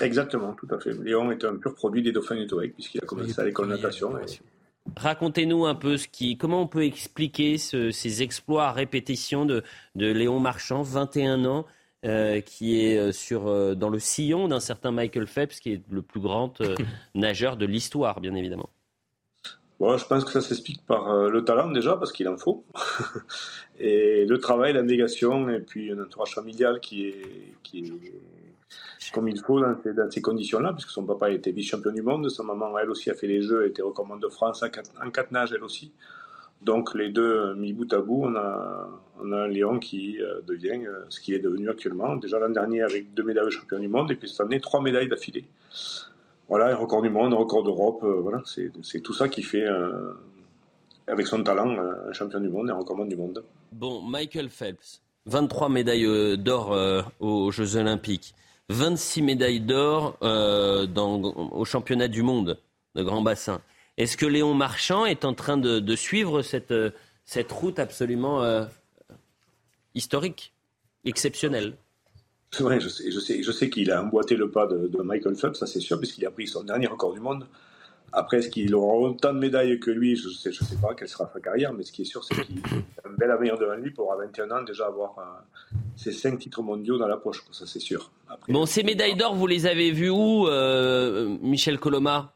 Exactement, 0.00 0.54
tout 0.54 0.68
à 0.70 0.78
fait. 0.80 0.92
Léon 0.92 1.30
est 1.30 1.44
un 1.44 1.56
pur 1.56 1.74
produit 1.74 2.02
des 2.02 2.12
dauphins 2.12 2.36
du 2.36 2.46
TOEC 2.46 2.74
puisqu'il 2.74 3.02
a 3.02 3.06
commencé 3.06 3.38
à 3.40 3.44
l'école 3.44 3.68
de 3.68 3.72
natation. 3.72 4.12
Racontez-nous 4.96 5.66
un 5.66 5.74
peu 5.74 5.96
ce 5.96 6.08
qui, 6.08 6.36
comment 6.36 6.62
on 6.62 6.66
peut 6.66 6.84
expliquer 6.84 7.58
ces 7.58 8.22
exploits 8.22 8.66
à 8.66 8.72
répétition 8.72 9.44
de, 9.44 9.62
Léon 9.94 10.40
Marchand, 10.40 10.82
21 10.82 11.44
ans, 11.44 11.66
euh, 12.04 12.40
qui 12.40 12.80
est 12.80 12.98
euh, 12.98 13.12
sur, 13.12 13.48
euh, 13.48 13.74
dans 13.74 13.88
le 13.88 13.98
sillon 13.98 14.48
d'un 14.48 14.60
certain 14.60 14.92
Michael 14.92 15.26
Phelps, 15.26 15.58
qui 15.60 15.72
est 15.72 15.82
le 15.90 16.02
plus 16.02 16.20
grand 16.20 16.62
nageur 17.14 17.56
de 17.56 17.66
l'histoire, 17.66 18.20
bien 18.20 18.34
évidemment. 18.34 18.68
je 19.80 20.04
pense 20.04 20.24
que 20.24 20.30
ça 20.30 20.40
s'explique 20.40 20.84
par 20.86 21.28
le 21.28 21.44
talent 21.44 21.70
déjà, 21.70 21.96
parce 21.96 22.12
qu'il 22.12 22.28
en 22.28 22.36
faut, 22.36 22.64
et 23.80 24.24
le 24.24 24.38
travail, 24.38 24.72
la 24.72 24.82
négation, 24.82 25.48
et 25.48 25.60
puis 25.60 25.90
un 25.90 26.00
entourage 26.00 26.34
familial 26.34 26.80
qui 26.80 27.08
est, 27.08 27.54
qui 27.62 27.80
est 27.80 27.92
comme 29.12 29.28
il 29.28 29.38
faut 29.38 29.60
dans 29.60 30.10
ces, 30.10 30.22
conditions-là, 30.22 30.72
puisque 30.72 30.90
son 30.90 31.04
papa 31.04 31.30
était 31.30 31.52
vice-champion 31.52 31.92
du 31.92 32.02
monde, 32.02 32.28
sa 32.30 32.42
maman, 32.42 32.78
elle 32.78 32.90
aussi, 32.90 33.10
a 33.10 33.14
fait 33.14 33.26
les 33.26 33.42
Jeux, 33.42 33.66
était 33.66 33.82
recommande 33.82 34.20
de 34.20 34.28
France 34.28 34.62
en 34.62 35.10
quatre 35.10 35.32
nages, 35.32 35.52
elle 35.52 35.64
aussi. 35.64 35.92
Donc 36.62 36.94
les 36.94 37.10
deux 37.10 37.54
mis 37.54 37.72
bout 37.72 37.92
à 37.92 38.00
bout, 38.00 38.24
on 38.24 38.34
a, 38.34 38.88
on 39.20 39.32
a 39.32 39.36
un 39.36 39.48
Léon 39.48 39.78
qui 39.78 40.20
euh, 40.20 40.40
devient 40.46 40.86
euh, 40.86 41.04
ce 41.10 41.20
qu'il 41.20 41.34
est 41.34 41.38
devenu 41.38 41.68
actuellement. 41.68 42.16
Déjà 42.16 42.38
l'an 42.38 42.48
dernier 42.48 42.82
avec 42.82 43.12
deux 43.14 43.22
médailles 43.22 43.44
de 43.44 43.50
champion 43.50 43.78
du 43.78 43.88
monde, 43.88 44.10
et 44.10 44.16
puis 44.16 44.28
cette 44.28 44.40
année, 44.40 44.60
trois 44.60 44.80
médailles 44.80 45.08
d'affilée. 45.08 45.44
Voilà, 46.48 46.68
un 46.68 46.76
record 46.76 47.02
du 47.02 47.10
monde, 47.10 47.34
un 47.34 47.36
record 47.36 47.62
d'Europe, 47.62 48.02
euh, 48.04 48.20
voilà, 48.20 48.42
c'est 48.46 49.00
tout 49.00 49.12
ça 49.12 49.28
qui 49.28 49.42
fait, 49.42 49.66
avec 51.06 51.26
son 51.26 51.42
talent, 51.42 51.76
un 51.78 52.12
champion 52.12 52.40
du 52.40 52.48
monde 52.48 52.68
et 52.68 52.72
un 52.72 52.76
record 52.76 53.04
du 53.04 53.16
monde. 53.16 53.44
Bon, 53.72 54.00
Michael 54.00 54.48
Phelps, 54.48 55.02
23 55.26 55.68
médailles 55.68 56.38
d'or 56.38 56.76
aux 57.20 57.50
Jeux 57.50 57.76
Olympiques. 57.76 58.34
26 58.68 59.22
médailles 59.22 59.60
d'or 59.60 60.18
euh, 60.22 60.86
au 60.86 61.64
championnat 61.64 62.08
du 62.08 62.22
monde 62.22 62.58
de 62.94 63.02
grand 63.02 63.22
bassin. 63.22 63.60
Est-ce 63.96 64.16
que 64.16 64.26
Léon 64.26 64.54
Marchand 64.54 65.06
est 65.06 65.24
en 65.24 65.34
train 65.34 65.56
de, 65.56 65.96
suivre 65.96 66.42
cette, 66.42 66.72
euh, 66.72 66.90
cette 67.24 67.50
route 67.52 67.78
absolument 67.78 68.42
euh, 68.42 68.64
historique, 69.94 70.52
exceptionnelle? 71.04 71.74
C'est 72.50 72.62
vrai, 72.62 72.80
je 72.80 72.88
sais, 72.88 73.10
je 73.10 73.20
sais, 73.20 73.42
je 73.42 73.52
sais 73.52 73.70
qu'il 73.70 73.90
a 73.90 74.02
emboîté 74.02 74.36
le 74.36 74.50
pas 74.50 74.66
de, 74.66 75.02
Michael 75.02 75.36
Phelps, 75.36 75.58
ça 75.58 75.66
c'est 75.66 75.80
sûr, 75.80 75.98
puisqu'il 75.98 76.24
a 76.26 76.30
pris 76.30 76.46
son 76.46 76.64
dernier 76.64 76.86
record 76.86 77.12
du 77.12 77.20
monde. 77.20 77.46
Après, 78.12 78.38
est-ce 78.38 78.48
qu'il 78.48 78.74
aura 78.74 78.94
autant 78.96 79.34
de 79.34 79.38
médailles 79.38 79.78
que 79.78 79.90
lui? 79.90 80.16
Je 80.16 80.28
ne 80.28 80.32
sais, 80.32 80.52
sais 80.52 80.76
pas 80.80 80.94
quelle 80.94 81.08
sera 81.08 81.30
sa 81.32 81.40
carrière, 81.40 81.72
mais 81.72 81.82
ce 81.82 81.92
qui 81.92 82.02
est 82.02 82.06
sûr, 82.06 82.24
c'est 82.24 82.34
qu'il 82.46 82.58
a 83.04 83.08
un 83.08 83.12
bel 83.12 83.30
avenir 83.30 83.58
devant 83.58 83.74
lui 83.74 83.90
pour, 83.90 84.12
à 84.12 84.16
21 84.16 84.50
ans, 84.50 84.62
déjà 84.62 84.86
avoir 84.86 85.16
euh, 85.96 86.00
ses 86.00 86.12
5 86.12 86.38
titres 86.38 86.62
mondiaux 86.62 86.98
dans 86.98 87.08
la 87.08 87.16
poche. 87.16 87.42
Ça, 87.52 87.66
c'est 87.66 87.80
sûr. 87.80 88.10
bon, 88.48 88.66
ces 88.66 88.82
médailles 88.82 89.16
d'or, 89.16 89.34
vous 89.34 89.46
les 89.46 89.66
avez 89.66 89.90
vues 89.90 90.10
où, 90.10 90.46
euh, 90.48 91.36
Michel 91.42 91.78
Coloma? 91.78 92.32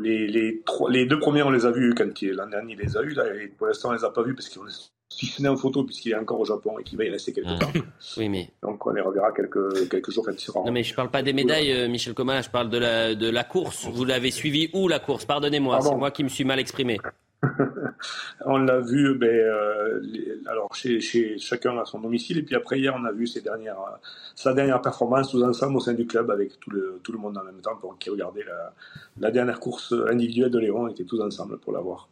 Les, 0.00 0.26
les, 0.26 0.62
les, 0.90 1.06
deux 1.06 1.18
premières, 1.18 1.46
on 1.46 1.50
les 1.50 1.64
a 1.64 1.70
vues 1.70 1.94
quand 1.94 2.20
l'an 2.22 2.46
dernier, 2.46 2.74
il 2.74 2.78
les 2.78 2.96
a 2.96 3.02
eues. 3.02 3.54
pour 3.56 3.66
l'instant, 3.66 3.88
on 3.88 3.92
les 3.92 4.04
a 4.04 4.10
pas 4.10 4.22
vues 4.22 4.34
parce 4.34 4.50
qu'on 4.50 4.66
si 5.12 5.26
ce 5.26 5.42
n'est 5.42 5.48
en 5.48 5.56
photo, 5.56 5.84
puisqu'il 5.84 6.12
est 6.12 6.16
encore 6.16 6.40
au 6.40 6.44
Japon 6.44 6.78
et 6.78 6.84
qu'il 6.84 6.98
va 6.98 7.04
y 7.04 7.10
rester 7.10 7.32
quelques 7.32 7.58
temps. 7.58 7.70
Oui, 8.16 8.28
mais... 8.28 8.50
Donc 8.62 8.84
on 8.86 8.90
les 8.90 9.00
reverra 9.00 9.32
quelques, 9.32 9.88
quelques 9.88 10.10
jours 10.10 10.24
quand 10.24 10.32
il 10.32 10.40
sera. 10.40 10.60
Non, 10.64 10.72
mais 10.72 10.82
je 10.82 10.92
ne 10.92 10.96
parle 10.96 11.10
pas 11.10 11.22
des 11.22 11.32
médailles, 11.32 11.72
euh, 11.72 11.88
Michel 11.88 12.14
Comin, 12.14 12.42
je 12.42 12.50
parle 12.50 12.68
de 12.68 12.78
la, 12.78 13.14
de 13.14 13.28
la 13.28 13.44
course. 13.44 13.86
Vous 13.86 14.04
l'avez 14.04 14.30
suivi 14.30 14.70
où 14.72 14.88
la 14.88 14.98
course? 14.98 15.24
Pardonnez-moi, 15.24 15.80
c'est 15.80 15.94
moi 15.94 16.10
qui 16.10 16.24
me 16.24 16.28
suis 16.28 16.44
mal 16.44 16.58
exprimé. 16.58 16.98
on 18.44 18.58
l'a 18.58 18.80
vu, 18.80 19.14
ben, 19.16 19.28
euh, 19.28 20.00
alors 20.46 20.74
chez, 20.74 21.00
chacun 21.38 21.76
à 21.78 21.84
son 21.84 22.00
domicile, 22.00 22.38
et 22.38 22.42
puis 22.42 22.54
après 22.54 22.78
hier, 22.78 22.94
on 22.98 23.04
a 23.04 23.12
vu 23.12 23.26
sa 23.26 24.52
dernière 24.52 24.82
performance 24.82 25.30
tous 25.30 25.42
ensemble 25.42 25.76
au 25.76 25.80
sein 25.80 25.94
du 25.94 26.06
club 26.06 26.30
avec 26.30 26.58
tout 26.60 26.70
le, 26.70 27.00
tout 27.02 27.12
le 27.12 27.18
monde 27.18 27.36
en 27.36 27.44
même 27.44 27.60
temps 27.60 27.76
pour 27.76 27.98
qui 27.98 28.10
regardait 28.10 28.44
la, 28.44 28.72
la 29.20 29.30
dernière 29.30 29.60
course 29.60 29.94
individuelle 30.08 30.50
de 30.50 30.58
Léon, 30.58 30.84
on 30.84 30.88
était 30.88 31.04
tous 31.04 31.20
ensemble 31.20 31.58
pour 31.58 31.72
la 31.72 31.80
voir. 31.80 32.08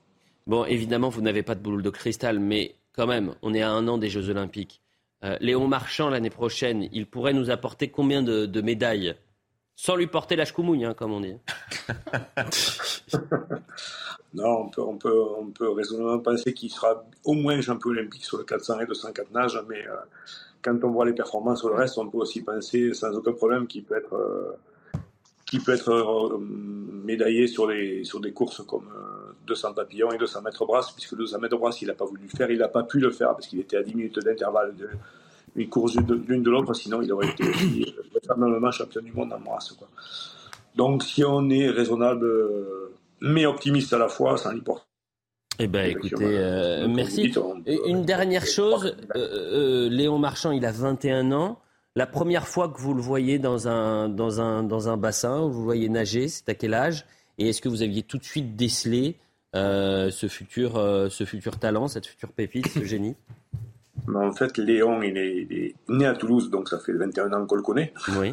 Bon, 0.47 0.65
évidemment, 0.65 1.11
vous 1.11 1.23
n'avez 1.23 1.43
pas 1.43 1.55
de 1.55 1.61
boule 1.61 1.82
de 1.82 1.90
cristal, 1.90 2.40
mais 2.40 2.74
quand 2.93 3.07
même, 3.07 3.35
on 3.43 3.55
est 3.55 3.62
à 3.62 3.70
un 3.70 3.86
an 3.89 3.98
des 3.98 4.09
Jeux 4.09 4.31
Olympiques. 4.31 4.81
Euh, 5.23 5.36
Léon 5.40 5.69
Marchand, 5.69 6.09
l'année 6.09 6.31
prochaine, 6.31 6.89
il 6.93 7.07
pourrait 7.07 7.35
nous 7.35 7.51
apporter 7.51 7.89
combien 7.89 8.23
de, 8.23 8.61
médailles? 8.61 9.15
Sans 9.82 9.97
lui 9.97 10.09
porter 10.09 10.36
la 10.36 10.44
chcoumouille, 10.44 10.85
hein, 10.85 10.93
comme 10.93 11.11
on 11.11 11.20
dit. 11.23 11.36
non, 14.35 14.65
on 14.65 14.69
peut, 14.69 14.82
on, 14.82 14.98
peut, 14.98 15.23
on 15.39 15.47
peut 15.47 15.70
raisonnablement 15.70 16.19
penser 16.19 16.52
qu'il 16.52 16.70
sera 16.70 17.02
au 17.24 17.32
moins 17.32 17.59
champion 17.62 17.89
olympique 17.89 18.23
sur 18.23 18.36
le 18.36 18.44
400 18.44 18.81
et 18.81 18.85
le 18.85 18.93
104 18.93 19.31
nage, 19.32 19.59
mais 19.70 19.89
euh, 19.89 19.97
quand 20.61 20.85
on 20.85 20.90
voit 20.90 21.07
les 21.07 21.15
performances 21.15 21.61
sur 21.61 21.70
le 21.70 21.77
reste, 21.77 21.97
on 21.97 22.11
peut 22.11 22.19
aussi 22.19 22.43
penser 22.43 22.93
sans 22.93 23.11
aucun 23.16 23.32
problème 23.32 23.66
qu'il 23.66 23.82
peut 23.85 23.97
être, 23.97 24.12
euh, 24.12 24.59
peut 25.65 25.73
être 25.73 26.39
médaillé 26.39 27.47
sur, 27.47 27.66
les, 27.66 28.05
sur 28.05 28.20
des 28.20 28.35
courses 28.35 28.62
comme 28.66 28.90
200 29.47 29.73
papillons 29.73 30.12
et 30.12 30.19
200 30.19 30.43
mètres 30.43 30.66
brasse, 30.66 30.90
puisque 30.90 31.16
200 31.16 31.39
mètres 31.39 31.57
brasse, 31.57 31.81
il 31.81 31.89
n'a 31.89 31.94
pas 31.94 32.05
voulu 32.05 32.24
le 32.31 32.36
faire, 32.36 32.51
il 32.51 32.59
n'a 32.59 32.69
pas 32.69 32.82
pu 32.82 32.98
le 32.98 33.11
faire 33.11 33.31
parce 33.32 33.47
qu'il 33.47 33.61
était 33.61 33.78
à 33.78 33.82
10 33.82 33.94
minutes 33.94 34.19
d'intervalle 34.19 34.74
d'une 35.56 35.68
course 35.68 35.97
l'une 35.97 36.43
de 36.43 36.51
l'autre, 36.51 36.74
sinon 36.74 37.02
il 37.02 37.12
aurait 37.12 37.28
été 37.28 37.44
le 37.44 38.70
champion 38.70 39.02
du 39.02 39.12
monde 39.12 39.32
en 39.32 39.40
brasse. 39.40 39.72
Quoi. 39.72 39.89
Donc 40.77 41.02
si 41.02 41.24
on 41.24 41.48
est 41.51 41.68
raisonnable, 41.68 42.27
euh, 42.27 42.94
mais 43.20 43.47
optimiste 43.47 43.93
à 43.93 43.98
la 43.98 44.09
fois, 44.09 44.36
ça 44.36 44.52
n'y 44.55 44.60
porte 44.60 44.86
eh 45.62 45.66
ben, 45.66 45.90
écoutez, 45.90 46.24
euh, 46.24 46.89
merci. 46.89 47.35
Une 47.86 48.06
dernière 48.06 48.47
chose, 48.47 48.97
euh, 49.14 49.90
Léon 49.90 50.18
Marchand, 50.18 50.52
il 50.52 50.64
a 50.64 50.72
21 50.72 51.32
ans. 51.32 51.59
La 51.97 52.06
première 52.06 52.48
fois 52.48 52.70
que 52.70 52.81
vous 52.81 52.94
le 52.94 53.02
voyez 53.02 53.39
dans 53.39 53.68
un, 53.68 54.09
dans 54.09 54.40
un, 54.40 54.62
dans 54.62 54.89
un 54.89 54.97
bassin, 54.97 55.40
vous 55.40 55.59
le 55.59 55.64
voyez 55.64 55.90
nager, 55.90 56.28
c'est 56.28 56.48
à 56.48 56.55
quel 56.55 56.72
âge? 56.72 57.05
Et 57.36 57.51
est-ce 57.51 57.60
que 57.60 57.68
vous 57.68 57.82
aviez 57.82 58.02
tout 58.02 58.16
de 58.16 58.24
suite 58.24 58.56
décelé 58.56 59.18
ce, 59.52 60.27
futur, 60.31 60.77
ce 61.10 61.24
futur 61.27 61.59
talent, 61.59 61.89
cette 61.89 62.06
future 62.06 62.32
pépite, 62.32 62.66
ce 62.68 62.85
génie? 62.86 63.16
Mais 64.11 64.19
en 64.19 64.32
fait, 64.32 64.59
Léon, 64.59 65.03
il 65.03 65.16
est, 65.16 65.74
né 65.89 66.07
à 66.07 66.15
Toulouse, 66.15 66.51
donc 66.51 66.69
ça 66.69 66.78
fait 66.78 66.93
21 66.93 67.32
ans 67.32 67.47
qu'on 67.47 67.57
le 67.57 67.62
connaît. 67.62 67.93
Oui. 68.19 68.32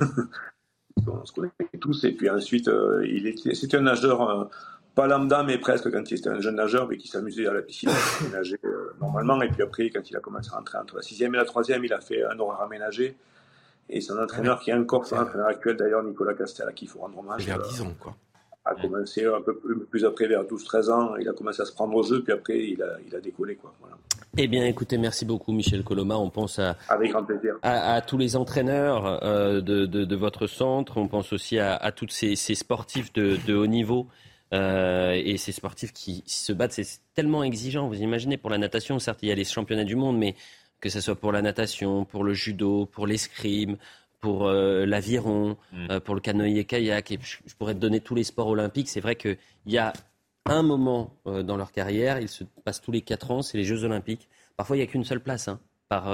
on 1.07 1.25
se 1.25 1.31
connaît 1.31 1.51
tous. 1.79 2.03
Et 2.03 2.11
puis 2.11 2.29
ensuite, 2.29 2.67
euh, 2.67 3.05
il 3.07 3.27
est, 3.27 3.53
c'était 3.53 3.77
un 3.77 3.81
nageur, 3.81 4.29
euh, 4.29 4.45
pas 4.95 5.07
lambda, 5.07 5.43
mais 5.43 5.57
presque 5.57 5.91
quand 5.91 6.09
il 6.09 6.17
était 6.17 6.29
un 6.29 6.41
jeune 6.41 6.55
nageur, 6.55 6.87
mais 6.87 6.97
qui 6.97 7.07
s'amusait 7.07 7.47
à 7.47 7.53
la 7.53 7.61
piscine, 7.61 7.89
il 8.21 8.31
nageait 8.31 8.59
euh, 8.65 8.93
normalement. 8.99 9.41
Et 9.41 9.49
puis 9.49 9.61
après, 9.61 9.89
quand 9.89 10.09
il 10.09 10.17
a 10.17 10.19
commencé 10.19 10.49
à 10.51 10.57
rentrer 10.57 10.77
entre 10.77 10.95
la 10.97 11.01
sixième 11.01 11.33
et 11.35 11.37
la 11.37 11.45
troisième, 11.45 11.85
il 11.85 11.93
a 11.93 12.01
fait 12.01 12.23
un 12.23 12.37
horaire 12.39 12.61
aménagé. 12.61 13.15
Et 13.89 14.01
son 14.01 14.17
entraîneur, 14.17 14.59
qui 14.59 14.71
est 14.71 14.73
encore 14.73 15.05
son 15.05 15.17
entraîneur 15.17 15.47
actuel 15.47 15.77
d'ailleurs, 15.77 16.03
Nicolas 16.03 16.33
Castel, 16.33 16.67
à 16.67 16.73
qui 16.73 16.85
il 16.85 16.87
faut 16.89 16.99
rendre 16.99 17.19
hommage. 17.19 17.45
Vers 17.45 17.61
10 17.61 17.81
ans, 17.81 17.93
quoi 17.97 18.17
a 18.67 18.75
commencé 18.75 19.25
un 19.25 19.41
peu 19.41 19.57
plus 19.89 20.05
après, 20.05 20.27
vers 20.27 20.43
12-13 20.43 20.91
ans. 20.91 21.15
Il 21.17 21.27
a 21.27 21.33
commencé 21.33 21.61
à 21.61 21.65
se 21.65 21.73
prendre 21.73 21.95
au 21.95 22.03
jeu, 22.03 22.21
puis 22.23 22.33
après, 22.33 22.57
il 22.59 22.81
a, 22.81 22.97
il 23.05 23.15
a 23.15 23.19
décollé. 23.19 23.55
Quoi. 23.55 23.73
Voilà. 23.79 23.97
Eh 24.37 24.47
bien, 24.47 24.65
écoutez, 24.65 24.97
merci 24.97 25.25
beaucoup, 25.25 25.51
Michel 25.51 25.83
Coloma. 25.83 26.17
On 26.17 26.29
pense 26.29 26.59
à, 26.59 26.75
Avec 26.89 27.11
grand 27.11 27.23
plaisir. 27.23 27.55
à, 27.63 28.01
tous 28.01 28.17
les 28.17 28.35
entraîneurs 28.35 29.23
euh, 29.23 29.61
de, 29.61 29.85
de, 29.85 30.05
de, 30.05 30.15
votre 30.15 30.47
centre. 30.47 30.97
On 30.97 31.07
pense 31.07 31.33
aussi 31.33 31.59
à, 31.59 31.75
à 31.75 31.91
tous 31.91 32.09
ces, 32.09 32.35
ces, 32.35 32.55
sportifs 32.55 33.11
de, 33.13 33.37
de 33.47 33.55
haut 33.55 33.67
niveau. 33.67 34.07
Euh, 34.53 35.11
et 35.13 35.37
ces 35.37 35.51
sportifs 35.51 35.91
qui 35.91 36.23
se 36.25 36.53
battent, 36.53 36.73
c'est 36.73 36.99
tellement 37.15 37.43
exigeant. 37.43 37.87
Vous 37.87 38.01
imaginez, 38.01 38.37
pour 38.37 38.49
la 38.49 38.57
natation, 38.57 38.99
certes, 38.99 39.19
il 39.23 39.29
y 39.29 39.31
a 39.31 39.35
les 39.35 39.43
championnats 39.43 39.83
du 39.83 39.95
monde, 39.95 40.17
mais 40.17 40.35
que 40.79 40.89
ce 40.89 41.01
soit 41.01 41.15
pour 41.15 41.31
la 41.31 41.41
natation, 41.41 42.05
pour 42.05 42.23
le 42.23 42.33
judo, 42.33 42.85
pour 42.85 43.07
l'escrime, 43.07 43.77
pour 44.19 44.47
euh, 44.47 44.85
l'aviron, 44.85 45.57
mm. 45.71 45.87
euh, 45.91 45.99
pour 45.99 46.15
le 46.15 46.21
canoë-kayak, 46.21 47.11
et 47.11 47.19
je, 47.21 47.55
pourrais 47.55 47.73
te 47.73 47.79
donner 47.79 47.99
tous 47.99 48.15
les 48.15 48.23
sports 48.23 48.47
olympiques. 48.47 48.89
C'est 48.89 48.99
vrai 48.99 49.15
qu'il 49.15 49.37
y 49.65 49.77
a 49.77 49.93
un 50.45 50.63
moment 50.63 51.13
euh, 51.27 51.43
dans 51.43 51.57
leur 51.57 51.71
carrière, 51.71 52.19
ils 52.19 52.29
se 52.29 52.43
passent 52.63 52.81
tous 52.81 52.91
les 52.91 53.01
quatre 53.01 53.31
ans, 53.31 53.41
c'est 53.41 53.57
les 53.57 53.63
Jeux 53.63 53.83
olympiques. 53.83 54.27
Parfois, 54.55 54.75
il 54.75 54.79
n'y 54.79 54.85
a 54.85 54.87
qu'une 54.87 55.03
seule 55.03 55.19
place. 55.19 55.47
Hein, 55.47 55.59
par, 55.89 56.13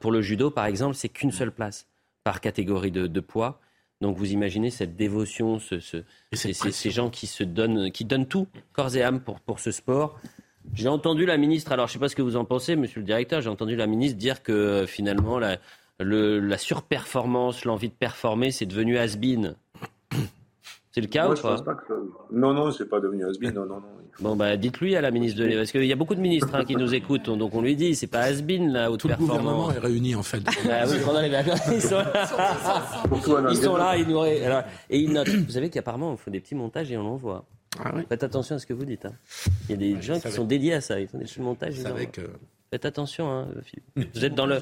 pour 0.00 0.12
le 0.12 0.20
judo, 0.20 0.50
par 0.50 0.66
exemple, 0.66 0.96
c'est 0.96 1.08
qu'une 1.08 1.32
seule 1.32 1.50
place 1.50 1.86
par 2.24 2.42
catégorie 2.42 2.90
de, 2.90 3.20
poids. 3.20 3.58
Donc 4.02 4.18
vous 4.18 4.32
imaginez 4.32 4.68
cette 4.68 4.96
dévotion, 4.96 5.58
ce, 5.58 5.80
ce, 5.80 6.02
ces, 6.34 6.90
gens 6.90 7.08
qui 7.08 7.26
se 7.26 7.42
donnent, 7.42 7.90
qui 7.90 8.04
donnent 8.04 8.26
tout, 8.26 8.48
corps 8.74 8.94
et 8.94 9.02
âme, 9.02 9.20
pour, 9.20 9.40
pour 9.40 9.60
ce 9.60 9.70
sport. 9.70 10.20
J'ai 10.74 10.88
entendu 10.88 11.24
la 11.24 11.38
ministre, 11.38 11.72
alors 11.72 11.86
je 11.86 11.92
ne 11.92 11.94
sais 11.94 11.98
pas 12.00 12.08
ce 12.10 12.16
que 12.16 12.20
vous 12.20 12.36
en 12.36 12.44
pensez, 12.44 12.76
monsieur 12.76 13.00
le 13.00 13.06
directeur, 13.06 13.40
j'ai 13.40 13.48
entendu 13.48 13.76
la 13.76 13.86
ministre 13.86 14.18
dire 14.18 14.42
que 14.42 14.84
finalement 14.86 15.38
la, 15.38 15.56
la 15.98 16.58
surperformance, 16.58 17.64
l'envie 17.64 17.88
de 17.88 17.94
performer, 17.94 18.50
c'est 18.50 18.66
devenu 18.66 18.98
has-been. 18.98 19.54
C'est 20.92 21.02
le 21.02 21.08
cas 21.08 21.28
ou 21.28 21.34
pas, 21.34 21.62
Non, 22.32 22.54
non, 22.54 22.72
c'est 22.72 22.88
pas 22.88 23.00
devenu 23.00 23.22
has-been. 23.26 23.52
Non, 23.52 23.66
non, 23.66 23.74
non. 23.74 23.96
Bon, 24.20 24.34
bah, 24.34 24.56
dites-lui 24.56 24.96
à 24.96 25.02
la 25.02 25.10
ministre 25.10 25.42
de 25.42 25.54
Parce 25.54 25.70
qu'il 25.70 25.84
y 25.84 25.92
a 25.92 25.96
beaucoup 25.96 26.14
de 26.14 26.20
ministres 26.20 26.54
hein, 26.54 26.64
qui 26.64 26.74
nous 26.74 26.94
écoutent, 26.94 27.28
donc 27.28 27.54
on 27.54 27.60
lui 27.60 27.76
dit, 27.76 27.94
c'est 27.94 28.06
pas 28.06 28.20
has-been, 28.20 28.72
la 28.72 28.90
haute 28.90 29.00
Tout 29.00 29.08
performance. 29.08 29.36
le 29.36 29.42
gouvernement 29.42 29.72
est 29.72 29.78
réuni, 29.78 30.14
en 30.14 30.22
fait. 30.22 30.42
Ah 30.70 30.84
oui, 30.88 30.96
pendant 31.04 31.20
les 31.20 31.28
vacances, 31.28 31.60
ils 31.70 31.82
sont 31.82 31.96
là. 31.96 33.50
Ils 33.50 33.56
sont 33.58 33.76
là, 33.76 33.96
ils 33.98 34.08
nous... 34.08 34.24
et 34.24 34.98
ils 34.98 35.12
notent. 35.12 35.28
Vous 35.28 35.50
savez 35.50 35.68
qu'apparemment, 35.68 36.12
on 36.12 36.16
fait 36.16 36.30
des 36.30 36.40
petits 36.40 36.54
montages 36.54 36.90
et 36.90 36.96
on 36.96 37.02
l'envoie. 37.02 37.44
Ah 37.78 37.92
oui. 37.94 38.02
Faites 38.08 38.24
attention 38.24 38.56
à 38.56 38.58
ce 38.58 38.66
que 38.66 38.72
vous 38.72 38.86
dites. 38.86 39.04
Hein. 39.04 39.12
Il 39.68 39.72
y 39.72 39.74
a 39.74 39.76
des 39.76 40.00
gens 40.00 40.18
qui 40.18 40.30
sont 40.30 40.44
dédiés 40.44 40.74
à 40.74 40.80
ça. 40.80 40.98
Ils 40.98 41.08
font 41.08 41.18
des 41.18 41.24
petits 41.24 41.42
montages. 41.42 41.74
Faites 42.76 42.84
attention, 42.84 43.30
hein, 43.30 43.48
Vous 43.96 44.22
êtes 44.26 44.34
dans 44.34 44.44
le. 44.44 44.58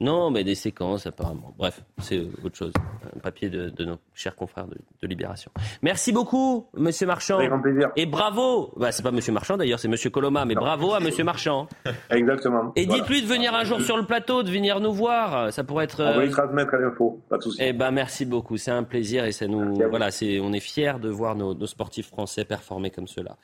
Non, 0.00 0.32
mais 0.32 0.42
des 0.42 0.56
séquences, 0.56 1.06
apparemment. 1.06 1.54
Bref, 1.56 1.80
c'est 1.98 2.20
autre 2.42 2.56
chose. 2.56 2.72
Un 3.14 3.20
papier 3.20 3.50
de, 3.50 3.84
nos 3.84 3.98
chers 4.14 4.34
confrères 4.34 4.66
de, 4.66 5.06
Libération. 5.06 5.52
Merci 5.80 6.10
beaucoup, 6.10 6.66
monsieur 6.74 7.06
Marchand. 7.06 7.36
Avec 7.36 7.50
grand 7.50 7.62
plaisir. 7.62 7.90
Et 7.94 8.04
bravo 8.04 8.72
bah, 8.76 8.90
C'est 8.90 9.04
pas 9.04 9.12
monsieur 9.12 9.32
Marchand 9.32 9.56
d'ailleurs, 9.56 9.78
c'est 9.78 9.86
monsieur 9.86 10.10
Coloma, 10.10 10.44
mais 10.44 10.56
bravo 10.56 10.92
à 10.92 10.98
monsieur 10.98 11.22
Marchand. 11.22 11.68
Exactement. 12.10 12.72
Et 12.74 12.84
dites-lui 12.84 13.22
de 13.22 13.28
venir 13.28 13.54
un 13.54 13.62
jour 13.62 13.80
sur 13.80 13.96
le 13.96 14.06
plateau, 14.06 14.42
de 14.42 14.50
venir 14.50 14.80
nous 14.80 14.92
voir. 14.92 15.52
Ça 15.52 15.62
pourrait 15.62 15.84
être. 15.84 16.02
On 16.02 16.16
va 16.16 16.24
y 16.24 16.30
transmettre 16.30 16.74
l'info, 16.74 17.20
pas 17.28 17.38
de 17.38 17.44
souci. 17.44 17.58
Eh 17.62 17.72
ben, 17.72 17.92
merci 17.92 18.26
beaucoup. 18.26 18.56
C'est 18.56 18.72
un 18.72 18.82
plaisir 18.82 19.24
et 19.24 19.30
ça 19.30 19.46
nous. 19.46 19.76
Voilà, 19.88 20.10
c'est, 20.10 20.40
on 20.40 20.52
est 20.52 20.58
fiers 20.58 20.94
de 21.00 21.10
voir 21.10 21.36
nos, 21.36 21.54
nos 21.54 21.66
sportifs 21.68 22.08
français 22.08 22.44
performer 22.44 22.90
comme 22.90 23.06
cela. 23.06 23.36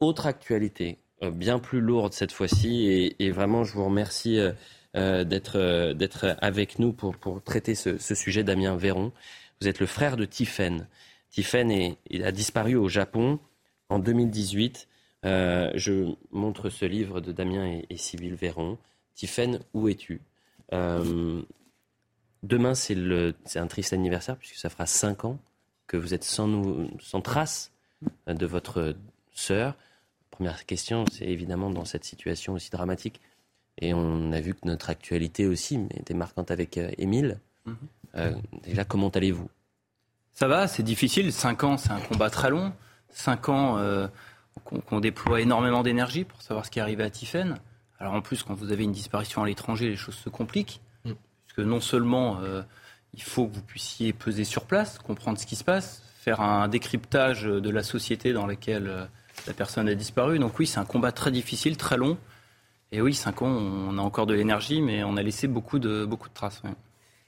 Autre 0.00 0.24
actualité 0.24 0.98
euh, 1.11 1.11
bien 1.30 1.58
plus 1.58 1.80
lourde 1.80 2.12
cette 2.12 2.32
fois-ci. 2.32 3.14
Et, 3.18 3.30
vraiment, 3.30 3.64
je 3.64 3.74
vous 3.74 3.84
remercie 3.84 4.38
euh, 4.38 4.52
euh, 4.96 5.24
d'être 5.94 6.36
avec 6.40 6.78
nous 6.78 6.92
pour, 6.92 7.16
pour 7.16 7.42
traiter 7.42 7.74
ce, 7.74 8.14
sujet, 8.14 8.44
Damien 8.44 8.76
Véron. 8.76 9.12
Vous 9.60 9.68
êtes 9.68 9.80
le 9.80 9.86
frère 9.86 10.16
de 10.16 10.24
Tiffen. 10.24 10.86
Tiffen 11.30 11.96
a 12.22 12.32
disparu 12.32 12.76
au 12.76 12.88
Japon 12.88 13.38
en 13.88 13.98
2018. 13.98 14.88
je 15.24 16.14
montre 16.30 16.68
ce 16.68 16.84
livre 16.84 17.20
de 17.20 17.32
Damien 17.32 17.66
et, 17.66 17.86
et 17.90 17.96
Sybille 17.96 18.34
Véron. 18.34 18.78
Tiffen, 19.14 19.60
où 19.72 19.88
es-tu? 19.88 20.20
Demain, 22.42 22.74
c'est 22.74 23.58
un 23.58 23.66
triste 23.68 23.92
anniversaire 23.92 24.36
puisque 24.36 24.56
ça 24.56 24.68
fera 24.68 24.86
cinq 24.86 25.24
ans 25.24 25.38
que 25.86 25.96
vous 25.96 26.12
êtes 26.14 26.24
sans, 26.24 26.88
sans 26.98 27.20
trace 27.20 27.72
de 28.26 28.46
votre 28.46 28.96
sœur. 29.32 29.76
Première 30.32 30.64
question, 30.64 31.04
c'est 31.12 31.26
évidemment 31.26 31.70
dans 31.70 31.84
cette 31.84 32.04
situation 32.04 32.54
aussi 32.54 32.70
dramatique. 32.70 33.20
Et 33.78 33.92
on 33.94 34.32
a 34.32 34.40
vu 34.40 34.54
que 34.54 34.66
notre 34.66 34.88
actualité 34.90 35.46
aussi 35.46 35.78
était 35.94 36.14
marquante 36.14 36.50
avec 36.50 36.78
euh, 36.78 36.90
Émile. 36.98 37.38
Mhm. 37.66 37.76
Euh, 38.16 38.34
déjà, 38.64 38.84
comment 38.84 39.10
allez-vous? 39.10 39.48
Ça 40.32 40.48
va, 40.48 40.68
c'est 40.68 40.82
difficile. 40.82 41.32
Cinq 41.32 41.64
ans, 41.64 41.76
c'est 41.76 41.90
un 41.90 42.00
combat 42.00 42.30
très 42.30 42.48
long. 42.48 42.72
Cinq 43.10 43.50
ans 43.50 43.76
euh, 43.76 44.08
qu'on 44.64 45.00
déploie 45.00 45.42
énormément 45.42 45.82
d'énergie 45.82 46.24
pour 46.24 46.40
savoir 46.40 46.64
ce 46.64 46.70
qui 46.70 46.78
est 46.78 46.82
arrivé 46.82 47.04
à 47.04 47.10
Tiffen. 47.10 47.58
Alors 47.98 48.14
en 48.14 48.22
plus, 48.22 48.42
quand 48.42 48.54
vous 48.54 48.72
avez 48.72 48.84
une 48.84 48.92
disparition 48.92 49.42
à 49.42 49.46
l'étranger, 49.46 49.90
les 49.90 49.96
choses 49.96 50.14
se 50.14 50.30
compliquent. 50.30 50.80
Mm. 51.04 51.12
Puisque 51.44 51.66
non 51.66 51.80
seulement 51.80 52.40
il 53.12 53.22
faut 53.22 53.46
que 53.46 53.54
vous 53.54 53.62
puissiez 53.62 54.14
peser 54.14 54.44
sur 54.44 54.64
place, 54.64 54.98
comprendre 54.98 55.38
ce 55.38 55.44
qui 55.44 55.56
se 55.56 55.64
passe, 55.64 56.02
faire 56.16 56.40
un 56.40 56.68
décryptage 56.68 57.44
de 57.44 57.70
la 57.70 57.82
société 57.82 58.32
dans 58.32 58.46
laquelle 58.46 59.08
la 59.46 59.52
personne 59.52 59.88
a 59.88 59.94
disparu. 59.94 60.38
Donc 60.38 60.58
oui, 60.58 60.66
c'est 60.66 60.78
un 60.78 60.84
combat 60.84 61.12
très 61.12 61.30
difficile, 61.30 61.76
très 61.76 61.96
long. 61.96 62.18
Et 62.92 63.00
oui, 63.00 63.14
cinq 63.14 63.42
ans, 63.42 63.48
on 63.48 63.96
a 63.96 64.02
encore 64.02 64.26
de 64.26 64.34
l'énergie, 64.34 64.82
mais 64.82 65.02
on 65.02 65.16
a 65.16 65.22
laissé 65.22 65.48
beaucoup 65.48 65.78
de, 65.78 66.04
beaucoup 66.04 66.28
de 66.28 66.34
traces. 66.34 66.62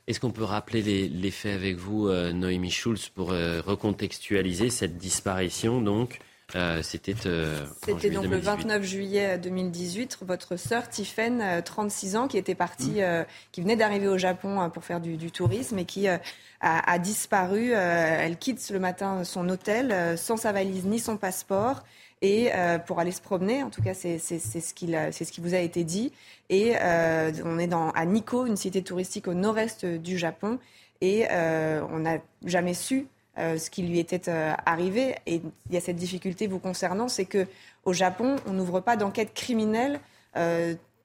Est-ce 0.07 0.20
qu'on 0.20 0.31
peut 0.31 0.45
rappeler 0.45 0.82
les, 0.82 1.31
faits 1.31 1.55
avec 1.55 1.77
vous, 1.77 2.09
euh, 2.09 2.32
Noémie 2.32 2.70
Schulz, 2.70 3.09
pour 3.09 3.32
euh, 3.32 3.62
recontextualiser 3.65 4.69
cette 4.69 4.99
disparition 4.99 5.81
donc 5.81 6.19
euh, 6.55 6.82
C'était 6.82 7.15
C'était 7.15 8.11
donc 8.11 8.27
le 8.27 8.36
29 8.36 8.82
juillet 8.82 9.39
2018. 9.39 10.19
Votre 10.20 10.57
sœur 10.57 10.91
Tiffen, 10.91 11.62
36 11.65 12.16
ans, 12.16 12.28
qui 12.28 12.36
était 12.36 12.55
partie, 12.55 13.01
mmh. 13.01 13.24
qui 13.51 13.62
venait 13.62 13.77
d'arriver 13.77 14.09
au 14.09 14.19
Japon 14.19 14.69
pour 14.69 14.85
faire 14.85 15.01
du, 15.01 15.31
tourisme 15.31 15.78
et 15.78 15.86
qui 15.86 16.07
a, 16.09 16.20
a, 16.61 16.99
disparu. 16.99 17.70
elle 17.70 18.36
quitte 18.36 18.69
le 18.69 18.78
matin 18.78 19.24
son 19.24 19.49
hôtel 19.49 20.19
sans 20.19 20.36
sa 20.36 20.53
valise 20.53 20.85
ni 20.85 20.99
son 20.99 21.16
passeport 21.16 21.82
et 22.25 22.51
euh, 22.55 22.79
pour 22.79 23.01
aller 23.01 23.13
se 23.13 23.21
promener. 23.21 23.63
En 23.63 23.69
tout 23.69 23.83
cas, 23.83 23.93
c'est 23.93 24.19
ce, 24.19 24.73
qui 24.73 25.41
vous 25.41 25.55
a 25.55 25.59
été 25.59 25.85
dit. 25.85 26.11
Et 26.49 26.73
euh, 26.81 27.31
on 27.45 27.59
est 27.59 27.67
dans, 27.67 27.91
à 27.91 28.07
Nikko, 28.07 28.47
une 28.47 28.57
cité 28.57 28.83
touristique 28.83 29.29
au 29.29 29.35
nord-est 29.35 29.85
du 29.85 30.17
Japon, 30.17 30.59
et 31.03 31.27
euh, 31.31 31.83
on 31.91 32.01
n'a 32.01 32.19
jamais 32.47 32.75
su 32.75 33.07
ce 33.37 33.69
qui 33.69 33.83
lui 33.83 33.99
était 33.99 34.31
arrivé. 34.65 35.17
Et 35.27 35.43
il 35.69 35.75
y 35.75 35.77
a 35.77 35.81
cette 35.81 35.97
difficulté 35.97 36.47
vous 36.47 36.61
concernant, 36.61 37.09
c'est 37.09 37.25
que 37.25 37.47
au 37.85 37.93
Japon, 37.93 38.37
on 38.47 38.53
n'ouvre 38.53 38.81
pas 38.81 38.97
d'enquête 38.97 39.35
criminelle 39.35 40.01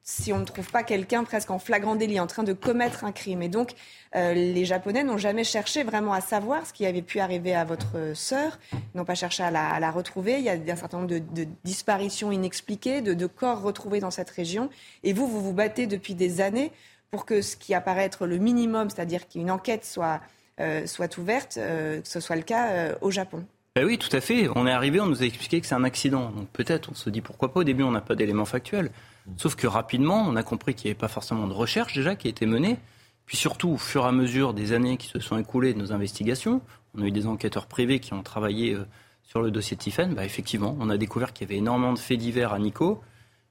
si 0.10 0.34
on 0.34 0.40
ne 0.40 0.46
trouve 0.46 0.70
pas 0.72 0.82
quelqu'un 0.82 1.24
presque 1.24 1.52
en 1.52 1.60
flagrant 1.60 1.96
délit, 1.96 2.20
en 2.20 2.26
train 2.26 2.42
de 2.42 2.54
commettre 2.54 3.04
un 3.04 3.12
crime. 3.12 3.44
Et 3.44 3.48
donc, 3.48 3.74
euh, 4.16 4.34
les 4.34 4.66
Japonais 4.66 5.04
n'ont 5.04 5.20
jamais 5.20 5.44
cherché 5.44 5.84
vraiment 5.84 6.14
à 6.14 6.20
savoir 6.20 6.66
ce 6.66 6.74
qui 6.74 6.88
avait 6.88 7.04
pu 7.04 7.20
arriver 7.20 7.54
à 7.54 7.64
votre 7.64 8.14
sœur, 8.16 8.58
n'ont 8.96 9.06
pas 9.06 9.14
cherché 9.14 9.44
à 9.44 9.52
la, 9.52 9.92
retrouver. 9.92 10.40
Il 10.40 10.44
y 10.44 10.50
a 10.50 10.54
un 10.54 10.76
certain 10.76 10.98
nombre 10.98 11.10
de, 11.10 11.48
disparitions 11.64 12.32
inexpliquées, 12.32 13.02
de, 13.02 13.26
corps 13.28 13.62
retrouvés 13.62 14.00
dans 14.00 14.10
cette 14.10 14.32
région. 14.32 14.72
Et 15.04 15.14
vous, 15.14 15.28
vous 15.28 15.42
vous 15.42 15.54
battez 15.54 15.86
depuis 15.86 16.16
des 16.16 16.42
années 16.42 16.72
pour 17.12 17.26
que 17.26 17.44
ce 17.44 17.56
qui 17.56 17.76
apparaît 17.76 18.06
être 18.06 18.26
le 18.26 18.38
minimum, 18.38 18.90
c'est-à-dire 18.90 19.28
qu'une 19.28 19.52
enquête 19.52 19.86
soit, 19.86 20.22
euh, 20.60 20.88
soit 20.88 21.20
ouverte, 21.20 21.58
euh, 21.58 22.02
que 22.02 22.08
ce 22.08 22.20
soit 22.20 22.36
le 22.36 22.42
cas 22.42 22.96
au 23.02 23.12
Japon. 23.12 23.46
Ben 23.76 23.86
oui, 23.86 24.00
tout 24.00 24.14
à 24.16 24.22
fait. 24.22 24.50
On 24.56 24.66
est 24.66 24.72
arrivé, 24.72 25.00
on 25.00 25.06
nous 25.06 25.22
a 25.22 25.26
expliqué 25.26 25.62
que 25.62 25.68
c'est 25.68 25.76
un 25.76 25.84
accident. 25.84 26.32
Donc 26.32 26.50
peut-être, 26.50 26.90
on 26.92 26.96
se 26.96 27.12
dit 27.12 27.22
pourquoi 27.22 27.54
pas. 27.54 27.60
Au 27.60 27.64
début, 27.64 27.84
on 27.84 27.92
n'a 27.92 28.02
pas 28.02 28.16
d'éléments 28.16 28.46
factuels. 28.46 28.90
Sauf 29.38 29.56
que 29.56 29.68
rapidement, 29.68 30.26
on 30.28 30.36
a 30.36 30.44
compris 30.44 30.74
qu'il 30.74 30.88
n'y 30.88 30.92
avait 30.92 31.00
pas 31.00 31.08
forcément 31.08 31.48
de 31.48 31.54
recherche 31.54 31.94
déjà 31.94 32.16
qui 32.16 32.28
été 32.28 32.46
menée. 32.46 32.78
Puis 33.26 33.38
surtout, 33.38 33.70
au 33.70 33.78
fur 33.78 34.06
et 34.06 34.08
à 34.08 34.12
mesure 34.12 34.54
des 34.54 34.74
années 34.74 34.98
qui 34.98 35.08
se 35.08 35.20
sont 35.20 35.38
écoulées 35.38 35.74
de 35.74 35.80
nos 35.80 35.92
investigations, 35.92 36.62
on 36.96 37.04
a 37.04 37.06
eu 37.06 37.12
des 37.12 37.28
enquêteurs 37.28 37.68
privés 37.68 38.00
qui 38.00 38.14
ont 38.14 38.24
travaillé 38.24 38.74
euh, 38.74 38.86
sur 39.24 39.42
le 39.42 39.52
dossier 39.52 39.78
de 39.78 39.82
Tiffen. 39.82 40.16
Bah, 40.16 40.26
effectivement, 40.26 40.76
on 40.80 40.90
a 40.90 40.98
découvert 40.98 41.32
qu'il 41.32 41.48
y 41.48 41.52
avait 41.52 41.60
énormément 41.60 41.94
de 41.94 42.00
faits 42.00 42.18
divers 42.18 42.54
à 42.54 42.60
Nico. 42.60 43.02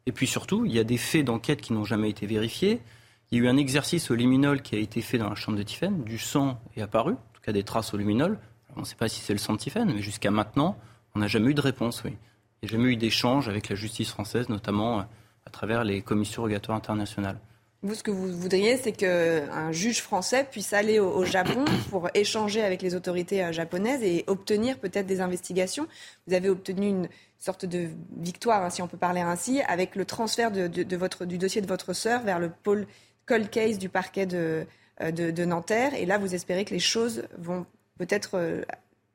Et 0.06 0.12
puis 0.12 0.26
surtout, 0.26 0.64
il 0.64 0.72
y 0.72 0.80
a 0.80 0.84
des 0.84 0.96
faits 0.96 1.24
d'enquête 1.24 1.60
qui 1.60 1.72
n'ont 1.72 1.84
jamais 1.84 2.10
été 2.10 2.26
vérifiés. 2.26 2.80
Il 3.30 3.38
y 3.38 3.40
a 3.40 3.44
eu 3.44 3.48
un 3.48 3.56
exercice 3.56 4.10
au 4.10 4.14
luminol 4.14 4.62
qui 4.62 4.74
a 4.74 4.78
été 4.78 5.00
fait 5.00 5.18
dans 5.18 5.28
la 5.28 5.36
chambre 5.36 5.56
de 5.56 5.62
Tiffen. 5.62 6.02
Du 6.02 6.18
sang 6.18 6.58
est 6.76 6.82
apparu, 6.82 7.12
en 7.12 7.32
tout 7.34 7.42
cas 7.42 7.52
des 7.52 7.62
traces 7.62 7.94
au 7.94 7.98
luminol. 7.98 8.38
on 8.74 8.80
ne 8.80 8.84
sait 8.84 8.96
pas 8.96 9.08
si 9.08 9.20
c'est 9.20 9.34
le 9.34 9.38
sang 9.38 9.52
de 9.52 9.58
Tiffen, 9.58 9.92
mais 9.92 10.02
jusqu'à 10.02 10.30
maintenant, 10.30 10.76
on 11.14 11.20
n'a 11.20 11.28
jamais 11.28 11.50
eu 11.50 11.54
de 11.54 11.60
réponse. 11.60 12.02
Oui. 12.04 12.16
Il 12.62 12.66
n'y 12.66 12.70
a 12.70 12.78
jamais 12.78 12.92
eu 12.94 12.96
d'échange 12.96 13.48
avec 13.48 13.68
la 13.68 13.76
justice 13.76 14.10
française, 14.10 14.48
notamment 14.48 15.00
euh, 15.00 15.02
à 15.48 15.50
travers 15.50 15.82
les 15.82 16.02
commissions 16.02 16.42
rogatoires 16.42 16.76
internationales. 16.76 17.38
Vous, 17.82 17.94
ce 17.94 18.02
que 18.02 18.10
vous 18.10 18.28
voudriez, 18.32 18.76
c'est 18.76 18.92
qu'un 18.92 19.72
juge 19.72 20.02
français 20.02 20.46
puisse 20.50 20.72
aller 20.72 20.98
au, 20.98 21.24
Japon 21.24 21.64
pour 21.90 22.08
échanger 22.12 22.62
avec 22.62 22.82
les 22.82 22.94
autorités 22.94 23.42
euh, 23.44 23.52
japonaises 23.52 24.02
et 24.02 24.24
obtenir 24.26 24.78
peut-être 24.78 25.06
des 25.06 25.20
investigations. 25.20 25.86
Vous 26.26 26.34
avez 26.34 26.48
obtenu 26.48 26.88
une 26.88 27.08
sorte 27.38 27.64
de 27.64 27.88
victoire, 28.16 28.64
hein, 28.64 28.70
si 28.70 28.82
on 28.82 28.88
peut 28.88 28.96
parler 28.96 29.20
ainsi, 29.20 29.60
avec 29.62 29.94
le 29.94 30.04
transfert 30.04 30.50
de, 30.50 30.96
votre, 30.96 31.24
du 31.24 31.38
dossier 31.38 31.62
de 31.62 31.68
votre 31.68 31.92
sœur 31.92 32.22
vers 32.22 32.40
le 32.40 32.50
pôle 32.50 32.86
cold 33.26 33.48
case 33.48 33.78
du 33.78 33.88
parquet 33.88 34.26
de, 34.26 34.66
euh, 35.00 35.10
de, 35.12 35.44
Nanterre. 35.44 35.94
Et 35.94 36.04
là, 36.04 36.18
vous 36.18 36.34
espérez 36.34 36.64
que 36.64 36.74
les 36.74 36.80
choses 36.80 37.22
vont 37.38 37.64
peut-être 37.96 38.30
euh, 38.34 38.62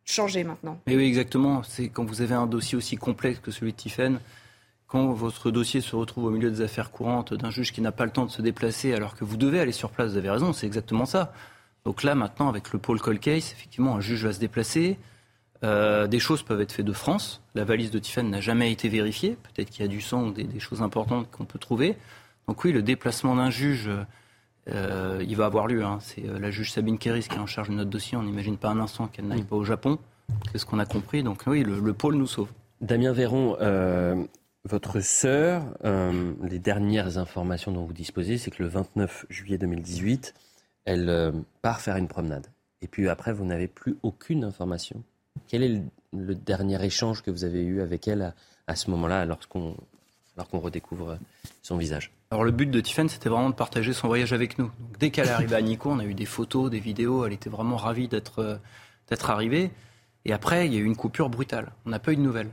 changer 0.06 0.46
maintenant. 0.46 0.80
Mais 0.88 0.96
oui, 0.96 1.06
exactement. 1.06 1.64
C'est 1.64 1.90
quand 1.90 2.06
vous 2.06 2.22
avez 2.22 2.36
un 2.36 2.48
dossier 2.48 2.78
aussi 2.78 2.96
complexe 2.96 3.40
que 3.40 3.52
celui 3.52 3.74
de 3.74 3.78
Tiffen, 3.78 4.20
quand 4.94 5.12
votre 5.12 5.50
dossier 5.50 5.82
se 5.82 5.96
retrouve 5.96 6.26
au 6.26 6.30
milieu 6.30 6.52
des 6.52 6.62
affaires 6.62 6.92
courantes 6.92 7.34
d'un 7.34 7.50
juge 7.50 7.72
qui 7.72 7.82
n'a 7.82 7.92
pas 7.92 8.06
le 8.06 8.12
temps 8.12 8.28
de 8.28 8.30
se 8.30 8.44
déplacer 8.44 8.94
alors 8.94 9.16
que 9.16 9.26
vous 9.26 9.38
devez 9.38 9.60
aller 9.60 9.72
sur 9.72 9.90
place, 9.90 10.12
vous 10.12 10.18
avez 10.18 10.30
raison, 10.30 10.54
c'est 10.54 10.68
exactement 10.68 11.08
ça. 11.08 11.34
Donc 11.84 12.04
là, 12.04 12.14
maintenant, 12.14 12.48
avec 12.48 12.72
le 12.72 12.78
pôle 12.78 13.02
Cold 13.02 13.20
Case, 13.20 13.52
effectivement, 13.54 13.96
un 13.96 14.02
juge 14.02 14.24
va 14.24 14.34
se 14.34 14.40
déplacer. 14.40 15.00
Euh, 15.64 16.06
des 16.06 16.20
choses 16.20 16.44
peuvent 16.44 16.62
être 16.62 16.74
faites 16.74 16.86
de 16.86 16.94
France. 16.94 17.42
La 17.56 17.64
valise 17.64 17.90
de 17.90 17.98
Tiffen 17.98 18.30
n'a 18.30 18.40
jamais 18.40 18.72
été 18.72 18.88
vérifiée. 18.88 19.36
Peut-être 19.42 19.72
qu'il 19.72 19.82
y 19.82 19.86
a 19.86 19.88
du 19.88 20.00
sang 20.00 20.26
ou 20.26 20.32
des, 20.32 20.60
choses 20.60 20.84
importantes 20.84 21.28
qu'on 21.32 21.46
peut 21.46 21.58
trouver. 21.58 21.98
Donc 22.48 22.64
oui, 22.64 22.72
le 22.72 22.84
déplacement 22.84 23.36
d'un 23.36 23.50
juge, 23.50 23.90
euh, 24.70 25.26
il 25.28 25.36
va 25.36 25.46
avoir 25.46 25.66
lieu. 25.66 25.84
Hein. 25.84 25.98
C'est 26.02 26.30
euh, 26.30 26.38
la 26.38 26.52
juge 26.52 26.72
Sabine 26.72 27.00
Kéris 27.00 27.28
qui 27.28 27.36
est 27.38 27.40
en 27.40 27.48
charge 27.48 27.70
de 27.70 27.74
notre 27.74 27.90
dossier. 27.90 28.16
On 28.16 28.22
n'imagine 28.22 28.58
pas 28.58 28.70
un 28.70 28.80
instant 28.80 29.08
qu'elle 29.08 29.26
n'aille 29.26 29.42
pas 29.42 29.56
au 29.56 29.64
Japon. 29.64 29.98
C'est 30.52 30.60
ce 30.60 30.68
qu'on 30.68 30.78
a 30.78 30.86
compris. 30.86 31.24
Donc 31.24 31.46
oui, 31.48 31.64
le, 31.64 31.80
le 31.80 31.94
pôle 31.94 32.14
nous 32.14 32.28
sauve. 32.28 32.50
Damien 32.80 33.12
Véron, 33.12 33.58
votre 34.66 35.02
sœur, 35.02 35.66
euh, 35.84 36.34
les 36.42 36.60
dernières 36.60 37.18
informations 37.18 37.72
dont 37.72 37.84
vous 37.84 37.94
disposez, 37.94 38.38
c'est 38.38 38.52
que 38.52 38.64
le 38.64 38.70
29 38.70 39.26
juillet 39.30 39.58
2018, 39.58 40.34
elle 40.86 41.10
euh, 41.10 41.32
part 41.62 41.82
faire 41.82 41.98
une 41.98 42.08
promenade. 42.08 42.48
Et 42.82 42.88
puis 42.88 43.10
après, 43.10 43.34
vous 43.34 43.46
n'avez 43.46 43.68
plus 43.68 43.98
aucune 44.04 44.44
information. 44.44 45.04
Quel 45.48 45.64
est 45.64 45.82
le, 46.14 46.36
dernier 46.36 46.84
échange 46.86 47.24
que 47.24 47.32
vous 47.32 47.44
avez 47.44 47.62
eu 47.64 47.82
avec 47.82 48.08
elle 48.08 48.34
à, 48.68 48.76
ce 48.76 48.90
moment-là, 48.92 49.26
lorsqu'on 49.26 49.76
redécouvre 50.38 51.18
son 51.62 51.78
visage? 51.78 52.12
Alors 52.32 52.44
le 52.44 52.52
but 52.52 52.70
de 52.70 52.80
Tiffany, 52.80 53.10
c'était 53.10 53.30
vraiment 53.30 53.50
de 53.50 53.56
partager 53.56 53.94
son 53.94 54.08
voyage 54.08 54.34
avec 54.34 54.58
nous. 54.58 54.72
dès 55.00 55.12
qu'elle 55.12 55.28
est 55.28 55.32
arrivée 55.32 55.56
à 55.56 55.62
Nico, 55.62 55.92
on 55.92 56.00
a 56.00 56.06
eu 56.06 56.14
des 56.14 56.26
photos, 56.26 56.72
des 56.72 56.80
vidéos, 56.80 57.26
elle 57.26 57.34
était 57.34 57.50
vraiment 57.50 57.78
ravie 57.78 58.08
d'être 58.08 58.60
d'être 59.10 59.30
arrivée. 59.30 59.72
Et 60.26 60.34
après, 60.34 60.66
il 60.66 60.74
y 60.74 60.78
a 60.78 60.80
eu 60.80 60.86
une 60.86 60.96
coupure 60.96 61.30
brutale. 61.30 61.74
On 61.86 61.90
n'a 61.90 62.00
pas 62.00 62.14
eu 62.14 62.16
de 62.16 62.22
nouvelles. 62.22 62.50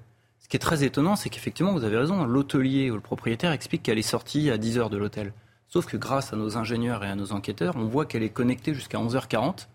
Ce 0.51 0.53
qui 0.53 0.57
est 0.57 0.67
très 0.67 0.83
étonnant, 0.83 1.15
c'est 1.15 1.31
qu'effectivement, 1.31 1.73
vous 1.73 1.85
avez 1.85 1.97
raison, 1.97 2.25
l'hôtelier 2.25 2.91
ou 2.91 2.97
le 2.97 3.01
propriétaire 3.01 3.53
explique 3.53 3.85
qu'elle 3.85 4.01
est 4.01 4.03
sortie 4.03 4.51
à 4.51 4.59
10 4.59 4.79
heures 4.79 4.91
de 4.91 4.97
l'hôtel. 4.97 5.33
Sauf 5.69 5.87
que 5.87 5.97
grâce 5.97 6.33
à 6.33 6.37
nos 6.37 6.57
ingénieurs 6.57 7.05
et 7.05 7.09
à 7.09 7.15
nos 7.15 7.31
enquêteurs, 7.31 7.77
on 7.77 7.85
voit 7.85 8.05
qu'elle 8.05 8.25
est 8.25 8.31
connectée 8.31 8.75
jusqu'à 8.75 8.99
11h40, 8.99 9.69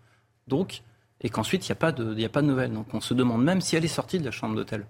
donc, 0.48 0.82
et 1.22 1.30
qu'ensuite, 1.30 1.66
il 1.66 1.72
n'y 1.72 1.72
a, 1.72 1.76
pas 1.78 1.94
de, 1.94 2.22
a 2.22 2.28
pas 2.28 2.42
de 2.42 2.48
nouvelles. 2.48 2.74
Donc 2.74 2.94
on 2.94 3.00
se 3.00 3.14
demande 3.14 3.42
même 3.42 3.62
si 3.62 3.78
elle 3.78 3.86
est 3.86 3.88
sortie 3.88 4.20
de 4.20 4.26
la 4.26 4.32
chambre 4.32 4.54
d'hôtel. 4.54 4.86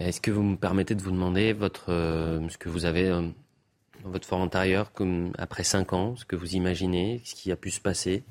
Est-ce 0.00 0.20
que 0.20 0.32
vous 0.32 0.42
me 0.42 0.56
permettez 0.56 0.96
de 0.96 1.02
vous 1.02 1.12
demander 1.12 1.52
votre, 1.52 1.92
euh, 1.92 2.40
ce 2.48 2.58
que 2.58 2.68
vous 2.68 2.86
avez 2.86 3.08
euh, 3.08 3.22
dans 4.02 4.10
votre 4.10 4.26
fort 4.26 4.40
intérieur, 4.40 4.90
comme 4.94 5.30
après 5.38 5.62
5 5.62 5.92
ans, 5.92 6.16
ce 6.16 6.24
que 6.24 6.34
vous 6.34 6.56
imaginez, 6.56 7.20
ce 7.22 7.36
qui 7.36 7.52
a 7.52 7.56
pu 7.56 7.70
se 7.70 7.80
passer? 7.80 8.24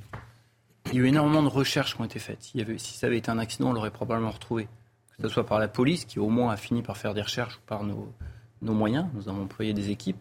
Il 0.92 0.96
y 0.96 0.98
a 0.98 1.04
eu 1.04 1.08
énormément 1.08 1.44
de 1.44 1.48
recherches 1.48 1.96
qui 1.96 2.02
ont 2.02 2.06
été 2.06 2.20
faites. 2.20 2.54
Il 2.54 2.60
y 2.60 2.62
avait, 2.62 2.78
si 2.78 2.98
ça 2.98 3.08
avait 3.08 3.20
été 3.20 3.32
un 3.32 3.40
accident, 3.40 3.70
on 3.70 3.74
l'aurait 3.74 3.90
probablement 3.90 4.32
retrouvé 4.32 4.68
que 5.18 5.24
ce 5.24 5.30
soit 5.30 5.46
par 5.46 5.60
la 5.60 5.68
police, 5.68 6.06
qui 6.06 6.20
au 6.20 6.30
moins 6.30 6.52
a 6.52 6.58
fini 6.58 6.82
par 6.82 6.98
faire 6.98 7.14
des 7.14 7.22
recherches, 7.22 7.58
ou 7.58 7.62
par 7.66 7.84
nos, 7.84 8.14
moyens. 8.62 9.08
Nous 9.14 9.30
avons 9.30 9.44
employé 9.44 9.74
des 9.74 9.92
équipes 9.92 10.18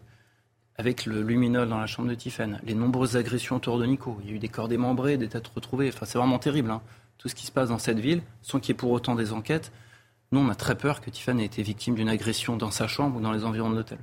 avec 0.77 1.05
le 1.05 1.21
luminol 1.21 1.67
dans 1.67 1.79
la 1.79 1.87
chambre 1.87 2.09
de 2.09 2.15
Tiffen, 2.15 2.59
les 2.63 2.75
nombreuses 2.75 3.15
agressions 3.15 3.55
autour 3.55 3.79
de 3.79 3.85
Nico. 3.85 4.17
Il 4.23 4.29
y 4.29 4.33
a 4.33 4.35
eu 4.35 4.39
des 4.39 4.49
corps 4.49 4.67
démembrés, 4.67 5.17
des 5.17 5.29
têtes 5.29 5.47
retrouvées. 5.47 5.89
Enfin, 5.89 6.05
c'est 6.05 6.17
vraiment 6.17 6.37
terrible, 6.37 6.69
hein. 6.69 6.81
tout 7.17 7.29
ce 7.29 7.35
qui 7.35 7.45
se 7.45 7.51
passe 7.51 7.69
dans 7.69 7.79
cette 7.79 7.99
ville, 7.99 8.21
sans 8.41 8.59
qu'il 8.59 8.69
y 8.69 8.75
ait 8.75 8.77
pour 8.77 8.91
autant 8.91 9.15
des 9.15 9.31
enquêtes. 9.31 9.71
Nous, 10.31 10.39
on 10.39 10.49
a 10.49 10.55
très 10.55 10.75
peur 10.75 11.01
que 11.01 11.09
Tiffen 11.09 11.39
ait 11.39 11.45
été 11.45 11.63
victime 11.63 11.95
d'une 11.95 12.09
agression 12.09 12.57
dans 12.57 12.71
sa 12.71 12.87
chambre 12.87 13.17
ou 13.17 13.21
dans 13.21 13.31
les 13.31 13.45
environs 13.45 13.69
de 13.69 13.75
l'hôtel. 13.75 13.99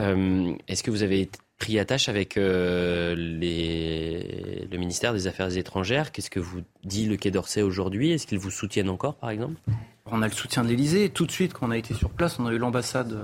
Euh, 0.00 0.54
est-ce 0.68 0.82
que 0.82 0.90
vous 0.90 1.02
avez 1.02 1.20
pris 1.62 1.78
attache 1.78 2.08
avec 2.08 2.36
euh, 2.36 3.14
le 3.14 4.76
ministère 4.76 5.12
des 5.12 5.28
Affaires 5.28 5.56
étrangères. 5.56 6.10
Qu'est-ce 6.10 6.28
que 6.28 6.40
vous 6.40 6.62
dit 6.82 7.06
le 7.06 7.16
Quai 7.16 7.30
d'Orsay 7.30 7.62
aujourd'hui? 7.62 8.10
Est-ce 8.10 8.26
qu'ils 8.26 8.40
vous 8.40 8.50
soutiennent 8.50 8.88
encore, 8.88 9.14
par 9.14 9.30
exemple? 9.30 9.60
On 10.06 10.22
a 10.22 10.26
le 10.26 10.32
soutien 10.32 10.64
de 10.64 10.68
l'Elysée. 10.68 11.08
Tout 11.10 11.24
de 11.24 11.30
suite, 11.30 11.52
quand 11.52 11.68
on 11.68 11.70
a 11.70 11.78
été 11.78 11.94
sur 11.94 12.10
place, 12.10 12.40
on 12.40 12.46
a 12.46 12.52
eu 12.52 12.58
l'ambassade, 12.58 13.14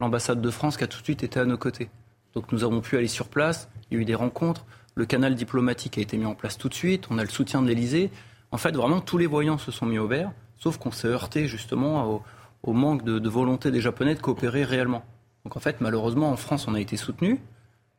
de 0.00 0.50
France 0.50 0.78
qui 0.78 0.84
a 0.84 0.86
tout 0.86 0.98
de 0.98 1.04
suite 1.04 1.22
été 1.24 1.38
à 1.38 1.44
nos 1.44 1.58
côtés. 1.58 1.90
Donc 2.34 2.52
nous 2.52 2.64
avons 2.64 2.80
pu 2.80 2.96
aller 2.96 3.06
sur 3.06 3.28
place. 3.28 3.68
Il 3.90 3.98
y 3.98 4.00
a 4.00 4.00
eu 4.00 4.06
des 4.06 4.14
rencontres. 4.14 4.64
Le 4.94 5.04
canal 5.04 5.34
diplomatique 5.34 5.98
a 5.98 6.00
été 6.00 6.16
mis 6.16 6.24
en 6.24 6.34
place 6.34 6.56
tout 6.56 6.70
de 6.70 6.74
suite. 6.74 7.08
On 7.10 7.18
a 7.18 7.22
le 7.22 7.28
soutien 7.28 7.60
de 7.60 7.68
l'Elysée. 7.68 8.10
En 8.50 8.56
fait, 8.56 8.74
vraiment, 8.74 9.02
tous 9.02 9.18
les 9.18 9.26
voyants 9.26 9.58
se 9.58 9.70
sont 9.70 9.84
mis 9.84 9.98
au 9.98 10.08
vert, 10.08 10.32
sauf 10.56 10.78
qu'on 10.78 10.90
s'est 10.90 11.08
heurté 11.08 11.48
justement 11.48 12.22
au, 12.62 12.72
manque 12.72 13.04
de, 13.04 13.18
de 13.18 13.28
volonté 13.28 13.70
des 13.70 13.82
Japonais 13.82 14.14
de 14.14 14.20
coopérer 14.20 14.64
réellement. 14.64 15.04
Donc 15.44 15.58
en 15.58 15.60
fait, 15.60 15.82
malheureusement, 15.82 16.30
en 16.30 16.36
France, 16.36 16.66
on 16.66 16.74
a 16.74 16.80
été 16.80 16.96
soutenu. 16.96 17.40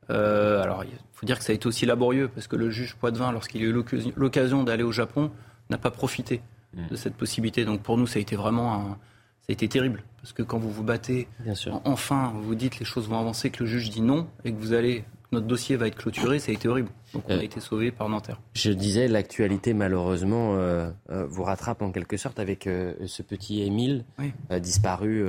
Euh, 0.10 0.62
alors, 0.62 0.84
il 0.84 0.92
faut 1.14 1.26
dire 1.26 1.40
que 1.40 1.46
ça 1.46 1.52
a 1.52 1.56
été 1.56 1.68
aussi 1.68 1.86
laborieux 1.86 2.30
parce 2.34 2.48
que 2.48 2.56
le 2.56 2.70
juge 2.70 2.96
Poitvin, 2.96 3.32
lorsqu'il 3.32 3.62
a 3.64 3.66
eu 3.66 3.84
l'occasion 4.16 4.64
d'aller 4.64 4.84
au 4.84 4.92
Japon, 4.92 5.32
n'a 5.70 5.78
pas 5.78 5.92
profité 5.92 6.42
mm. 6.74 6.88
de 6.88 6.96
cette 6.96 7.16
possibilité. 7.16 7.66
Donc 7.66 7.82
pour 7.82 7.98
nous, 7.98 8.08
ça 8.08 8.20
a 8.20 8.22
été 8.22 8.36
vraiment 8.36 8.98
ça 9.46 9.52
a 9.52 9.54
été 9.54 9.68
terrible 9.68 10.02
parce 10.18 10.34
que 10.34 10.42
quand 10.42 10.58
vous 10.58 10.72
vous 10.72 10.84
battez, 10.84 11.28
enfin, 11.84 12.32
vous 12.34 12.42
vous 12.42 12.56
dites 12.56 12.80
les 12.80 12.86
choses 12.86 13.08
vont 13.08 13.20
avancer, 13.20 13.52
que 13.52 13.64
le 13.64 13.70
juge 13.70 13.92
dit 13.92 14.02
non 14.02 14.28
et 14.44 14.52
que 14.52 14.58
vous 14.58 14.74
allez 14.74 15.04
notre 15.32 15.46
dossier 15.46 15.76
va 15.76 15.88
être 15.88 15.98
clôturé, 15.98 16.40
ça 16.40 16.52
a 16.52 16.56
été 16.56 16.68
horrible. 16.68 16.90
Donc 17.14 17.26
on 17.28 17.34
a 17.34 17.38
euh, 17.38 17.42
été 17.42 17.60
sauvé 17.60 17.92
par 17.92 18.10
Nanterre. 18.10 18.42
Je 18.54 18.72
disais, 18.72 19.08
l'actualité 19.08 19.76
malheureusement 19.76 20.56
euh, 20.56 20.90
vous 21.10 21.44
rattrape 21.44 21.84
en 21.84 21.92
quelque 21.92 22.18
sorte 22.18 22.40
avec 22.40 22.64
ce 22.64 23.22
petit 23.22 23.62
Émile 23.62 24.04
disparu 24.62 25.24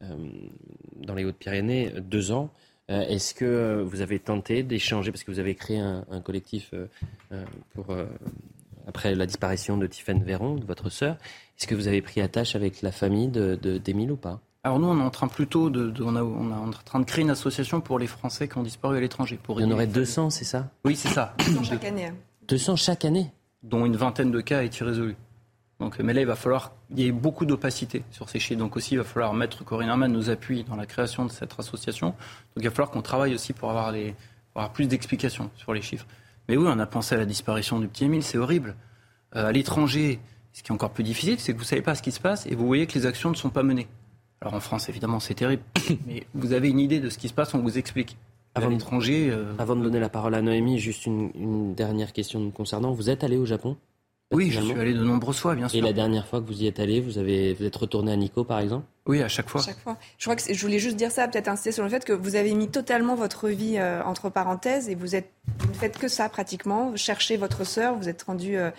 dans 0.00 1.14
les 1.14 1.24
Hautes-Pyrénées, 1.24 1.92
deux 2.00 2.32
ans. 2.32 2.50
Euh, 2.92 3.06
est-ce 3.08 3.32
que 3.34 3.82
vous 3.82 4.02
avez 4.02 4.18
tenté 4.18 4.62
d'échanger, 4.62 5.10
parce 5.10 5.24
que 5.24 5.30
vous 5.30 5.38
avez 5.38 5.54
créé 5.54 5.78
un, 5.78 6.04
collectif 6.22 6.70
euh, 6.74 6.86
euh, 7.32 7.44
pour, 7.74 7.86
après 8.86 9.14
la 9.14 9.26
disparition 9.26 9.78
de 9.78 9.86
Tiffaine 9.86 10.22
Véron, 10.22 10.56
de 10.56 10.64
votre 10.64 10.90
sœur, 10.90 11.16
est-ce 11.58 11.66
que 11.66 11.74
vous 11.74 11.88
avez 11.88 12.02
pris 12.02 12.20
attache 12.20 12.54
avec 12.54 12.82
la 12.82 12.92
famille 12.92 13.28
d'Émile 13.28 14.08
de, 14.08 14.12
ou 14.12 14.16
pas? 14.16 14.40
Alors 14.64 14.78
nous, 14.78 14.86
on 14.86 14.98
est 14.98 15.02
en 15.02 15.10
train 15.10 15.26
plutôt 15.26 15.70
de, 15.70 15.92
on, 16.02 16.14
a, 16.14 16.22
on, 16.22 16.50
est 16.50 16.54
en 16.54 16.70
train 16.70 17.00
de 17.00 17.04
créer 17.04 17.22
une 17.22 17.30
association 17.30 17.80
pour 17.80 17.98
les 17.98 18.06
Français 18.06 18.46
qui 18.46 18.58
ont 18.58 18.62
disparu 18.62 18.96
à 18.96 19.00
l'étranger. 19.00 19.38
Il 19.56 19.62
y 19.62 19.64
en 19.64 19.70
aurait 19.70 19.86
200, 19.86 20.30
c'est 20.30 20.44
ça? 20.44 20.70
Oui, 20.84 20.94
c'est 20.94 21.08
ça. 21.08 21.34
200 21.38 21.64
chaque 21.64 21.84
année. 21.84 22.12
200 22.46 22.76
chaque 22.76 23.04
année? 23.04 23.32
Dont 23.62 23.86
une 23.86 23.96
vingtaine 23.96 24.30
de 24.30 24.40
cas 24.40 24.62
été 24.62 24.84
résolus. 24.84 25.16
Donc, 25.82 25.98
mais 25.98 26.12
là, 26.12 26.20
il 26.20 26.26
va 26.26 26.36
falloir. 26.36 26.72
Il 26.94 27.04
y 27.04 27.08
a 27.08 27.12
beaucoup 27.12 27.44
d'opacité 27.44 28.04
sur 28.12 28.28
ces 28.28 28.38
chiffres. 28.38 28.60
Donc, 28.60 28.76
aussi, 28.76 28.94
il 28.94 28.98
va 28.98 29.04
falloir 29.04 29.34
mettre 29.34 29.64
Corinne 29.64 29.88
Herman 29.88 30.12
nous 30.12 30.30
appuie 30.30 30.62
dans 30.62 30.76
la 30.76 30.86
création 30.86 31.24
de 31.24 31.30
cette 31.30 31.58
association. 31.58 32.08
Donc, 32.08 32.16
il 32.58 32.64
va 32.64 32.70
falloir 32.70 32.90
qu'on 32.92 33.02
travaille 33.02 33.34
aussi 33.34 33.52
pour 33.52 33.68
avoir, 33.68 33.90
les, 33.90 34.14
avoir 34.54 34.72
plus 34.72 34.86
d'explications 34.86 35.50
sur 35.56 35.74
les 35.74 35.82
chiffres. 35.82 36.06
Mais 36.48 36.56
oui, 36.56 36.66
on 36.68 36.78
a 36.78 36.86
pensé 36.86 37.16
à 37.16 37.18
la 37.18 37.26
disparition 37.26 37.80
du 37.80 37.88
petit 37.88 38.04
Émile, 38.04 38.22
c'est 38.22 38.38
horrible. 38.38 38.76
Euh, 39.34 39.48
à 39.48 39.52
l'étranger, 39.52 40.20
ce 40.52 40.62
qui 40.62 40.70
est 40.70 40.72
encore 40.72 40.90
plus 40.90 41.02
difficile, 41.02 41.40
c'est 41.40 41.52
que 41.52 41.58
vous 41.58 41.64
ne 41.64 41.68
savez 41.68 41.82
pas 41.82 41.96
ce 41.96 42.02
qui 42.02 42.12
se 42.12 42.20
passe 42.20 42.46
et 42.46 42.54
vous 42.54 42.66
voyez 42.66 42.86
que 42.86 42.94
les 42.94 43.06
actions 43.06 43.30
ne 43.30 43.36
sont 43.36 43.50
pas 43.50 43.64
menées. 43.64 43.88
Alors 44.40 44.54
en 44.54 44.60
France, 44.60 44.88
évidemment, 44.88 45.18
c'est 45.18 45.34
terrible. 45.34 45.62
mais 46.06 46.26
vous 46.34 46.52
avez 46.52 46.68
une 46.68 46.78
idée 46.78 47.00
de 47.00 47.10
ce 47.10 47.18
qui 47.18 47.28
se 47.28 47.34
passe, 47.34 47.54
on 47.54 47.58
vous 47.58 47.76
explique. 47.76 48.16
Avant, 48.54 48.68
l'étranger, 48.68 49.30
euh, 49.30 49.54
avant 49.58 49.74
de 49.74 49.82
donner 49.82 49.98
la 49.98 50.10
parole 50.10 50.34
à 50.34 50.42
Noémie, 50.42 50.78
juste 50.78 51.06
une, 51.06 51.30
une 51.34 51.74
dernière 51.74 52.12
question 52.12 52.50
concernant. 52.50 52.92
Vous 52.92 53.08
êtes 53.08 53.24
allé 53.24 53.36
au 53.36 53.46
Japon? 53.46 53.78
Oui, 54.32 54.50
je 54.50 54.60
suis 54.60 54.72
allé 54.72 54.94
de 54.94 55.02
nombreuses 55.02 55.38
fois, 55.38 55.54
bien 55.54 55.68
sûr. 55.68 55.78
Et 55.78 55.82
la 55.82 55.92
dernière 55.92 56.26
fois 56.26 56.40
que 56.40 56.46
vous 56.46 56.62
y 56.62 56.66
êtes 56.66 56.80
allé, 56.80 57.00
vous, 57.00 57.18
avez, 57.18 57.54
vous 57.54 57.64
êtes 57.64 57.76
retourné 57.76 58.12
à 58.12 58.16
Nico, 58.16 58.44
par 58.44 58.60
exemple? 58.60 58.84
Oui, 59.06 59.22
à 59.22 59.28
chaque 59.28 59.48
fois. 59.48 59.60
chaque 59.60 59.80
fois. 59.80 59.96
Je 60.18 60.24
crois 60.24 60.36
que 60.36 60.54
je 60.54 60.60
voulais 60.60 60.78
juste 60.78 60.96
dire 60.96 61.10
ça, 61.10 61.28
peut-être 61.28 61.48
insister 61.48 61.72
sur 61.72 61.82
le 61.82 61.88
fait 61.88 62.04
que 62.04 62.12
vous 62.12 62.36
avez 62.36 62.54
mis 62.54 62.68
totalement 62.68 63.14
votre 63.14 63.48
vie 63.48 63.74
euh, 63.76 64.02
entre 64.04 64.30
parenthèses 64.30 64.88
et 64.88 64.94
vous, 64.94 65.16
êtes, 65.16 65.30
vous 65.58 65.68
ne 65.68 65.74
faites 65.74 65.98
que 65.98 66.08
ça 66.08 66.28
pratiquement. 66.28 66.90
Vous 66.90 66.96
cherchez 66.96 67.36
votre 67.36 67.64
sœur, 67.64 67.96
vous 67.96 68.08
êtes 68.08 68.22
rendu 68.22 68.56
euh, 68.56 68.70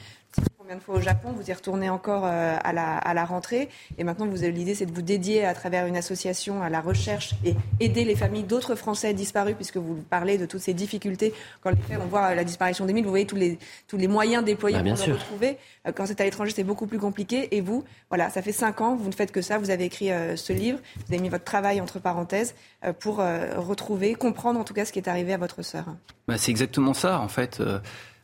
combien 0.57 0.75
de 0.77 0.81
fois 0.81 0.95
au 0.95 1.01
Japon, 1.01 1.33
vous 1.35 1.49
y 1.49 1.53
retournez 1.53 1.89
encore 1.89 2.23
euh, 2.25 2.55
à, 2.63 2.71
la, 2.71 2.97
à 2.97 3.13
la 3.13 3.25
rentrée. 3.25 3.69
Et 3.97 4.03
maintenant, 4.03 4.25
vous 4.27 4.43
avez 4.43 4.51
l'idée, 4.51 4.75
c'est 4.75 4.85
de 4.85 4.93
vous 4.93 5.01
dédier 5.01 5.45
à 5.45 5.53
travers 5.53 5.85
une 5.87 5.97
association 5.97 6.63
à 6.63 6.69
la 6.69 6.79
recherche 6.79 7.35
et 7.43 7.55
aider 7.79 8.05
les 8.05 8.15
familles 8.15 8.43
d'autres 8.43 8.75
Français 8.75 9.13
disparus, 9.13 9.55
puisque 9.55 9.77
vous 9.77 9.95
parlez 10.09 10.37
de 10.37 10.45
toutes 10.45 10.61
ces 10.61 10.73
difficultés. 10.73 11.33
Quand 11.61 11.71
on 11.99 12.05
voit 12.05 12.33
la 12.33 12.43
disparition 12.43 12.85
d'Émile, 12.85 13.03
vous 13.03 13.09
voyez 13.09 13.25
tous 13.25 13.35
les, 13.35 13.59
tous 13.87 13.97
les 13.97 14.07
moyens 14.07 14.43
déployés 14.43 14.81
bah, 14.81 14.93
pour 14.95 15.07
le 15.07 15.13
retrouver. 15.13 15.57
Euh, 15.85 15.91
quand 15.91 16.05
c'est 16.05 16.21
à 16.21 16.23
l'étranger, 16.23 16.53
c'est 16.55 16.63
beaucoup 16.63 16.87
plus 16.87 16.99
compliqué. 16.99 17.55
Et 17.55 17.61
vous, 17.61 17.83
voilà, 18.09 18.29
ça 18.29 18.41
fait 18.41 18.53
cinq 18.53 18.79
ans, 18.81 18.95
vous 18.95 19.09
ne 19.09 19.13
faites 19.13 19.31
que 19.31 19.41
ça. 19.41 19.57
Vous 19.57 19.69
avez 19.69 19.83
écrit 19.83 20.11
euh, 20.11 20.37
ce 20.37 20.53
livre, 20.53 20.79
vous 20.95 21.13
avez 21.13 21.21
mis 21.21 21.29
votre 21.29 21.43
travail 21.43 21.81
entre 21.81 21.99
parenthèses 21.99 22.55
pour 22.99 23.17
retrouver, 23.17 24.13
comprendre 24.13 24.59
en 24.59 24.63
tout 24.63 24.73
cas 24.73 24.85
ce 24.85 24.91
qui 24.91 24.99
est 24.99 25.07
arrivé 25.07 25.33
à 25.33 25.37
votre 25.37 25.61
sœur. 25.61 25.85
Bah, 26.27 26.37
c'est 26.37 26.51
exactement 26.51 26.93
ça, 26.93 27.19
en 27.19 27.29
fait 27.29 27.61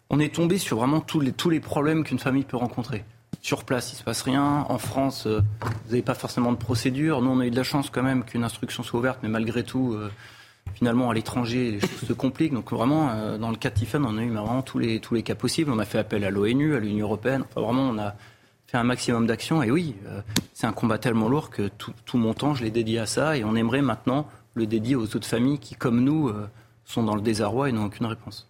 on 0.10 0.19
est 0.19 0.34
tombé 0.34 0.57
sur 0.57 0.77
vraiment 0.77 1.02
tous 1.02 1.19
les, 1.19 1.31
tous 1.31 1.49
les 1.49 1.60
problèmes 1.60 2.03
qu'une 2.03 2.19
famille 2.19 2.44
peut 2.44 2.57
rencontrer. 2.57 3.03
sur 3.41 3.64
place, 3.64 3.94
il 3.94 3.95
se 3.95 4.03
passe 4.03 4.22
rien. 4.22 4.65
En 4.68 4.77
France, 4.77 5.27
vous 5.27 5.41
n'avez 5.90 6.02
pas 6.02 6.15
forcément 6.15 6.52
de 6.52 6.57
procédure. 6.57 7.22
Nous, 7.22 7.30
on 7.30 7.40
a 7.40 7.45
eu 7.45 7.52
de 7.52 7.56
la 7.56 7.64
chance 7.64 7.90
quand 7.90 8.03
même 8.03 8.23
qu'une 8.23 8.44
instruction 8.44 8.84
soit 8.84 8.99
ouverte, 8.99 9.19
mais 9.23 9.30
malgré 9.30 9.64
tout, 9.64 9.95
finalement, 10.73 11.10
à 11.10 11.14
l'étranger, 11.14 11.72
les 11.72 11.80
choses 11.80 12.07
se 12.07 12.14
compliquent. 12.14 12.53
Donc 12.53 12.72
vraiment, 12.72 13.38
dans 13.38 13.49
le 13.52 13.56
cas 13.56 13.69
de 13.69 13.76
Tiffen, 13.76 14.03
on 14.03 14.18
a 14.18 14.23
eu 14.23 14.31
vraiment 14.31 14.61
tous 14.61 14.80
les, 14.80 14.99
tous 14.99 15.14
les 15.14 15.23
cas 15.23 15.36
possibles. 15.36 15.72
On 15.72 15.80
a 15.80 15.86
fait 15.86 15.99
appel 15.99 16.23
à 16.23 16.31
l'ONU, 16.31 16.76
à 16.76 16.80
l'Union 16.80 17.06
européenne. 17.06 17.44
Enfin, 17.49 17.61
vraiment, 17.61 17.90
on 17.90 17.98
a 17.99 18.15
fait 18.68 18.77
un 18.77 18.84
maximum 18.84 19.26
d'actions. 19.27 19.64
Et 19.64 19.72
oui, 19.72 19.95
c'est 20.53 20.68
un 20.68 20.73
combat 20.73 20.98
tellement 20.98 21.30
lourd 21.30 21.49
que 21.49 21.68
tout, 21.69 21.94
tout 22.06 22.18
mon 22.18 22.34
temps, 22.34 22.56
je 22.56 22.64
l'ai 22.64 22.72
dédié 22.72 22.99
à 22.99 23.06
ça. 23.06 23.38
Et 23.38 23.44
on 23.44 23.56
aimerait 23.56 23.81
maintenant 23.81 24.27
le 24.56 24.65
dédier 24.65 24.95
aux 24.95 25.15
autres 25.15 25.27
familles 25.27 25.60
qui, 25.60 25.76
comme 25.76 26.03
nous, 26.03 26.34
sont 26.84 27.03
dans 27.03 27.15
le 27.15 27.22
désarroi 27.22 27.69
et 27.69 27.72
n'ont 27.72 27.86
aucune 27.86 28.07
réponse. 28.07 28.48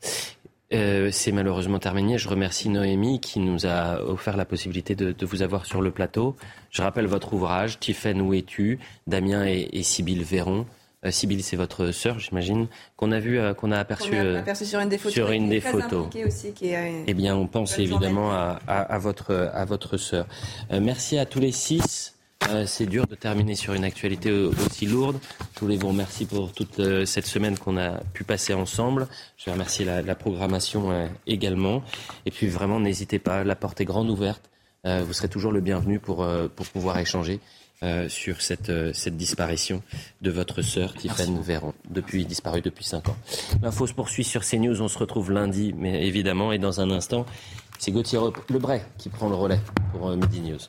Euh, 0.71 1.09
c'est 1.11 1.31
malheureusement 1.31 1.79
terminé. 1.79 2.17
Je 2.17 2.29
remercie 2.29 2.69
Noémie 2.69 3.19
qui 3.19 3.39
nous 3.39 3.65
a 3.65 4.01
offert 4.03 4.37
la 4.37 4.45
possibilité 4.45 4.95
de, 4.95 5.25
vous 5.25 5.41
avoir 5.41 5.65
sur 5.65 5.81
le 5.81 5.91
plateau. 5.91 6.35
Je 6.71 6.81
rappelle 6.81 7.07
votre 7.07 7.33
ouvrage, 7.33 7.79
Tiffaine, 7.79 8.21
où 8.21 8.33
es-tu? 8.33 8.79
Damien 9.07 9.45
et, 9.47 9.69
et 9.73 9.83
Sybille 9.83 10.23
Véron. 10.23 10.65
Euh, 11.05 11.11
c'est 11.11 11.55
votre 11.55 11.91
sœur, 11.91 12.19
j'imagine, 12.19 12.67
qu'on 12.97 13.13
a 13.13 13.19
vu, 13.19 13.39
euh, 13.39 13.53
qu'on 13.53 13.71
a 13.71 13.79
aperçu, 13.79 14.13
euh, 14.15 14.43
sur 14.53 14.81
une 14.81 14.89
des 14.89 14.97
photos. 14.97 15.13
Sur 15.13 15.31
une 15.31 15.47
des 15.47 15.61
photos. 15.61 16.07
Aussi, 16.25 16.51
qui 16.51 16.69
est, 16.69 17.05
eh 17.07 17.13
bien, 17.13 17.37
on 17.37 17.47
pense 17.47 17.79
évidemment 17.79 18.31
à, 18.31 18.59
à, 18.67 18.81
à, 18.81 18.97
votre, 18.97 19.49
à 19.53 19.63
votre 19.63 19.95
sœur. 19.95 20.27
merci 20.69 21.17
à 21.17 21.25
tous 21.25 21.39
les 21.39 21.53
six. 21.53 22.18
Euh, 22.47 22.65
c'est 22.65 22.85
dur 22.85 23.05
de 23.05 23.15
terminer 23.15 23.55
sur 23.55 23.73
une 23.73 23.83
actualité 23.83 24.31
aussi 24.31 24.85
lourde. 24.85 25.19
Je 25.55 25.59
voulais 25.59 25.75
vous 25.75 25.89
remercier 25.89 26.25
pour 26.25 26.51
toute 26.51 26.79
euh, 26.79 27.05
cette 27.05 27.27
semaine 27.27 27.57
qu'on 27.57 27.77
a 27.77 27.99
pu 28.13 28.23
passer 28.23 28.53
ensemble. 28.53 29.07
Je 29.37 29.45
vais 29.45 29.51
remercier 29.51 29.85
la, 29.85 30.15
programmation 30.15 30.91
euh, 30.91 31.07
également. 31.27 31.83
Et 32.25 32.31
puis 32.31 32.47
vraiment, 32.47 32.79
n'hésitez 32.79 33.19
pas, 33.19 33.43
la 33.43 33.55
porte 33.55 33.81
est 33.81 33.85
grande 33.85 34.09
ouverte. 34.09 34.49
vous 34.83 35.13
serez 35.13 35.27
toujours 35.27 35.51
le 35.51 35.61
bienvenu 35.61 35.99
pour, 35.99 36.25
pour 36.55 36.65
pouvoir 36.67 36.97
échanger 36.97 37.39
sur 38.07 38.41
cette, 38.41 38.71
cette 38.93 39.17
disparition 39.17 39.81
de 40.21 40.31
votre 40.31 40.61
sœur, 40.61 40.93
Tiffaine 40.93 41.39
Véron, 41.41 41.73
depuis, 41.89 42.25
disparue 42.25 42.61
depuis 42.61 42.85
5 42.85 43.09
ans. 43.09 43.17
L'info 43.61 43.87
se 43.87 43.93
poursuit 43.93 44.23
sur 44.23 44.41
CNews. 44.43 44.81
On 44.81 44.87
se 44.87 44.97
retrouve 44.97 45.31
lundi, 45.31 45.73
mais 45.77 46.07
évidemment, 46.07 46.51
et 46.51 46.59
dans 46.59 46.79
un 46.79 46.91
instant, 46.91 47.25
c'est 47.77 47.91
Gauthier 47.91 48.19
Lebray 48.49 48.81
qui 48.97 49.09
prend 49.09 49.29
le 49.29 49.35
relais 49.35 49.59
pour 49.91 50.09
Midi 50.15 50.41
News. 50.41 50.59